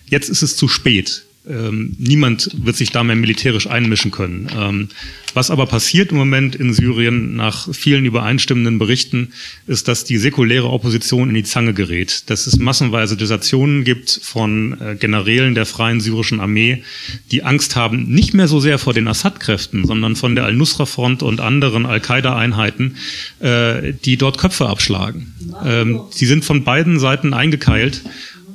Jetzt 0.09 0.29
ist 0.29 0.41
es 0.41 0.57
zu 0.57 0.67
spät. 0.67 1.23
Ähm, 1.49 1.95
niemand 1.97 2.49
wird 2.53 2.75
sich 2.75 2.91
da 2.91 3.03
mehr 3.03 3.15
militärisch 3.15 3.67
einmischen 3.67 4.11
können. 4.11 4.49
Ähm, 4.55 4.89
was 5.33 5.51
aber 5.51 5.67
passiert 5.67 6.11
im 6.11 6.17
Moment 6.17 6.55
in 6.55 6.73
Syrien 6.73 7.35
nach 7.35 7.71
vielen 7.73 8.05
übereinstimmenden 8.05 8.79
Berichten, 8.79 9.33
ist, 9.67 9.87
dass 9.87 10.03
die 10.03 10.17
säkuläre 10.17 10.69
Opposition 10.69 11.29
in 11.29 11.35
die 11.35 11.43
Zange 11.43 11.73
gerät, 11.73 12.29
dass 12.29 12.47
es 12.47 12.57
massenweise 12.57 13.17
Desertionen 13.17 13.83
gibt 13.83 14.19
von 14.23 14.81
äh, 14.81 14.95
Generälen 14.95 15.53
der 15.53 15.65
freien 15.65 16.01
syrischen 16.01 16.39
Armee, 16.39 16.83
die 17.31 17.43
Angst 17.43 17.75
haben, 17.75 18.09
nicht 18.09 18.33
mehr 18.33 18.47
so 18.47 18.59
sehr 18.59 18.79
vor 18.79 18.93
den 18.93 19.07
Assad-Kräften, 19.07 19.85
sondern 19.85 20.15
von 20.15 20.33
der 20.33 20.45
Al-Nusra-Front 20.45 21.21
und 21.21 21.39
anderen 21.39 21.85
Al-Qaida-Einheiten, 21.85 22.95
äh, 23.39 23.93
die 23.93 24.17
dort 24.17 24.37
Köpfe 24.37 24.67
abschlagen. 24.67 25.35
Ähm, 25.63 26.01
sie 26.09 26.25
sind 26.25 26.45
von 26.45 26.63
beiden 26.63 26.99
Seiten 26.99 27.33
eingekeilt 27.33 28.01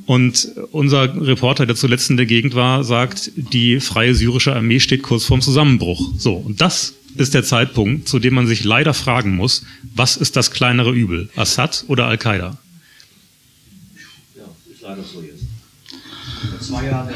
und 0.07 0.49
unser 0.73 1.15
Reporter, 1.27 1.67
der 1.67 1.77
zuletzt 1.77 2.11
in 2.11 2.17
der 2.17 2.27
Gegend 2.27 2.55
war, 2.55 2.85
sagt, 2.85 3.33
die 3.37 3.81
freie 3.81 4.15
syrische 4.15 4.55
Armee 4.55 4.81
steht 4.81 5.03
kurz 5.03 5.25
vorm 5.25 5.41
Zusammenbruch. 5.41 6.13
So, 6.19 6.35
und 6.35 6.61
das 6.61 6.95
ist 7.17 7.35
der 7.35 7.45
Zeitpunkt, 7.45 8.09
zu 8.09 8.19
dem 8.19 8.35
man 8.35 8.47
sich 8.47 8.65
leider 8.65 8.95
fragen 8.95 9.37
muss, 9.37 9.65
was 9.95 10.17
ist 10.17 10.37
das 10.37 10.51
kleinere 10.51 10.93
Übel, 10.93 11.29
Assad 11.37 11.85
oder 11.89 12.07
Al-Qaida? 12.07 12.59
Ja, 14.37 14.43
ist 14.73 14.83
leider 14.83 15.03
so 15.03 15.23
jetzt. 15.23 15.45
Zwei 16.61 16.87
Jahre 16.87 17.13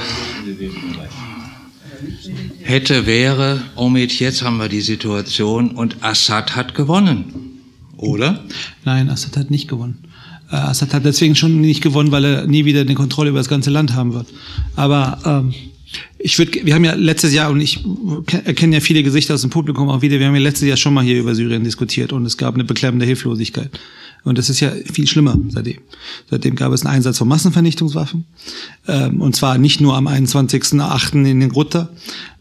in 0.46 0.56
Bereich. 0.56 1.10
Hätte, 2.62 3.06
wäre, 3.06 3.62
Omid, 3.74 4.18
jetzt 4.18 4.42
haben 4.42 4.58
wir 4.58 4.68
die 4.68 4.80
Situation 4.80 5.70
und 5.70 6.02
Assad 6.02 6.54
hat 6.54 6.74
gewonnen, 6.74 7.62
oder? 7.96 8.44
Nein, 8.84 9.08
Assad 9.08 9.36
hat 9.36 9.50
nicht 9.50 9.68
gewonnen. 9.68 10.05
Äh, 10.50 10.56
Assad 10.56 10.94
hat 10.94 11.04
deswegen 11.04 11.34
schon 11.34 11.60
nicht 11.60 11.82
gewonnen, 11.82 12.12
weil 12.12 12.24
er 12.24 12.46
nie 12.46 12.64
wieder 12.64 12.80
eine 12.80 12.94
Kontrolle 12.94 13.30
über 13.30 13.38
das 13.38 13.48
ganze 13.48 13.70
Land 13.70 13.94
haben 13.94 14.14
wird. 14.14 14.26
Aber 14.76 15.18
ähm, 15.24 15.54
ich 16.18 16.38
würde, 16.38 16.64
wir 16.64 16.74
haben 16.74 16.84
ja 16.84 16.94
letztes 16.94 17.32
Jahr 17.32 17.50
und 17.50 17.60
ich 17.60 17.84
erkenne 18.44 18.76
ja 18.76 18.80
viele 18.80 19.02
Gesichter 19.02 19.34
aus 19.34 19.42
dem 19.42 19.50
Publikum 19.50 19.88
auch 19.88 20.02
wieder. 20.02 20.18
Wir 20.18 20.26
haben 20.26 20.34
ja 20.34 20.40
letztes 20.40 20.68
Jahr 20.68 20.76
schon 20.76 20.94
mal 20.94 21.04
hier 21.04 21.18
über 21.18 21.34
Syrien 21.34 21.64
diskutiert 21.64 22.12
und 22.12 22.26
es 22.26 22.36
gab 22.36 22.54
eine 22.54 22.64
beklemmende 22.64 23.06
Hilflosigkeit. 23.06 23.70
Und 24.26 24.38
das 24.38 24.50
ist 24.50 24.58
ja 24.58 24.72
viel 24.92 25.06
schlimmer 25.06 25.38
seitdem. 25.50 25.78
Seitdem 26.28 26.56
gab 26.56 26.72
es 26.72 26.84
einen 26.84 26.96
Einsatz 26.96 27.18
von 27.18 27.28
Massenvernichtungswaffen. 27.28 28.24
Ähm, 28.88 29.20
und 29.20 29.36
zwar 29.36 29.56
nicht 29.56 29.80
nur 29.80 29.94
am 29.94 30.08
21.08. 30.08 31.24
in 31.24 31.38
den 31.38 31.48
Grutter 31.48 31.90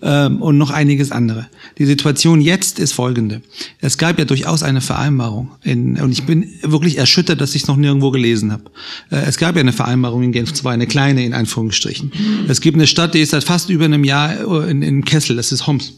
ähm, 0.02 0.42
und 0.42 0.58
noch 0.58 0.72
einiges 0.72 1.12
andere. 1.12 1.46
Die 1.78 1.86
Situation 1.86 2.42
jetzt 2.42 2.80
ist 2.80 2.94
folgende. 2.94 3.44
Es 3.82 4.00
gab 4.00 4.18
ja 4.18 4.26
durchaus 4.26 4.64
eine 4.64 4.82
Vereinbarung. 4.82 5.52
In, 5.62 6.02
und 6.02 6.12
ich 6.12 6.24
bin 6.24 6.50
wirklich 6.64 6.98
erschüttert, 6.98 7.40
dass 7.40 7.54
ich 7.54 7.62
es 7.62 7.68
noch 7.68 7.78
nirgendwo 7.78 8.10
gelesen 8.10 8.52
habe. 8.52 8.64
Äh, 9.12 9.18
es 9.28 9.38
gab 9.38 9.54
ja 9.54 9.62
eine 9.62 9.72
Vereinbarung 9.72 10.24
in 10.24 10.32
Genf 10.32 10.54
2, 10.54 10.72
eine 10.72 10.88
kleine 10.88 11.24
in 11.24 11.36
Anführungsstrichen. 11.36 12.12
Es 12.48 12.62
gibt 12.62 12.78
eine 12.78 12.88
Stadt, 12.88 13.14
die 13.14 13.20
ist 13.20 13.30
seit 13.30 13.44
fast 13.44 13.70
über 13.70 13.86
einem 13.86 14.04
Jahr 14.04 14.68
in, 14.68 14.82
in 14.82 15.06
Kessel, 15.06 15.36
das 15.36 15.52
ist 15.52 15.68
Homs. 15.68 15.94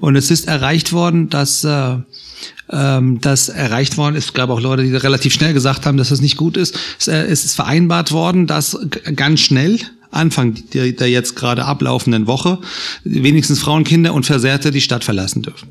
Und 0.00 0.16
es 0.16 0.30
ist 0.30 0.48
erreicht 0.48 0.94
worden, 0.94 1.28
dass 1.28 1.64
äh, 1.64 1.98
ähm, 2.70 3.20
das 3.20 3.48
erreicht 3.48 3.96
worden 3.96 4.16
ist. 4.16 4.26
Es 4.26 4.32
gab 4.34 4.50
auch 4.50 4.60
Leute, 4.60 4.82
die 4.82 4.94
relativ 4.94 5.32
schnell 5.32 5.52
gesagt 5.52 5.86
haben, 5.86 5.96
dass 5.96 6.10
das 6.10 6.20
nicht 6.20 6.36
gut 6.36 6.56
ist. 6.56 6.78
Es, 6.98 7.08
äh, 7.08 7.24
es 7.24 7.44
ist 7.44 7.54
vereinbart 7.54 8.12
worden, 8.12 8.46
dass 8.46 8.78
ganz 9.14 9.40
schnell 9.40 9.78
Anfang 10.12 10.54
der, 10.72 10.92
der 10.92 11.10
jetzt 11.10 11.36
gerade 11.36 11.64
ablaufenden 11.64 12.26
Woche 12.26 12.58
wenigstens 13.04 13.60
Frauen, 13.60 13.84
Kinder 13.84 14.14
und 14.14 14.26
Versehrte 14.26 14.70
die 14.70 14.80
Stadt 14.80 15.04
verlassen 15.04 15.42
dürfen. 15.42 15.68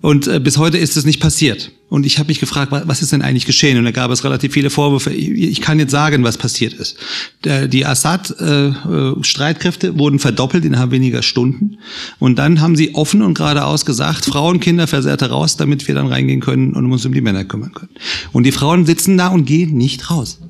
Und 0.00 0.26
äh, 0.26 0.40
bis 0.40 0.58
heute 0.58 0.78
ist 0.78 0.96
es 0.96 1.04
nicht 1.04 1.20
passiert. 1.20 1.70
Und 1.88 2.04
ich 2.04 2.18
habe 2.18 2.26
mich 2.28 2.40
gefragt, 2.40 2.72
was 2.72 3.00
ist 3.00 3.12
denn 3.12 3.22
eigentlich 3.22 3.46
geschehen? 3.46 3.78
Und 3.78 3.84
da 3.84 3.92
gab 3.92 4.10
es 4.10 4.24
relativ 4.24 4.52
viele 4.52 4.70
Vorwürfe. 4.70 5.12
Ich 5.12 5.60
kann 5.60 5.78
jetzt 5.78 5.92
sagen, 5.92 6.24
was 6.24 6.36
passiert 6.36 6.74
ist. 6.74 6.96
Die 7.44 7.86
Assad-Streitkräfte 7.86 9.86
äh, 9.86 9.98
wurden 9.98 10.18
verdoppelt 10.18 10.64
innerhalb 10.64 10.90
weniger 10.90 11.22
Stunden. 11.22 11.78
Und 12.18 12.40
dann 12.40 12.60
haben 12.60 12.74
sie 12.74 12.96
offen 12.96 13.22
und 13.22 13.34
geradeaus 13.34 13.86
gesagt, 13.86 14.24
Frauen, 14.24 14.58
Kinder, 14.58 14.88
Versehrte 14.88 15.30
raus, 15.30 15.56
damit 15.56 15.86
wir 15.86 15.94
dann 15.94 16.08
reingehen 16.08 16.40
können 16.40 16.74
und 16.74 16.90
uns 16.90 17.06
um 17.06 17.14
die 17.14 17.20
Männer 17.20 17.44
kümmern 17.44 17.72
können. 17.72 17.92
Und 18.32 18.42
die 18.44 18.52
Frauen 18.52 18.84
sitzen 18.84 19.16
da 19.16 19.28
und 19.28 19.44
gehen 19.44 19.76
nicht 19.76 20.10
raus. 20.10 20.40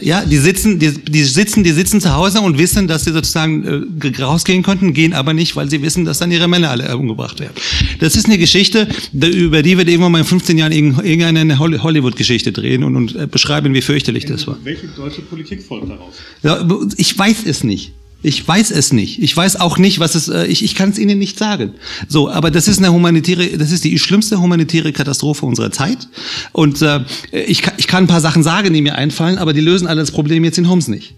Ja, 0.00 0.24
die 0.24 0.38
sitzen, 0.38 0.78
die, 0.78 0.92
die 0.92 1.24
sitzen, 1.24 1.64
die 1.64 1.72
sitzen 1.72 2.00
zu 2.00 2.14
Hause 2.14 2.40
und 2.40 2.58
wissen, 2.58 2.88
dass 2.88 3.04
sie 3.04 3.12
sozusagen 3.12 3.64
äh, 4.00 4.22
rausgehen 4.22 4.62
könnten, 4.62 4.92
gehen 4.92 5.12
aber 5.12 5.34
nicht, 5.34 5.56
weil 5.56 5.70
sie 5.70 5.82
wissen, 5.82 6.04
dass 6.04 6.18
dann 6.18 6.30
ihre 6.30 6.48
Männer 6.48 6.70
alle 6.70 6.96
umgebracht 6.96 7.40
werden. 7.40 7.54
Das 7.98 8.16
ist 8.16 8.26
eine 8.26 8.38
Geschichte, 8.38 8.88
über 9.12 9.62
die 9.62 9.76
wird 9.76 9.88
irgendwann 9.88 10.12
mal 10.12 10.18
in 10.20 10.24
15 10.24 10.58
Jahren 10.58 10.72
irgendeine 10.72 11.58
Hollywood-Geschichte 11.58 12.52
drehen 12.52 12.84
und, 12.84 12.96
und 12.96 13.16
äh, 13.16 13.26
beschreiben, 13.26 13.74
wie 13.74 13.82
fürchterlich 13.82 14.24
das 14.24 14.46
war. 14.46 14.56
Welche 14.62 14.88
deutsche 14.88 15.22
Politik 15.22 15.62
folgt 15.62 15.90
daraus? 15.90 16.14
Ja, 16.42 16.66
ich 16.96 17.18
weiß 17.18 17.44
es 17.46 17.64
nicht. 17.64 17.92
Ich 18.22 18.46
weiß 18.46 18.70
es 18.70 18.92
nicht. 18.92 19.22
Ich 19.22 19.34
weiß 19.34 19.56
auch 19.60 19.78
nicht, 19.78 19.98
was 19.98 20.14
es. 20.14 20.28
Äh, 20.28 20.46
ich, 20.46 20.62
ich 20.62 20.74
kann 20.74 20.90
es 20.90 20.98
Ihnen 20.98 21.18
nicht 21.18 21.38
sagen. 21.38 21.74
So, 22.08 22.30
aber 22.30 22.50
das 22.50 22.68
ist 22.68 22.78
eine 22.78 22.92
humanitäre, 22.92 23.56
das 23.56 23.72
ist 23.72 23.84
die 23.84 23.98
schlimmste 23.98 24.40
humanitäre 24.40 24.92
Katastrophe 24.92 25.46
unserer 25.46 25.70
Zeit. 25.70 26.08
Und 26.52 26.82
äh, 26.82 27.00
ich, 27.32 27.62
ich 27.78 27.86
kann 27.86 28.04
ein 28.04 28.08
paar 28.08 28.20
Sachen 28.20 28.42
sagen, 28.42 28.74
die 28.74 28.82
mir 28.82 28.96
einfallen, 28.96 29.38
aber 29.38 29.52
die 29.52 29.60
lösen 29.60 29.86
alle 29.86 30.00
das 30.00 30.10
Problem 30.10 30.44
jetzt 30.44 30.58
in 30.58 30.68
Homs 30.68 30.88
nicht. 30.88 31.14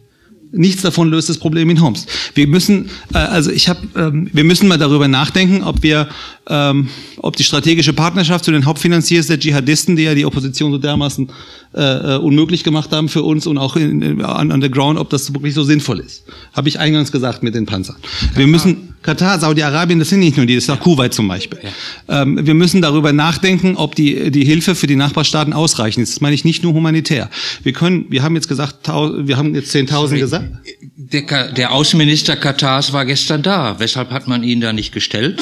Nichts 0.54 0.82
davon 0.82 1.08
löst 1.08 1.30
das 1.30 1.38
Problem 1.38 1.70
in 1.70 1.80
Homs. 1.80 2.06
Wir 2.34 2.46
müssen, 2.46 2.90
äh, 3.14 3.18
also 3.18 3.50
ich 3.50 3.68
habe, 3.68 3.80
ähm, 3.96 4.28
wir 4.32 4.44
müssen 4.44 4.68
mal 4.68 4.78
darüber 4.78 5.08
nachdenken, 5.08 5.64
ob 5.64 5.82
wir, 5.82 6.08
ähm, 6.46 6.88
ob 7.16 7.36
die 7.36 7.44
strategische 7.44 7.94
Partnerschaft 7.94 8.44
zu 8.44 8.52
den 8.52 8.66
Hauptfinanziers 8.66 9.26
der 9.26 9.40
Dschihadisten, 9.40 9.96
die 9.96 10.02
ja 10.02 10.14
die 10.14 10.26
Opposition 10.26 10.70
so 10.70 10.78
dermaßen 10.78 11.30
äh, 11.74 12.16
äh, 12.16 12.18
unmöglich 12.18 12.64
gemacht 12.64 12.92
haben 12.92 13.08
für 13.08 13.22
uns 13.22 13.46
und 13.46 13.56
auch 13.56 13.76
in, 13.76 14.02
in, 14.02 14.24
on, 14.24 14.52
on 14.52 14.60
the 14.60 14.70
ground, 14.70 14.98
ob 14.98 15.08
das 15.08 15.32
wirklich 15.32 15.54
so 15.54 15.62
sinnvoll 15.62 16.00
ist. 16.00 16.24
Habe 16.52 16.68
ich 16.68 16.78
eingangs 16.78 17.12
gesagt 17.12 17.42
mit 17.42 17.54
den 17.54 17.64
Panzern. 17.64 17.96
Wir 18.34 18.46
müssen 18.46 18.92
Katar, 19.00 19.38
Saudi-Arabien, 19.38 19.98
das 19.98 20.10
sind 20.10 20.20
nicht 20.20 20.36
nur 20.36 20.44
die, 20.44 20.54
das 20.54 20.64
ist 20.64 20.70
auch 20.70 20.80
Kuwait 20.80 21.14
zum 21.14 21.28
Beispiel. 21.28 21.58
Ähm, 22.08 22.46
wir 22.46 22.52
müssen 22.52 22.82
darüber 22.82 23.14
nachdenken, 23.14 23.76
ob 23.76 23.94
die, 23.94 24.30
die 24.30 24.44
Hilfe 24.44 24.74
für 24.74 24.86
die 24.86 24.96
Nachbarstaaten 24.96 25.54
ausreichend 25.54 26.02
ist. 26.02 26.16
Das 26.16 26.20
meine 26.20 26.34
ich 26.34 26.44
nicht 26.44 26.62
nur 26.62 26.74
humanitär. 26.74 27.30
Wir 27.62 27.72
können, 27.72 28.04
wir 28.10 28.22
haben 28.22 28.34
jetzt 28.34 28.48
gesagt, 28.48 28.86
wir 28.88 29.36
haben 29.38 29.54
jetzt 29.54 29.74
10.000 29.74 30.18
gesagt. 30.18 30.50
Der, 30.96 31.52
der 31.52 31.72
Außenminister 31.72 32.36
Katars 32.36 32.92
war 32.92 33.06
gestern 33.06 33.42
da. 33.42 33.80
Weshalb 33.80 34.10
hat 34.10 34.28
man 34.28 34.42
ihn 34.42 34.60
da 34.60 34.74
nicht 34.74 34.92
gestellt? 34.92 35.40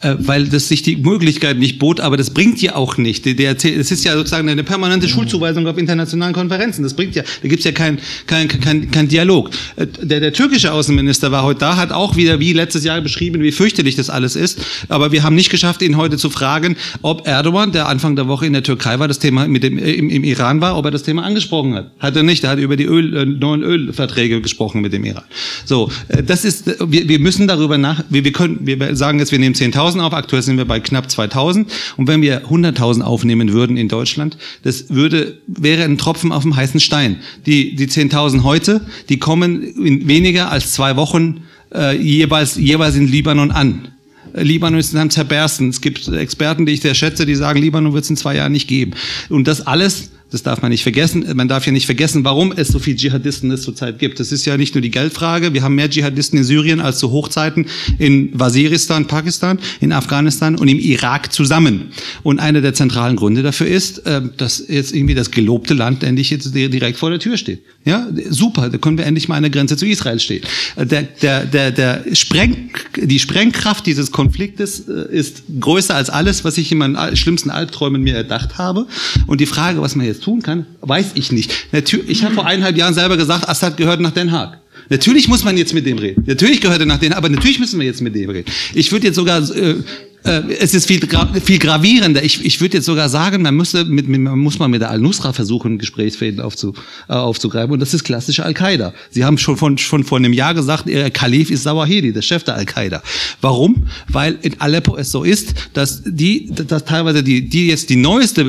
Äh, 0.00 0.16
weil 0.18 0.48
das 0.48 0.68
sich 0.68 0.82
die 0.82 0.96
Möglichkeit 0.96 1.58
nicht 1.58 1.78
bot, 1.78 2.00
aber 2.00 2.16
das 2.16 2.30
bringt 2.30 2.60
ja 2.60 2.74
auch 2.74 2.98
nicht. 2.98 3.26
Es 3.26 3.90
ist 3.90 4.04
ja 4.04 4.14
sozusagen 4.14 4.48
eine 4.48 4.62
permanente 4.62 5.08
Schulzuweisung 5.08 5.66
auf 5.66 5.78
internationalen 5.78 6.34
Konferenzen. 6.34 6.82
Das 6.82 6.94
bringt 6.94 7.14
ja, 7.14 7.22
da 7.42 7.48
gibt's 7.48 7.64
ja 7.64 7.72
kein, 7.72 7.98
kein, 8.26 8.48
kein, 8.48 8.90
kein 8.90 9.08
Dialog. 9.08 9.50
Äh, 9.76 9.86
der, 9.86 10.20
der 10.20 10.32
türkische 10.32 10.72
Außenminister 10.72 11.32
war 11.32 11.42
heute 11.44 11.60
da, 11.60 11.76
hat 11.76 11.92
auch 11.92 12.16
wieder 12.16 12.38
wie 12.38 12.52
letztes 12.52 12.84
Jahr 12.84 13.00
beschrieben, 13.00 13.40
wie 13.40 13.52
fürchterlich 13.52 13.96
das 13.96 14.10
alles 14.10 14.36
ist. 14.36 14.60
Aber 14.88 15.12
wir 15.12 15.22
haben 15.22 15.36
nicht 15.36 15.48
geschafft, 15.48 15.80
ihn 15.80 15.96
heute 15.96 16.18
zu 16.18 16.28
fragen, 16.28 16.76
ob 17.00 17.26
Erdogan, 17.26 17.72
der 17.72 17.88
Anfang 17.88 18.16
der 18.16 18.28
Woche 18.28 18.46
in 18.46 18.52
der 18.52 18.62
Türkei 18.62 18.98
war, 18.98 19.08
das 19.08 19.20
Thema 19.20 19.46
mit 19.48 19.62
dem 19.62 19.78
im, 19.78 20.10
im 20.10 20.24
Iran 20.24 20.60
war, 20.60 20.76
ob 20.76 20.84
er 20.84 20.90
das 20.90 21.04
Thema 21.04 21.22
angesprochen 21.22 21.74
hat. 21.74 21.92
Hat 21.98 22.16
er 22.16 22.24
nicht. 22.24 22.44
Er 22.44 22.50
hat 22.50 22.58
über 22.58 22.76
die 22.76 22.84
Öl, 22.84 23.16
äh, 23.16 23.24
neuen 23.24 23.62
Ölverträge 23.62 24.42
gesprochen 24.42 24.82
mit 24.82 24.92
dem 24.92 25.04
Iran. 25.04 25.24
So, 25.64 25.90
äh, 26.08 26.22
das 26.22 26.44
ist, 26.44 26.66
wir, 26.66 27.08
wir 27.08 27.18
müssen 27.20 27.48
darüber 27.48 27.78
nach, 27.78 28.04
wir, 28.10 28.24
wir 28.24 28.32
können, 28.32 28.58
wir 28.62 28.94
sagen 28.96 29.18
jetzt, 29.18 29.32
wir 29.32 29.38
nehmen 29.38 29.54
10.000 29.54 29.83
10.000 29.84 30.00
auf, 30.00 30.12
aktuell 30.12 30.42
sind 30.42 30.56
wir 30.56 30.64
bei 30.64 30.80
knapp 30.80 31.06
2.000. 31.06 31.66
Und 31.96 32.08
wenn 32.08 32.22
wir 32.22 32.46
100.000 32.46 33.02
aufnehmen 33.02 33.52
würden 33.52 33.76
in 33.76 33.88
Deutschland, 33.88 34.36
das 34.62 34.90
würde, 34.90 35.38
wäre 35.46 35.84
ein 35.84 35.98
Tropfen 35.98 36.32
auf 36.32 36.42
dem 36.42 36.56
heißen 36.56 36.80
Stein. 36.80 37.20
Die, 37.46 37.74
die 37.76 37.86
10.000 37.86 38.42
heute, 38.42 38.80
die 39.08 39.18
kommen 39.18 39.62
in 39.62 40.08
weniger 40.08 40.50
als 40.50 40.72
zwei 40.72 40.96
Wochen 40.96 41.42
äh, 41.74 41.96
jeweils, 41.96 42.56
jeweils 42.56 42.96
in 42.96 43.08
Libanon 43.08 43.50
an. 43.50 43.88
Libanon 44.34 44.80
ist 44.80 44.94
einem 44.96 45.10
Zerbersten. 45.10 45.68
Es 45.68 45.80
gibt 45.80 46.08
Experten, 46.08 46.66
die 46.66 46.72
ich 46.72 46.80
sehr 46.80 46.94
schätze, 46.94 47.24
die 47.24 47.36
sagen, 47.36 47.60
Libanon 47.60 47.92
wird 47.92 48.04
es 48.04 48.10
in 48.10 48.16
zwei 48.16 48.34
Jahren 48.34 48.52
nicht 48.52 48.68
geben. 48.68 48.92
Und 49.28 49.46
das 49.46 49.66
alles 49.66 50.10
das 50.34 50.42
darf 50.42 50.62
man 50.62 50.72
nicht 50.72 50.82
vergessen. 50.82 51.24
Man 51.34 51.46
darf 51.46 51.64
ja 51.64 51.70
nicht 51.70 51.86
vergessen, 51.86 52.24
warum 52.24 52.50
es 52.50 52.66
so 52.66 52.80
viele 52.80 52.96
Dschihadisten 52.96 53.52
es 53.52 53.62
zurzeit 53.62 54.00
gibt. 54.00 54.18
Das 54.18 54.32
ist 54.32 54.44
ja 54.44 54.56
nicht 54.56 54.74
nur 54.74 54.82
die 54.82 54.90
Geldfrage. 54.90 55.54
Wir 55.54 55.62
haben 55.62 55.76
mehr 55.76 55.88
Dschihadisten 55.88 56.40
in 56.40 56.44
Syrien 56.44 56.80
als 56.80 56.98
zu 56.98 57.12
Hochzeiten 57.12 57.66
in 57.98 58.30
Waziristan, 58.32 59.06
Pakistan, 59.06 59.60
in 59.80 59.92
Afghanistan 59.92 60.56
und 60.56 60.66
im 60.66 60.80
Irak 60.80 61.32
zusammen. 61.32 61.92
Und 62.24 62.40
einer 62.40 62.62
der 62.62 62.74
zentralen 62.74 63.14
Gründe 63.14 63.44
dafür 63.44 63.68
ist, 63.68 64.04
äh, 64.06 64.22
dass 64.36 64.64
jetzt 64.66 64.92
irgendwie 64.92 65.14
das 65.14 65.30
gelobte 65.30 65.72
Land 65.72 66.02
endlich 66.02 66.30
jetzt 66.30 66.52
direkt 66.52 66.98
vor 66.98 67.10
der 67.10 67.20
Tür 67.20 67.36
steht. 67.36 67.62
Ja, 67.84 68.08
super. 68.28 68.70
Da 68.70 68.78
können 68.78 68.98
wir 68.98 69.06
endlich 69.06 69.28
mal 69.28 69.36
an 69.36 69.44
der 69.44 69.50
Grenze 69.50 69.76
zu 69.76 69.86
Israel 69.86 70.18
stehen. 70.18 70.42
Äh, 70.74 70.84
der, 70.84 71.02
der, 71.02 71.44
der, 71.44 71.70
der 71.70 72.04
Spreng, 72.12 72.70
die 72.96 73.20
Sprengkraft 73.20 73.86
dieses 73.86 74.10
Konfliktes 74.10 74.88
äh, 74.88 75.16
ist 75.16 75.44
größer 75.60 75.94
als 75.94 76.10
alles, 76.10 76.42
was 76.42 76.58
ich 76.58 76.72
in 76.72 76.78
meinen 76.78 77.16
schlimmsten 77.16 77.50
Albträumen 77.50 78.02
mir 78.02 78.16
erdacht 78.16 78.58
habe. 78.58 78.88
Und 79.28 79.40
die 79.40 79.46
Frage, 79.46 79.80
was 79.80 79.94
man 79.94 80.06
jetzt 80.06 80.23
tun 80.24 80.42
kann, 80.42 80.66
weiß 80.80 81.12
ich 81.14 81.30
nicht. 81.32 81.52
Natürlich, 81.72 82.08
ich 82.08 82.24
habe 82.24 82.34
vor 82.34 82.46
eineinhalb 82.46 82.76
Jahren 82.76 82.94
selber 82.94 83.16
gesagt, 83.16 83.48
Assad 83.48 83.76
gehört 83.76 84.00
nach 84.00 84.12
Den 84.12 84.32
Haag. 84.32 84.58
Natürlich 84.90 85.28
muss 85.28 85.44
man 85.44 85.56
jetzt 85.56 85.74
mit 85.74 85.86
dem 85.86 85.98
reden. 85.98 86.24
Natürlich 86.26 86.60
gehört 86.60 86.80
er 86.80 86.86
nach 86.86 86.98
Den 86.98 87.12
Haag, 87.12 87.18
aber 87.18 87.28
natürlich 87.28 87.58
müssen 87.58 87.78
wir 87.78 87.86
jetzt 87.86 88.00
mit 88.00 88.14
dem 88.14 88.30
reden. 88.30 88.50
Ich 88.74 88.90
würde 88.90 89.06
jetzt 89.06 89.16
sogar 89.16 89.38
äh, 89.54 89.76
äh, 90.24 90.42
es 90.58 90.74
ist 90.74 90.86
viel, 90.86 91.00
viel 91.44 91.58
gravierender. 91.58 92.22
Ich, 92.24 92.44
ich 92.44 92.60
würde 92.60 92.78
jetzt 92.78 92.86
sogar 92.86 93.08
sagen, 93.08 93.42
man, 93.42 93.54
müsste 93.54 93.84
mit, 93.84 94.08
mit, 94.08 94.20
man 94.20 94.38
muss 94.38 94.58
mal 94.58 94.68
mit 94.68 94.80
der 94.80 94.90
Al-Nusra 94.90 95.32
versuchen, 95.32 95.78
Gesprächsfäden 95.78 96.40
aufzu, 96.40 96.74
äh, 97.08 97.12
aufzugreifen. 97.12 97.72
Und 97.72 97.80
das 97.80 97.94
ist 97.94 98.04
klassische 98.04 98.44
Al-Qaida. 98.44 98.94
Sie 99.10 99.24
haben 99.24 99.38
schon, 99.38 99.56
von, 99.56 99.76
schon 99.78 100.02
vor 100.02 100.18
einem 100.18 100.32
Jahr 100.32 100.54
gesagt, 100.54 100.86
ihr 100.86 101.10
Kalif 101.10 101.50
ist 101.50 101.64
Zawahiri, 101.64 102.12
der 102.12 102.22
Chef 102.22 102.42
der 102.42 102.56
Al-Qaida. 102.56 103.02
Warum? 103.40 103.86
Weil 104.08 104.38
in 104.42 104.60
Aleppo 104.60 104.96
es 104.96 105.10
so 105.10 105.24
ist, 105.24 105.54
dass 105.74 106.02
die, 106.04 106.50
dass 106.50 106.84
teilweise 106.84 107.22
die, 107.22 107.48
die 107.48 107.68
jetzt 107.68 107.90
die 107.90 107.96
neueste 107.96 108.40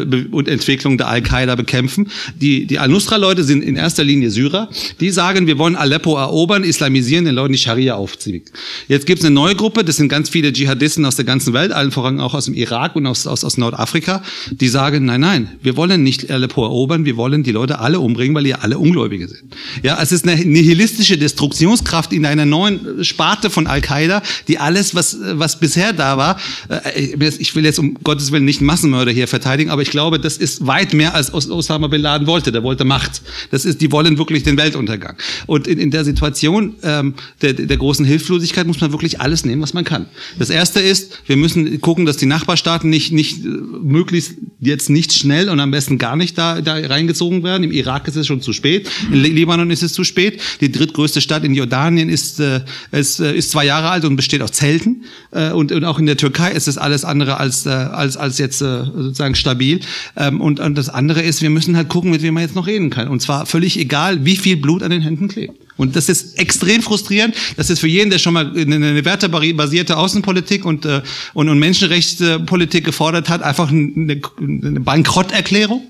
Entwicklung 0.45 0.97
der 0.97 1.09
Al-Qaida 1.09 1.55
bekämpfen. 1.55 2.09
Die, 2.39 2.65
die 2.67 2.79
Al-Nusra-Leute 2.79 3.43
sind 3.43 3.61
in 3.63 3.75
erster 3.75 4.03
Linie 4.03 4.31
Syrer. 4.31 4.69
Die 5.01 5.09
sagen, 5.09 5.45
wir 5.45 5.57
wollen 5.57 5.75
Aleppo 5.75 6.15
erobern, 6.17 6.63
islamisieren, 6.63 7.25
den 7.25 7.35
Leuten 7.35 7.51
die 7.51 7.59
Scharia 7.59 7.95
aufziehen. 7.95 8.43
Jetzt 8.87 9.05
gibt 9.05 9.19
es 9.19 9.25
eine 9.25 9.35
neue 9.35 9.55
Gruppe, 9.55 9.83
das 9.83 9.97
sind 9.97 10.07
ganz 10.09 10.29
viele 10.29 10.53
Dschihadisten 10.53 11.05
aus 11.05 11.15
der 11.17 11.25
ganzen 11.25 11.53
Welt 11.53 11.64
Welt, 11.65 11.75
allen 11.75 11.91
voran 11.91 12.19
auch 12.19 12.33
aus 12.33 12.45
dem 12.45 12.53
Irak 12.53 12.95
und 12.95 13.05
aus, 13.07 13.27
aus, 13.27 13.43
aus 13.43 13.57
Nordafrika, 13.57 14.21
die 14.51 14.67
sagen, 14.67 15.05
nein, 15.05 15.21
nein, 15.21 15.49
wir 15.61 15.75
wollen 15.75 16.03
nicht 16.03 16.29
Aleppo 16.29 16.63
erobern, 16.63 17.05
wir 17.05 17.17
wollen 17.17 17.43
die 17.43 17.51
Leute 17.51 17.79
alle 17.79 17.99
umbringen, 17.99 18.35
weil 18.35 18.45
ihr 18.45 18.63
alle 18.63 18.77
Ungläubige 18.77 19.27
sind. 19.27 19.55
Ja, 19.83 20.01
es 20.01 20.11
ist 20.11 20.27
eine 20.27 20.43
nihilistische 20.43 21.17
Destruktionskraft 21.17 22.13
in 22.13 22.25
einer 22.25 22.45
neuen 22.45 23.03
Sparte 23.03 23.49
von 23.49 23.67
Al-Qaida, 23.67 24.21
die 24.47 24.59
alles, 24.59 24.95
was, 24.95 25.17
was 25.33 25.59
bisher 25.59 25.93
da 25.93 26.17
war, 26.17 26.39
äh, 26.69 27.15
ich 27.39 27.55
will 27.55 27.65
jetzt 27.65 27.79
um 27.79 27.95
Gottes 28.03 28.31
Willen 28.31 28.45
nicht 28.45 28.61
Massenmörder 28.61 29.11
hier 29.11 29.27
verteidigen, 29.27 29.69
aber 29.69 29.81
ich 29.81 29.89
glaube, 29.89 30.19
das 30.19 30.37
ist 30.37 30.67
weit 30.67 30.93
mehr 30.93 31.15
als 31.15 31.33
Osama 31.33 31.87
Bin 31.87 32.01
Laden 32.01 32.27
wollte. 32.27 32.51
Der 32.51 32.63
wollte 32.63 32.85
Macht. 32.85 33.21
Das 33.51 33.65
ist, 33.65 33.81
die 33.81 33.91
wollen 33.91 34.17
wirklich 34.17 34.43
den 34.43 34.57
Weltuntergang. 34.57 35.15
Und 35.47 35.67
in, 35.67 35.79
in 35.79 35.91
der 35.91 36.03
Situation 36.03 36.75
ähm, 36.83 37.15
der, 37.41 37.53
der 37.53 37.77
großen 37.77 38.05
Hilflosigkeit 38.05 38.67
muss 38.67 38.81
man 38.81 38.91
wirklich 38.91 39.21
alles 39.21 39.45
nehmen, 39.45 39.61
was 39.61 39.73
man 39.73 39.83
kann. 39.83 40.05
Das 40.37 40.49
erste 40.49 40.79
ist, 40.79 41.19
wir 41.25 41.37
müssen 41.37 41.54
müssen 41.55 41.81
gucken, 41.81 42.05
dass 42.05 42.17
die 42.17 42.25
Nachbarstaaten 42.25 42.89
nicht, 42.89 43.11
nicht 43.11 43.43
äh, 43.43 43.47
möglichst 43.47 44.35
jetzt 44.59 44.89
nicht 44.89 45.13
schnell 45.13 45.49
und 45.49 45.59
am 45.59 45.71
besten 45.71 45.97
gar 45.97 46.15
nicht 46.15 46.37
da, 46.37 46.61
da 46.61 46.75
reingezogen 46.75 47.43
werden. 47.43 47.63
Im 47.63 47.71
Irak 47.71 48.07
ist 48.07 48.15
es 48.15 48.27
schon 48.27 48.41
zu 48.41 48.53
spät, 48.53 48.89
in 49.11 49.19
Libanon 49.19 49.69
ist 49.71 49.83
es 49.83 49.93
zu 49.93 50.03
spät. 50.03 50.41
Die 50.61 50.71
drittgrößte 50.71 51.21
Stadt 51.21 51.43
in 51.43 51.53
Jordanien 51.53 52.09
ist, 52.09 52.39
äh, 52.39 52.61
ist, 52.91 53.19
äh, 53.19 53.35
ist 53.35 53.51
zwei 53.51 53.65
Jahre 53.65 53.89
alt 53.89 54.05
und 54.05 54.15
besteht 54.15 54.41
aus 54.41 54.51
Zelten. 54.51 55.03
Äh, 55.31 55.51
und, 55.51 55.71
und 55.71 55.83
auch 55.83 55.99
in 55.99 56.05
der 56.05 56.17
Türkei 56.17 56.51
ist 56.51 56.67
es 56.67 56.77
alles 56.77 57.05
andere 57.05 57.37
als, 57.37 57.65
äh, 57.65 57.69
als, 57.69 58.17
als 58.17 58.37
jetzt 58.37 58.61
äh, 58.61 58.85
sozusagen 58.85 59.35
stabil. 59.35 59.79
Ähm, 60.15 60.41
und, 60.41 60.59
und 60.59 60.75
das 60.75 60.89
andere 60.89 61.21
ist, 61.21 61.41
wir 61.41 61.49
müssen 61.49 61.75
halt 61.75 61.89
gucken, 61.89 62.11
mit 62.11 62.21
wem 62.21 62.33
man 62.33 62.43
jetzt 62.43 62.55
noch 62.55 62.67
reden 62.67 62.89
kann. 62.89 63.07
Und 63.07 63.21
zwar 63.21 63.45
völlig 63.45 63.77
egal, 63.79 64.25
wie 64.25 64.35
viel 64.35 64.57
Blut 64.57 64.83
an 64.83 64.91
den 64.91 65.01
Händen 65.01 65.27
klebt. 65.27 65.59
Und 65.77 65.95
das 65.95 66.09
ist 66.09 66.39
extrem 66.39 66.81
frustrierend. 66.81 67.35
Das 67.57 67.69
ist 67.69 67.79
für 67.79 67.87
jeden, 67.87 68.09
der 68.09 68.19
schon 68.19 68.33
mal 68.33 68.51
eine 68.57 69.03
wertebasierte 69.03 69.97
Außenpolitik 69.97 70.65
und, 70.65 70.85
äh, 70.85 71.01
und, 71.33 71.49
und 71.49 71.59
Menschenrechtspolitik 71.59 72.85
gefordert 72.85 73.29
hat, 73.29 73.41
einfach 73.41 73.69
eine, 73.69 74.21
eine 74.39 74.79
Bankrotterklärung. 74.79 75.83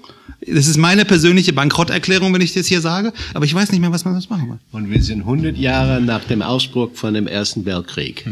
Das 0.47 0.67
ist 0.67 0.77
meine 0.77 1.05
persönliche 1.05 1.53
Bankrotterklärung, 1.53 2.33
wenn 2.33 2.41
ich 2.41 2.53
das 2.53 2.67
hier 2.67 2.81
sage. 2.81 3.13
Aber 3.33 3.45
ich 3.45 3.53
weiß 3.53 3.71
nicht 3.71 3.81
mehr, 3.81 3.91
was 3.91 4.05
man 4.05 4.13
das 4.13 4.29
machen 4.29 4.49
will. 4.49 4.59
Und 4.71 4.89
wir 4.89 5.01
sind 5.01 5.21
100 5.21 5.57
Jahre 5.57 6.01
nach 6.01 6.23
dem 6.25 6.41
Ausbruch 6.41 6.91
von 6.93 7.13
dem 7.13 7.27
Ersten 7.27 7.65
Weltkrieg. 7.65 8.25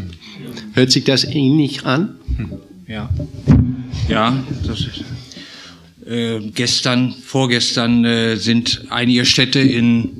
Hört 0.74 0.92
sich 0.92 1.04
das 1.04 1.24
ähnlich 1.24 1.84
an? 1.86 2.16
Ja. 2.86 3.08
Ja, 4.08 4.44
das 4.66 4.80
ist. 4.80 5.04
Äh, 6.06 6.50
gestern, 6.54 7.14
vorgestern 7.24 8.04
äh, 8.04 8.36
sind 8.36 8.84
einige 8.90 9.24
Städte 9.24 9.60
in 9.60 10.10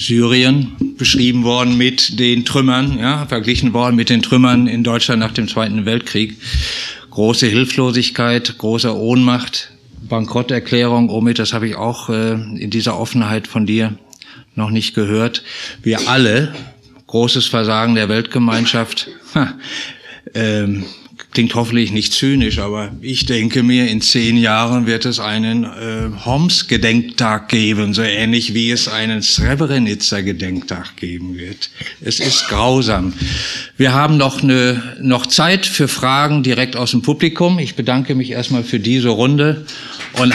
Syrien 0.00 0.72
beschrieben 0.96 1.44
worden 1.44 1.76
mit 1.76 2.18
den 2.18 2.46
Trümmern, 2.46 2.98
ja, 2.98 3.26
verglichen 3.26 3.74
worden 3.74 3.96
mit 3.96 4.08
den 4.08 4.22
Trümmern 4.22 4.66
in 4.66 4.82
Deutschland 4.82 5.20
nach 5.20 5.32
dem 5.32 5.46
Zweiten 5.46 5.84
Weltkrieg. 5.84 6.38
Große 7.10 7.46
Hilflosigkeit, 7.46 8.56
große 8.56 8.96
Ohnmacht, 8.96 9.72
Bankrotterklärung, 10.08 11.10
Omid, 11.10 11.38
das 11.38 11.52
habe 11.52 11.68
ich 11.68 11.76
auch 11.76 12.08
äh, 12.08 12.32
in 12.32 12.70
dieser 12.70 12.98
Offenheit 12.98 13.46
von 13.46 13.66
dir 13.66 13.92
noch 14.54 14.70
nicht 14.70 14.94
gehört. 14.94 15.42
Wir 15.82 16.08
alle, 16.08 16.54
großes 17.06 17.46
Versagen 17.46 17.94
der 17.94 18.08
Weltgemeinschaft. 18.08 19.08
Ha, 19.34 19.52
ähm, 20.32 20.84
klingt 21.32 21.54
hoffentlich 21.54 21.92
nicht 21.92 22.12
zynisch, 22.12 22.58
aber 22.58 22.90
ich 23.00 23.24
denke 23.26 23.62
mir, 23.62 23.88
in 23.88 24.00
zehn 24.00 24.36
Jahren 24.36 24.86
wird 24.86 25.04
es 25.04 25.20
einen 25.20 25.64
äh, 25.64 26.10
Homs-Gedenktag 26.24 27.48
geben, 27.48 27.94
so 27.94 28.02
ähnlich 28.02 28.52
wie 28.54 28.70
es 28.70 28.88
einen 28.88 29.22
Srebrenica-Gedenktag 29.22 30.96
geben 30.96 31.36
wird. 31.36 31.70
Es 32.00 32.18
ist 32.18 32.48
grausam. 32.48 33.12
Wir 33.76 33.92
haben 33.92 34.16
noch, 34.16 34.42
eine, 34.42 34.82
noch 35.00 35.26
Zeit 35.26 35.66
für 35.66 35.88
Fragen 35.88 36.42
direkt 36.42 36.74
aus 36.76 36.90
dem 36.90 37.02
Publikum. 37.02 37.58
Ich 37.58 37.76
bedanke 37.76 38.14
mich 38.14 38.30
erstmal 38.30 38.64
für 38.64 38.80
diese 38.80 39.10
Runde 39.10 39.66
und 40.14 40.34